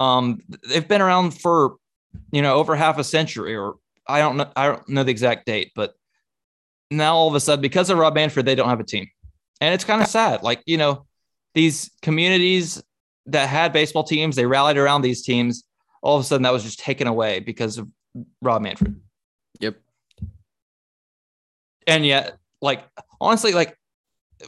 Um, 0.00 0.40
they've 0.68 0.86
been 0.88 1.02
around 1.02 1.32
for 1.38 1.76
you 2.32 2.42
know 2.42 2.54
over 2.54 2.74
half 2.74 2.98
a 2.98 3.04
century, 3.04 3.54
or 3.54 3.74
I 4.08 4.18
don't 4.20 4.36
know. 4.38 4.50
I 4.56 4.66
don't 4.66 4.88
know 4.88 5.04
the 5.04 5.10
exact 5.12 5.46
date, 5.46 5.72
but 5.76 5.94
now 6.90 7.14
all 7.14 7.28
of 7.28 7.34
a 7.34 7.40
sudden, 7.40 7.60
because 7.62 7.90
of 7.90 7.98
Rob 7.98 8.14
Manfred, 8.14 8.46
they 8.46 8.54
don't 8.54 8.68
have 8.68 8.80
a 8.80 8.84
team, 8.84 9.06
and 9.60 9.74
it's 9.74 9.84
kind 9.84 10.00
of 10.02 10.08
sad. 10.08 10.42
Like 10.42 10.62
you 10.66 10.78
know, 10.78 11.06
these 11.54 11.90
communities 12.02 12.82
that 13.32 13.48
had 13.48 13.72
baseball 13.72 14.04
teams, 14.04 14.36
they 14.36 14.46
rallied 14.46 14.76
around 14.76 15.02
these 15.02 15.22
teams. 15.22 15.64
All 16.02 16.16
of 16.16 16.22
a 16.22 16.24
sudden, 16.24 16.42
that 16.44 16.52
was 16.52 16.62
just 16.62 16.78
taken 16.78 17.06
away 17.06 17.40
because 17.40 17.78
of 17.78 17.88
Rob 18.40 18.62
Manfred. 18.62 19.00
Yep. 19.60 19.76
And 21.86 22.06
yet, 22.06 22.38
like 22.60 22.84
honestly, 23.20 23.52
like 23.52 23.76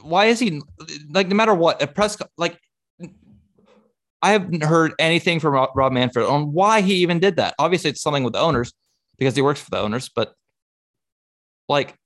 why 0.01 0.27
is 0.27 0.39
he 0.39 0.63
like 1.11 1.29
no 1.29 1.37
matter 1.37 1.55
what 1.55 1.83
a 1.83 1.87
press 1.87 2.17
like 2.39 2.59
I 4.23 4.31
haven't 4.31 4.63
heard 4.63 4.95
anything 4.99 5.41
from 5.41 5.55
Rob, 5.55 5.71
Rob 5.75 5.93
Manfred 5.93 6.27
on 6.27 6.53
why 6.53 6.81
he 6.81 6.95
even 6.97 7.19
did 7.19 7.37
that. 7.37 7.55
Obviously, 7.59 7.91
it's 7.91 8.01
something 8.01 8.23
with 8.23 8.35
the 8.35 8.39
owners 8.39 8.73
because 9.19 9.35
he 9.35 9.43
works 9.43 9.61
for 9.61 9.71
the 9.71 9.81
owners, 9.81 10.09
but 10.15 10.33
like, 11.69 11.97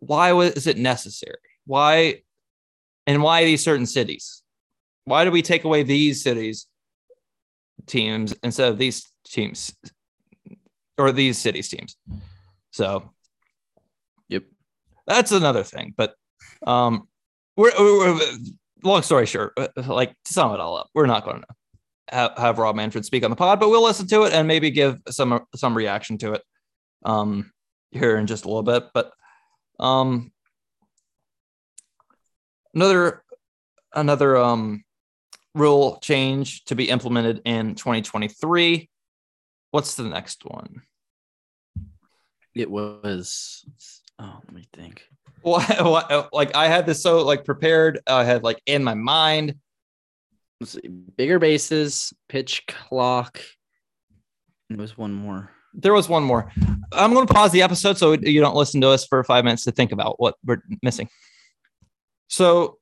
why 0.00 0.32
was 0.32 0.66
it 0.66 0.76
necessary? 0.76 1.38
Why 1.66 2.22
and 3.06 3.22
why 3.22 3.44
these 3.44 3.64
certain 3.64 3.86
cities? 3.86 4.42
Why 5.04 5.24
do 5.24 5.30
we 5.30 5.42
take 5.42 5.64
away 5.64 5.82
these 5.82 6.22
cities 6.22 6.66
teams 7.86 8.34
instead 8.42 8.70
of 8.70 8.78
these 8.78 9.10
teams 9.26 9.74
or 10.98 11.12
these 11.12 11.38
cities 11.38 11.68
teams? 11.68 11.96
So, 12.70 13.10
Yep. 14.28 14.44
that's 15.06 15.32
another 15.32 15.62
thing. 15.62 15.92
But 15.96 16.14
um, 16.66 17.08
we're, 17.56 17.72
we're, 17.78 18.14
we're- 18.14 18.36
long 18.82 19.02
story 19.02 19.26
short, 19.26 19.52
like 19.86 20.10
to 20.24 20.32
sum 20.32 20.52
it 20.52 20.60
all 20.60 20.76
up, 20.76 20.88
we're 20.94 21.06
not 21.06 21.24
going 21.24 21.40
to 21.40 21.46
have, 22.10 22.32
have 22.36 22.58
Rob 22.58 22.76
Manfred 22.76 23.04
speak 23.04 23.24
on 23.24 23.30
the 23.30 23.36
pod, 23.36 23.60
but 23.60 23.70
we'll 23.70 23.82
listen 23.84 24.06
to 24.08 24.24
it 24.24 24.32
and 24.34 24.46
maybe 24.48 24.70
give 24.70 24.98
some 25.08 25.40
some 25.54 25.74
reaction 25.76 26.18
to 26.18 26.32
it 26.34 26.42
um, 27.04 27.50
here 27.92 28.16
in 28.18 28.26
just 28.26 28.44
a 28.44 28.48
little 28.48 28.62
bit. 28.62 28.84
But 28.92 29.10
um, 29.80 30.32
another 32.74 33.22
another 33.94 34.36
um, 34.36 34.84
rule 35.54 35.98
change 36.02 36.64
to 36.64 36.74
be 36.74 36.88
implemented 36.90 37.42
in 37.44 37.74
2023. 37.74 38.88
What's 39.70 39.94
the 39.94 40.04
next 40.04 40.44
one? 40.44 40.82
It 42.54 42.70
was. 42.70 43.64
Oh, 44.18 44.40
let 44.44 44.54
me 44.54 44.66
think. 44.72 45.06
What, 45.42 45.84
what, 45.84 46.32
like 46.32 46.56
I 46.56 46.68
had 46.68 46.86
this 46.86 47.02
so 47.02 47.22
like 47.24 47.44
prepared. 47.44 48.00
I 48.06 48.24
had 48.24 48.42
like 48.42 48.62
in 48.66 48.82
my 48.82 48.94
mind. 48.94 49.56
Let's 50.60 50.72
see. 50.72 50.88
Bigger 50.88 51.38
bases, 51.38 52.12
pitch 52.28 52.64
clock. 52.66 53.40
There 54.70 54.78
was 54.78 54.96
one 54.96 55.12
more. 55.12 55.50
There 55.74 55.92
was 55.92 56.08
one 56.08 56.22
more. 56.22 56.50
I'm 56.92 57.12
going 57.12 57.26
to 57.26 57.34
pause 57.34 57.50
the 57.50 57.62
episode 57.62 57.98
so 57.98 58.12
you 58.12 58.40
don't 58.40 58.54
listen 58.54 58.80
to 58.80 58.88
us 58.88 59.04
for 59.04 59.22
five 59.24 59.44
minutes 59.44 59.64
to 59.64 59.72
think 59.72 59.92
about 59.92 60.20
what 60.20 60.36
we're 60.44 60.62
missing. 60.82 61.08
So, 62.28 62.78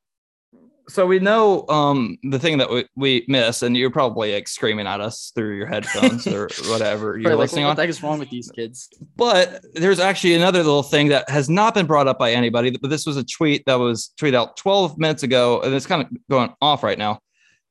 so 0.88 1.06
we 1.06 1.18
know 1.18 1.66
um, 1.68 2.18
the 2.22 2.38
thing 2.38 2.58
that 2.58 2.70
we, 2.70 2.86
we 2.96 3.24
miss, 3.28 3.62
and 3.62 3.76
you're 3.76 3.90
probably 3.90 4.34
like 4.34 4.48
screaming 4.48 4.86
at 4.86 5.00
us 5.00 5.32
through 5.34 5.56
your 5.56 5.66
headphones 5.66 6.26
or 6.26 6.48
whatever 6.68 7.18
you're 7.18 7.32
like, 7.32 7.38
listening 7.38 7.64
what 7.64 7.70
on. 7.70 7.76
the 7.76 7.82
heck 7.82 7.90
is 7.90 8.02
wrong 8.02 8.18
with 8.18 8.30
these 8.30 8.50
kids? 8.50 8.88
But 9.16 9.64
there's 9.74 10.00
actually 10.00 10.34
another 10.34 10.58
little 10.58 10.82
thing 10.82 11.08
that 11.08 11.28
has 11.30 11.48
not 11.48 11.74
been 11.74 11.86
brought 11.86 12.08
up 12.08 12.18
by 12.18 12.32
anybody. 12.32 12.70
But 12.70 12.90
this 12.90 13.06
was 13.06 13.16
a 13.16 13.24
tweet 13.24 13.64
that 13.66 13.74
was 13.74 14.12
tweeted 14.20 14.34
out 14.34 14.56
12 14.56 14.98
minutes 14.98 15.22
ago, 15.22 15.60
and 15.62 15.74
it's 15.74 15.86
kind 15.86 16.02
of 16.02 16.08
going 16.30 16.52
off 16.60 16.82
right 16.82 16.98
now. 16.98 17.20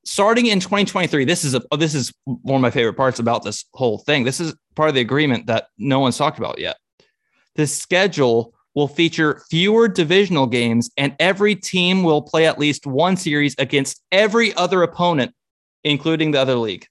Starting 0.03 0.47
in 0.47 0.59
2023, 0.59 1.26
this 1.26 1.43
is 1.43 1.53
a 1.53 1.62
oh, 1.72 1.78
this 1.78 1.93
is 1.93 2.14
one 2.26 2.55
of 2.55 2.62
my 2.62 2.72
favorite 2.72 2.95
parts 2.95 3.20
about 3.20 3.43
this 3.43 3.66
whole 3.74 3.99
thing. 3.99 4.24
This 4.24 4.39
is 4.39 4.55
part 4.76 4.89
of 4.89 4.95
the 4.95 5.01
agreement 5.01 5.47
that 5.47 5.68
no 5.78 5.99
one's 5.99 6.18
talked 6.18 6.39
about 6.39 6.59
yet. 6.59 6.78
The 7.55 7.68
schedule 7.68 8.53
will 8.74 8.88
feature 8.88 9.41
fewer 9.49 9.88
divisional 9.88 10.47
games, 10.47 10.89
and 10.97 11.15
every 11.19 11.55
team 11.55 12.03
will 12.03 12.22
play 12.22 12.45
at 12.47 12.57
least 12.57 12.88
one 12.88 13.17
series 13.17 13.55
against 13.57 14.01
every 14.11 14.53
other 14.55 14.84
opponent, 14.84 15.34
including 15.84 16.32
the 16.32 16.39
other 16.39 16.55
league. 16.55 16.86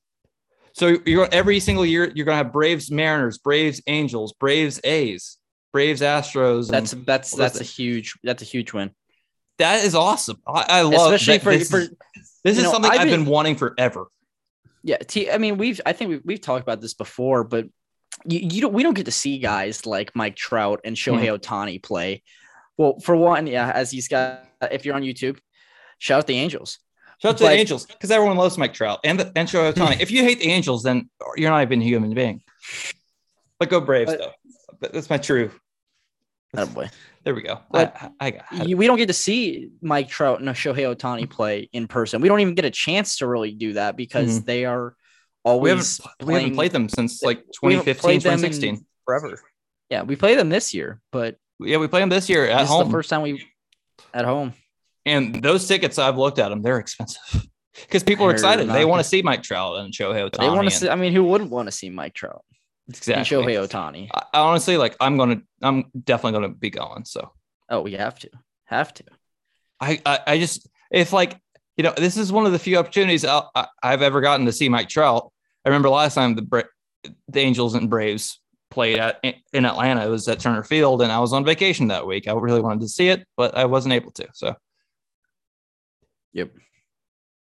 So 0.72 0.98
you're 1.04 1.28
every 1.32 1.58
single 1.60 1.84
year 1.86 2.12
you're 2.14 2.26
gonna 2.26 2.36
have 2.36 2.52
Braves, 2.52 2.90
Mariners, 2.90 3.38
Braves, 3.38 3.82
Angels, 3.86 4.32
Braves, 4.34 4.80
A's, 4.84 5.38
Braves, 5.72 6.00
Astros. 6.00 6.68
That's 6.68 6.92
that's 6.92 7.32
that's 7.32 7.60
a 7.60 7.64
huge 7.64 8.14
that's 8.22 8.42
a 8.42 8.44
huge 8.44 8.72
win, 8.72 8.90
that 9.58 9.84
is 9.84 9.94
awesome. 9.94 10.36
I, 10.46 10.64
I 10.68 10.82
love 10.82 11.12
especially 11.12 11.38
for 11.38 11.56
this 11.58 11.70
for 11.70 11.80
is, 11.80 11.90
this 12.44 12.56
is 12.58 12.64
know, 12.64 12.72
something 12.72 12.90
I've 12.90 13.00
I've 13.00 13.08
been- 13.08 13.24
been 13.24 13.30
wanting 13.30 13.56
forever. 13.56 14.06
yeah. 14.82 14.98
T, 14.98 15.30
I 15.30 15.38
mean, 15.38 15.58
we've 15.58 15.80
I 15.84 15.92
think 15.92 16.10
we've, 16.10 16.22
we've 16.24 16.40
talked 16.40 16.62
about 16.62 16.80
this 16.80 16.94
before, 16.94 17.42
but 17.44 17.66
you, 18.24 18.40
you 18.40 18.60
don't 18.60 18.72
we 18.72 18.82
don't 18.82 18.94
get 18.94 19.06
to 19.06 19.12
see 19.12 19.38
guys 19.38 19.86
like 19.86 20.14
Mike 20.14 20.36
Trout 20.36 20.80
and 20.84 20.96
Shohei 20.96 21.28
Hmm. 21.28 21.34
Ohtani 21.34 21.82
play. 21.82 22.22
Well, 22.76 22.98
for 23.00 23.14
one, 23.16 23.46
yeah, 23.46 23.70
as 23.70 23.90
these 23.90 24.08
guys, 24.08 24.38
if 24.70 24.84
you're 24.84 24.94
on 24.94 25.02
YouTube, 25.02 25.38
shout 25.98 26.18
out 26.20 26.26
the 26.26 26.36
Angels. 26.36 26.78
Shout 27.20 27.32
out 27.32 27.38
to 27.38 27.44
But- 27.44 27.50
the 27.50 27.56
Angels 27.56 27.86
because 27.86 28.10
everyone 28.10 28.36
loves 28.36 28.56
Mike 28.56 28.72
Trout 28.72 29.00
and 29.04 29.20
the, 29.20 29.32
and 29.36 29.48
Shohei 29.48 29.72
Ohtani. 29.72 30.00
if 30.00 30.10
you 30.10 30.22
hate 30.22 30.38
the 30.40 30.46
Angels, 30.50 30.82
then 30.82 31.10
you're 31.36 31.50
not 31.50 31.62
even 31.62 31.80
a 31.82 31.84
human 31.84 32.14
being. 32.14 32.42
But 33.58 33.68
go 33.68 33.80
Braves 33.80 34.12
But- 34.12 34.18
though. 34.20 34.32
But 34.80 34.92
That's 34.94 35.10
my 35.10 35.18
true. 35.18 35.50
Oh 36.56 36.66
boy. 36.66 36.88
There 37.22 37.34
we 37.34 37.42
go. 37.42 37.60
But 37.70 37.94
I, 38.00 38.10
I 38.18 38.30
got. 38.30 38.66
You, 38.68 38.78
we 38.78 38.86
don't 38.86 38.96
get 38.96 39.08
to 39.08 39.12
see 39.12 39.68
Mike 39.82 40.08
Trout 40.08 40.40
and 40.40 40.48
Shohei 40.48 40.94
Ohtani 40.96 41.28
play 41.28 41.68
in 41.72 41.86
person. 41.86 42.22
We 42.22 42.28
don't 42.28 42.40
even 42.40 42.54
get 42.54 42.64
a 42.64 42.70
chance 42.70 43.18
to 43.18 43.26
really 43.26 43.52
do 43.52 43.74
that 43.74 43.94
because 43.96 44.42
they 44.44 44.64
are 44.64 44.96
we 45.44 45.70
haven't 45.70 45.84
always 45.84 46.00
we 46.22 46.34
haven't 46.34 46.54
played 46.54 46.72
them 46.72 46.88
since 46.88 47.22
like 47.22 47.38
we 47.62 47.74
2015, 47.74 48.00
played 48.00 48.22
them 48.22 48.32
in 48.32 48.38
2016. 48.38 48.86
forever. 49.04 49.40
Yeah, 49.88 50.02
we 50.02 50.16
play 50.16 50.34
them 50.36 50.48
this 50.48 50.72
year, 50.74 51.00
but 51.12 51.36
Yeah, 51.58 51.78
we 51.78 51.88
play 51.88 52.00
them 52.00 52.08
this 52.10 52.28
year 52.28 52.46
at 52.46 52.58
this 52.58 52.64
is 52.64 52.70
home. 52.70 52.86
the 52.88 52.92
first 52.92 53.10
time 53.10 53.22
we 53.22 53.44
at 54.14 54.24
home. 54.24 54.52
And 55.06 55.42
those 55.42 55.66
tickets, 55.66 55.98
I've 55.98 56.18
looked 56.18 56.38
at 56.38 56.50
them; 56.50 56.62
they're 56.62 56.78
expensive 56.78 57.46
because 57.82 58.02
people 58.04 58.26
are 58.26 58.30
excited. 58.30 58.68
They 58.68 58.84
want 58.84 59.00
to 59.02 59.08
see 59.08 59.22
Mike 59.22 59.42
Trout 59.42 59.78
and 59.78 59.92
Shohei 59.92 60.28
Ohtani. 60.30 60.40
They 60.40 60.48
want 60.50 60.68
to 60.68 60.74
see. 60.74 60.88
I 60.88 60.94
mean, 60.94 61.12
who 61.12 61.24
wouldn't 61.24 61.50
want 61.50 61.66
to 61.68 61.72
see 61.72 61.88
Mike 61.90 62.14
Trout 62.14 62.44
exactly. 62.88 63.14
and 63.14 63.26
Shohei 63.26 63.66
Ohtani? 63.66 64.08
I, 64.14 64.22
I 64.34 64.40
honestly, 64.40 64.76
like, 64.76 64.94
I'm 65.00 65.16
gonna, 65.16 65.40
I'm 65.62 65.86
definitely 66.04 66.32
gonna 66.40 66.54
be 66.54 66.70
going. 66.70 67.04
So 67.06 67.32
Oh, 67.70 67.80
we 67.80 67.92
have 67.92 68.18
to, 68.20 68.30
have 68.66 68.92
to. 68.94 69.04
I, 69.80 70.00
I, 70.04 70.18
I 70.26 70.38
just 70.38 70.68
if 70.90 71.12
like 71.12 71.36
you 71.80 71.82
know, 71.82 71.94
this 71.96 72.18
is 72.18 72.30
one 72.30 72.44
of 72.44 72.52
the 72.52 72.58
few 72.58 72.76
opportunities 72.76 73.24
i 73.24 73.42
have 73.82 74.02
ever 74.02 74.20
gotten 74.20 74.44
to 74.44 74.52
see 74.52 74.68
Mike 74.68 74.90
Trout. 74.90 75.32
I 75.64 75.70
remember 75.70 75.88
last 75.88 76.14
time 76.14 76.34
the 76.34 76.42
Bra- 76.42 76.62
the 77.28 77.40
Angels 77.40 77.72
and 77.74 77.88
Braves 77.88 78.38
played 78.70 78.98
at 78.98 79.24
in 79.54 79.64
Atlanta. 79.64 80.04
It 80.04 80.10
was 80.10 80.28
at 80.28 80.40
Turner 80.40 80.62
Field, 80.62 81.00
and 81.00 81.10
I 81.10 81.20
was 81.20 81.32
on 81.32 81.42
vacation 81.42 81.88
that 81.88 82.06
week. 82.06 82.28
I 82.28 82.34
really 82.34 82.60
wanted 82.60 82.82
to 82.82 82.88
see 82.88 83.08
it, 83.08 83.26
but 83.34 83.56
I 83.56 83.64
wasn't 83.64 83.94
able 83.94 84.10
to. 84.10 84.28
So, 84.34 84.54
yep. 86.34 86.52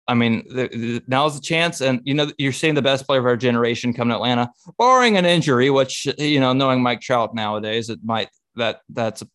I 0.06 0.12
mean, 0.12 0.44
the, 0.50 0.68
the, 0.68 1.02
now's 1.06 1.34
the 1.34 1.40
chance, 1.40 1.80
and 1.80 2.02
you 2.04 2.12
know, 2.12 2.30
you're 2.36 2.52
seeing 2.52 2.74
the 2.74 2.82
best 2.82 3.06
player 3.06 3.20
of 3.20 3.24
our 3.24 3.38
generation 3.38 3.94
come 3.94 4.10
to 4.10 4.16
Atlanta, 4.16 4.50
barring 4.76 5.16
an 5.16 5.24
injury. 5.24 5.70
Which 5.70 6.06
you 6.18 6.40
know, 6.40 6.52
knowing 6.52 6.82
Mike 6.82 7.00
Trout 7.00 7.34
nowadays, 7.34 7.88
it 7.88 8.00
might 8.04 8.28
that 8.56 8.82
that's 8.90 9.22
a 9.22 9.28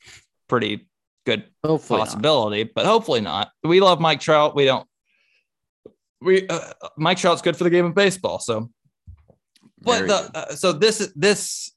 pretty 0.47 0.85
good 1.25 1.45
hopefully 1.63 2.01
possibility, 2.01 2.63
not. 2.65 2.73
but 2.75 2.85
hopefully 2.85 3.21
not. 3.21 3.49
We 3.63 3.79
love 3.79 3.99
Mike 3.99 4.19
Trout. 4.19 4.55
We 4.55 4.65
don't. 4.65 4.87
We 6.21 6.47
uh, 6.47 6.73
Mike 6.97 7.17
Trout's 7.17 7.41
good 7.41 7.57
for 7.57 7.63
the 7.63 7.69
game 7.69 7.85
of 7.85 7.95
baseball. 7.95 8.39
So, 8.39 8.69
but 9.81 10.07
the 10.07 10.31
uh, 10.33 10.55
so 10.55 10.71
this 10.71 11.11
this 11.15 11.71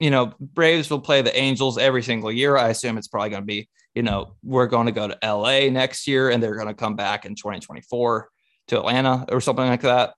you 0.00 0.10
know 0.10 0.34
Braves 0.40 0.90
will 0.90 1.00
play 1.00 1.22
the 1.22 1.36
Angels 1.36 1.78
every 1.78 2.02
single 2.02 2.32
year. 2.32 2.56
I 2.56 2.68
assume 2.68 2.98
it's 2.98 3.08
probably 3.08 3.30
going 3.30 3.42
to 3.42 3.46
be 3.46 3.68
you 3.94 4.02
know 4.02 4.34
we're 4.42 4.66
going 4.66 4.86
to 4.86 4.92
go 4.92 5.08
to 5.08 5.18
LA 5.22 5.70
next 5.70 6.06
year, 6.06 6.30
and 6.30 6.42
they're 6.42 6.56
going 6.56 6.68
to 6.68 6.74
come 6.74 6.96
back 6.96 7.24
in 7.24 7.34
2024 7.34 8.28
to 8.68 8.78
Atlanta 8.78 9.26
or 9.30 9.40
something 9.40 9.66
like 9.66 9.82
that. 9.82 10.14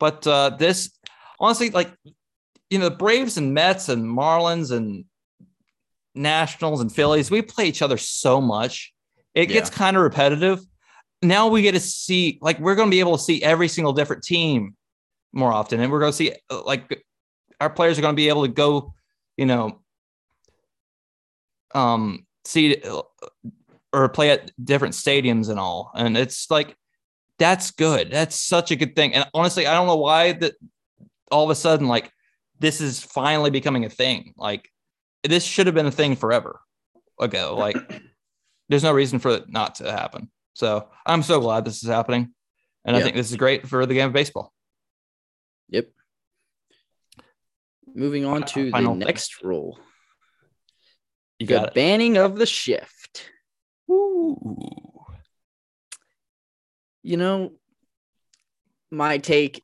But 0.00 0.26
uh, 0.26 0.50
this 0.58 0.90
honestly, 1.38 1.70
like 1.70 1.90
you 2.70 2.78
know, 2.78 2.88
the 2.88 2.96
Braves 2.96 3.36
and 3.36 3.54
Mets 3.54 3.88
and 3.88 4.04
Marlins 4.04 4.72
and 4.72 5.04
Nationals 6.14 6.80
and 6.80 6.92
Phillies, 6.92 7.30
we 7.30 7.42
play 7.42 7.66
each 7.66 7.82
other 7.82 7.96
so 7.96 8.40
much. 8.40 8.92
It 9.34 9.46
gets 9.46 9.70
kind 9.70 9.96
of 9.96 10.02
repetitive. 10.02 10.60
Now 11.22 11.48
we 11.48 11.62
get 11.62 11.72
to 11.72 11.80
see, 11.80 12.38
like, 12.42 12.58
we're 12.58 12.74
going 12.74 12.88
to 12.88 12.94
be 12.94 13.00
able 13.00 13.16
to 13.16 13.22
see 13.22 13.42
every 13.42 13.68
single 13.68 13.92
different 13.92 14.22
team 14.22 14.76
more 15.32 15.52
often. 15.52 15.80
And 15.80 15.90
we're 15.90 16.00
going 16.00 16.12
to 16.12 16.16
see, 16.16 16.32
uh, 16.50 16.62
like, 16.64 17.04
our 17.60 17.70
players 17.70 17.98
are 17.98 18.02
going 18.02 18.14
to 18.14 18.16
be 18.16 18.28
able 18.28 18.42
to 18.42 18.52
go, 18.52 18.94
you 19.36 19.46
know, 19.46 19.80
um, 21.74 22.26
see 22.44 22.76
uh, 22.82 23.02
or 23.92 24.08
play 24.10 24.30
at 24.30 24.50
different 24.62 24.94
stadiums 24.94 25.48
and 25.48 25.58
all. 25.58 25.90
And 25.94 26.16
it's 26.16 26.50
like, 26.50 26.76
that's 27.38 27.70
good. 27.70 28.10
That's 28.10 28.38
such 28.38 28.70
a 28.70 28.76
good 28.76 28.94
thing. 28.94 29.14
And 29.14 29.26
honestly, 29.32 29.66
I 29.66 29.74
don't 29.74 29.86
know 29.86 29.96
why 29.96 30.32
that 30.32 30.54
all 31.30 31.44
of 31.44 31.50
a 31.50 31.54
sudden, 31.54 31.88
like, 31.88 32.10
this 32.58 32.80
is 32.80 33.02
finally 33.02 33.50
becoming 33.50 33.84
a 33.84 33.90
thing. 33.90 34.32
Like, 34.36 34.70
this 35.22 35.44
should 35.44 35.66
have 35.66 35.74
been 35.74 35.86
a 35.86 35.90
thing 35.90 36.16
forever 36.16 36.60
ago. 37.18 37.56
Like, 37.58 37.76
there's 38.68 38.84
no 38.84 38.92
reason 38.92 39.18
for 39.18 39.30
it 39.30 39.50
not 39.50 39.76
to 39.76 39.90
happen. 39.90 40.30
So 40.56 40.88
I'm 41.04 41.22
so 41.22 41.38
glad 41.38 41.66
this 41.66 41.82
is 41.82 41.88
happening. 41.90 42.32
And 42.86 42.96
I 42.96 43.02
think 43.02 43.14
this 43.14 43.30
is 43.30 43.36
great 43.36 43.68
for 43.68 43.84
the 43.84 43.92
game 43.92 44.06
of 44.06 44.14
baseball. 44.14 44.54
Yep. 45.68 45.90
Moving 47.94 48.24
on 48.24 48.42
to 48.44 48.70
the 48.70 48.94
next 48.94 49.42
rule. 49.42 49.78
You 51.38 51.46
got 51.46 51.66
the 51.66 51.72
banning 51.72 52.16
of 52.16 52.36
the 52.36 52.46
shift. 52.46 53.30
Ooh. 53.90 55.04
You 57.02 57.18
know, 57.18 57.52
my 58.90 59.18
take, 59.18 59.62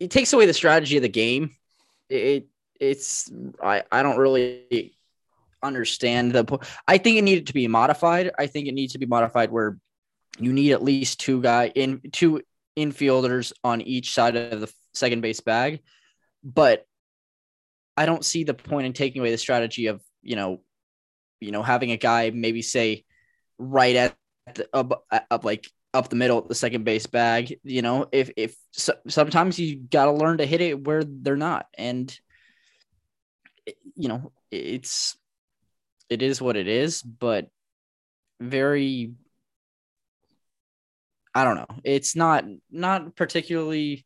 it 0.00 0.10
takes 0.10 0.32
away 0.32 0.46
the 0.46 0.54
strategy 0.54 0.96
of 0.96 1.02
the 1.02 1.10
game. 1.10 1.50
It 2.08 2.48
it's 2.80 3.30
I 3.62 3.82
I 3.92 4.02
don't 4.02 4.16
really 4.16 4.96
understand 5.64 6.32
the. 6.32 6.58
I 6.86 6.98
think 6.98 7.16
it 7.16 7.22
needed 7.22 7.48
to 7.48 7.54
be 7.54 7.66
modified. 7.68 8.30
I 8.38 8.46
think 8.46 8.68
it 8.68 8.74
needs 8.74 8.92
to 8.92 8.98
be 8.98 9.06
modified 9.06 9.50
where 9.50 9.78
you 10.38 10.52
need 10.52 10.72
at 10.72 10.82
least 10.82 11.20
two 11.20 11.40
guy 11.40 11.72
in 11.74 12.00
two 12.12 12.42
infielders 12.76 13.52
on 13.62 13.80
each 13.80 14.12
side 14.12 14.36
of 14.36 14.60
the 14.60 14.72
second 14.92 15.20
base 15.20 15.40
bag, 15.40 15.80
but 16.42 16.84
I 17.96 18.06
don't 18.06 18.24
see 18.24 18.44
the 18.44 18.54
point 18.54 18.86
in 18.86 18.92
taking 18.92 19.20
away 19.20 19.30
the 19.30 19.38
strategy 19.38 19.86
of 19.86 20.02
you 20.22 20.36
know, 20.36 20.60
you 21.40 21.52
know, 21.52 21.62
having 21.62 21.92
a 21.92 21.96
guy 21.96 22.30
maybe 22.30 22.62
say 22.62 23.04
right 23.58 23.94
at 23.96 24.16
the, 24.54 24.68
up, 24.72 25.04
up 25.30 25.44
like 25.44 25.68
up 25.92 26.08
the 26.08 26.16
middle 26.16 26.42
the 26.42 26.54
second 26.54 26.84
base 26.84 27.06
bag. 27.06 27.58
You 27.62 27.82
know, 27.82 28.06
if 28.10 28.30
if 28.36 28.56
so, 28.72 28.94
sometimes 29.08 29.58
you 29.58 29.76
got 29.76 30.06
to 30.06 30.12
learn 30.12 30.38
to 30.38 30.46
hit 30.46 30.60
it 30.60 30.84
where 30.84 31.04
they're 31.04 31.36
not, 31.36 31.66
and 31.78 32.16
you 33.94 34.08
know, 34.08 34.32
it's 34.50 35.16
it 36.08 36.22
is 36.22 36.40
what 36.40 36.56
it 36.56 36.68
is, 36.68 37.02
but 37.02 37.48
very 38.40 39.12
I 41.34 41.44
don't 41.44 41.56
know. 41.56 41.66
It's 41.82 42.14
not 42.14 42.44
not 42.70 43.16
particularly 43.16 44.04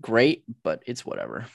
great, 0.00 0.44
but 0.62 0.82
it's 0.86 1.04
whatever. 1.04 1.46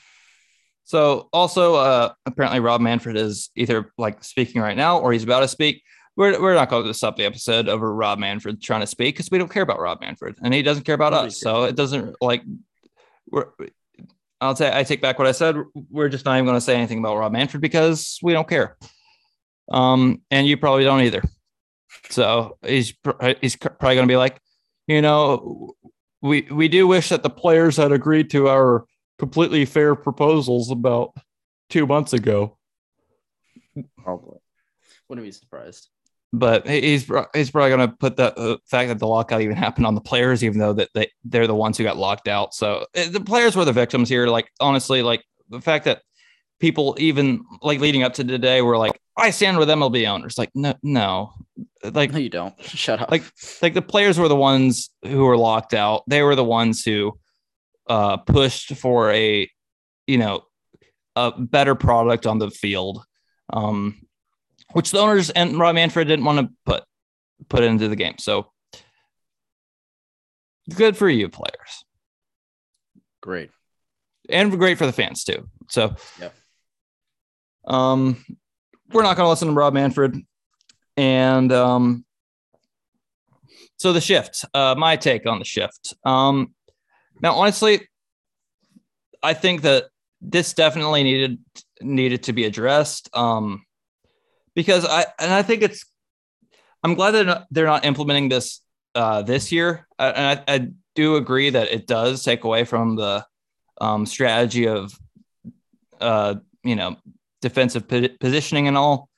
So 0.84 1.28
also 1.32 1.76
uh 1.76 2.12
apparently 2.26 2.60
Rob 2.60 2.80
Manfred 2.80 3.16
is 3.16 3.50
either 3.56 3.92
like 3.96 4.22
speaking 4.22 4.60
right 4.60 4.76
now 4.76 4.98
or 4.98 5.12
he's 5.12 5.24
about 5.24 5.40
to 5.40 5.48
speak. 5.48 5.82
We're, 6.14 6.38
we're 6.42 6.54
not 6.54 6.68
going 6.68 6.84
to 6.84 6.92
stop 6.92 7.16
the 7.16 7.24
episode 7.24 7.70
over 7.70 7.94
Rob 7.94 8.18
Manfred 8.18 8.62
trying 8.62 8.82
to 8.82 8.86
speak 8.86 9.14
because 9.14 9.30
we 9.30 9.38
don't 9.38 9.50
care 9.50 9.62
about 9.62 9.80
Rob 9.80 10.02
Manfred 10.02 10.36
and 10.42 10.52
he 10.52 10.62
doesn't 10.62 10.84
care 10.84 10.94
about 10.94 11.14
us. 11.14 11.40
So 11.40 11.64
it 11.64 11.74
doesn't 11.74 12.16
like 12.20 12.42
we're 13.30 13.46
I'll 14.42 14.56
say 14.56 14.76
I 14.76 14.82
take 14.82 15.00
back 15.00 15.18
what 15.18 15.28
I 15.28 15.32
said. 15.32 15.56
We're 15.88 16.08
just 16.08 16.24
not 16.24 16.34
even 16.34 16.44
going 16.44 16.56
to 16.56 16.60
say 16.60 16.74
anything 16.74 16.98
about 16.98 17.16
Rob 17.16 17.32
Manfred 17.32 17.62
because 17.62 18.18
we 18.22 18.32
don't 18.32 18.48
care. 18.48 18.76
Um, 19.70 20.22
and 20.30 20.46
you 20.46 20.56
probably 20.56 20.84
don't 20.84 21.02
either. 21.02 21.22
So 22.10 22.58
he's 22.66 22.94
he's 23.40 23.56
probably 23.56 23.94
going 23.94 24.08
to 24.08 24.12
be 24.12 24.16
like, 24.16 24.40
you 24.86 25.02
know, 25.02 25.74
we 26.20 26.42
we 26.50 26.68
do 26.68 26.86
wish 26.86 27.10
that 27.10 27.22
the 27.22 27.30
players 27.30 27.76
had 27.76 27.92
agreed 27.92 28.30
to 28.30 28.48
our 28.48 28.84
completely 29.18 29.64
fair 29.64 29.94
proposals 29.94 30.70
about 30.70 31.16
two 31.70 31.86
months 31.86 32.12
ago. 32.12 32.58
Probably 34.02 34.38
wouldn't 35.08 35.26
be 35.26 35.32
surprised 35.32 35.88
but 36.32 36.66
he's 36.66 37.10
he's 37.34 37.50
probably 37.50 37.76
going 37.76 37.88
to 37.90 37.96
put 37.96 38.16
the 38.16 38.36
uh, 38.38 38.56
fact 38.66 38.88
that 38.88 38.98
the 38.98 39.06
lockout 39.06 39.42
even 39.42 39.56
happened 39.56 39.86
on 39.86 39.94
the 39.94 40.00
players, 40.00 40.42
even 40.42 40.58
though 40.58 40.72
that 40.72 40.88
they 40.94 41.10
they're 41.24 41.46
the 41.46 41.54
ones 41.54 41.76
who 41.76 41.84
got 41.84 41.98
locked 41.98 42.28
out. 42.28 42.54
So 42.54 42.86
uh, 42.96 43.08
the 43.10 43.20
players 43.20 43.54
were 43.54 43.64
the 43.64 43.72
victims 43.72 44.08
here. 44.08 44.26
Like 44.26 44.48
honestly, 44.58 45.02
like 45.02 45.24
the 45.50 45.60
fact 45.60 45.84
that 45.84 46.02
people 46.62 46.94
even 47.00 47.44
like 47.60 47.80
leading 47.80 48.04
up 48.04 48.14
to 48.14 48.22
today 48.22 48.62
were 48.62 48.78
like, 48.78 48.98
I 49.16 49.30
stand 49.30 49.58
with 49.58 49.68
MLB 49.68 50.08
owners. 50.08 50.38
Like 50.38 50.50
no, 50.54 50.74
no, 50.82 51.32
like 51.82 52.12
no, 52.12 52.18
you 52.18 52.30
don't. 52.30 52.54
Shut 52.62 53.02
up. 53.02 53.10
Like 53.10 53.24
like 53.60 53.74
the 53.74 53.82
players 53.82 54.16
were 54.18 54.28
the 54.28 54.36
ones 54.36 54.88
who 55.04 55.24
were 55.24 55.36
locked 55.36 55.74
out. 55.74 56.04
They 56.06 56.22
were 56.22 56.36
the 56.36 56.44
ones 56.44 56.84
who 56.84 57.18
uh 57.88 58.18
pushed 58.18 58.76
for 58.76 59.10
a 59.10 59.50
you 60.06 60.18
know 60.18 60.44
a 61.16 61.32
better 61.36 61.74
product 61.74 62.26
on 62.26 62.38
the 62.38 62.50
field. 62.50 63.04
Um, 63.52 64.06
which 64.72 64.92
the 64.92 65.00
owners 65.00 65.28
and 65.30 65.58
Rob 65.58 65.74
Manfred 65.74 66.08
didn't 66.08 66.24
want 66.24 66.38
to 66.38 66.54
put 66.64 66.84
put 67.48 67.64
into 67.64 67.88
the 67.88 67.96
game. 67.96 68.14
So 68.18 68.52
good 70.72 70.96
for 70.96 71.10
you, 71.10 71.28
players. 71.28 71.84
Great. 73.20 73.50
And 74.28 74.56
great 74.56 74.78
for 74.78 74.86
the 74.86 74.92
fans 74.92 75.24
too. 75.24 75.48
So 75.68 75.96
yeah. 76.20 76.28
Um 77.66 78.24
we're 78.92 79.02
not 79.02 79.16
gonna 79.16 79.30
listen 79.30 79.48
to 79.48 79.54
Rob 79.54 79.74
Manfred. 79.74 80.16
And 80.96 81.52
um 81.52 82.04
so 83.76 83.92
the 83.92 84.00
shift, 84.00 84.44
uh 84.54 84.74
my 84.76 84.96
take 84.96 85.26
on 85.26 85.38
the 85.38 85.44
shift. 85.44 85.94
Um 86.04 86.54
now 87.20 87.34
honestly, 87.34 87.88
I 89.22 89.34
think 89.34 89.62
that 89.62 89.86
this 90.20 90.52
definitely 90.52 91.02
needed 91.02 91.38
needed 91.80 92.24
to 92.24 92.32
be 92.32 92.44
addressed. 92.44 93.08
Um 93.14 93.64
because 94.54 94.84
I 94.84 95.06
and 95.18 95.32
I 95.32 95.42
think 95.42 95.62
it's 95.62 95.84
I'm 96.82 96.94
glad 96.94 97.12
that 97.12 97.46
they're 97.50 97.66
not, 97.66 97.84
implementing 97.84 98.28
this 98.28 98.60
uh, 98.94 99.22
this 99.22 99.52
year, 99.52 99.86
and 99.98 100.40
I, 100.48 100.54
I, 100.54 100.68
do 100.94 101.16
agree 101.16 101.48
that 101.48 101.70
it 101.70 101.86
does 101.86 102.22
take 102.22 102.44
away 102.44 102.64
from 102.64 102.96
the 102.96 103.24
um, 103.80 104.04
strategy 104.04 104.68
of 104.68 104.92
uh, 106.02 106.34
you 106.62 106.76
know 106.76 106.96
defensive 107.42 107.86
positioning 108.18 108.68
and 108.68 108.78
all. 108.78 109.10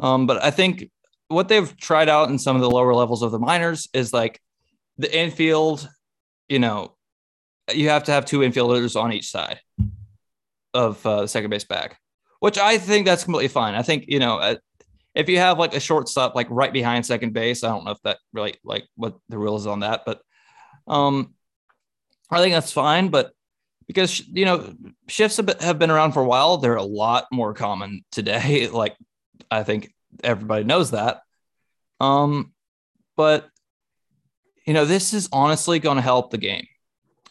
Um, 0.00 0.26
but 0.26 0.42
I 0.42 0.50
think 0.50 0.90
what 1.28 1.48
they've 1.48 1.76
tried 1.76 2.08
out 2.08 2.30
in 2.30 2.38
some 2.38 2.56
of 2.56 2.62
the 2.62 2.70
lower 2.70 2.94
levels 2.94 3.22
of 3.22 3.30
the 3.30 3.38
minors 3.38 3.88
is 3.92 4.12
like 4.12 4.40
the 4.96 5.14
infield. 5.14 5.86
You 6.48 6.58
know, 6.58 6.96
you 7.72 7.90
have 7.90 8.04
to 8.04 8.12
have 8.12 8.24
two 8.24 8.40
infielders 8.40 9.00
on 9.00 9.12
each 9.12 9.30
side 9.30 9.60
of 10.72 11.04
uh, 11.06 11.22
the 11.22 11.26
second 11.28 11.50
base 11.50 11.64
bag, 11.64 11.94
which 12.40 12.56
I 12.56 12.78
think 12.78 13.04
that's 13.04 13.24
completely 13.24 13.48
fine. 13.48 13.74
I 13.74 13.82
think 13.82 14.06
you 14.08 14.18
know 14.18 14.56
if 15.14 15.28
you 15.28 15.38
have 15.38 15.58
like 15.58 15.74
a 15.74 15.80
shortstop 15.80 16.34
like 16.34 16.46
right 16.50 16.72
behind 16.72 17.04
second 17.04 17.32
base, 17.32 17.64
I 17.64 17.68
don't 17.68 17.84
know 17.84 17.90
if 17.90 18.02
that 18.02 18.18
really 18.32 18.54
like 18.64 18.84
what 18.96 19.16
the 19.28 19.38
rule 19.38 19.56
is 19.56 19.66
on 19.66 19.80
that, 19.80 20.02
but 20.06 20.22
um, 20.86 21.34
I 22.30 22.40
think 22.40 22.54
that's 22.54 22.72
fine. 22.72 23.08
But 23.08 23.32
because 23.92 24.26
you 24.28 24.44
know 24.44 24.72
shifts 25.08 25.36
have 25.60 25.78
been 25.78 25.90
around 25.90 26.12
for 26.12 26.22
a 26.22 26.26
while, 26.26 26.56
they're 26.56 26.76
a 26.76 26.82
lot 26.82 27.26
more 27.30 27.54
common 27.54 28.04
today. 28.10 28.68
Like 28.72 28.96
I 29.50 29.62
think 29.62 29.92
everybody 30.24 30.64
knows 30.64 30.92
that. 30.92 31.22
Um, 32.00 32.52
but 33.16 33.48
you 34.66 34.72
know, 34.74 34.84
this 34.84 35.12
is 35.12 35.28
honestly 35.32 35.78
going 35.78 35.96
to 35.96 36.02
help 36.02 36.30
the 36.30 36.38
game, 36.38 36.66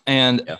and 0.05 0.43
Yeah. 0.47 0.57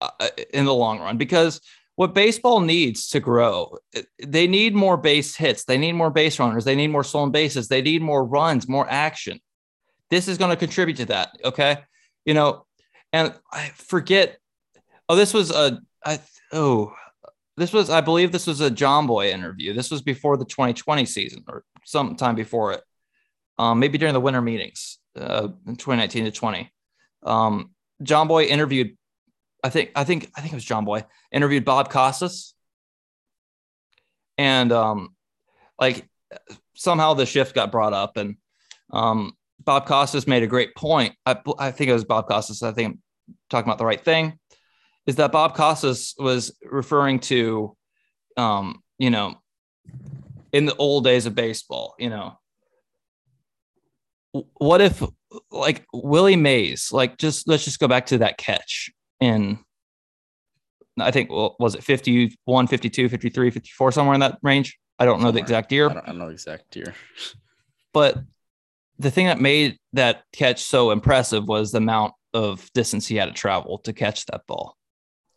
uh, 0.00 0.28
in 0.54 0.64
the 0.64 0.74
long 0.74 1.00
run, 1.00 1.16
because 1.16 1.60
what 1.96 2.14
baseball 2.14 2.60
needs 2.60 3.08
to 3.08 3.20
grow, 3.20 3.76
they 4.24 4.46
need 4.46 4.74
more 4.74 4.96
base 4.96 5.36
hits, 5.36 5.64
they 5.64 5.78
need 5.78 5.92
more 5.92 6.10
base 6.10 6.38
runners, 6.38 6.64
they 6.64 6.76
need 6.76 6.88
more 6.88 7.04
stolen 7.04 7.30
bases, 7.30 7.68
they 7.68 7.82
need 7.82 8.02
more 8.02 8.24
runs, 8.24 8.68
more 8.68 8.86
action. 8.88 9.40
This 10.10 10.28
is 10.28 10.38
going 10.38 10.50
to 10.50 10.56
contribute 10.56 10.96
to 10.98 11.06
that. 11.06 11.30
Okay, 11.44 11.78
you 12.24 12.34
know, 12.34 12.66
and 13.12 13.34
I 13.52 13.68
forget. 13.74 14.39
Oh, 15.10 15.16
this 15.16 15.34
was 15.34 15.50
a 15.50 15.80
I 16.04 16.20
oh 16.52 16.94
this 17.56 17.72
was 17.72 17.90
I 17.90 18.00
believe 18.00 18.30
this 18.30 18.46
was 18.46 18.60
a 18.60 18.70
Jomboy 18.70 19.30
interview. 19.30 19.72
This 19.72 19.90
was 19.90 20.02
before 20.02 20.36
the 20.36 20.44
2020 20.44 21.04
season 21.04 21.42
or 21.48 21.64
sometime 21.84 22.36
before 22.36 22.74
it. 22.74 22.82
Um, 23.58 23.80
maybe 23.80 23.98
during 23.98 24.14
the 24.14 24.20
winter 24.20 24.40
meetings 24.40 24.98
uh, 25.16 25.48
in 25.66 25.74
2019 25.74 26.26
to 26.26 26.30
20. 26.30 26.72
Um, 27.24 27.72
Jomboy 28.04 28.46
interviewed, 28.46 28.96
I 29.64 29.68
think, 29.68 29.90
I 29.96 30.04
think, 30.04 30.30
I 30.36 30.42
think 30.42 30.52
it 30.52 30.56
was 30.56 30.64
Jomboy 30.64 31.04
interviewed 31.32 31.64
Bob 31.64 31.90
Costas, 31.90 32.54
and 34.38 34.70
um, 34.70 35.16
like 35.78 36.08
somehow 36.76 37.14
the 37.14 37.26
shift 37.26 37.56
got 37.56 37.72
brought 37.72 37.92
up, 37.92 38.16
and 38.16 38.36
um, 38.92 39.32
Bob 39.58 39.86
Costas 39.86 40.28
made 40.28 40.44
a 40.44 40.46
great 40.46 40.76
point. 40.76 41.16
I, 41.26 41.36
I 41.58 41.72
think 41.72 41.90
it 41.90 41.94
was 41.94 42.04
Bob 42.04 42.28
Costas. 42.28 42.62
I 42.62 42.70
think 42.70 42.94
I'm 42.94 43.02
talking 43.50 43.68
about 43.68 43.78
the 43.78 43.84
right 43.86 44.02
thing. 44.02 44.39
Is 45.06 45.16
that 45.16 45.32
Bob 45.32 45.54
Costas 45.54 46.14
was 46.18 46.56
referring 46.62 47.20
to, 47.20 47.76
um, 48.36 48.82
you 48.98 49.10
know, 49.10 49.34
in 50.52 50.66
the 50.66 50.76
old 50.76 51.04
days 51.04 51.26
of 51.26 51.34
baseball, 51.34 51.94
you 51.98 52.10
know, 52.10 52.38
what 54.32 54.80
if 54.80 55.02
like 55.50 55.86
Willie 55.92 56.36
Mays, 56.36 56.92
like 56.92 57.16
just 57.16 57.48
let's 57.48 57.64
just 57.64 57.80
go 57.80 57.88
back 57.88 58.06
to 58.06 58.18
that 58.18 58.38
catch 58.38 58.90
in 59.20 59.58
I 60.98 61.10
think 61.10 61.30
well, 61.30 61.56
was 61.58 61.74
it 61.74 61.84
51, 61.84 62.66
52, 62.66 63.08
53, 63.08 63.50
54, 63.50 63.92
somewhere 63.92 64.14
in 64.14 64.20
that 64.20 64.38
range. 64.42 64.78
I 64.98 65.04
don't 65.06 65.22
know 65.22 65.30
the 65.30 65.38
exact 65.38 65.72
year, 65.72 65.88
I 65.88 65.94
don't, 65.94 66.02
I 66.02 66.06
don't 66.06 66.18
know 66.18 66.28
exact 66.28 66.76
year. 66.76 66.94
but 67.92 68.18
the 68.98 69.10
thing 69.10 69.26
that 69.26 69.40
made 69.40 69.78
that 69.94 70.24
catch 70.32 70.62
so 70.62 70.90
impressive 70.90 71.48
was 71.48 71.72
the 71.72 71.78
amount 71.78 72.12
of 72.34 72.70
distance 72.74 73.06
he 73.06 73.16
had 73.16 73.26
to 73.26 73.32
travel 73.32 73.78
to 73.78 73.92
catch 73.92 74.26
that 74.26 74.46
ball. 74.46 74.76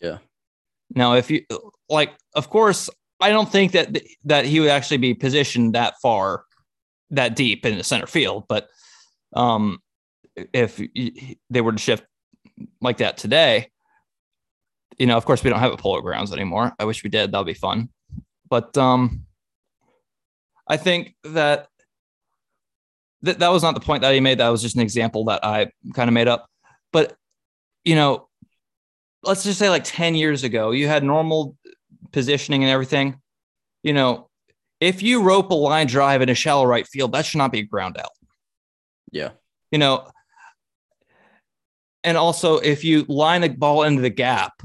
Yeah. 0.03 0.17
Now, 0.93 1.15
if 1.15 1.31
you 1.31 1.43
like, 1.89 2.13
of 2.35 2.49
course, 2.49 2.89
I 3.19 3.29
don't 3.29 3.51
think 3.51 3.71
that 3.71 3.99
that 4.25 4.45
he 4.45 4.59
would 4.59 4.69
actually 4.69 4.97
be 4.97 5.13
positioned 5.13 5.73
that 5.73 5.95
far, 6.01 6.43
that 7.09 7.35
deep 7.35 7.65
in 7.65 7.77
the 7.77 7.83
center 7.83 8.05
field. 8.05 8.43
But 8.47 8.67
um, 9.33 9.79
if 10.35 10.79
they 11.49 11.61
were 11.61 11.71
to 11.71 11.77
shift 11.77 12.05
like 12.81 12.97
that 12.97 13.17
today, 13.17 13.71
you 14.99 15.07
know, 15.07 15.17
of 15.17 15.25
course, 15.25 15.43
we 15.43 15.49
don't 15.49 15.59
have 15.59 15.73
a 15.73 15.77
polo 15.77 16.01
grounds 16.01 16.33
anymore. 16.33 16.73
I 16.77 16.85
wish 16.85 17.03
we 17.03 17.09
did. 17.09 17.31
That'll 17.31 17.45
be 17.45 17.53
fun. 17.53 17.89
But 18.49 18.77
um, 18.77 19.25
I 20.67 20.77
think 20.77 21.15
that 21.23 21.69
that 23.21 23.39
that 23.39 23.49
was 23.49 23.63
not 23.63 23.73
the 23.73 23.79
point 23.79 24.01
that 24.01 24.13
he 24.13 24.19
made. 24.19 24.39
That 24.39 24.49
was 24.49 24.61
just 24.61 24.75
an 24.75 24.81
example 24.81 25.25
that 25.25 25.43
I 25.45 25.71
kind 25.93 26.09
of 26.09 26.13
made 26.13 26.27
up. 26.27 26.45
But 26.91 27.15
you 27.85 27.95
know, 27.95 28.27
let's 29.23 29.43
just 29.43 29.59
say 29.59 29.69
like 29.69 29.83
10 29.83 30.15
years 30.15 30.43
ago, 30.43 30.71
you 30.71 30.87
had 30.87 31.03
normal 31.03 31.57
positioning 32.11 32.63
and 32.63 32.71
everything. 32.71 33.19
You 33.81 33.93
know, 33.93 34.29
if 34.79 35.01
you 35.01 35.21
rope 35.23 35.51
a 35.51 35.55
line 35.55 35.87
drive 35.87 36.21
in 36.21 36.29
a 36.29 36.35
shallow 36.35 36.65
right 36.65 36.87
field, 36.87 37.13
that 37.13 37.25
should 37.25 37.37
not 37.37 37.51
be 37.51 37.59
a 37.59 37.63
ground 37.63 37.97
out. 37.97 38.11
Yeah. 39.11 39.29
You 39.71 39.79
know, 39.79 40.07
and 42.03 42.17
also 42.17 42.57
if 42.57 42.83
you 42.83 43.05
line 43.07 43.43
a 43.43 43.49
ball 43.49 43.83
into 43.83 44.01
the 44.01 44.09
gap, 44.09 44.61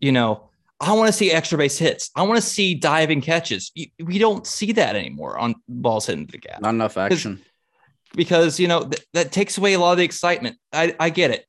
you 0.00 0.12
know, 0.12 0.48
I 0.80 0.92
want 0.94 1.06
to 1.06 1.12
see 1.12 1.30
extra 1.30 1.56
base 1.56 1.78
hits. 1.78 2.10
I 2.16 2.22
want 2.22 2.40
to 2.40 2.46
see 2.46 2.74
diving 2.74 3.20
catches. 3.20 3.70
We 4.02 4.18
don't 4.18 4.44
see 4.46 4.72
that 4.72 4.96
anymore 4.96 5.38
on 5.38 5.54
balls 5.68 6.06
hitting 6.06 6.26
the 6.26 6.38
gap 6.38 6.60
Not 6.60 6.70
enough 6.74 6.96
action. 6.98 7.40
because 8.16 8.58
you 8.58 8.66
know 8.66 8.80
th- 8.88 9.06
that 9.14 9.30
takes 9.30 9.56
away 9.58 9.74
a 9.74 9.78
lot 9.78 9.92
of 9.92 9.98
the 9.98 10.04
excitement. 10.04 10.56
I 10.72 10.96
I 10.98 11.10
get 11.10 11.30
it. 11.30 11.46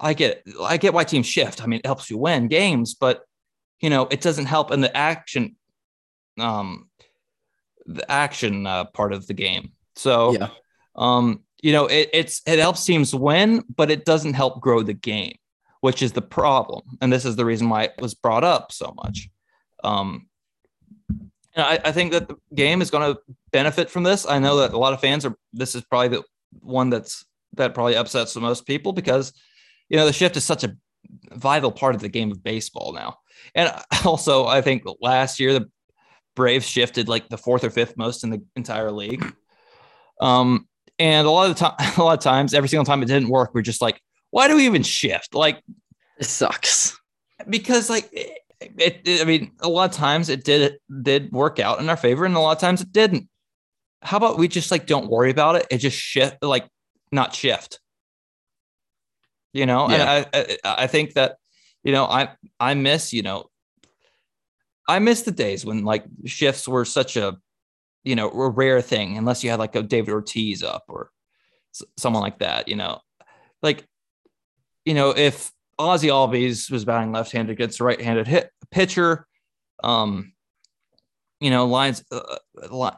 I 0.00 0.14
get. 0.14 0.42
I 0.62 0.76
get 0.76 0.94
why 0.94 1.04
teams 1.04 1.26
shift. 1.26 1.62
I 1.62 1.66
mean, 1.66 1.80
it 1.80 1.86
helps 1.86 2.10
you 2.10 2.18
win 2.18 2.48
games, 2.48 2.94
but 2.94 3.22
you 3.80 3.90
know, 3.90 4.06
it 4.10 4.20
doesn't 4.20 4.46
help 4.46 4.70
in 4.72 4.80
the 4.80 4.94
action 4.96 5.56
um 6.38 6.88
the 7.86 8.08
action 8.10 8.66
uh, 8.66 8.84
part 8.84 9.12
of 9.12 9.26
the 9.26 9.34
game. 9.34 9.72
So 9.96 10.32
Yeah. 10.32 10.48
um 10.96 11.40
you 11.62 11.72
know, 11.72 11.86
it 11.86 12.08
it's 12.12 12.40
it 12.46 12.58
helps 12.58 12.84
teams 12.84 13.14
win, 13.14 13.64
but 13.74 13.90
it 13.90 14.04
doesn't 14.04 14.34
help 14.34 14.60
grow 14.60 14.82
the 14.82 14.94
game, 14.94 15.36
which 15.80 16.02
is 16.02 16.12
the 16.12 16.22
problem. 16.22 16.82
And 17.00 17.12
this 17.12 17.24
is 17.24 17.36
the 17.36 17.44
reason 17.44 17.68
why 17.68 17.84
it 17.84 17.94
was 18.00 18.14
brought 18.14 18.44
up 18.44 18.72
so 18.72 18.94
much. 19.02 19.28
Um 19.84 20.28
and 21.54 21.66
I, 21.66 21.78
I 21.88 21.92
think 21.92 22.12
that 22.12 22.28
the 22.28 22.36
game 22.54 22.80
is 22.80 22.90
going 22.90 23.12
to 23.12 23.20
benefit 23.50 23.90
from 23.90 24.04
this. 24.04 24.24
I 24.24 24.38
know 24.38 24.58
that 24.58 24.72
a 24.72 24.78
lot 24.78 24.92
of 24.92 25.00
fans 25.00 25.26
are. 25.26 25.36
This 25.52 25.74
is 25.74 25.82
probably 25.82 26.08
the 26.08 26.22
one 26.60 26.90
that's 26.90 27.24
that 27.54 27.74
probably 27.74 27.96
upsets 27.96 28.34
the 28.34 28.40
most 28.40 28.66
people 28.66 28.92
because 28.92 29.32
you 29.90 29.96
know 29.98 30.06
the 30.06 30.12
shift 30.12 30.36
is 30.36 30.44
such 30.44 30.64
a 30.64 30.74
vital 31.34 31.70
part 31.70 31.94
of 31.94 32.00
the 32.00 32.08
game 32.08 32.30
of 32.30 32.42
baseball 32.42 32.92
now. 32.92 33.18
And 33.54 33.70
also, 34.04 34.46
I 34.46 34.62
think 34.62 34.84
last 35.00 35.38
year 35.38 35.52
the 35.52 35.68
Braves 36.36 36.66
shifted 36.66 37.08
like 37.08 37.28
the 37.28 37.36
fourth 37.36 37.64
or 37.64 37.70
fifth 37.70 37.96
most 37.96 38.24
in 38.24 38.30
the 38.30 38.42
entire 38.56 38.90
league. 38.90 39.34
Um, 40.20 40.68
and 40.98 41.26
a 41.26 41.30
lot 41.30 41.50
of 41.50 41.56
the 41.56 41.60
time, 41.60 41.92
a 41.98 42.02
lot 42.02 42.18
of 42.18 42.24
times, 42.24 42.54
every 42.54 42.68
single 42.68 42.84
time 42.84 43.02
it 43.02 43.06
didn't 43.06 43.28
work, 43.28 43.50
we're 43.52 43.62
just 43.62 43.82
like, 43.82 44.00
why 44.30 44.48
do 44.48 44.56
we 44.56 44.66
even 44.66 44.82
shift? 44.82 45.34
Like 45.34 45.60
It 46.18 46.26
sucks. 46.26 46.98
because 47.48 47.90
like 47.90 48.08
it, 48.12 49.00
it, 49.04 49.20
I 49.20 49.24
mean, 49.24 49.52
a 49.60 49.68
lot 49.68 49.90
of 49.90 49.96
times 49.96 50.28
it 50.28 50.44
did 50.44 50.60
it 50.60 51.02
did 51.02 51.32
work 51.32 51.58
out 51.58 51.80
in 51.80 51.88
our 51.88 51.96
favor, 51.96 52.24
and 52.24 52.36
a 52.36 52.40
lot 52.40 52.52
of 52.52 52.60
times 52.60 52.80
it 52.80 52.92
didn't. 52.92 53.28
How 54.02 54.16
about 54.16 54.38
we 54.38 54.46
just 54.46 54.70
like 54.70 54.86
don't 54.86 55.10
worry 55.10 55.30
about 55.30 55.56
it? 55.56 55.66
It 55.70 55.78
just 55.78 55.98
shift, 55.98 56.42
like 56.42 56.66
not 57.10 57.34
shift. 57.34 57.80
You 59.52 59.66
know, 59.66 59.86
and 59.86 60.02
I, 60.02 60.26
I 60.64 60.84
I 60.84 60.86
think 60.86 61.14
that 61.14 61.36
you 61.82 61.92
know 61.92 62.04
I 62.04 62.30
I 62.58 62.74
miss 62.74 63.12
you 63.12 63.22
know 63.22 63.46
I 64.88 64.98
miss 64.98 65.22
the 65.22 65.32
days 65.32 65.64
when 65.64 65.84
like 65.84 66.04
shifts 66.26 66.68
were 66.68 66.84
such 66.84 67.16
a 67.16 67.36
you 68.04 68.14
know 68.16 68.30
a 68.30 68.48
rare 68.48 68.80
thing 68.80 69.18
unless 69.18 69.42
you 69.42 69.50
had 69.50 69.58
like 69.58 69.74
a 69.74 69.82
David 69.82 70.12
Ortiz 70.12 70.62
up 70.62 70.84
or 70.88 71.10
s- 71.74 71.82
someone 71.96 72.22
like 72.22 72.38
that. 72.38 72.68
You 72.68 72.76
know, 72.76 73.00
like 73.62 73.86
you 74.84 74.94
know 74.94 75.10
if 75.10 75.50
Ozzie 75.78 76.08
Albies 76.08 76.70
was 76.70 76.84
batting 76.84 77.12
left-handed 77.12 77.52
against 77.52 77.80
a 77.80 77.84
right-handed 77.84 78.28
hit 78.28 78.50
pitcher. 78.70 79.26
Um, 79.82 80.34
you 81.40 81.48
know, 81.48 81.64
lines 81.66 82.04
uh, 82.12 82.36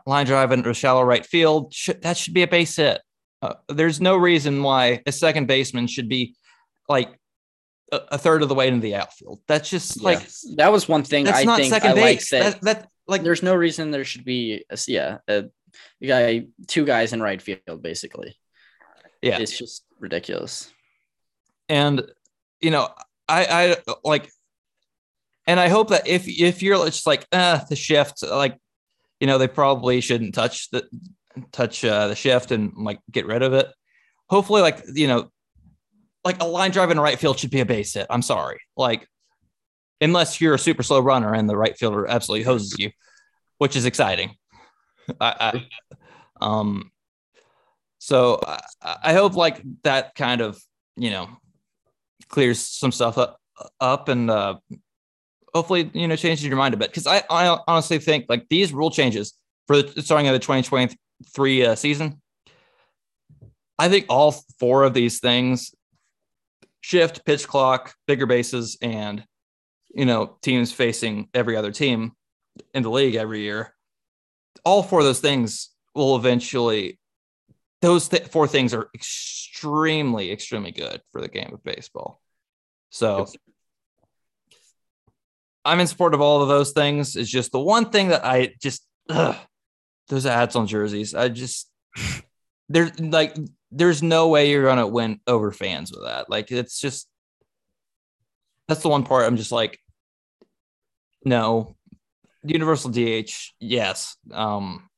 line 0.04 0.26
drive 0.26 0.50
into 0.50 0.68
a 0.68 0.74
shallow 0.74 1.02
right 1.02 1.24
field. 1.24 1.72
Sh- 1.72 1.90
that 2.02 2.16
should 2.16 2.34
be 2.34 2.42
a 2.42 2.48
base 2.48 2.74
hit. 2.74 3.00
Uh, 3.40 3.54
there's 3.68 4.00
no 4.00 4.16
reason 4.16 4.62
why 4.62 5.00
a 5.06 5.12
second 5.12 5.46
baseman 5.46 5.86
should 5.86 6.08
be 6.08 6.34
like 6.88 7.18
a, 7.92 8.00
a 8.12 8.18
third 8.18 8.42
of 8.42 8.48
the 8.48 8.54
way 8.54 8.68
into 8.68 8.80
the 8.80 8.94
outfield. 8.96 9.40
That's 9.46 9.68
just 9.68 10.02
like 10.02 10.26
that 10.56 10.72
was 10.72 10.88
one 10.88 11.04
thing 11.04 11.24
that's 11.24 11.40
I 11.40 11.44
not 11.44 11.59
think 11.59 11.72
second 11.72 11.90
I 11.90 11.94
like 11.94 12.18
base. 12.18 12.30
that, 12.30 12.60
that, 12.60 12.60
that 12.62 12.88
like 13.06 13.22
there's 13.22 13.42
no 13.42 13.54
reason 13.54 13.90
there 13.90 14.04
should 14.04 14.24
be 14.24 14.64
a, 14.70 14.78
yeah 14.86 15.18
a, 15.28 15.44
a 16.00 16.06
guy 16.06 16.46
two 16.66 16.84
guys 16.84 17.12
in 17.12 17.22
right 17.22 17.40
field 17.40 17.82
basically. 17.82 18.36
yeah. 19.20 19.38
It's 19.38 19.56
just 19.56 19.84
ridiculous. 20.00 20.70
and 21.68 22.02
you 22.60 22.70
know 22.70 22.88
i 23.28 23.44
i 23.44 23.76
like 24.04 24.28
and 25.46 25.60
i 25.60 25.68
hope 25.68 25.90
that 25.90 26.06
if 26.06 26.26
if 26.26 26.62
you're 26.62 26.84
just 26.86 27.06
like 27.06 27.26
uh 27.32 27.59
the 27.68 27.76
shift 27.76 28.22
like 28.22 28.59
you 29.20 29.26
know 29.26 29.38
they 29.38 29.48
probably 29.48 30.00
shouldn't 30.00 30.34
touch 30.34 30.70
the 30.70 30.84
touch 31.52 31.84
uh, 31.84 32.09
the 32.09 32.14
shift 32.14 32.50
and 32.50 32.72
like 32.76 33.00
get 33.10 33.26
rid 33.26 33.42
of 33.42 33.52
it 33.52 33.68
hopefully 34.28 34.60
like 34.60 34.82
you 34.94 35.06
know 35.06 35.30
like 36.24 36.42
a 36.42 36.46
line 36.46 36.70
drive 36.70 36.90
in 36.90 37.00
right 37.00 37.18
field 37.18 37.38
should 37.38 37.50
be 37.50 37.60
a 37.60 37.66
base 37.66 37.94
hit. 37.94 38.06
I'm 38.10 38.22
sorry. 38.22 38.60
Like 38.76 39.08
unless 40.00 40.40
you're 40.40 40.54
a 40.54 40.58
super 40.58 40.82
slow 40.82 41.00
runner 41.00 41.34
and 41.34 41.48
the 41.48 41.56
right 41.56 41.76
fielder 41.76 42.06
absolutely 42.06 42.44
hoses 42.44 42.76
you 42.78 42.90
which 43.58 43.76
is 43.76 43.84
exciting. 43.84 44.34
I, 45.20 45.52
I 46.40 46.44
um 46.44 46.90
so 47.98 48.40
I, 48.42 48.60
I 49.04 49.12
hope 49.12 49.36
like 49.36 49.62
that 49.84 50.16
kind 50.16 50.40
of 50.40 50.60
you 50.96 51.10
know 51.10 51.28
clears 52.28 52.58
some 52.58 52.90
stuff 52.90 53.18
up, 53.18 53.38
up 53.80 54.08
and 54.08 54.30
uh, 54.30 54.56
hopefully 55.54 55.90
you 55.94 56.08
know 56.08 56.16
changes 56.16 56.44
your 56.44 56.56
mind 56.56 56.74
a 56.74 56.76
bit. 56.76 56.90
Because 56.90 57.06
I, 57.06 57.22
I 57.30 57.56
honestly 57.68 57.98
think 57.98 58.26
like 58.28 58.48
these 58.48 58.72
rule 58.72 58.90
changes 58.90 59.34
for 59.66 59.82
the 59.82 60.02
starting 60.02 60.26
of 60.28 60.32
the 60.32 60.38
2023 60.38 61.66
uh, 61.66 61.74
season 61.74 62.20
i 63.78 63.88
think 63.88 64.06
all 64.08 64.34
four 64.58 64.84
of 64.84 64.94
these 64.94 65.20
things 65.20 65.74
shift 66.82 67.24
pitch 67.24 67.48
clock 67.48 67.94
bigger 68.06 68.26
bases 68.26 68.76
and 68.82 69.24
you 69.94 70.04
know 70.04 70.36
teams 70.42 70.70
facing 70.70 71.28
every 71.32 71.56
other 71.56 71.72
team 71.72 72.12
in 72.74 72.82
the 72.82 72.90
league 72.90 73.14
every 73.14 73.40
year 73.40 73.74
all 74.64 74.82
four 74.82 74.98
of 75.00 75.06
those 75.06 75.20
things 75.20 75.70
will 75.94 76.16
eventually 76.16 76.98
those 77.82 78.09
th- 78.09 78.28
four 78.28 78.46
things 78.46 78.72
are 78.72 78.88
extremely, 78.94 80.30
extremely 80.30 80.70
good 80.70 81.02
for 81.10 81.20
the 81.20 81.28
game 81.28 81.50
of 81.52 81.62
baseball. 81.64 82.22
So 82.90 83.26
I'm 85.64 85.80
in 85.80 85.86
support 85.88 86.14
of 86.14 86.20
all 86.20 86.42
of 86.42 86.48
those 86.48 86.72
things. 86.72 87.16
It's 87.16 87.30
just 87.30 87.52
the 87.52 87.60
one 87.60 87.90
thing 87.90 88.09
that 88.09 88.24
I 88.24 88.54
just 88.62 88.86
ugh, 89.09 89.36
those 90.09 90.26
ads 90.26 90.54
on 90.56 90.68
jerseys. 90.68 91.14
I 91.14 91.28
just 91.28 91.68
they're 92.68 92.92
like 92.98 93.36
there's 93.72 94.02
no 94.02 94.28
way 94.28 94.50
you're 94.50 94.64
gonna 94.64 94.86
win 94.86 95.20
over 95.26 95.50
fans 95.50 95.90
with 95.90 96.04
that. 96.04 96.28
Like 96.30 96.52
it's 96.52 96.78
just 96.80 97.08
that's 98.68 98.82
the 98.82 98.88
one 98.88 99.04
part 99.04 99.26
I'm 99.26 99.36
just 99.36 99.52
like, 99.52 99.78
no, 101.24 101.74
universal 102.44 102.90
DH, 102.90 103.32
yes. 103.60 104.16
Um, 104.32 104.88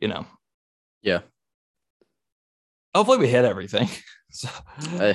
you 0.00 0.08
know, 0.08 0.26
Yeah. 1.02 1.20
Hopefully 2.94 3.18
we 3.18 3.28
hit 3.28 3.44
everything. 3.44 3.88
so, 4.30 4.48
Uh, 4.98 5.14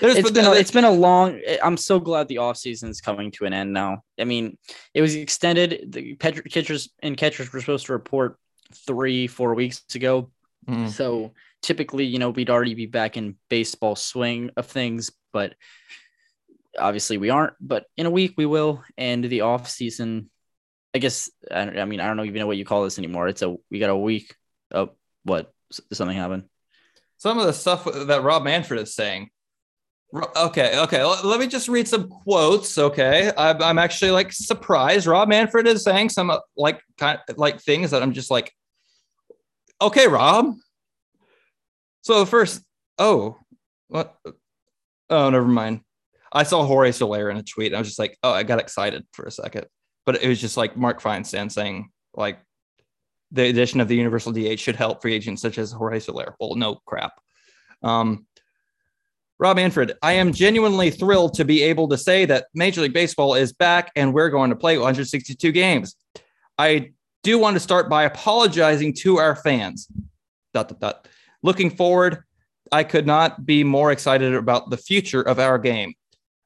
it's 0.00 0.30
been 0.30 0.44
a, 0.44 0.52
it's 0.52 0.70
been 0.70 0.84
a 0.84 0.90
long 0.90 1.40
i'm 1.64 1.76
so 1.76 1.98
glad 1.98 2.28
the 2.28 2.38
off 2.38 2.56
season 2.56 2.90
is 2.90 3.00
coming 3.00 3.30
to 3.30 3.44
an 3.44 3.52
end 3.52 3.72
now 3.72 4.02
i 4.20 4.24
mean 4.24 4.56
it 4.94 5.00
was 5.02 5.16
extended 5.16 5.90
the 5.90 6.14
catchers 6.16 6.90
and 7.02 7.16
catchers 7.16 7.52
were 7.52 7.60
supposed 7.60 7.86
to 7.86 7.92
report 7.92 8.38
three 8.86 9.26
four 9.26 9.54
weeks 9.54 9.82
ago 9.94 10.30
Mhm. 10.68 10.88
so 10.88 11.32
typically 11.60 12.04
you 12.04 12.18
know 12.18 12.30
we'd 12.30 12.50
already 12.50 12.74
be 12.74 12.86
back 12.86 13.16
in 13.16 13.36
baseball 13.48 13.96
swing 13.96 14.50
of 14.56 14.66
things 14.66 15.10
but 15.32 15.54
obviously 16.78 17.18
we 17.18 17.30
aren't 17.30 17.54
but 17.60 17.86
in 17.96 18.06
a 18.06 18.10
week 18.10 18.34
we 18.36 18.46
will 18.46 18.82
and 18.96 19.24
the 19.24 19.40
off 19.40 19.68
season 19.68 20.30
i 20.94 20.98
guess 20.98 21.30
i, 21.50 21.62
I 21.62 21.84
mean 21.84 22.00
i 22.00 22.06
don't 22.06 22.16
know 22.16 22.24
even 22.24 22.38
know 22.38 22.46
what 22.46 22.56
you 22.56 22.64
call 22.64 22.84
this 22.84 22.98
anymore 22.98 23.28
it's 23.28 23.42
a 23.42 23.56
we 23.70 23.78
got 23.78 23.90
a 23.90 23.96
week 23.96 24.34
of 24.70 24.90
what 25.24 25.52
something 25.90 26.16
happened 26.16 26.44
some 27.22 27.38
of 27.38 27.46
the 27.46 27.52
stuff 27.52 27.84
that 27.84 28.24
Rob 28.24 28.42
Manfred 28.42 28.80
is 28.80 28.96
saying. 28.96 29.30
Okay, 30.12 30.76
okay. 30.76 31.04
Let, 31.04 31.38
me 31.38 31.46
just 31.46 31.68
read 31.68 31.86
some 31.86 32.08
quotes. 32.08 32.76
Okay, 32.76 33.30
I'm, 33.38 33.62
I'm 33.62 33.78
actually 33.78 34.10
like 34.10 34.32
surprised. 34.32 35.06
Rob 35.06 35.28
Manfred 35.28 35.68
is 35.68 35.84
saying 35.84 36.08
some 36.08 36.30
uh, 36.30 36.40
like 36.56 36.80
kind 36.98 37.20
like 37.36 37.60
things 37.60 37.92
that 37.92 38.02
I'm 38.02 38.12
just 38.12 38.28
like, 38.28 38.52
okay, 39.86 40.08
Rob. 40.08 40.54
So 42.02 42.24
first, 42.24 42.62
oh, 42.98 43.36
what? 43.88 44.16
Oh, 45.10 45.30
never 45.30 45.46
mind. 45.46 45.80
I 46.32 46.44
saw 46.44 46.64
Jorge 46.64 46.92
Soler 46.92 47.30
in 47.30 47.36
a 47.36 47.42
tweet. 47.42 47.68
And 47.68 47.76
I 47.76 47.78
was 47.78 47.88
just 47.88 47.98
like, 47.98 48.18
oh, 48.22 48.32
I 48.32 48.42
got 48.42 48.58
excited 48.58 49.06
for 49.12 49.24
a 49.24 49.30
second, 49.30 49.66
but 50.06 50.22
it 50.22 50.28
was 50.28 50.40
just 50.40 50.56
like 50.56 50.76
Mark 50.76 51.02
Feinsand 51.02 51.52
saying 51.52 51.90
like 52.14 52.40
the 53.30 53.48
addition 53.48 53.80
of 53.80 53.88
the 53.88 53.96
universal 53.96 54.32
DH 54.32 54.58
should 54.58 54.76
help 54.76 55.02
free 55.02 55.14
agents 55.14 55.42
such 55.42 55.58
as 55.58 55.72
Jorge 55.72 56.00
Soler. 56.00 56.34
Well, 56.40 56.54
no 56.54 56.78
crap. 56.86 57.12
Um, 57.82 58.26
Rob 59.38 59.56
Manfred, 59.56 59.94
I 60.02 60.12
am 60.12 60.32
genuinely 60.32 60.90
thrilled 60.90 61.34
to 61.34 61.44
be 61.44 61.62
able 61.62 61.88
to 61.88 61.98
say 61.98 62.24
that 62.26 62.46
Major 62.54 62.80
League 62.80 62.92
Baseball 62.92 63.34
is 63.34 63.52
back 63.52 63.90
and 63.96 64.14
we're 64.14 64.30
going 64.30 64.50
to 64.50 64.56
play 64.56 64.78
162 64.78 65.50
games. 65.52 65.96
I 66.56 66.92
do 67.22 67.38
want 67.38 67.54
to 67.54 67.60
start 67.60 67.88
by 67.88 68.04
apologizing 68.04 68.94
to 68.94 69.18
our 69.18 69.36
fans. 69.36 69.88
Dot, 70.54 70.68
dot, 70.68 70.80
dot. 70.80 71.08
Looking 71.42 71.70
forward, 71.70 72.24
I 72.70 72.84
could 72.84 73.06
not 73.06 73.44
be 73.44 73.64
more 73.64 73.92
excited 73.92 74.34
about 74.34 74.70
the 74.70 74.76
future 74.76 75.22
of 75.22 75.38
our 75.38 75.58
game. 75.58 75.94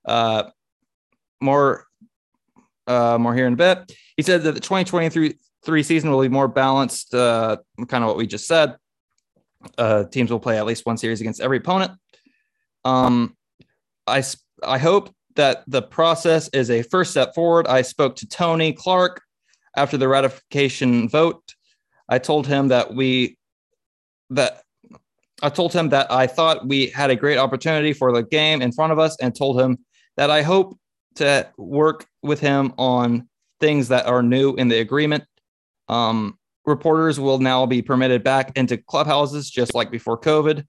Uh, 0.04 0.44
more, 1.40 1.86
uh, 2.86 3.18
more 3.18 3.34
here 3.34 3.46
in 3.46 3.54
a 3.54 3.56
bit. 3.56 3.92
He 4.16 4.22
said 4.22 4.42
that 4.42 4.52
the 4.52 4.60
2023 4.60 5.82
season 5.82 6.10
will 6.10 6.22
be 6.22 6.28
more 6.28 6.48
balanced, 6.48 7.14
uh, 7.14 7.56
kind 7.88 8.04
of 8.04 8.08
what 8.08 8.16
we 8.16 8.26
just 8.26 8.46
said. 8.46 8.76
Uh, 9.76 10.04
teams 10.04 10.30
will 10.30 10.40
play 10.40 10.58
at 10.58 10.66
least 10.66 10.86
one 10.86 10.96
series 10.96 11.20
against 11.20 11.40
every 11.40 11.58
opponent. 11.58 11.92
Um, 12.84 13.36
I 14.06 14.22
I 14.62 14.78
hope 14.78 15.12
that 15.34 15.64
the 15.66 15.82
process 15.82 16.48
is 16.48 16.70
a 16.70 16.82
first 16.82 17.10
step 17.10 17.34
forward. 17.34 17.66
I 17.66 17.82
spoke 17.82 18.16
to 18.16 18.28
Tony 18.28 18.72
Clark 18.72 19.20
after 19.76 19.96
the 19.96 20.08
ratification 20.08 21.08
vote. 21.08 21.54
I 22.08 22.18
told 22.18 22.46
him 22.46 22.68
that 22.68 22.94
we 22.94 23.38
that 24.30 24.62
I 25.42 25.50
told 25.50 25.72
him 25.72 25.90
that 25.90 26.10
I 26.10 26.26
thought 26.26 26.66
we 26.66 26.88
had 26.88 27.10
a 27.10 27.16
great 27.16 27.38
opportunity 27.38 27.92
for 27.92 28.12
the 28.12 28.22
game 28.22 28.62
in 28.62 28.72
front 28.72 28.92
of 28.92 28.98
us, 28.98 29.16
and 29.20 29.34
told 29.34 29.60
him 29.60 29.78
that 30.16 30.30
I 30.30 30.42
hope 30.42 30.78
to 31.16 31.48
work 31.56 32.06
with 32.22 32.40
him 32.40 32.72
on 32.78 33.28
things 33.60 33.88
that 33.88 34.06
are 34.06 34.22
new 34.22 34.54
in 34.54 34.68
the 34.68 34.78
agreement. 34.78 35.24
Um, 35.88 36.38
reporters 36.64 37.20
will 37.20 37.38
now 37.38 37.66
be 37.66 37.82
permitted 37.82 38.24
back 38.24 38.56
into 38.56 38.76
clubhouses 38.76 39.50
just 39.50 39.74
like 39.74 39.90
before 39.90 40.18
COVID. 40.18 40.64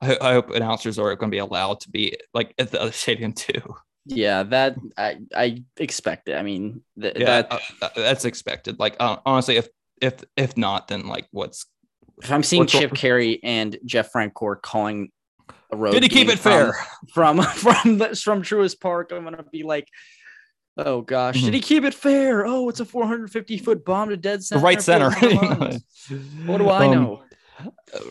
I, 0.00 0.18
I 0.20 0.32
hope 0.32 0.50
announcers 0.50 0.98
are 0.98 1.14
going 1.16 1.30
to 1.30 1.34
be 1.34 1.38
allowed 1.38 1.80
to 1.80 1.90
be 1.90 2.16
like 2.34 2.54
at 2.58 2.70
the 2.70 2.80
other 2.80 2.92
stadium 2.92 3.32
too. 3.32 3.76
Yeah, 4.08 4.44
that 4.44 4.76
I 4.96 5.18
I 5.34 5.64
expect 5.78 6.28
it. 6.28 6.36
I 6.36 6.42
mean, 6.42 6.82
th- 7.00 7.14
Yeah, 7.16 7.24
that 7.42 7.52
uh, 7.52 7.58
uh, 7.82 7.88
that's 7.96 8.24
expected. 8.24 8.78
Like 8.78 8.96
uh, 9.00 9.16
honestly, 9.26 9.56
if 9.56 9.68
if 10.00 10.14
if 10.36 10.56
not, 10.56 10.88
then 10.88 11.06
like 11.06 11.26
what's 11.32 11.66
if 12.22 12.30
I'm 12.30 12.42
seeing 12.42 12.66
Chip 12.66 12.92
Caray 12.92 13.40
and 13.42 13.76
Jeff 13.84 14.12
Francoeur 14.12 14.60
calling 14.62 15.10
a 15.72 15.76
road, 15.76 15.92
did 15.92 16.02
he 16.02 16.08
keep 16.08 16.28
it 16.28 16.38
fair? 16.38 16.72
from 17.12 17.42
from 17.42 17.42
from, 17.42 17.98
the, 17.98 18.14
from 18.16 18.42
Truist 18.42 18.80
Park? 18.80 19.10
I'm 19.12 19.24
gonna 19.24 19.44
be 19.50 19.64
like, 19.64 19.88
oh 20.76 21.00
gosh, 21.02 21.36
Mhm. 21.38 21.46
did 21.46 21.54
he 21.54 21.60
keep 21.60 21.84
it 21.84 21.94
fair? 21.94 22.46
Oh, 22.46 22.68
it's 22.68 22.80
a 22.80 22.84
450 22.84 23.58
foot 23.58 23.84
bomb 23.84 24.10
to 24.10 24.16
dead 24.16 24.38
The 24.40 24.44
center. 24.44 24.62
right 24.64 24.80
center. 24.82 25.10
field 25.10 25.32
in 25.32 25.38
the 25.48 25.54
lines. 25.56 25.84
what 26.46 26.58
do 26.58 26.68
I 26.68 26.86
Um, 26.86 26.92
know? 26.92 27.22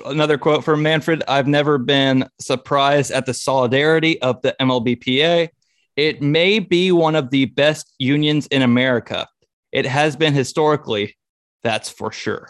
Another 0.07 0.37
quote 0.39 0.63
from 0.63 0.81
Manfred 0.81 1.23
I've 1.27 1.47
never 1.47 1.77
been 1.77 2.27
surprised 2.41 3.11
at 3.11 3.27
the 3.27 3.33
solidarity 3.33 4.19
of 4.21 4.41
the 4.41 4.55
MLBPA. 4.59 5.49
It 5.95 6.21
may 6.21 6.59
be 6.59 6.91
one 6.91 7.15
of 7.15 7.29
the 7.29 7.45
best 7.45 7.93
unions 7.99 8.47
in 8.47 8.61
America. 8.61 9.27
It 9.71 9.85
has 9.85 10.15
been 10.15 10.33
historically, 10.33 11.15
that's 11.63 11.89
for 11.89 12.11
sure. 12.11 12.49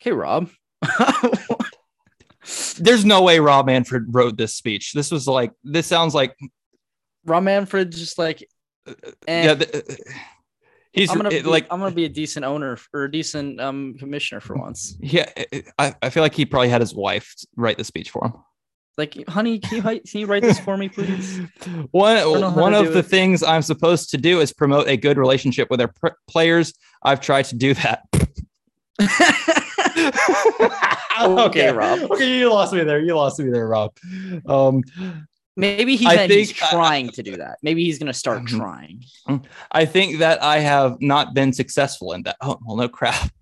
Okay, 0.00 0.12
Rob. 0.12 0.50
There's 2.78 3.04
no 3.04 3.22
way 3.22 3.40
Rob 3.40 3.66
Manfred 3.66 4.04
wrote 4.08 4.36
this 4.36 4.54
speech. 4.54 4.92
This 4.92 5.10
was 5.10 5.26
like, 5.26 5.52
this 5.64 5.86
sounds 5.86 6.14
like, 6.14 6.34
Rob 7.24 7.42
Manfred 7.42 7.92
just 7.92 8.18
like, 8.18 8.48
uh, 8.86 8.92
uh, 9.04 9.10
eh, 9.26 9.44
yeah, 9.44 9.54
the, 9.54 9.78
uh, 9.78 9.94
he's 10.92 11.10
I'm 11.10 11.16
gonna 11.16 11.30
be, 11.30 11.42
like, 11.42 11.66
I'm 11.70 11.80
gonna 11.80 11.94
be 11.94 12.04
a 12.04 12.08
decent 12.08 12.44
owner 12.44 12.78
or 12.94 13.04
a 13.04 13.10
decent 13.10 13.60
um 13.60 13.96
commissioner 13.98 14.40
for 14.40 14.56
once. 14.56 14.96
yeah, 15.00 15.28
I, 15.78 15.94
I 16.00 16.10
feel 16.10 16.22
like 16.22 16.34
he 16.34 16.46
probably 16.46 16.68
had 16.70 16.80
his 16.80 16.94
wife 16.94 17.34
write 17.56 17.76
the 17.76 17.84
speech 17.84 18.10
for 18.10 18.24
him. 18.24 18.32
Like, 18.98 19.14
honey, 19.28 19.60
can 19.60 19.76
you 19.76 19.82
can 19.82 20.20
you 20.20 20.26
write 20.26 20.42
this 20.42 20.58
for 20.58 20.76
me, 20.76 20.88
please? 20.88 21.38
One 21.92 22.16
don't 22.16 22.40
know 22.40 22.50
how 22.50 22.60
one 22.60 22.74
of 22.74 22.92
the 22.92 22.98
it. 22.98 23.06
things 23.06 23.42
I'm 23.44 23.62
supposed 23.62 24.10
to 24.10 24.16
do 24.18 24.40
is 24.40 24.52
promote 24.52 24.88
a 24.88 24.96
good 24.96 25.16
relationship 25.16 25.70
with 25.70 25.80
our 25.80 25.86
pr- 25.88 26.08
players. 26.28 26.74
I've 27.04 27.20
tried 27.20 27.44
to 27.46 27.54
do 27.56 27.74
that. 27.74 28.02
Okay, 31.20 31.72
Rob. 31.72 32.12
Okay, 32.12 32.38
you 32.38 32.48
lost 32.48 32.72
me 32.72 32.84
there. 32.84 33.00
You 33.00 33.16
lost 33.16 33.40
me 33.40 33.50
there, 33.50 33.66
Rob. 33.66 33.90
Um, 34.46 34.84
Maybe 35.56 35.96
he 35.96 36.06
I 36.06 36.14
meant 36.14 36.30
he's 36.30 36.52
think- 36.52 36.70
trying 36.70 37.08
to 37.10 37.22
do 37.24 37.36
that. 37.38 37.58
Maybe 37.60 37.82
he's 37.84 37.98
gonna 37.98 38.14
start 38.14 38.42
Mhm. 38.44 38.56
trying. 38.58 39.02
I 39.72 39.84
think 39.84 40.18
that 40.20 40.40
I 40.40 40.60
have 40.60 41.00
not 41.00 41.34
been 41.34 41.52
successful 41.52 42.12
in 42.12 42.22
that. 42.22 42.36
Oh, 42.40 42.58
well, 42.64 42.76
no 42.76 42.88
crap. 42.88 43.32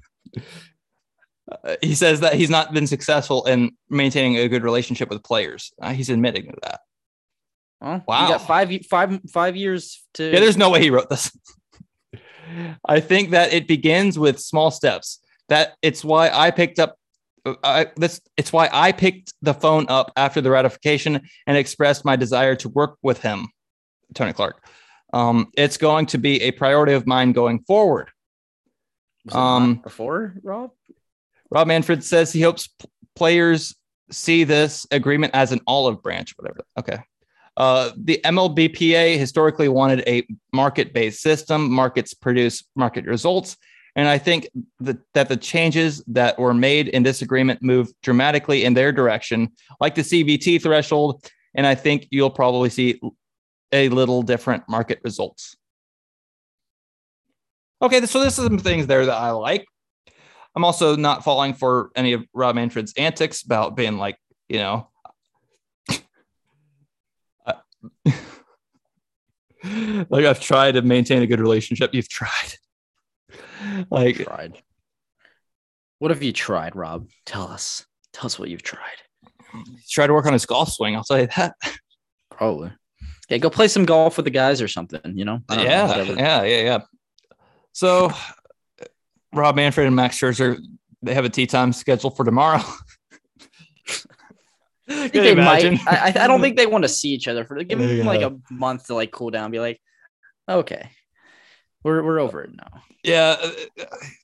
Uh, 1.51 1.77
he 1.81 1.94
says 1.94 2.20
that 2.20 2.35
he's 2.35 2.51
not 2.51 2.73
been 2.73 2.86
successful 2.86 3.44
in 3.47 3.70
maintaining 3.89 4.36
a 4.36 4.48
good 4.48 4.64
relationship 4.64 5.09
with 5.09 5.23
players. 5.23 5.73
Uh, 5.81 5.93
he's 5.93 6.10
admitting 6.10 6.47
to 6.47 6.59
that. 6.62 6.81
Well, 7.81 8.05
Wow. 8.06 8.23
you 8.23 8.32
got 8.32 8.47
five 8.47 8.86
five 8.86 9.20
five 9.31 9.55
years 9.56 10.05
to. 10.14 10.24
Yeah, 10.24 10.40
there's 10.40 10.56
no 10.56 10.70
way 10.70 10.81
he 10.81 10.90
wrote 10.90 11.10
this. 11.10 11.36
I 12.85 13.01
think 13.01 13.31
that 13.31 13.52
it 13.52 13.68
begins 13.68 14.18
with 14.18 14.40
small 14.40 14.70
steps. 14.70 15.20
That 15.48 15.74
it's 15.82 16.05
why 16.05 16.31
I 16.31 16.51
picked 16.51 16.78
up 16.78 16.97
I, 17.62 17.89
this. 17.97 18.20
It's 18.36 18.52
why 18.52 18.68
I 18.73 18.93
picked 18.93 19.35
the 19.43 19.55
phone 19.55 19.86
up 19.89 20.12
after 20.16 20.40
the 20.40 20.51
ratification 20.51 21.28
and 21.47 21.56
expressed 21.56 22.05
my 22.05 22.16
desire 22.16 22.56
to 22.56 22.68
work 22.68 22.97
with 23.02 23.20
him, 23.20 23.48
Tony 24.14 24.32
Clark. 24.32 24.64
Um, 25.12 25.52
it's 25.56 25.77
going 25.77 26.06
to 26.06 26.18
be 26.18 26.43
a 26.43 26.51
priority 26.51 26.94
of 26.94 27.06
mine 27.06 27.32
going 27.32 27.60
forward. 27.60 28.10
Was 29.24 29.35
it 29.35 29.39
not 29.39 29.56
um, 29.56 29.74
before 29.77 30.35
Rob. 30.43 30.70
Rob 31.51 31.68
Manfred 31.68 32.02
says 32.05 32.32
he 32.32 32.40
hopes 32.40 32.68
p- 32.68 32.89
players 33.14 33.74
see 34.10 34.44
this 34.44 34.86
agreement 34.90 35.35
as 35.35 35.52
an 35.52 35.60
olive 35.66 36.02
branch, 36.02 36.35
whatever. 36.36 36.60
Okay. 36.78 36.98
Uh, 37.56 37.90
the 37.97 38.20
MLBPA 38.24 39.18
historically 39.18 39.68
wanted 39.68 40.05
a 40.06 40.27
market 40.52 40.93
based 40.93 41.23
system. 41.23 41.70
Markets 41.70 42.12
produce 42.14 42.64
market 42.74 43.06
results. 43.06 43.56
And 43.97 44.09
I 44.09 44.18
think 44.18 44.48
that, 44.81 44.98
that 45.14 45.31
the 45.31 45.39
changes 45.39 46.05
that 46.09 46.39
were 46.39 46.52
made 46.52 46.89
in 46.89 47.02
this 47.02 47.23
agreement 47.23 47.62
move 47.62 47.89
dramatically 48.02 48.64
in 48.64 48.74
their 48.74 48.93
direction, 48.93 49.52
like 49.81 49.94
the 49.94 50.02
CBT 50.02 50.62
threshold. 50.62 51.24
And 51.55 51.66
I 51.66 51.74
think 51.74 52.06
you'll 52.10 52.31
probably 52.31 52.68
see 52.68 53.01
a 53.73 53.89
little 53.89 54.23
different 54.23 54.64
market 54.68 55.01
results. 55.02 55.56
Okay, 57.81 58.05
so 58.05 58.20
there's 58.20 58.35
some 58.35 58.59
things 58.59 58.86
there 58.86 59.06
that 59.06 59.16
I 59.16 59.31
like. 59.31 59.66
I'm 60.56 60.64
also 60.64 60.96
not 60.96 61.22
falling 61.22 61.52
for 61.52 61.90
any 61.94 62.14
of 62.14 62.24
Rob 62.32 62.56
Manfred's 62.56 62.94
antics 62.96 63.42
about 63.42 63.76
being 63.76 63.98
like, 63.98 64.16
you 64.48 64.58
know, 64.58 64.88
like 70.08 70.24
I've 70.24 70.40
tried 70.40 70.72
to 70.72 70.82
maintain 70.82 71.22
a 71.22 71.26
good 71.26 71.40
relationship. 71.40 71.90
You've 71.92 72.08
tried. 72.08 72.54
Like 73.90 74.16
tried. 74.16 74.62
What 75.98 76.10
have 76.10 76.22
you 76.22 76.32
tried, 76.32 76.76
Rob? 76.76 77.08
Tell 77.24 77.48
us. 77.48 77.84
Tell 78.12 78.26
us 78.26 78.38
what 78.38 78.48
you've 78.48 78.62
tried. 78.62 78.80
Try 79.90 80.06
to 80.06 80.12
work 80.12 80.26
on 80.26 80.34
his 80.34 80.46
golf 80.46 80.72
swing. 80.72 80.94
I'll 80.94 81.02
tell 81.02 81.18
you 81.18 81.26
that. 81.36 81.54
Probably. 82.30 82.70
Yeah, 83.28 83.38
go 83.38 83.50
play 83.50 83.68
some 83.68 83.84
golf 83.84 84.18
with 84.18 84.24
the 84.24 84.30
guys 84.30 84.62
or 84.62 84.68
something. 84.68 85.00
You 85.16 85.24
know. 85.24 85.40
Yeah, 85.50 85.86
know, 85.86 86.14
yeah, 86.14 86.42
yeah, 86.44 86.62
yeah. 86.62 86.78
So, 87.72 88.12
Rob 89.36 89.56
Manfred 89.56 89.86
and 89.86 89.94
Max 89.96 90.18
Scherzer, 90.18 90.58
they 91.02 91.14
have 91.14 91.24
a 91.24 91.28
tee 91.28 91.46
time 91.46 91.72
scheduled 91.72 92.16
for 92.16 92.24
tomorrow. 92.24 92.62
I 94.88 95.08
they 95.08 95.32
imagine? 95.32 95.80
might. 95.84 96.16
I, 96.16 96.24
I 96.24 96.26
don't 96.26 96.40
think 96.40 96.56
they 96.56 96.66
want 96.66 96.84
to 96.84 96.88
see 96.88 97.08
each 97.08 97.26
other 97.26 97.44
for 97.44 97.62
give 97.64 97.78
them 97.78 97.96
yeah. 97.98 98.04
like 98.04 98.22
a 98.22 98.36
month 98.50 98.86
to 98.86 98.94
like 98.94 99.10
cool 99.10 99.30
down. 99.30 99.50
Be 99.50 99.58
like, 99.58 99.80
okay, 100.48 100.90
we're 101.82 102.02
we're 102.04 102.20
over 102.20 102.42
it 102.44 102.50
now. 102.54 102.82
Yeah, 103.02 103.36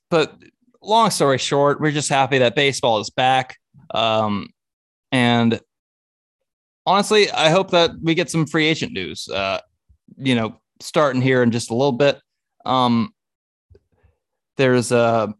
but 0.09 0.37
long 0.81 1.09
story 1.09 1.37
short, 1.37 1.81
we're 1.81 1.91
just 1.91 2.09
happy 2.09 2.37
that 2.39 2.55
baseball 2.55 2.99
is 2.99 3.09
back. 3.09 3.57
Um, 3.93 4.49
and 5.11 5.59
honestly, 6.85 7.29
I 7.29 7.49
hope 7.49 7.71
that 7.71 7.91
we 8.01 8.15
get 8.15 8.29
some 8.29 8.45
free 8.45 8.67
agent 8.67 8.93
news. 8.93 9.27
Uh, 9.27 9.59
you 10.17 10.35
know, 10.35 10.61
starting 10.79 11.21
here 11.21 11.43
in 11.43 11.51
just 11.51 11.71
a 11.71 11.75
little 11.75 11.91
bit. 11.91 12.19
Um, 12.65 13.12
there's 14.57 14.91
a. 14.91 15.33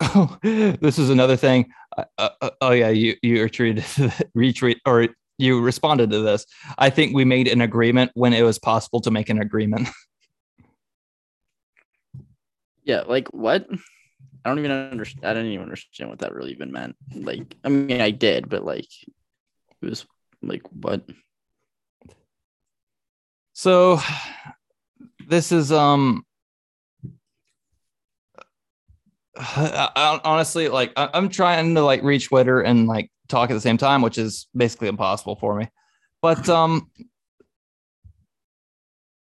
Oh, 0.00 0.36
this 0.42 0.98
is 0.98 1.10
another 1.10 1.36
thing. 1.36 1.70
Uh, 1.96 2.04
uh, 2.18 2.30
uh 2.40 2.50
oh 2.60 2.70
yeah, 2.70 2.88
you 2.88 3.16
you 3.22 3.42
retreated, 3.42 3.84
retweet 4.36 4.76
or 4.86 5.08
you 5.38 5.60
responded 5.60 6.10
to 6.10 6.20
this. 6.20 6.46
I 6.78 6.90
think 6.90 7.14
we 7.14 7.24
made 7.24 7.48
an 7.48 7.60
agreement 7.60 8.10
when 8.14 8.32
it 8.32 8.42
was 8.42 8.58
possible 8.58 9.00
to 9.00 9.10
make 9.10 9.30
an 9.30 9.40
agreement. 9.40 9.88
yeah, 12.84 13.02
like 13.02 13.28
what? 13.28 13.66
I 14.44 14.48
don't 14.48 14.58
even 14.58 14.70
understand. 14.70 15.26
I 15.26 15.34
didn't 15.34 15.52
even 15.52 15.64
understand 15.64 16.10
what 16.10 16.20
that 16.20 16.34
really 16.34 16.52
even 16.52 16.72
meant. 16.72 16.96
Like, 17.14 17.56
I 17.64 17.68
mean, 17.68 18.00
I 18.00 18.10
did, 18.10 18.48
but 18.48 18.64
like, 18.64 18.88
it 19.82 19.86
was 19.86 20.06
like 20.42 20.62
what? 20.72 21.02
So, 23.52 24.00
this 25.30 25.52
is 25.52 25.72
um. 25.72 26.24
I, 29.36 30.20
honestly, 30.22 30.68
like, 30.68 30.92
I, 30.96 31.08
I'm 31.14 31.30
trying 31.30 31.74
to 31.76 31.82
like 31.82 32.02
reach 32.02 32.28
Twitter 32.28 32.60
and 32.60 32.86
like 32.86 33.10
talk 33.28 33.50
at 33.50 33.54
the 33.54 33.60
same 33.60 33.78
time, 33.78 34.02
which 34.02 34.18
is 34.18 34.48
basically 34.54 34.88
impossible 34.88 35.36
for 35.36 35.56
me. 35.56 35.68
But 36.20 36.46
um, 36.50 36.90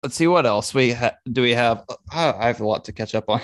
let's 0.03 0.15
see 0.15 0.29
what 0.29 0.47
else 0.47 0.73
we 0.73 0.93
ha- 0.93 1.17
do. 1.33 1.43
We 1.43 1.55
have. 1.55 1.85
I 2.13 2.47
have 2.47 2.61
a 2.61 2.67
lot 2.67 2.85
to 2.85 2.93
catch 2.93 3.15
up 3.15 3.29
on. 3.29 3.41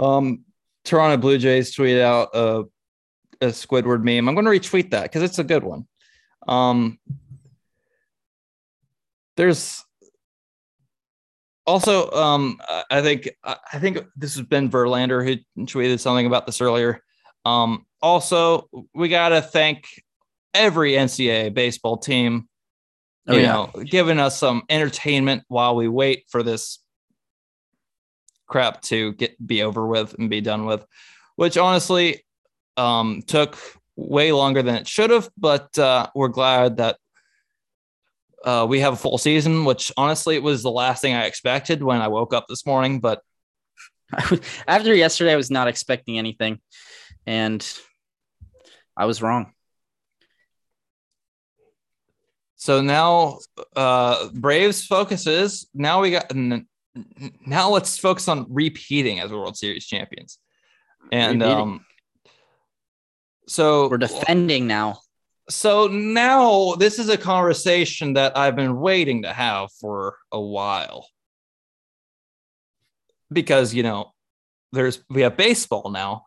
Um, 0.00 0.44
Toronto 0.84 1.18
Blue 1.18 1.38
Jays 1.38 1.72
tweet 1.72 2.00
out 2.00 2.30
a, 2.32 2.64
a 3.40 3.46
Squidward 3.48 4.02
meme. 4.02 4.26
I'm 4.26 4.34
going 4.34 4.46
to 4.46 4.50
retweet 4.50 4.90
that 4.90 5.04
because 5.04 5.22
it's 5.22 5.38
a 5.38 5.44
good 5.44 5.62
one. 5.62 5.86
Um, 6.48 6.98
there's 9.36 9.84
also, 11.66 12.10
um, 12.10 12.60
I 12.90 13.02
think 13.02 13.30
I 13.44 13.78
think 13.78 13.98
this 14.16 14.34
has 14.36 14.46
been 14.46 14.70
Verlander 14.70 15.24
who 15.24 15.64
tweeted 15.64 16.00
something 16.00 16.26
about 16.26 16.46
this 16.46 16.60
earlier. 16.60 17.02
Um, 17.44 17.86
also, 18.00 18.68
we 18.94 19.08
got 19.08 19.30
to 19.30 19.42
thank 19.42 19.86
every 20.54 20.92
NCAA 20.92 21.54
baseball 21.54 21.96
team, 21.96 22.48
oh, 23.28 23.34
you 23.34 23.42
yeah. 23.42 23.52
know, 23.52 23.70
giving 23.84 24.18
us 24.18 24.38
some 24.38 24.62
entertainment 24.68 25.44
while 25.48 25.76
we 25.76 25.88
wait 25.88 26.24
for 26.28 26.42
this 26.42 26.78
crap 28.48 28.82
to 28.82 29.12
get 29.14 29.44
be 29.44 29.62
over 29.62 29.86
with 29.86 30.14
and 30.18 30.28
be 30.28 30.40
done 30.40 30.66
with, 30.66 30.84
which 31.36 31.56
honestly 31.56 32.24
um, 32.76 33.22
took 33.26 33.56
way 33.96 34.32
longer 34.32 34.62
than 34.62 34.74
it 34.74 34.88
should 34.88 35.10
have. 35.10 35.30
But 35.38 35.78
uh, 35.78 36.08
we're 36.14 36.28
glad 36.28 36.78
that 36.78 36.98
uh, 38.44 38.66
we 38.68 38.80
have 38.80 38.94
a 38.94 38.96
full 38.96 39.18
season, 39.18 39.64
which 39.64 39.92
honestly 39.96 40.36
it 40.36 40.42
was 40.42 40.62
the 40.62 40.70
last 40.70 41.02
thing 41.02 41.14
I 41.14 41.24
expected 41.24 41.82
when 41.82 42.00
I 42.00 42.08
woke 42.08 42.34
up 42.34 42.46
this 42.48 42.66
morning. 42.66 43.00
But 43.00 43.20
after 44.68 44.94
yesterday, 44.94 45.32
I 45.32 45.36
was 45.36 45.50
not 45.50 45.68
expecting 45.68 46.18
anything, 46.18 46.60
and 47.26 47.66
I 48.96 49.06
was 49.06 49.22
wrong. 49.22 49.52
So 52.56 52.80
now, 52.80 53.38
uh, 53.74 54.28
Braves 54.32 54.86
focuses. 54.86 55.68
Now 55.74 56.00
we 56.00 56.12
got 56.12 56.32
now 57.46 57.70
let's 57.70 57.98
focus 57.98 58.28
on 58.28 58.46
repeating 58.48 59.20
as 59.20 59.32
World 59.32 59.56
Series 59.56 59.86
champions. 59.86 60.38
And 61.10 61.42
um 61.42 61.84
so 63.48 63.88
we're 63.88 63.98
defending 63.98 64.66
now. 64.66 65.00
So 65.52 65.86
now 65.86 66.74
this 66.74 66.98
is 66.98 67.08
a 67.08 67.18
conversation 67.18 68.14
that 68.14 68.36
I've 68.36 68.56
been 68.56 68.80
waiting 68.80 69.22
to 69.22 69.32
have 69.32 69.70
for 69.80 70.16
a 70.30 70.40
while. 70.40 71.08
Because, 73.32 73.74
you 73.74 73.82
know, 73.82 74.12
there's 74.72 75.02
we 75.08 75.22
have 75.22 75.36
baseball 75.36 75.90
now. 75.90 76.24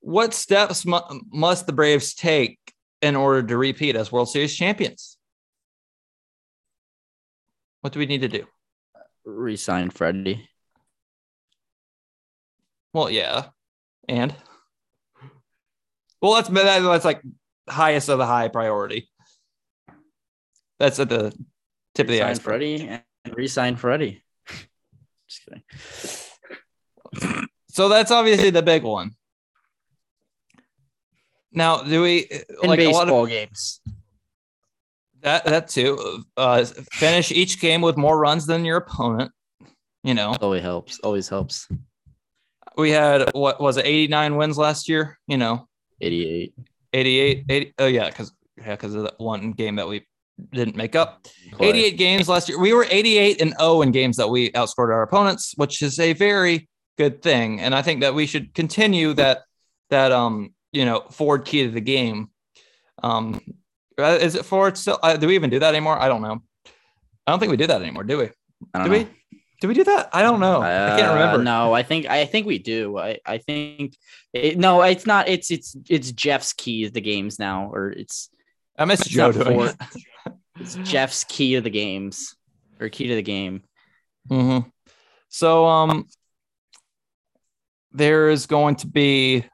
What 0.00 0.34
steps 0.34 0.86
mu- 0.86 1.20
must 1.32 1.66
the 1.66 1.72
Braves 1.72 2.14
take 2.14 2.58
in 3.02 3.16
order 3.16 3.46
to 3.46 3.56
repeat 3.56 3.96
as 3.96 4.12
World 4.12 4.28
Series 4.28 4.54
champions? 4.54 5.16
What 7.80 7.92
do 7.92 7.98
we 7.98 8.06
need 8.06 8.22
to 8.22 8.28
do? 8.28 8.46
resign 9.28 9.90
Freddie. 9.90 10.48
Well, 12.92 13.10
yeah, 13.10 13.48
and 14.08 14.34
well, 16.20 16.34
that's 16.34 16.48
that's 16.48 17.04
like 17.04 17.22
highest 17.68 18.08
of 18.08 18.18
the 18.18 18.26
high 18.26 18.48
priority. 18.48 19.08
That's 20.78 20.98
at 20.98 21.08
the 21.08 21.32
tip 21.94 22.06
of 22.06 22.12
the 22.12 22.22
iceberg. 22.22 22.44
Freddie 22.44 22.88
and 22.88 23.02
resign 23.34 23.76
Freddie. 23.76 24.22
Just 25.28 25.44
kidding. 25.44 25.62
So 27.70 27.88
that's 27.88 28.10
obviously 28.10 28.50
the 28.50 28.62
big 28.62 28.82
one. 28.82 29.12
Now, 31.52 31.82
do 31.82 32.02
we 32.02 32.28
in 32.62 32.68
like 32.68 32.78
baseball 32.78 33.04
a 33.04 33.10
lot 33.10 33.22
of 33.22 33.28
games? 33.28 33.80
That 35.22 35.44
that 35.44 35.68
too. 35.68 36.24
Uh, 36.36 36.64
finish 36.92 37.32
each 37.32 37.60
game 37.60 37.80
with 37.80 37.96
more 37.96 38.18
runs 38.18 38.46
than 38.46 38.64
your 38.64 38.76
opponent. 38.76 39.32
You 40.04 40.14
know, 40.14 40.34
always 40.40 40.62
helps. 40.62 41.00
Always 41.00 41.28
helps. 41.28 41.68
We 42.76 42.90
had 42.90 43.32
what 43.34 43.60
was 43.60 43.76
it, 43.76 43.86
89 43.86 44.36
wins 44.36 44.58
last 44.58 44.88
year? 44.88 45.18
You 45.26 45.36
know, 45.36 45.68
88. 46.00 46.54
88. 46.92 47.44
80, 47.48 47.74
oh 47.78 47.86
yeah, 47.86 48.08
because 48.08 48.32
yeah, 48.56 48.72
because 48.72 48.94
of 48.94 49.02
that 49.02 49.18
one 49.18 49.52
game 49.52 49.76
that 49.76 49.88
we 49.88 50.06
didn't 50.52 50.76
make 50.76 50.96
up. 50.96 51.26
Play. 51.52 51.68
88 51.68 51.98
games 51.98 52.28
last 52.28 52.48
year. 52.48 52.58
We 52.58 52.72
were 52.72 52.86
88 52.88 53.40
and 53.40 53.54
0 53.58 53.82
in 53.82 53.92
games 53.92 54.16
that 54.16 54.28
we 54.28 54.50
outscored 54.52 54.92
our 54.92 55.02
opponents, 55.02 55.54
which 55.56 55.82
is 55.82 55.98
a 55.98 56.12
very 56.12 56.68
good 56.96 57.22
thing. 57.22 57.60
And 57.60 57.74
I 57.74 57.82
think 57.82 58.00
that 58.00 58.14
we 58.14 58.26
should 58.26 58.54
continue 58.54 59.14
that 59.14 59.42
that 59.90 60.12
um 60.12 60.54
you 60.72 60.84
know 60.84 61.00
forward 61.10 61.44
key 61.44 61.64
to 61.64 61.70
the 61.70 61.80
game. 61.80 62.30
Um, 63.02 63.40
uh, 63.98 64.18
is 64.20 64.34
it 64.34 64.44
forward 64.44 64.76
still? 64.76 64.98
Uh, 65.02 65.16
do 65.16 65.26
we 65.26 65.34
even 65.34 65.50
do 65.50 65.58
that 65.58 65.74
anymore? 65.74 66.00
I 66.00 66.08
don't 66.08 66.22
know. 66.22 66.42
I 67.26 67.30
don't 67.30 67.40
think 67.40 67.50
we 67.50 67.56
do 67.56 67.66
that 67.66 67.82
anymore, 67.82 68.04
do 68.04 68.18
we? 68.18 68.26
Do 68.26 68.32
know. 68.74 68.88
we? 68.88 69.06
Do 69.60 69.66
we 69.66 69.74
do 69.74 69.84
that? 69.84 70.10
I 70.12 70.22
don't 70.22 70.38
know. 70.38 70.62
Uh, 70.62 70.90
I 70.92 71.00
can't 71.00 71.14
remember. 71.14 71.42
No, 71.42 71.72
I 71.72 71.82
think 71.82 72.06
I 72.06 72.24
think 72.26 72.46
we 72.46 72.58
do. 72.58 72.96
I 72.96 73.18
I 73.26 73.38
think 73.38 73.96
it, 74.32 74.56
no, 74.56 74.82
it's 74.82 75.06
not. 75.06 75.28
It's 75.28 75.50
it's 75.50 75.76
it's 75.88 76.12
Jeff's 76.12 76.52
key 76.52 76.84
to 76.84 76.90
the 76.90 77.00
games 77.00 77.38
now, 77.38 77.70
or 77.72 77.90
it's. 77.90 78.30
I 78.78 78.84
miss 78.84 79.00
it's 79.00 79.10
Joe 79.10 79.32
doing 79.32 79.60
it. 79.60 79.76
It's 80.60 80.74
Jeff's 80.74 81.22
key 81.22 81.54
to 81.54 81.60
the 81.60 81.70
games, 81.70 82.34
or 82.80 82.88
key 82.88 83.06
to 83.06 83.14
the 83.14 83.22
game. 83.22 83.62
Mm-hmm. 84.28 84.68
So 85.28 85.66
um, 85.66 86.08
there 87.92 88.28
is 88.28 88.46
going 88.46 88.74
to 88.76 88.88
be 88.88 89.44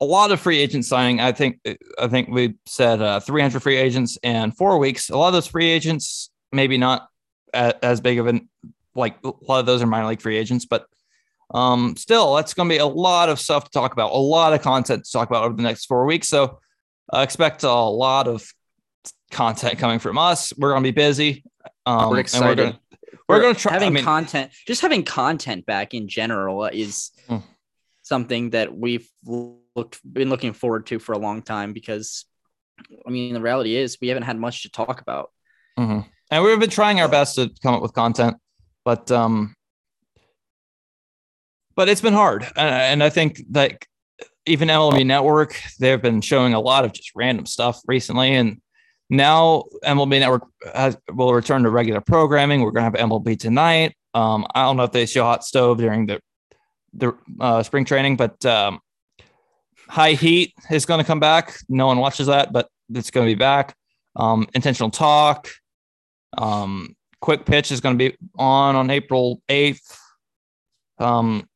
a 0.00 0.04
lot 0.04 0.32
of 0.32 0.40
free 0.40 0.58
agent 0.58 0.86
signing. 0.86 1.20
I 1.20 1.32
think 1.32 1.60
I 1.98 2.08
think 2.08 2.28
we 2.30 2.54
said 2.66 3.02
uh, 3.02 3.20
300 3.20 3.62
free 3.62 3.76
agents 3.76 4.18
in 4.22 4.52
four 4.52 4.78
weeks. 4.78 5.10
A 5.10 5.16
lot 5.18 5.28
of 5.28 5.34
those 5.34 5.46
free 5.46 5.70
agents, 5.70 6.30
maybe 6.50 6.78
not 6.78 7.08
as 7.54 8.00
big 8.00 8.18
of 8.18 8.26
an 8.26 8.48
like 8.94 9.16
a 9.24 9.32
lot 9.48 9.60
of 9.60 9.66
those 9.66 9.82
are 9.82 9.86
minor 9.86 10.08
league 10.08 10.20
free 10.20 10.36
agents, 10.36 10.66
but 10.66 10.86
um, 11.54 11.96
still, 11.96 12.34
that's 12.34 12.54
going 12.54 12.68
to 12.68 12.74
be 12.74 12.78
a 12.78 12.86
lot 12.86 13.28
of 13.28 13.38
stuff 13.38 13.64
to 13.64 13.70
talk 13.70 13.92
about, 13.92 14.12
a 14.12 14.16
lot 14.16 14.52
of 14.54 14.62
content 14.62 15.04
to 15.04 15.12
talk 15.12 15.28
about 15.28 15.44
over 15.44 15.54
the 15.54 15.62
next 15.62 15.84
four 15.86 16.06
weeks. 16.06 16.28
So 16.28 16.60
uh, 17.12 17.20
expect 17.20 17.62
a 17.62 17.72
lot 17.72 18.26
of 18.28 18.46
content 19.30 19.78
coming 19.78 19.98
from 19.98 20.16
us. 20.18 20.52
We're 20.56 20.70
going 20.70 20.82
to 20.82 20.86
be 20.86 20.94
busy. 20.94 21.44
Um, 21.84 22.10
we're 22.10 22.20
excited. 22.20 22.58
We're 22.58 22.64
gonna, 22.64 22.80
we're 23.28 23.40
going 23.40 23.54
to 23.54 23.60
try 23.60 23.72
having 23.72 23.88
I 23.88 23.90
mean, 23.90 24.04
content. 24.04 24.52
Just 24.66 24.80
having 24.80 25.04
content 25.04 25.66
back 25.66 25.94
in 25.94 26.08
general 26.08 26.64
is 26.66 27.10
Hmm. 27.28 27.38
something 28.02 28.50
that 28.50 28.74
we've 28.76 29.08
looked 29.24 30.00
been 30.10 30.28
looking 30.30 30.52
forward 30.52 30.86
to 30.86 30.98
for 30.98 31.12
a 31.12 31.18
long 31.18 31.42
time 31.42 31.72
because, 31.72 32.24
I 33.06 33.10
mean, 33.10 33.34
the 33.34 33.40
reality 33.40 33.76
is 33.76 33.98
we 34.00 34.08
haven't 34.08 34.24
had 34.24 34.38
much 34.38 34.62
to 34.62 34.70
talk 34.70 35.00
about. 35.00 35.30
mhm. 35.78 36.06
And 36.32 36.42
we've 36.42 36.58
been 36.58 36.70
trying 36.70 36.98
our 36.98 37.08
best 37.08 37.34
to 37.34 37.50
come 37.62 37.74
up 37.74 37.82
with 37.82 37.92
content, 37.92 38.38
but 38.86 39.10
um, 39.12 39.54
but 41.76 41.90
it's 41.90 42.00
been 42.00 42.14
hard, 42.14 42.42
and, 42.56 42.74
and 42.74 43.02
I 43.04 43.10
think 43.10 43.42
that 43.50 43.84
even 44.46 44.68
MLB 44.68 45.06
Network 45.06 45.60
they've 45.78 46.00
been 46.00 46.22
showing 46.22 46.54
a 46.54 46.60
lot 46.60 46.84
of 46.86 46.92
just 46.94 47.12
random 47.14 47.44
stuff 47.44 47.82
recently, 47.86 48.34
and 48.34 48.62
now 49.10 49.64
MLB 49.84 50.20
Network 50.20 50.44
has, 50.74 50.96
will 51.12 51.34
return 51.34 51.64
to 51.64 51.70
regular 51.70 52.00
programming. 52.00 52.62
We're 52.62 52.70
going 52.70 52.90
to 52.90 52.98
have 52.98 53.08
MLB 53.08 53.38
tonight. 53.38 53.94
Um, 54.14 54.46
I 54.54 54.62
don't 54.62 54.78
know 54.78 54.84
if 54.84 54.92
they 54.92 55.04
show 55.04 55.24
Hot 55.24 55.44
Stove 55.44 55.78
during 55.78 56.06
the 56.06 56.18
the 56.94 57.12
uh, 57.40 57.62
spring 57.62 57.84
training, 57.84 58.16
but 58.16 58.44
um, 58.46 58.80
High 59.86 60.12
Heat 60.12 60.54
is 60.70 60.86
going 60.86 60.98
to 60.98 61.04
come 61.04 61.20
back. 61.20 61.58
No 61.68 61.88
one 61.88 61.98
watches 61.98 62.28
that, 62.28 62.54
but 62.54 62.68
it's 62.94 63.10
going 63.10 63.26
to 63.26 63.30
be 63.30 63.38
back. 63.38 63.76
Um, 64.16 64.46
intentional 64.54 64.90
Talk, 64.90 65.48
um, 66.36 66.96
Quick 67.20 67.44
Pitch 67.44 67.70
is 67.70 67.80
going 67.80 67.98
to 67.98 68.10
be 68.10 68.16
on 68.36 68.76
on 68.76 68.90
April 68.90 69.42
eighth. 69.48 69.98
Um, 70.98 71.48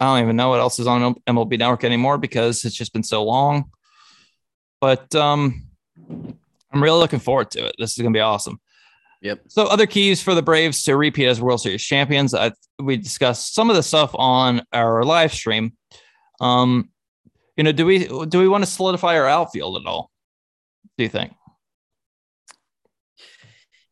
I 0.00 0.06
don't 0.06 0.22
even 0.22 0.36
know 0.36 0.50
what 0.50 0.60
else 0.60 0.78
is 0.78 0.86
on 0.86 1.14
MLB 1.26 1.58
Network 1.58 1.84
anymore 1.84 2.18
because 2.18 2.64
it's 2.64 2.76
just 2.76 2.92
been 2.92 3.02
so 3.02 3.24
long. 3.24 3.70
But 4.80 5.12
um, 5.14 5.66
I'm 6.72 6.82
really 6.82 6.98
looking 6.98 7.18
forward 7.18 7.50
to 7.52 7.66
it. 7.66 7.74
This 7.78 7.92
is 7.92 7.98
going 7.98 8.12
to 8.12 8.16
be 8.16 8.22
awesome. 8.22 8.60
Yep. 9.22 9.40
So, 9.48 9.64
other 9.66 9.86
keys 9.86 10.22
for 10.22 10.34
the 10.34 10.42
Braves 10.42 10.84
to 10.84 10.96
repeat 10.96 11.26
as 11.26 11.40
World 11.40 11.60
Series 11.60 11.82
champions. 11.82 12.34
I, 12.34 12.52
we 12.78 12.96
discussed 12.96 13.54
some 13.54 13.68
of 13.68 13.74
the 13.74 13.82
stuff 13.82 14.12
on 14.14 14.62
our 14.72 15.02
live 15.02 15.32
stream. 15.32 15.72
Um, 16.40 16.90
you 17.56 17.64
know, 17.64 17.72
do 17.72 17.84
we 17.84 18.06
do 18.06 18.38
we 18.38 18.46
want 18.46 18.62
to 18.62 18.70
solidify 18.70 19.18
our 19.18 19.26
outfield 19.26 19.76
at 19.76 19.88
all? 19.88 20.12
Do 20.96 21.02
you 21.02 21.10
think? 21.10 21.32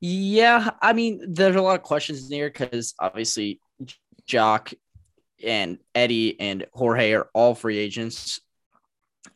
Yeah, 0.01 0.71
I 0.83 0.93
mean, 0.93 1.23
there's 1.27 1.57
a 1.57 1.63
lot 1.63 1.77
of 1.77 1.83
questions 1.83 2.31
in 2.31 2.37
here 2.37 2.51
because 2.51 2.95
obviously 2.99 3.61
Joc 4.29 4.75
and 5.43 5.79
Eddie 5.95 6.39
and 6.39 6.67
Jorge 6.73 7.13
are 7.13 7.29
all 7.33 7.55
free 7.55 7.79
agents, 7.79 8.41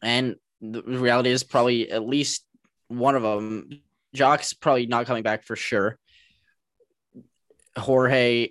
and 0.03 0.37
the 0.61 0.83
reality 0.83 1.31
is 1.31 1.45
probably 1.45 1.91
at 1.91 2.07
least 2.07 2.45
one 2.89 3.15
of 3.15 3.23
them. 3.23 3.81
Joc's 4.15 4.53
probably 4.53 4.87
not 4.87 5.07
coming 5.07 5.23
back 5.23 5.45
for 5.45 5.57
sure. 5.57 5.99
Jorge 7.79 8.51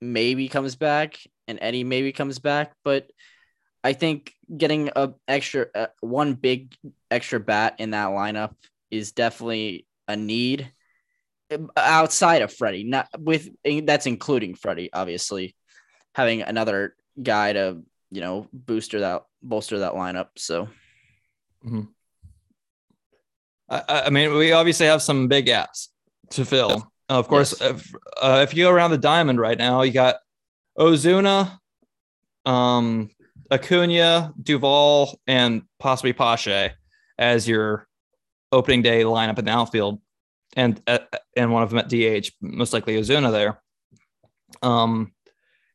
maybe 0.00 0.48
comes 0.48 0.76
back, 0.76 1.18
and 1.48 1.58
Eddie 1.60 1.84
maybe 1.84 2.12
comes 2.12 2.38
back, 2.38 2.72
but 2.82 3.10
I 3.84 3.92
think 3.92 4.32
getting 4.56 4.90
a 4.94 5.12
extra 5.28 5.66
uh, 5.74 5.86
one 6.00 6.34
big 6.34 6.74
extra 7.10 7.40
bat 7.40 7.76
in 7.78 7.90
that 7.90 8.08
lineup 8.08 8.54
is 8.90 9.12
definitely 9.12 9.86
a 10.08 10.16
need 10.16 10.72
outside 11.76 12.42
of 12.42 12.52
Freddie, 12.52 12.84
not 12.84 13.08
with 13.18 13.48
that's 13.84 14.06
including 14.06 14.54
Freddie, 14.54 14.92
obviously, 14.92 15.54
having 16.14 16.42
another 16.42 16.94
guy 17.22 17.52
to 17.52 17.82
you 18.10 18.20
know 18.20 18.46
booster 18.52 19.00
that 19.00 19.22
bolster 19.42 19.80
that 19.80 19.92
lineup. 19.94 20.28
So, 20.36 20.68
I, 23.68 24.02
I 24.06 24.10
mean, 24.10 24.34
we 24.34 24.52
obviously 24.52 24.86
have 24.86 25.02
some 25.02 25.28
big 25.28 25.46
gaps 25.46 25.88
to 26.30 26.44
fill. 26.44 26.90
of 27.08 27.28
course, 27.28 27.54
Yes. 27.60 27.70
if, 27.70 27.94
uh, 28.20 28.40
if 28.42 28.54
you 28.54 28.64
go 28.64 28.70
around 28.70 28.90
the 28.90 28.98
diamond 28.98 29.40
right 29.40 29.56
now, 29.58 29.82
you 29.82 29.92
got 29.92 30.16
Ozuna, 30.78 31.58
um, 32.44 33.10
Acuna, 33.50 34.32
Duvall, 34.42 35.18
and 35.26 35.62
possibly 35.78 36.12
Pache 36.12 36.72
as 37.18 37.46
your 37.48 37.86
opening 38.50 38.82
day 38.82 39.02
lineup 39.04 39.38
in 39.38 39.44
the 39.46 39.50
outfield, 39.50 40.00
and 40.56 40.80
uh, 40.86 40.98
and 41.36 41.52
one 41.52 41.62
of 41.62 41.70
them 41.70 41.78
at 41.78 41.88
DH, 41.88 42.30
most 42.40 42.72
likely 42.72 42.96
Ozuna 42.96 43.30
there. 43.32 43.60
Um, 44.62 45.12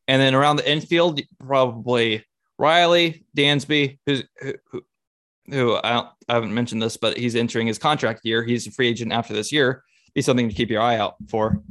and 0.08 0.22
then 0.22 0.36
around 0.36 0.58
the 0.58 0.70
infield, 0.70 1.20
probably 1.40 2.24
Riley, 2.58 3.26
Dansby, 3.36 4.00
who's 4.06 4.24
who, 4.72 4.84
who, 5.50 5.76
I, 5.76 6.10
I 6.28 6.34
haven't 6.34 6.54
mentioned 6.54 6.82
this, 6.82 6.98
but 6.98 7.18
he's 7.18 7.36
entering 7.36 7.68
his 7.68 7.78
contract 7.78 8.22
year. 8.24 8.44
He's 8.44 8.68
a 8.68 8.72
free 8.72 8.88
agent 8.88 9.12
after 9.12 9.34
this 9.34 9.52
year. 9.52 9.84
Be 10.14 10.22
something 10.22 10.50
to 10.50 10.56
keep 10.56 10.70
your 10.70 10.82
eye 10.82 10.98
out 10.98 11.16
for. 11.30 11.62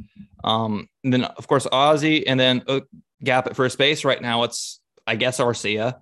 Um, 0.45 0.89
and 1.05 1.13
then 1.13 1.25
of 1.25 1.47
course 1.49 1.67
Ozzie, 1.71 2.27
and 2.27 2.39
then 2.39 2.63
uh, 2.69 2.81
gap 3.23 3.47
at 3.47 3.57
first 3.57 3.79
base. 3.79 4.05
Right 4.05 4.21
now, 4.21 4.43
it's 4.45 4.81
I 5.07 5.17
guess 5.17 5.39
Arcia. 5.39 6.01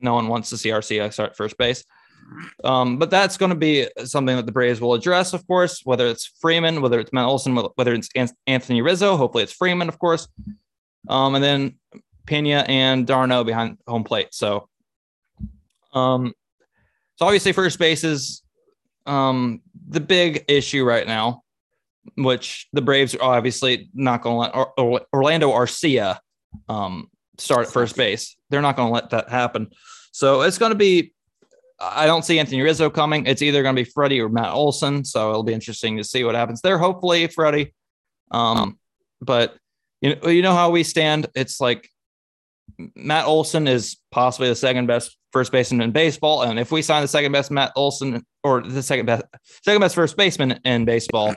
No 0.00 0.14
one 0.14 0.28
wants 0.28 0.50
to 0.50 0.58
see 0.58 0.68
Arcia 0.68 1.12
start 1.12 1.36
first 1.36 1.56
base. 1.58 1.84
Um, 2.62 2.98
but 2.98 3.10
that's 3.10 3.36
going 3.36 3.50
to 3.50 3.56
be 3.56 3.88
something 4.04 4.36
that 4.36 4.46
the 4.46 4.52
Braves 4.52 4.80
will 4.80 4.94
address, 4.94 5.32
of 5.32 5.46
course, 5.46 5.82
whether 5.84 6.06
it's 6.06 6.26
Freeman, 6.40 6.80
whether 6.80 7.00
it's 7.00 7.12
Matt 7.12 7.26
Olson, 7.26 7.54
whether 7.54 7.94
it's 7.94 8.08
Anthony 8.46 8.82
Rizzo. 8.82 9.16
Hopefully, 9.16 9.44
it's 9.44 9.52
Freeman, 9.52 9.88
of 9.88 9.98
course. 9.98 10.28
Um, 11.08 11.34
and 11.34 11.44
then 11.44 11.76
Pena 12.26 12.64
and 12.68 13.06
d'Arnaud 13.06 13.44
behind 13.44 13.78
home 13.86 14.04
plate. 14.04 14.28
So, 14.32 14.68
um, 15.92 16.32
so 17.16 17.26
obviously, 17.26 17.52
first 17.52 17.78
base 17.78 18.04
is 18.04 18.42
um, 19.06 19.62
the 19.88 20.00
big 20.00 20.44
issue 20.48 20.84
right 20.84 21.06
now, 21.06 21.42
which 22.16 22.68
the 22.72 22.82
Braves 22.82 23.14
are 23.14 23.36
obviously 23.36 23.90
not 23.94 24.22
going 24.22 24.34
to 24.34 24.40
let 24.40 24.54
or, 24.54 24.72
or, 24.78 25.00
Orlando 25.12 25.50
Arcia 25.50 26.18
um, 26.68 27.10
start 27.38 27.66
at 27.66 27.72
first 27.72 27.96
base. 27.96 28.36
They're 28.50 28.62
not 28.62 28.76
going 28.76 28.88
to 28.88 28.94
let 28.94 29.10
that 29.10 29.28
happen. 29.28 29.70
So 30.12 30.42
it's 30.42 30.58
going 30.58 30.72
to 30.72 30.78
be. 30.78 31.12
I 31.80 32.06
don't 32.06 32.24
see 32.24 32.38
Anthony 32.38 32.62
Rizzo 32.62 32.88
coming. 32.88 33.26
It's 33.26 33.42
either 33.42 33.62
going 33.62 33.74
to 33.74 33.82
be 33.82 33.90
Freddie 33.90 34.20
or 34.20 34.28
Matt 34.28 34.52
Olson. 34.52 35.04
So 35.04 35.30
it'll 35.30 35.42
be 35.42 35.52
interesting 35.52 35.96
to 35.96 36.04
see 36.04 36.24
what 36.24 36.34
happens 36.34 36.60
there. 36.60 36.78
Hopefully, 36.78 37.26
Freddie. 37.26 37.74
Um, 38.30 38.78
but 39.20 39.56
you 40.00 40.14
know, 40.14 40.28
you 40.28 40.42
know 40.42 40.54
how 40.54 40.70
we 40.70 40.82
stand. 40.82 41.26
It's 41.34 41.60
like 41.60 41.88
Matt 42.94 43.26
Olson 43.26 43.66
is 43.66 43.96
possibly 44.10 44.48
the 44.48 44.54
second 44.54 44.86
best 44.86 45.16
first 45.32 45.50
baseman 45.52 45.80
in 45.80 45.90
baseball, 45.90 46.42
and 46.42 46.58
if 46.58 46.70
we 46.70 46.82
sign 46.82 47.02
the 47.02 47.08
second 47.08 47.32
best 47.32 47.50
Matt 47.50 47.72
Olson 47.76 48.24
or 48.42 48.62
the 48.62 48.82
second 48.82 49.06
best 49.06 49.24
second 49.62 49.80
best 49.80 49.94
first 49.94 50.16
baseman 50.16 50.60
in 50.64 50.84
baseball, 50.84 51.34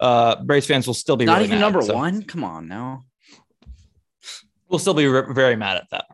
uh, 0.00 0.42
Braves 0.42 0.66
fans 0.66 0.86
will 0.86 0.94
still 0.94 1.16
be 1.16 1.24
not 1.24 1.34
really 1.34 1.46
even 1.46 1.58
mad. 1.58 1.62
number 1.62 1.82
So 1.82 1.94
one. 1.94 2.22
Come 2.22 2.44
on 2.44 2.68
now. 2.68 3.04
We'll 4.68 4.78
still 4.78 4.94
be 4.94 5.06
re- 5.06 5.32
very 5.34 5.56
mad 5.56 5.78
at 5.78 5.90
that. 5.90 6.06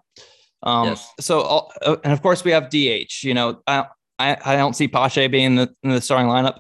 Um, 0.67 0.89
Yes. 0.89 1.09
So, 1.21 1.41
uh, 1.83 1.97
and 2.03 2.13
of 2.13 2.21
course, 2.21 2.45
we 2.45 2.51
have 2.51 2.69
DH. 2.69 3.23
You 3.23 3.35
know, 3.35 3.63
I 3.67 3.87
I, 4.19 4.37
I 4.45 4.57
don't 4.57 4.75
see 4.75 4.89
Pache 4.89 5.29
being 5.29 5.45
in 5.45 5.55
the, 5.57 5.75
in 5.83 5.91
the 5.91 6.01
starting 6.01 6.29
lineup. 6.29 6.59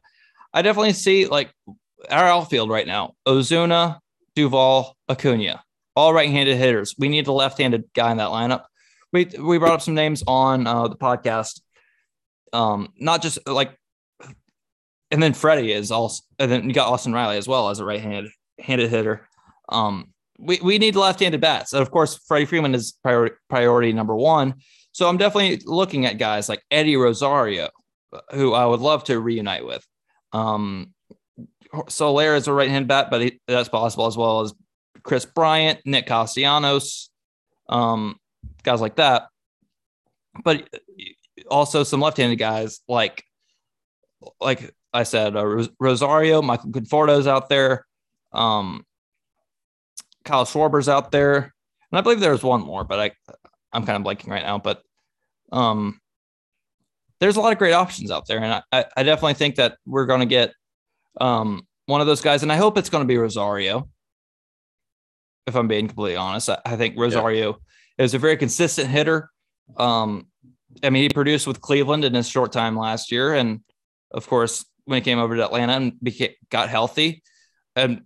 I 0.55 0.62
definitely 0.62 0.93
see 0.93 1.27
like 1.27 1.53
our 2.11 2.24
outfield 2.24 2.70
right 2.70 2.87
now: 2.87 3.15
Ozuna, 3.27 3.99
Duvall, 4.37 4.97
Acuna, 5.11 5.62
all 5.97 6.15
right-handed 6.15 6.57
hitters. 6.57 6.95
We 6.99 7.09
need 7.09 7.27
a 7.27 7.33
left-handed 7.33 7.85
guy 7.95 8.12
in 8.12 8.19
that 8.19 8.31
lineup. 8.31 8.65
We 9.12 9.28
we 9.39 9.59
brought 9.59 9.73
up 9.73 9.83
some 9.83 9.95
names 9.95 10.23
on 10.27 10.66
uh, 10.66 10.89
the 10.89 10.97
podcast. 10.97 11.61
Um, 12.53 12.93
not 12.99 13.23
just 13.23 13.39
like, 13.47 13.77
and 15.11 15.20
then 15.20 15.35
Freddie 15.35 15.73
is 15.73 15.91
also, 15.91 16.23
and 16.39 16.51
then 16.51 16.69
you 16.69 16.74
got 16.74 16.89
Austin 16.89 17.12
Riley 17.12 17.39
as 17.39 17.49
well 17.49 17.70
as 17.70 17.81
a 17.81 17.85
right-handed 17.85 18.31
handed 18.61 18.89
hitter. 18.89 19.28
Um, 19.69 20.12
we, 20.39 20.59
we 20.63 20.79
need 20.79 20.97
left-handed 20.97 21.41
bats. 21.41 21.73
And 21.73 21.83
of 21.83 21.91
course, 21.91 22.19
Freddie 22.27 22.47
Freeman 22.47 22.75
is 22.75 22.93
priority, 23.03 23.37
priority 23.49 23.93
number 23.93 24.15
one. 24.15 24.55
So 24.93 25.09
I'm 25.09 25.17
definitely 25.17 25.61
looking 25.67 26.07
at 26.07 26.19
guys 26.19 26.49
like 26.49 26.63
Eddie 26.71 26.97
Rosario, 26.97 27.69
who 28.33 28.55
I 28.55 28.65
would 28.65 28.81
love 28.81 29.05
to 29.05 29.21
reunite 29.21 29.67
with. 29.67 29.85
Um, 30.33 30.95
Soler 31.89 32.35
is 32.35 32.49
a 32.49 32.53
right-handed 32.53 32.89
bat, 32.89 33.09
but 33.11 33.21
he, 33.21 33.41
that's 33.47 33.69
possible 33.69 34.07
as 34.07 34.17
well 34.17 34.41
as 34.41 34.55
Kris 35.03 35.27
Bryant, 35.27 35.81
Nick 35.85 36.07
Castellanos, 36.07 37.11
um, 37.69 38.17
guys 38.63 38.81
like 38.81 38.97
that. 38.97 39.29
But 40.43 40.69
also 41.51 41.83
some 41.83 42.01
left-handed 42.01 42.37
guys 42.37 42.81
like, 42.89 43.23
like 44.41 44.75
I 44.93 45.03
said, 45.03 45.37
uh, 45.37 45.45
Ros- 45.45 45.69
Rosario, 45.79 46.41
Michael 46.41 46.73
Conforto's 46.73 47.27
out 47.27 47.49
there. 47.49 47.87
Um, 48.33 48.85
Kyle 50.27 50.44
Schwarber's 50.44 50.89
out 50.89 51.11
there, 51.11 51.36
and 51.90 51.98
I 51.98 52.01
believe 52.03 52.20
there's 52.20 52.43
one 52.43 52.62
more, 52.62 52.85
but 52.85 53.01
I 53.01 53.11
I'm 53.73 53.86
kind 53.86 53.97
of 53.97 54.03
blanking 54.03 54.28
right 54.28 54.43
now. 54.43 54.59
But 54.59 54.82
um, 55.53 56.01
there's 57.20 57.36
a 57.36 57.40
lot 57.40 57.53
of 57.53 57.59
great 57.59 57.73
options 57.73 58.11
out 58.11 58.27
there, 58.27 58.39
and 58.39 58.62
I 58.73 58.85
I, 58.97 59.03
definitely 59.03 59.35
think 59.35 59.57
that 59.57 59.78
we're 59.86 60.07
going 60.07 60.20
to 60.20 60.27
get 60.27 60.53
um 61.20 61.66
one 61.86 62.01
of 62.01 62.07
those 62.07 62.20
guys, 62.20 62.43
and 62.43 62.53
I 62.53 62.57
hope 62.57 62.77
it's 62.77 62.90
going 62.90 63.03
to 63.03 63.09
be 63.09 63.16
Rosario. 63.16 63.89
If 65.47 65.55
I'm 65.55 65.69
being 65.69 65.86
completely 65.86 66.16
honest, 66.16 66.51
I, 66.51 66.59
I 66.66 66.77
think 66.77 66.98
Rosario 66.98 67.59
is 67.98 68.15
a 68.15 68.19
very 68.19 68.36
consistent 68.36 68.89
hitter. 68.89 69.31
Um, 69.77 70.27
I 70.82 70.90
mean, 70.90 71.05
he 71.05 71.09
produced 71.09 71.47
with 71.47 71.61
Cleveland 71.61 72.05
in 72.05 72.15
his 72.15 72.28
short 72.28 72.53
time 72.53 72.77
last 72.77 73.12
year, 73.12 73.32
and 73.35 73.61
of 74.11 74.27
course, 74.28 74.65
when 74.85 74.97
he 74.97 75.03
came 75.03 75.19
over 75.19 75.36
to 75.36 75.44
Atlanta 75.44 75.74
and 75.74 75.93
became, 76.03 76.32
got 76.51 76.69
healthy, 76.69 77.23
and 77.77 78.03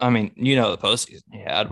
I 0.00 0.10
mean, 0.10 0.32
you 0.36 0.56
know, 0.56 0.70
the 0.70 0.78
postseason 0.78 1.22
he 1.32 1.40
had. 1.40 1.70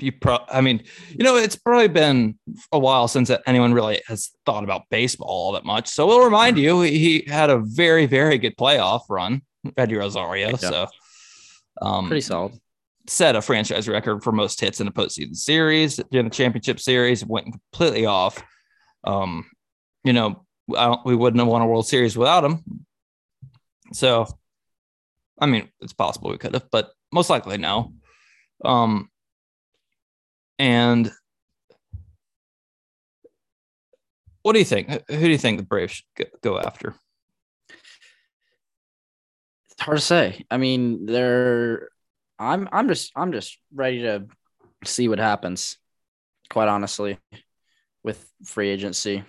You 0.00 0.12
pro- 0.12 0.44
I 0.48 0.60
mean, 0.60 0.84
you 1.10 1.24
know, 1.24 1.36
it's 1.36 1.56
probably 1.56 1.88
been 1.88 2.38
a 2.70 2.78
while 2.78 3.08
since 3.08 3.32
anyone 3.46 3.74
really 3.74 4.00
has 4.06 4.30
thought 4.46 4.62
about 4.62 4.82
baseball 4.90 5.28
all 5.28 5.52
that 5.52 5.64
much. 5.64 5.88
So 5.88 6.06
we'll 6.06 6.24
remind 6.24 6.56
you, 6.56 6.82
he 6.82 7.24
had 7.26 7.50
a 7.50 7.58
very, 7.58 8.06
very 8.06 8.38
good 8.38 8.56
playoff 8.56 9.02
run, 9.08 9.42
Eddie 9.76 9.96
Rosario. 9.96 10.50
Yeah. 10.50 10.56
So, 10.56 10.86
um, 11.82 12.06
pretty 12.06 12.20
solid. 12.20 12.52
Set 13.08 13.34
a 13.34 13.42
franchise 13.42 13.88
record 13.88 14.22
for 14.22 14.30
most 14.30 14.60
hits 14.60 14.80
in 14.80 14.86
a 14.86 14.92
postseason 14.92 15.34
series 15.34 15.96
during 16.12 16.28
the 16.28 16.34
championship 16.34 16.78
series. 16.78 17.24
Went 17.24 17.46
completely 17.46 18.06
off. 18.06 18.40
Um, 19.02 19.46
you 20.04 20.12
know, 20.12 20.44
we 21.04 21.16
wouldn't 21.16 21.40
have 21.40 21.48
won 21.48 21.62
a 21.62 21.66
World 21.66 21.88
Series 21.88 22.16
without 22.16 22.44
him. 22.44 22.62
So, 23.92 24.28
I 25.40 25.46
mean, 25.46 25.68
it's 25.80 25.92
possible 25.92 26.30
we 26.30 26.38
could 26.38 26.54
have, 26.54 26.70
but 26.70 26.90
most 27.12 27.30
likely 27.30 27.58
no. 27.58 27.92
Um, 28.64 29.08
and 30.58 31.10
what 34.42 34.52
do 34.54 34.58
you 34.58 34.64
think? 34.64 34.88
Who 35.08 35.18
do 35.18 35.30
you 35.30 35.38
think 35.38 35.58
the 35.58 35.64
Braves 35.64 36.02
should 36.16 36.30
go 36.42 36.58
after? 36.58 36.94
It's 39.70 39.80
hard 39.80 39.98
to 39.98 40.04
say. 40.04 40.44
I 40.50 40.56
mean, 40.56 41.06
they're. 41.06 41.88
I'm. 42.38 42.68
I'm 42.72 42.88
just. 42.88 43.12
I'm 43.14 43.32
just 43.32 43.58
ready 43.72 44.02
to 44.02 44.26
see 44.84 45.08
what 45.08 45.18
happens. 45.18 45.78
Quite 46.50 46.68
honestly, 46.68 47.18
with 48.02 48.28
free 48.44 48.70
agency, 48.70 49.22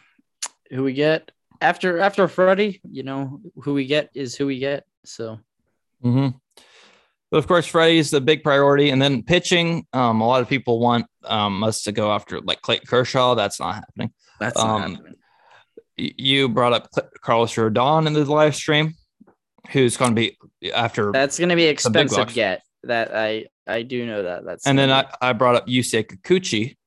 who 0.72 0.84
we 0.84 0.94
get 0.94 1.32
after 1.62 2.00
after 2.00 2.28
Freddie, 2.28 2.82
you 2.90 3.04
know, 3.04 3.42
who 3.64 3.74
we 3.74 3.86
get 3.86 4.10
is 4.16 4.36
who 4.36 4.48
we 4.48 4.58
get. 4.58 4.86
So. 5.06 5.40
Mm-hmm. 6.04 6.38
But 7.32 7.38
of 7.38 7.48
course, 7.48 7.68
Freddie's 7.68 8.10
the 8.10 8.22
big 8.22 8.44
priority, 8.44 8.90
and 8.90 9.02
then 9.02 9.22
pitching. 9.22 9.86
Um, 9.94 10.22
a 10.22 10.28
lot 10.28 10.42
of 10.42 10.50
people 10.50 10.80
want 10.80 11.06
um, 11.26 11.64
us 11.64 11.84
to 11.84 11.92
go 11.92 12.12
after 12.12 12.42
like 12.42 12.62
Clayton 12.62 12.88
Kershaw. 12.88 13.36
That's 13.36 13.60
not 13.60 13.76
happening. 13.76 14.12
That's 14.40 14.58
not 14.58 14.68
um, 14.68 14.94
happening. 14.94 15.16
You 15.98 16.50
brought 16.50 16.74
up 16.74 16.90
Carlos 17.22 17.54
Rodon 17.54 18.08
in 18.08 18.14
the 18.14 18.26
live 18.26 18.56
stream, 18.56 18.96
who's 19.70 19.96
going 19.96 20.16
to 20.16 20.16
be 20.16 20.72
after. 20.74 21.12
That's 21.12 21.38
going 21.38 21.50
to 21.50 21.56
be 21.56 21.66
expensive. 21.66 22.34
Get 22.34 22.64
that 22.84 23.16
I 23.16 23.46
I 23.68 23.84
do 23.84 24.06
know 24.06 24.24
that. 24.24 24.46
That's 24.46 24.66
and 24.66 24.78
then 24.78 24.92
I, 24.92 25.06
I 25.22 25.34
brought 25.34 25.56
up 25.56 25.68
Yusei 25.68 26.06
Kikuchi, 26.06 26.78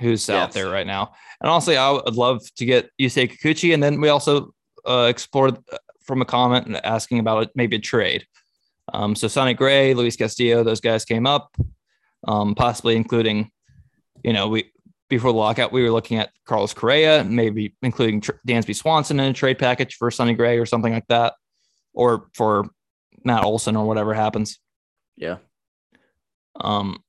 who's 0.00 0.28
yes. 0.28 0.30
out 0.30 0.52
there 0.52 0.68
right 0.68 0.86
now. 0.86 1.12
And 1.40 1.50
honestly, 1.50 1.76
I 1.76 1.90
would 1.90 2.16
love 2.16 2.42
to 2.56 2.64
get 2.64 2.90
Yusei 3.00 3.30
Kikuchi, 3.30 3.72
and 3.72 3.82
then 3.82 4.00
we 4.00 4.08
also 4.08 4.52
uh, 4.86 5.06
explored 5.08 5.58
uh, 5.72 5.78
from 6.02 6.22
a 6.22 6.24
comment 6.24 6.66
and 6.66 6.84
asking 6.84 7.20
about 7.20 7.48
maybe 7.54 7.76
a 7.76 7.80
trade. 7.80 8.26
Um, 8.92 9.14
so 9.14 9.28
Sonny 9.28 9.54
Gray, 9.54 9.94
Luis 9.94 10.16
Castillo, 10.16 10.62
those 10.62 10.80
guys 10.80 11.04
came 11.04 11.26
up, 11.26 11.56
um, 12.26 12.54
possibly 12.54 12.96
including, 12.96 13.50
you 14.22 14.32
know, 14.32 14.48
we 14.48 14.72
before 15.08 15.32
the 15.32 15.38
lockout 15.38 15.72
we 15.72 15.82
were 15.82 15.90
looking 15.90 16.18
at 16.18 16.30
Carlos 16.46 16.72
Correa, 16.72 17.24
maybe 17.24 17.74
including 17.82 18.20
Tr- 18.20 18.32
Dansby 18.46 18.76
Swanson 18.76 19.18
in 19.18 19.30
a 19.30 19.34
trade 19.34 19.58
package 19.58 19.96
for 19.96 20.10
Sonny 20.10 20.34
Gray 20.34 20.58
or 20.58 20.66
something 20.66 20.92
like 20.92 21.06
that, 21.08 21.34
or 21.92 22.28
for 22.34 22.70
Matt 23.24 23.44
Olson 23.44 23.76
or 23.76 23.86
whatever 23.86 24.14
happens. 24.14 24.58
Yeah. 25.16 25.38
Um, 26.60 27.02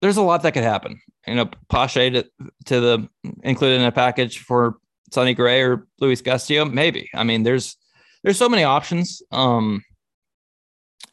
there's 0.00 0.16
a 0.16 0.22
lot 0.22 0.42
that 0.42 0.52
could 0.52 0.62
happen. 0.62 1.00
You 1.26 1.34
know, 1.34 1.50
Pache 1.68 2.10
to, 2.10 2.26
to 2.66 2.80
the 2.80 3.08
included 3.42 3.80
in 3.80 3.86
a 3.86 3.92
package 3.92 4.38
for 4.38 4.78
Sonny 5.12 5.34
Gray 5.34 5.62
or 5.62 5.86
Luis 6.00 6.22
Castillo, 6.22 6.64
maybe. 6.64 7.10
I 7.14 7.24
mean, 7.24 7.42
there's 7.42 7.76
there's 8.22 8.38
so 8.38 8.48
many 8.48 8.64
options. 8.64 9.22
Um, 9.30 9.82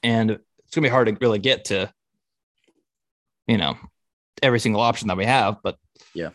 and 0.08 0.32
it's 0.32 0.74
gonna 0.74 0.86
be 0.86 0.90
hard 0.90 1.10
to 1.10 1.18
really 1.20 1.38
get 1.38 1.66
to, 1.66 1.92
you 3.46 3.58
know, 3.58 3.78
every 4.42 4.60
single 4.60 4.80
option 4.80 5.10
that 5.10 5.18
we 5.18 5.26
have. 5.26 5.58
But 5.62 5.78
yeah, 6.14 6.30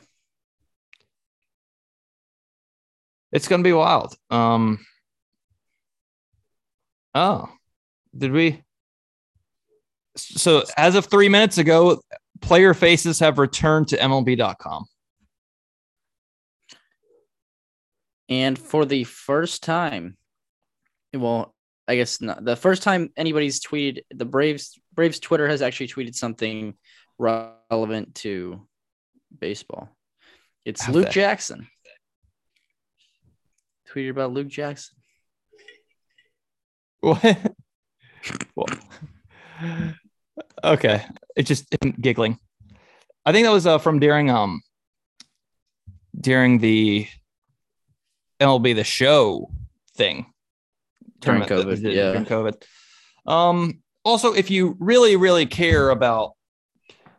it's 3.32 3.49
gonna 3.49 3.62
be 3.62 3.73
wild. 3.73 4.15
Um. 4.28 4.85
Oh, 7.15 7.49
did 8.16 8.32
we? 8.32 8.62
So 10.16 10.65
as 10.77 10.94
of 10.94 11.07
three 11.07 11.31
minutes 11.31 11.57
ago, 11.57 12.03
player 12.43 12.74
faces 12.74 13.20
have 13.20 13.39
returned 13.39 13.89
to 13.89 13.97
MLB.com. 13.97 14.85
And 18.28 18.59
for 18.59 18.85
the 18.85 19.05
first 19.05 19.62
time, 19.62 20.19
well, 21.15 21.55
I 21.93 21.97
guess 21.97 22.23
not 22.23 22.43
the 22.43 22.56
first 22.56 22.82
time 22.82 23.10
anybody's 23.19 23.60
tweeted 23.60 24.05
the 24.10 24.24
Braves 24.24 24.81
Braves 24.94 25.19
Twitter 25.19 25.47
has 25.47 25.60
actually 25.60 25.89
tweeted 25.89 26.14
something 26.14 26.73
relevant 27.19 28.14
to 28.14 28.66
baseball. 29.39 29.90
It's 30.64 30.89
Luke 30.89 31.10
Jackson. 31.10 31.69
Tweeted 33.90 34.09
about 34.09 34.32
Luke 34.32 34.48
Jackson. 34.48 34.97
What? 37.01 37.23
well, 38.56 38.69
okay, 40.64 41.05
it's 41.36 41.48
just 41.48 41.66
giggling. 42.01 42.39
I 43.27 43.32
think 43.32 43.44
that 43.44 43.52
was 43.52 43.66
uh, 43.66 43.77
from 43.77 43.98
during 43.98 44.31
um 44.31 44.62
during 46.19 46.59
the 46.59 47.06
MLB 48.40 48.74
the 48.74 48.82
Show 48.82 49.51
thing 49.94 50.31
during 51.23 51.43
COVID. 51.43 51.82
yeah, 51.82 52.12
during 52.12 52.27
COVID. 52.27 52.62
Um, 53.27 53.82
also, 54.05 54.32
if 54.32 54.51
you 54.51 54.77
really, 54.78 55.16
really 55.16 55.47
care 55.47 55.90
about 55.90 56.32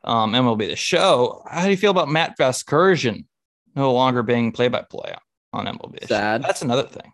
um, 0.04 0.34
MLB 0.34 0.68
the 0.68 0.76
Show, 0.76 1.44
how 1.50 1.64
do 1.64 1.72
you 1.72 1.78
feel 1.78 1.92
about 1.92 2.10
Matt 2.10 2.38
Vasgersian 2.38 3.26
no 3.76 3.94
longer 3.94 4.22
being 4.22 4.52
play-by-play 4.52 5.16
on 5.54 5.66
MLB? 5.66 6.08
Sad. 6.08 6.44
That's 6.44 6.62
another 6.62 6.84
thing. 6.84 7.12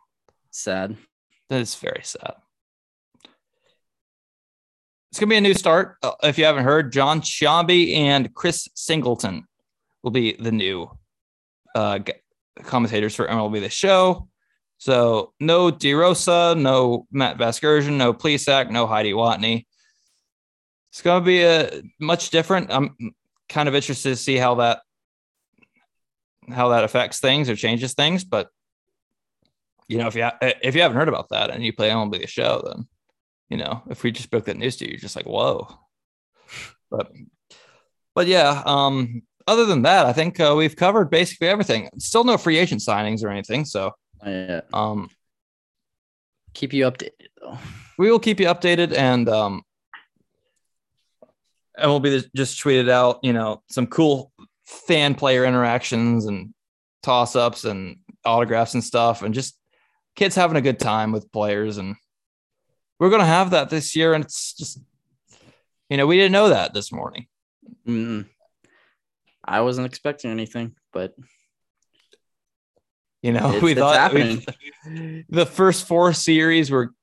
Sad. 0.51 0.97
That 1.49 1.61
is 1.61 1.75
very 1.75 2.01
sad. 2.03 2.33
It's 5.11 5.19
gonna 5.19 5.31
be 5.31 5.37
a 5.37 5.41
new 5.41 5.55
start. 5.55 5.97
Uh, 6.03 6.11
if 6.21 6.37
you 6.37 6.45
haven't 6.45 6.65
heard, 6.65 6.91
Jon 6.91 7.21
Sciambi 7.21 7.95
and 7.95 8.31
Chris 8.35 8.67
Singleton 8.75 9.45
will 10.03 10.11
be 10.11 10.33
the 10.33 10.51
new 10.51 10.89
uh, 11.73 11.99
commentators 12.61 13.15
for 13.15 13.27
MLB 13.27 13.59
the 13.59 13.69
Show. 13.69 14.27
So 14.79 15.33
no 15.41 15.71
DeRosa, 15.71 16.57
no 16.57 17.05
Matt 17.11 17.37
Vasgersian, 17.37 17.97
no 17.97 18.13
Plesac, 18.13 18.71
no 18.71 18.87
Heidi 18.87 19.11
Watney. 19.11 19.65
It's 20.91 21.01
going 21.01 21.21
to 21.21 21.25
be 21.25 21.43
a 21.43 21.81
much 21.99 22.29
different. 22.29 22.71
I'm 22.71 22.95
kind 23.49 23.67
of 23.67 23.75
interested 23.75 24.09
to 24.09 24.15
see 24.15 24.37
how 24.37 24.55
that 24.55 24.79
how 26.49 26.69
that 26.69 26.85
affects 26.85 27.19
things 27.19 27.49
or 27.49 27.57
changes 27.57 27.93
things. 27.93 28.23
But 28.23 28.47
you 29.89 29.97
know, 29.97 30.07
if 30.07 30.15
you 30.15 30.23
ha- 30.23 30.37
if 30.41 30.75
you 30.75 30.81
haven't 30.81 30.97
heard 30.97 31.09
about 31.09 31.29
that 31.29 31.49
and 31.49 31.61
you 31.61 31.73
play 31.73 31.89
MLB 31.89 32.21
the 32.21 32.27
show, 32.27 32.63
then 32.65 32.87
you 33.49 33.57
know, 33.57 33.83
if 33.89 34.03
we 34.03 34.11
just 34.11 34.31
broke 34.31 34.45
that 34.45 34.57
news 34.57 34.77
to 34.77 34.85
you, 34.85 34.91
you're 34.91 34.99
just 34.99 35.17
like, 35.17 35.25
whoa. 35.25 35.67
But 36.89 37.11
but 38.15 38.27
yeah, 38.27 38.63
um, 38.65 39.23
other 39.45 39.65
than 39.65 39.81
that, 39.81 40.05
I 40.05 40.13
think 40.13 40.39
uh, 40.39 40.55
we've 40.57 40.75
covered 40.75 41.09
basically 41.09 41.49
everything. 41.49 41.89
Still 41.97 42.23
no 42.23 42.37
free 42.37 42.57
agent 42.57 42.79
signings 42.79 43.25
or 43.25 43.29
anything, 43.29 43.65
so 43.65 43.91
yeah. 44.25 44.61
Um, 44.73 45.09
keep 46.53 46.73
you 46.73 46.85
updated 46.85 47.27
though. 47.41 47.57
We 47.97 48.11
will 48.11 48.19
keep 48.19 48.39
you 48.39 48.47
updated, 48.47 48.95
and 48.95 49.27
um, 49.29 49.63
and 51.77 51.89
we'll 51.89 51.99
be 51.99 52.23
just 52.35 52.63
tweeted 52.63 52.89
out, 52.89 53.19
you 53.23 53.33
know, 53.33 53.61
some 53.69 53.87
cool 53.87 54.31
fan 54.65 55.15
player 55.15 55.45
interactions 55.45 56.25
and 56.25 56.53
toss 57.03 57.35
ups 57.35 57.65
and 57.65 57.97
autographs 58.25 58.73
and 58.73 58.83
stuff, 58.83 59.21
and 59.21 59.33
just 59.33 59.57
kids 60.15 60.35
having 60.35 60.57
a 60.57 60.61
good 60.61 60.79
time 60.79 61.11
with 61.11 61.31
players, 61.31 61.77
and 61.77 61.95
we're 62.99 63.09
gonna 63.09 63.25
have 63.25 63.51
that 63.51 63.69
this 63.69 63.95
year, 63.95 64.13
and 64.13 64.23
it's 64.23 64.53
just, 64.53 64.79
you 65.89 65.97
know, 65.97 66.07
we 66.07 66.17
didn't 66.17 66.33
know 66.33 66.49
that 66.49 66.73
this 66.73 66.91
morning. 66.91 67.27
Mm-hmm. 67.87 68.21
I 69.43 69.61
wasn't 69.61 69.87
expecting 69.87 70.31
anything, 70.31 70.75
but 70.93 71.15
you 73.21 73.33
know, 73.33 73.51
it's, 73.53 73.61
we 73.61 73.71
it's 73.71 73.79
thought 73.79 74.13
we, 74.13 74.45
the 75.29 75.45
first 75.45 75.87
four 75.87 76.13
series 76.13 76.71
were 76.71 76.93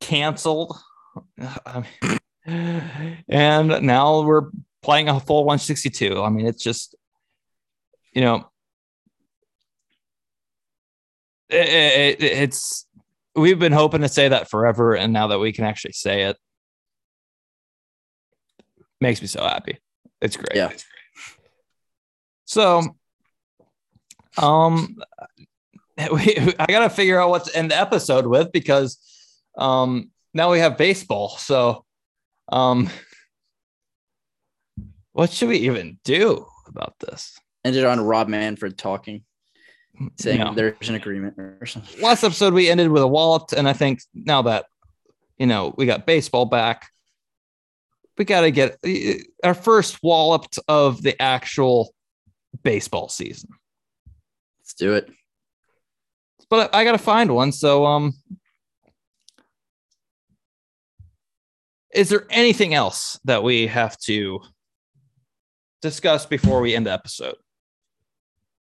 canceled. 0.00 0.76
and 2.48 3.82
now 3.82 4.22
we're 4.22 4.50
playing 4.82 5.08
a 5.08 5.20
full 5.20 5.44
162. 5.44 6.22
I 6.22 6.30
mean, 6.30 6.46
it's 6.46 6.62
just, 6.62 6.94
you 8.12 8.22
know, 8.22 8.48
it, 11.50 12.20
it, 12.20 12.22
it's, 12.22 12.86
we've 13.34 13.58
been 13.58 13.72
hoping 13.72 14.00
to 14.00 14.08
say 14.08 14.28
that 14.28 14.48
forever. 14.48 14.94
And 14.94 15.12
now 15.12 15.28
that 15.28 15.38
we 15.38 15.52
can 15.52 15.64
actually 15.64 15.92
say 15.92 16.22
it, 16.22 16.36
makes 19.00 19.20
me 19.20 19.28
so 19.28 19.42
happy. 19.42 19.78
It's 20.20 20.36
great. 20.36 20.56
Yeah. 20.56 20.72
So 22.46 22.96
um, 24.42 24.96
we, 26.12 26.36
I 26.58 26.66
got 26.66 26.80
to 26.80 26.90
figure 26.90 27.20
out 27.20 27.30
what 27.30 27.44
to 27.44 27.56
end 27.56 27.70
the 27.70 27.78
episode 27.78 28.26
with 28.26 28.50
because 28.52 28.98
um, 29.56 30.10
now 30.34 30.50
we 30.50 30.58
have 30.60 30.76
baseball. 30.78 31.30
So 31.38 31.84
Um, 32.50 32.88
what 35.12 35.30
should 35.30 35.48
we 35.48 35.58
even 35.58 35.98
do 36.04 36.46
about 36.66 36.94
this? 37.00 37.38
Ended 37.64 37.84
on 37.84 38.00
Rob 38.00 38.28
Manfred 38.28 38.78
talking, 38.78 39.24
saying 40.18 40.40
No. 40.40 40.54
there's 40.54 40.88
an 40.88 40.94
agreement 40.94 41.34
or 41.38 41.66
something. 41.66 42.00
Last 42.00 42.22
episode 42.22 42.54
we 42.54 42.70
ended 42.70 42.90
with 42.90 43.02
a 43.02 43.08
wallop, 43.08 43.50
and 43.56 43.68
I 43.68 43.72
think 43.72 44.00
now 44.14 44.42
that 44.42 44.66
you 45.38 45.46
know 45.46 45.74
we 45.76 45.86
got 45.86 46.06
baseball 46.06 46.46
back, 46.46 46.86
we 48.16 48.24
got 48.24 48.42
to 48.42 48.50
get 48.50 48.78
our 49.42 49.54
first 49.54 49.98
walloped 50.02 50.58
of 50.68 51.02
the 51.02 51.20
actual 51.20 51.92
baseball 52.62 53.08
season. 53.08 53.50
Let's 54.68 54.74
do 54.74 54.92
it. 54.92 55.10
But 56.50 56.74
I 56.74 56.84
got 56.84 56.92
to 56.92 56.98
find 56.98 57.34
one. 57.34 57.52
So, 57.52 57.86
um, 57.86 58.12
is 61.94 62.10
there 62.10 62.26
anything 62.28 62.74
else 62.74 63.18
that 63.24 63.42
we 63.42 63.66
have 63.66 63.96
to 64.00 64.40
discuss 65.80 66.26
before 66.26 66.60
we 66.60 66.74
end 66.74 66.84
the 66.84 66.92
episode? 66.92 67.36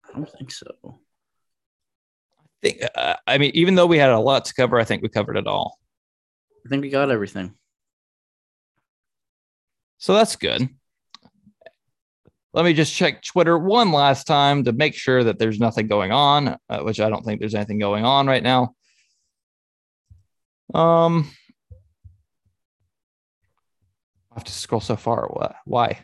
I 0.08 0.16
don't 0.16 0.28
think 0.30 0.50
so. 0.50 0.66
I 0.82 2.44
think, 2.60 2.82
uh, 2.96 3.14
I 3.28 3.38
mean, 3.38 3.52
even 3.54 3.76
though 3.76 3.86
we 3.86 3.98
had 3.98 4.10
a 4.10 4.18
lot 4.18 4.46
to 4.46 4.54
cover, 4.54 4.80
I 4.80 4.84
think 4.84 5.00
we 5.00 5.08
covered 5.08 5.36
it 5.36 5.46
all. 5.46 5.78
I 6.66 6.68
think 6.70 6.82
we 6.82 6.90
got 6.90 7.12
everything. 7.12 7.54
So 9.98 10.12
that's 10.14 10.34
good. 10.34 10.68
Let 12.54 12.64
me 12.64 12.72
just 12.72 12.94
check 12.94 13.20
Twitter 13.20 13.58
one 13.58 13.90
last 13.90 14.28
time 14.28 14.62
to 14.64 14.72
make 14.72 14.94
sure 14.94 15.24
that 15.24 15.40
there's 15.40 15.58
nothing 15.58 15.88
going 15.88 16.12
on, 16.12 16.56
uh, 16.68 16.82
which 16.82 17.00
I 17.00 17.10
don't 17.10 17.24
think 17.24 17.40
there's 17.40 17.56
anything 17.56 17.80
going 17.80 18.04
on 18.04 18.28
right 18.28 18.44
now. 18.44 18.76
Um, 20.72 21.28
I 24.30 24.36
have 24.36 24.44
to 24.44 24.52
scroll 24.52 24.80
so 24.80 24.94
far. 24.94 25.26
What? 25.26 25.56
Why? 25.64 25.98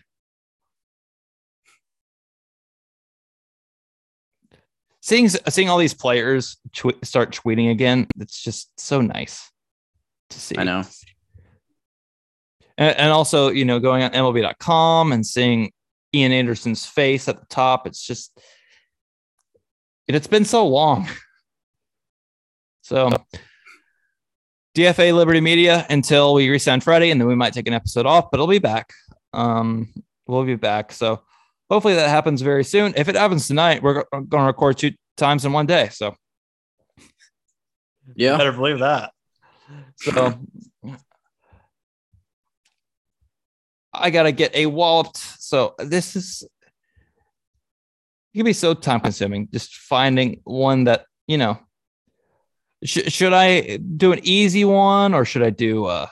Seeing 5.02 5.28
seeing 5.28 5.70
all 5.70 5.78
these 5.78 5.94
players 5.94 6.56
tw- 6.72 7.04
start 7.04 7.30
tweeting 7.30 7.70
again, 7.70 8.08
it's 8.18 8.42
just 8.42 8.78
so 8.78 9.00
nice 9.00 9.52
to 10.30 10.40
see. 10.40 10.56
I 10.58 10.64
know. 10.64 10.82
And, 12.76 12.96
and 12.96 13.12
also, 13.12 13.50
you 13.50 13.64
know, 13.64 13.78
going 13.78 14.02
on 14.02 14.10
MLB.com 14.10 15.12
and 15.12 15.24
seeing 15.24 15.70
Ian 16.14 16.32
Anderson's 16.32 16.86
face 16.86 17.28
at 17.28 17.38
the 17.40 17.46
top, 17.46 17.86
it's 17.86 18.04
just 18.04 18.38
it, 20.08 20.14
it's 20.14 20.26
been 20.26 20.44
so 20.44 20.66
long. 20.66 21.08
So 22.82 23.08
DFA 24.76 25.14
Liberty 25.14 25.40
Media 25.40 25.86
until 25.90 26.34
we 26.34 26.48
resign 26.48 26.80
Freddie, 26.80 27.12
and 27.12 27.20
then 27.20 27.28
we 27.28 27.36
might 27.36 27.52
take 27.52 27.68
an 27.68 27.72
episode 27.72 28.04
off, 28.04 28.32
but 28.32 28.36
it'll 28.38 28.48
be 28.48 28.58
back. 28.58 28.92
Um, 29.32 29.92
we'll 30.26 30.44
be 30.44 30.56
back. 30.56 30.90
So 30.90 31.22
hopefully 31.70 31.94
that 31.94 32.08
happens 32.08 32.42
very 32.42 32.64
soon. 32.64 32.92
If 32.96 33.08
it 33.08 33.14
happens 33.14 33.46
tonight, 33.46 33.82
we're 33.82 34.04
going 34.12 34.28
to 34.28 34.38
record 34.38 34.78
two 34.78 34.90
times 35.16 35.44
in 35.44 35.52
one 35.52 35.66
day. 35.66 35.88
So 35.92 36.16
Yeah. 38.16 38.36
better 38.36 38.52
believe 38.52 38.80
that. 38.80 39.12
So 39.96 40.40
I 44.00 44.10
gotta 44.10 44.32
get 44.32 44.54
a 44.54 44.66
walloped. 44.66 45.16
So 45.18 45.74
this 45.78 46.16
is 46.16 46.42
it 48.32 48.38
can 48.38 48.44
be 48.44 48.52
so 48.52 48.74
time 48.74 49.00
consuming 49.00 49.48
just 49.52 49.74
finding 49.74 50.40
one 50.44 50.84
that 50.84 51.06
you 51.26 51.38
know. 51.38 51.58
Sh- 52.82 53.12
should 53.12 53.34
I 53.34 53.76
do 53.76 54.12
an 54.12 54.20
easy 54.22 54.64
one 54.64 55.12
or 55.12 55.24
should 55.26 55.42
I 55.42 55.50
do 55.50 55.84
uh 55.84 56.06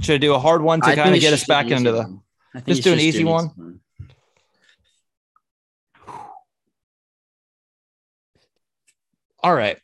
should 0.00 0.14
I 0.14 0.18
do 0.18 0.34
a 0.34 0.38
hard 0.38 0.62
one 0.62 0.80
to 0.80 0.86
kind 0.96 1.14
of 1.14 1.20
get 1.20 1.32
us 1.32 1.44
back 1.46 1.66
into 1.70 1.92
the. 1.92 2.20
Just 2.66 2.82
do 2.82 2.92
an 2.92 2.98
easy 3.00 3.24
one? 3.24 3.80
All 9.42 9.54
right. 9.54 9.78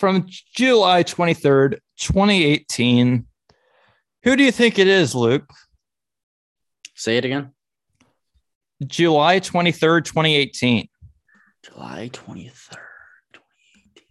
From 0.00 0.26
July 0.56 1.04
23rd, 1.04 1.78
2018. 1.98 3.26
Who 4.22 4.34
do 4.34 4.42
you 4.42 4.50
think 4.50 4.78
it 4.78 4.86
is, 4.86 5.14
Luke? 5.14 5.50
Say 6.94 7.18
it 7.18 7.26
again. 7.26 7.50
July 8.82 9.40
23rd, 9.40 10.06
2018. 10.06 10.88
July 11.62 12.08
23rd. 12.14 12.78
2018. 13.34 14.04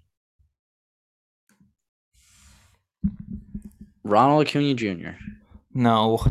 Ronald 4.04 4.46
Acuna 4.46 4.76
Jr. 4.76 5.18
No. 5.74 6.24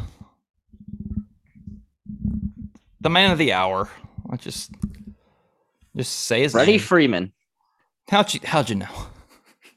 The 3.01 3.11
man 3.11 3.33
of 3.33 3.39
the 3.39 3.55
hour. 3.55 3.89
I 4.31 4.37
just 4.37 4.71
just 5.97 6.13
say 6.13 6.43
his 6.43 6.53
Freddie 6.53 6.73
name. 6.73 6.81
Freeman. 6.81 7.33
How'd 8.09 8.35
you 8.35 8.41
how'd 8.45 8.71
you 8.71 8.77
know? 8.77 9.09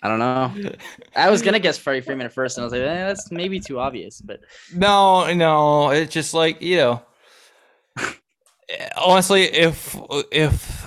I 0.02 0.08
don't 0.08 0.20
know. 0.20 0.72
I 1.16 1.30
was 1.30 1.42
gonna 1.42 1.60
guess 1.60 1.78
Freddie 1.78 2.02
Freeman 2.02 2.26
at 2.26 2.34
first, 2.34 2.58
and 2.58 2.64
I 2.64 2.66
was 2.66 2.74
like, 2.74 2.82
eh, 2.82 3.08
that's 3.08 3.32
maybe 3.32 3.60
too 3.60 3.80
obvious. 3.80 4.20
But 4.22 4.42
No, 4.76 5.32
no, 5.34 5.92
it's 5.92 6.12
just 6.14 6.34
like 6.34 6.62
you 6.62 6.78
know. 6.78 7.04
honestly, 8.98 9.44
if 9.44 9.96
if 10.32 10.82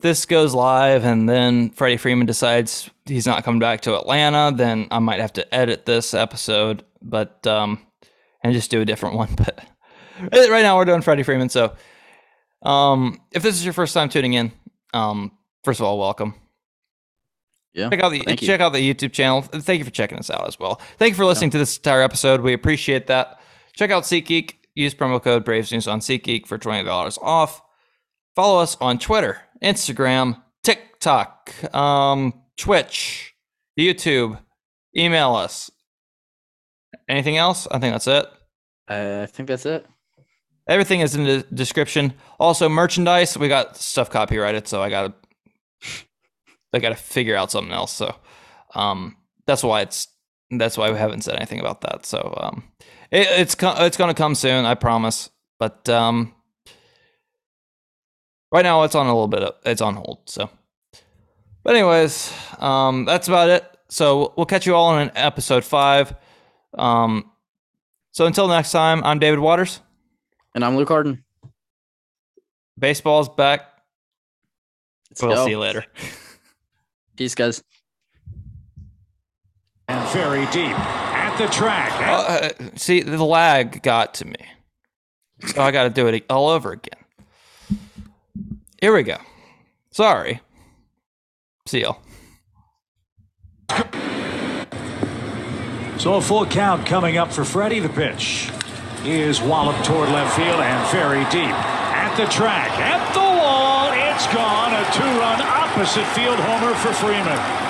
this 0.00 0.26
goes 0.26 0.54
live 0.54 1.04
and 1.04 1.28
then 1.28 1.70
Freddie 1.70 1.96
Freeman 1.98 2.26
decides 2.26 2.90
he's 3.04 3.26
not 3.26 3.44
coming 3.44 3.60
back 3.60 3.82
to 3.82 3.96
Atlanta, 3.98 4.56
then 4.56 4.88
I 4.90 4.98
might 4.98 5.20
have 5.20 5.32
to 5.34 5.54
edit 5.54 5.84
this 5.86 6.14
episode, 6.14 6.84
but 7.02 7.46
um, 7.46 7.84
and 8.42 8.52
just 8.52 8.70
do 8.70 8.80
a 8.80 8.84
different 8.84 9.16
one. 9.16 9.28
But 10.22 10.50
right 10.50 10.60
now 10.60 10.76
we're 10.76 10.84
doing 10.84 11.00
Freddie 11.00 11.22
Freeman. 11.22 11.48
So, 11.48 11.74
um, 12.60 13.22
if 13.32 13.42
this 13.42 13.54
is 13.54 13.64
your 13.64 13.72
first 13.72 13.94
time 13.94 14.10
tuning 14.10 14.34
in, 14.34 14.52
um, 14.92 15.32
first 15.64 15.80
of 15.80 15.86
all, 15.86 15.98
welcome. 15.98 16.34
Yeah, 17.74 17.88
Check 17.90 18.00
out 18.00 18.10
the 18.10 18.20
Thank 18.20 18.42
you. 18.42 18.46
check 18.48 18.60
out 18.60 18.72
the 18.72 18.94
YouTube 18.94 19.12
channel. 19.12 19.42
Thank 19.42 19.78
you 19.78 19.84
for 19.84 19.90
checking 19.90 20.18
us 20.18 20.30
out 20.30 20.46
as 20.48 20.58
well. 20.58 20.80
Thank 20.98 21.10
you 21.12 21.16
for 21.16 21.24
listening 21.24 21.50
to 21.50 21.58
this 21.58 21.76
entire 21.76 22.02
episode. 22.02 22.40
We 22.40 22.52
appreciate 22.52 23.06
that. 23.08 23.40
Check 23.74 23.90
out 23.90 24.02
SeatGeek. 24.04 24.54
Use 24.74 24.94
promo 24.94 25.22
code 25.22 25.44
Braves 25.44 25.72
News 25.72 25.86
on 25.88 26.00
SeatGeek 26.00 26.46
for 26.46 26.58
twenty 26.58 26.84
dollars 26.84 27.18
off. 27.22 27.62
Follow 28.36 28.60
us 28.60 28.76
on 28.80 28.98
Twitter, 28.98 29.40
Instagram, 29.62 30.40
TikTok, 30.62 31.52
um, 31.74 32.32
Twitch, 32.56 33.34
YouTube. 33.78 34.38
Email 34.96 35.34
us. 35.34 35.70
Anything 37.08 37.36
else? 37.36 37.66
I 37.70 37.78
think 37.78 37.94
that's 37.94 38.06
it. 38.06 38.26
I 38.88 39.26
think 39.26 39.48
that's 39.48 39.66
it. 39.66 39.86
Everything 40.68 41.00
is 41.00 41.14
in 41.14 41.24
the 41.24 41.44
description. 41.52 42.14
Also, 42.38 42.68
merchandise. 42.68 43.36
We 43.36 43.48
got 43.48 43.76
stuff 43.76 44.10
copyrighted, 44.10 44.68
so 44.68 44.80
I 44.82 44.90
gotta, 44.90 45.14
I 46.72 46.78
gotta 46.78 46.94
figure 46.96 47.36
out 47.36 47.50
something 47.50 47.72
else. 47.72 47.92
So, 47.92 48.14
um, 48.74 49.16
that's 49.46 49.62
why 49.62 49.80
it's 49.82 50.08
that's 50.50 50.76
why 50.76 50.90
we 50.90 50.98
haven't 50.98 51.22
said 51.22 51.36
anything 51.36 51.60
about 51.60 51.80
that. 51.82 52.06
So, 52.06 52.34
um, 52.40 52.64
it, 53.10 53.26
it's 53.30 53.56
it's 53.60 53.96
gonna 53.96 54.14
come 54.14 54.34
soon, 54.34 54.64
I 54.64 54.74
promise. 54.74 55.30
But 55.58 55.88
um, 55.88 56.34
right 58.52 58.62
now 58.62 58.82
it's 58.84 58.94
on 58.94 59.06
a 59.06 59.10
little 59.12 59.28
bit. 59.28 59.42
Of, 59.42 59.54
it's 59.64 59.80
on 59.82 59.94
hold. 59.94 60.20
So, 60.26 60.48
but 61.62 61.74
anyways, 61.74 62.32
um, 62.58 63.04
that's 63.04 63.28
about 63.28 63.48
it. 63.50 63.64
So 63.88 64.32
we'll 64.36 64.46
catch 64.46 64.66
you 64.66 64.74
all 64.74 64.96
in 64.98 65.10
episode 65.16 65.64
five. 65.64 66.14
Um, 66.78 67.30
so 68.12 68.26
until 68.26 68.48
next 68.48 68.70
time, 68.72 69.02
I'm 69.04 69.18
David 69.18 69.40
Waters. 69.40 69.80
And 70.54 70.64
I'm 70.64 70.76
Luke 70.76 70.88
Harden. 70.88 71.24
Baseball's 72.78 73.28
back. 73.28 73.62
Let's 75.10 75.22
We'll 75.22 75.34
go. 75.34 75.44
see 75.44 75.50
you 75.50 75.58
later. 75.58 75.84
Peace, 77.20 77.34
guys. 77.34 77.62
And 79.88 80.08
very 80.08 80.46
deep 80.46 80.72
at 80.72 81.36
the 81.36 81.48
track. 81.52 81.92
Uh, 82.00 82.48
see, 82.76 83.02
the 83.02 83.22
lag 83.22 83.82
got 83.82 84.14
to 84.14 84.24
me. 84.24 84.36
So 85.48 85.60
I 85.60 85.70
got 85.70 85.82
to 85.82 85.90
do 85.90 86.06
it 86.06 86.24
all 86.30 86.48
over 86.48 86.72
again. 86.72 86.98
Here 88.80 88.94
we 88.94 89.02
go. 89.02 89.18
Sorry. 89.90 90.40
See 91.66 91.82
y'all. 91.82 92.00
So 95.98 96.14
a 96.14 96.22
full 96.22 96.46
count 96.46 96.86
coming 96.86 97.18
up 97.18 97.30
for 97.30 97.44
Freddie. 97.44 97.80
The 97.80 97.90
pitch 97.90 98.50
is 99.04 99.42
walloped 99.42 99.84
toward 99.84 100.08
left 100.08 100.34
field 100.36 100.58
and 100.58 100.90
very 100.90 101.24
deep 101.24 101.54
at 101.54 102.16
the 102.16 102.24
track. 102.32 102.70
At 102.78 103.12
the 103.12 103.29
it's 104.22 104.34
gone. 104.34 104.74
A 104.74 104.84
two-run 104.92 105.40
opposite 105.40 106.04
field 106.08 106.38
homer 106.40 106.74
for 106.74 106.92
Freeman. 106.92 107.69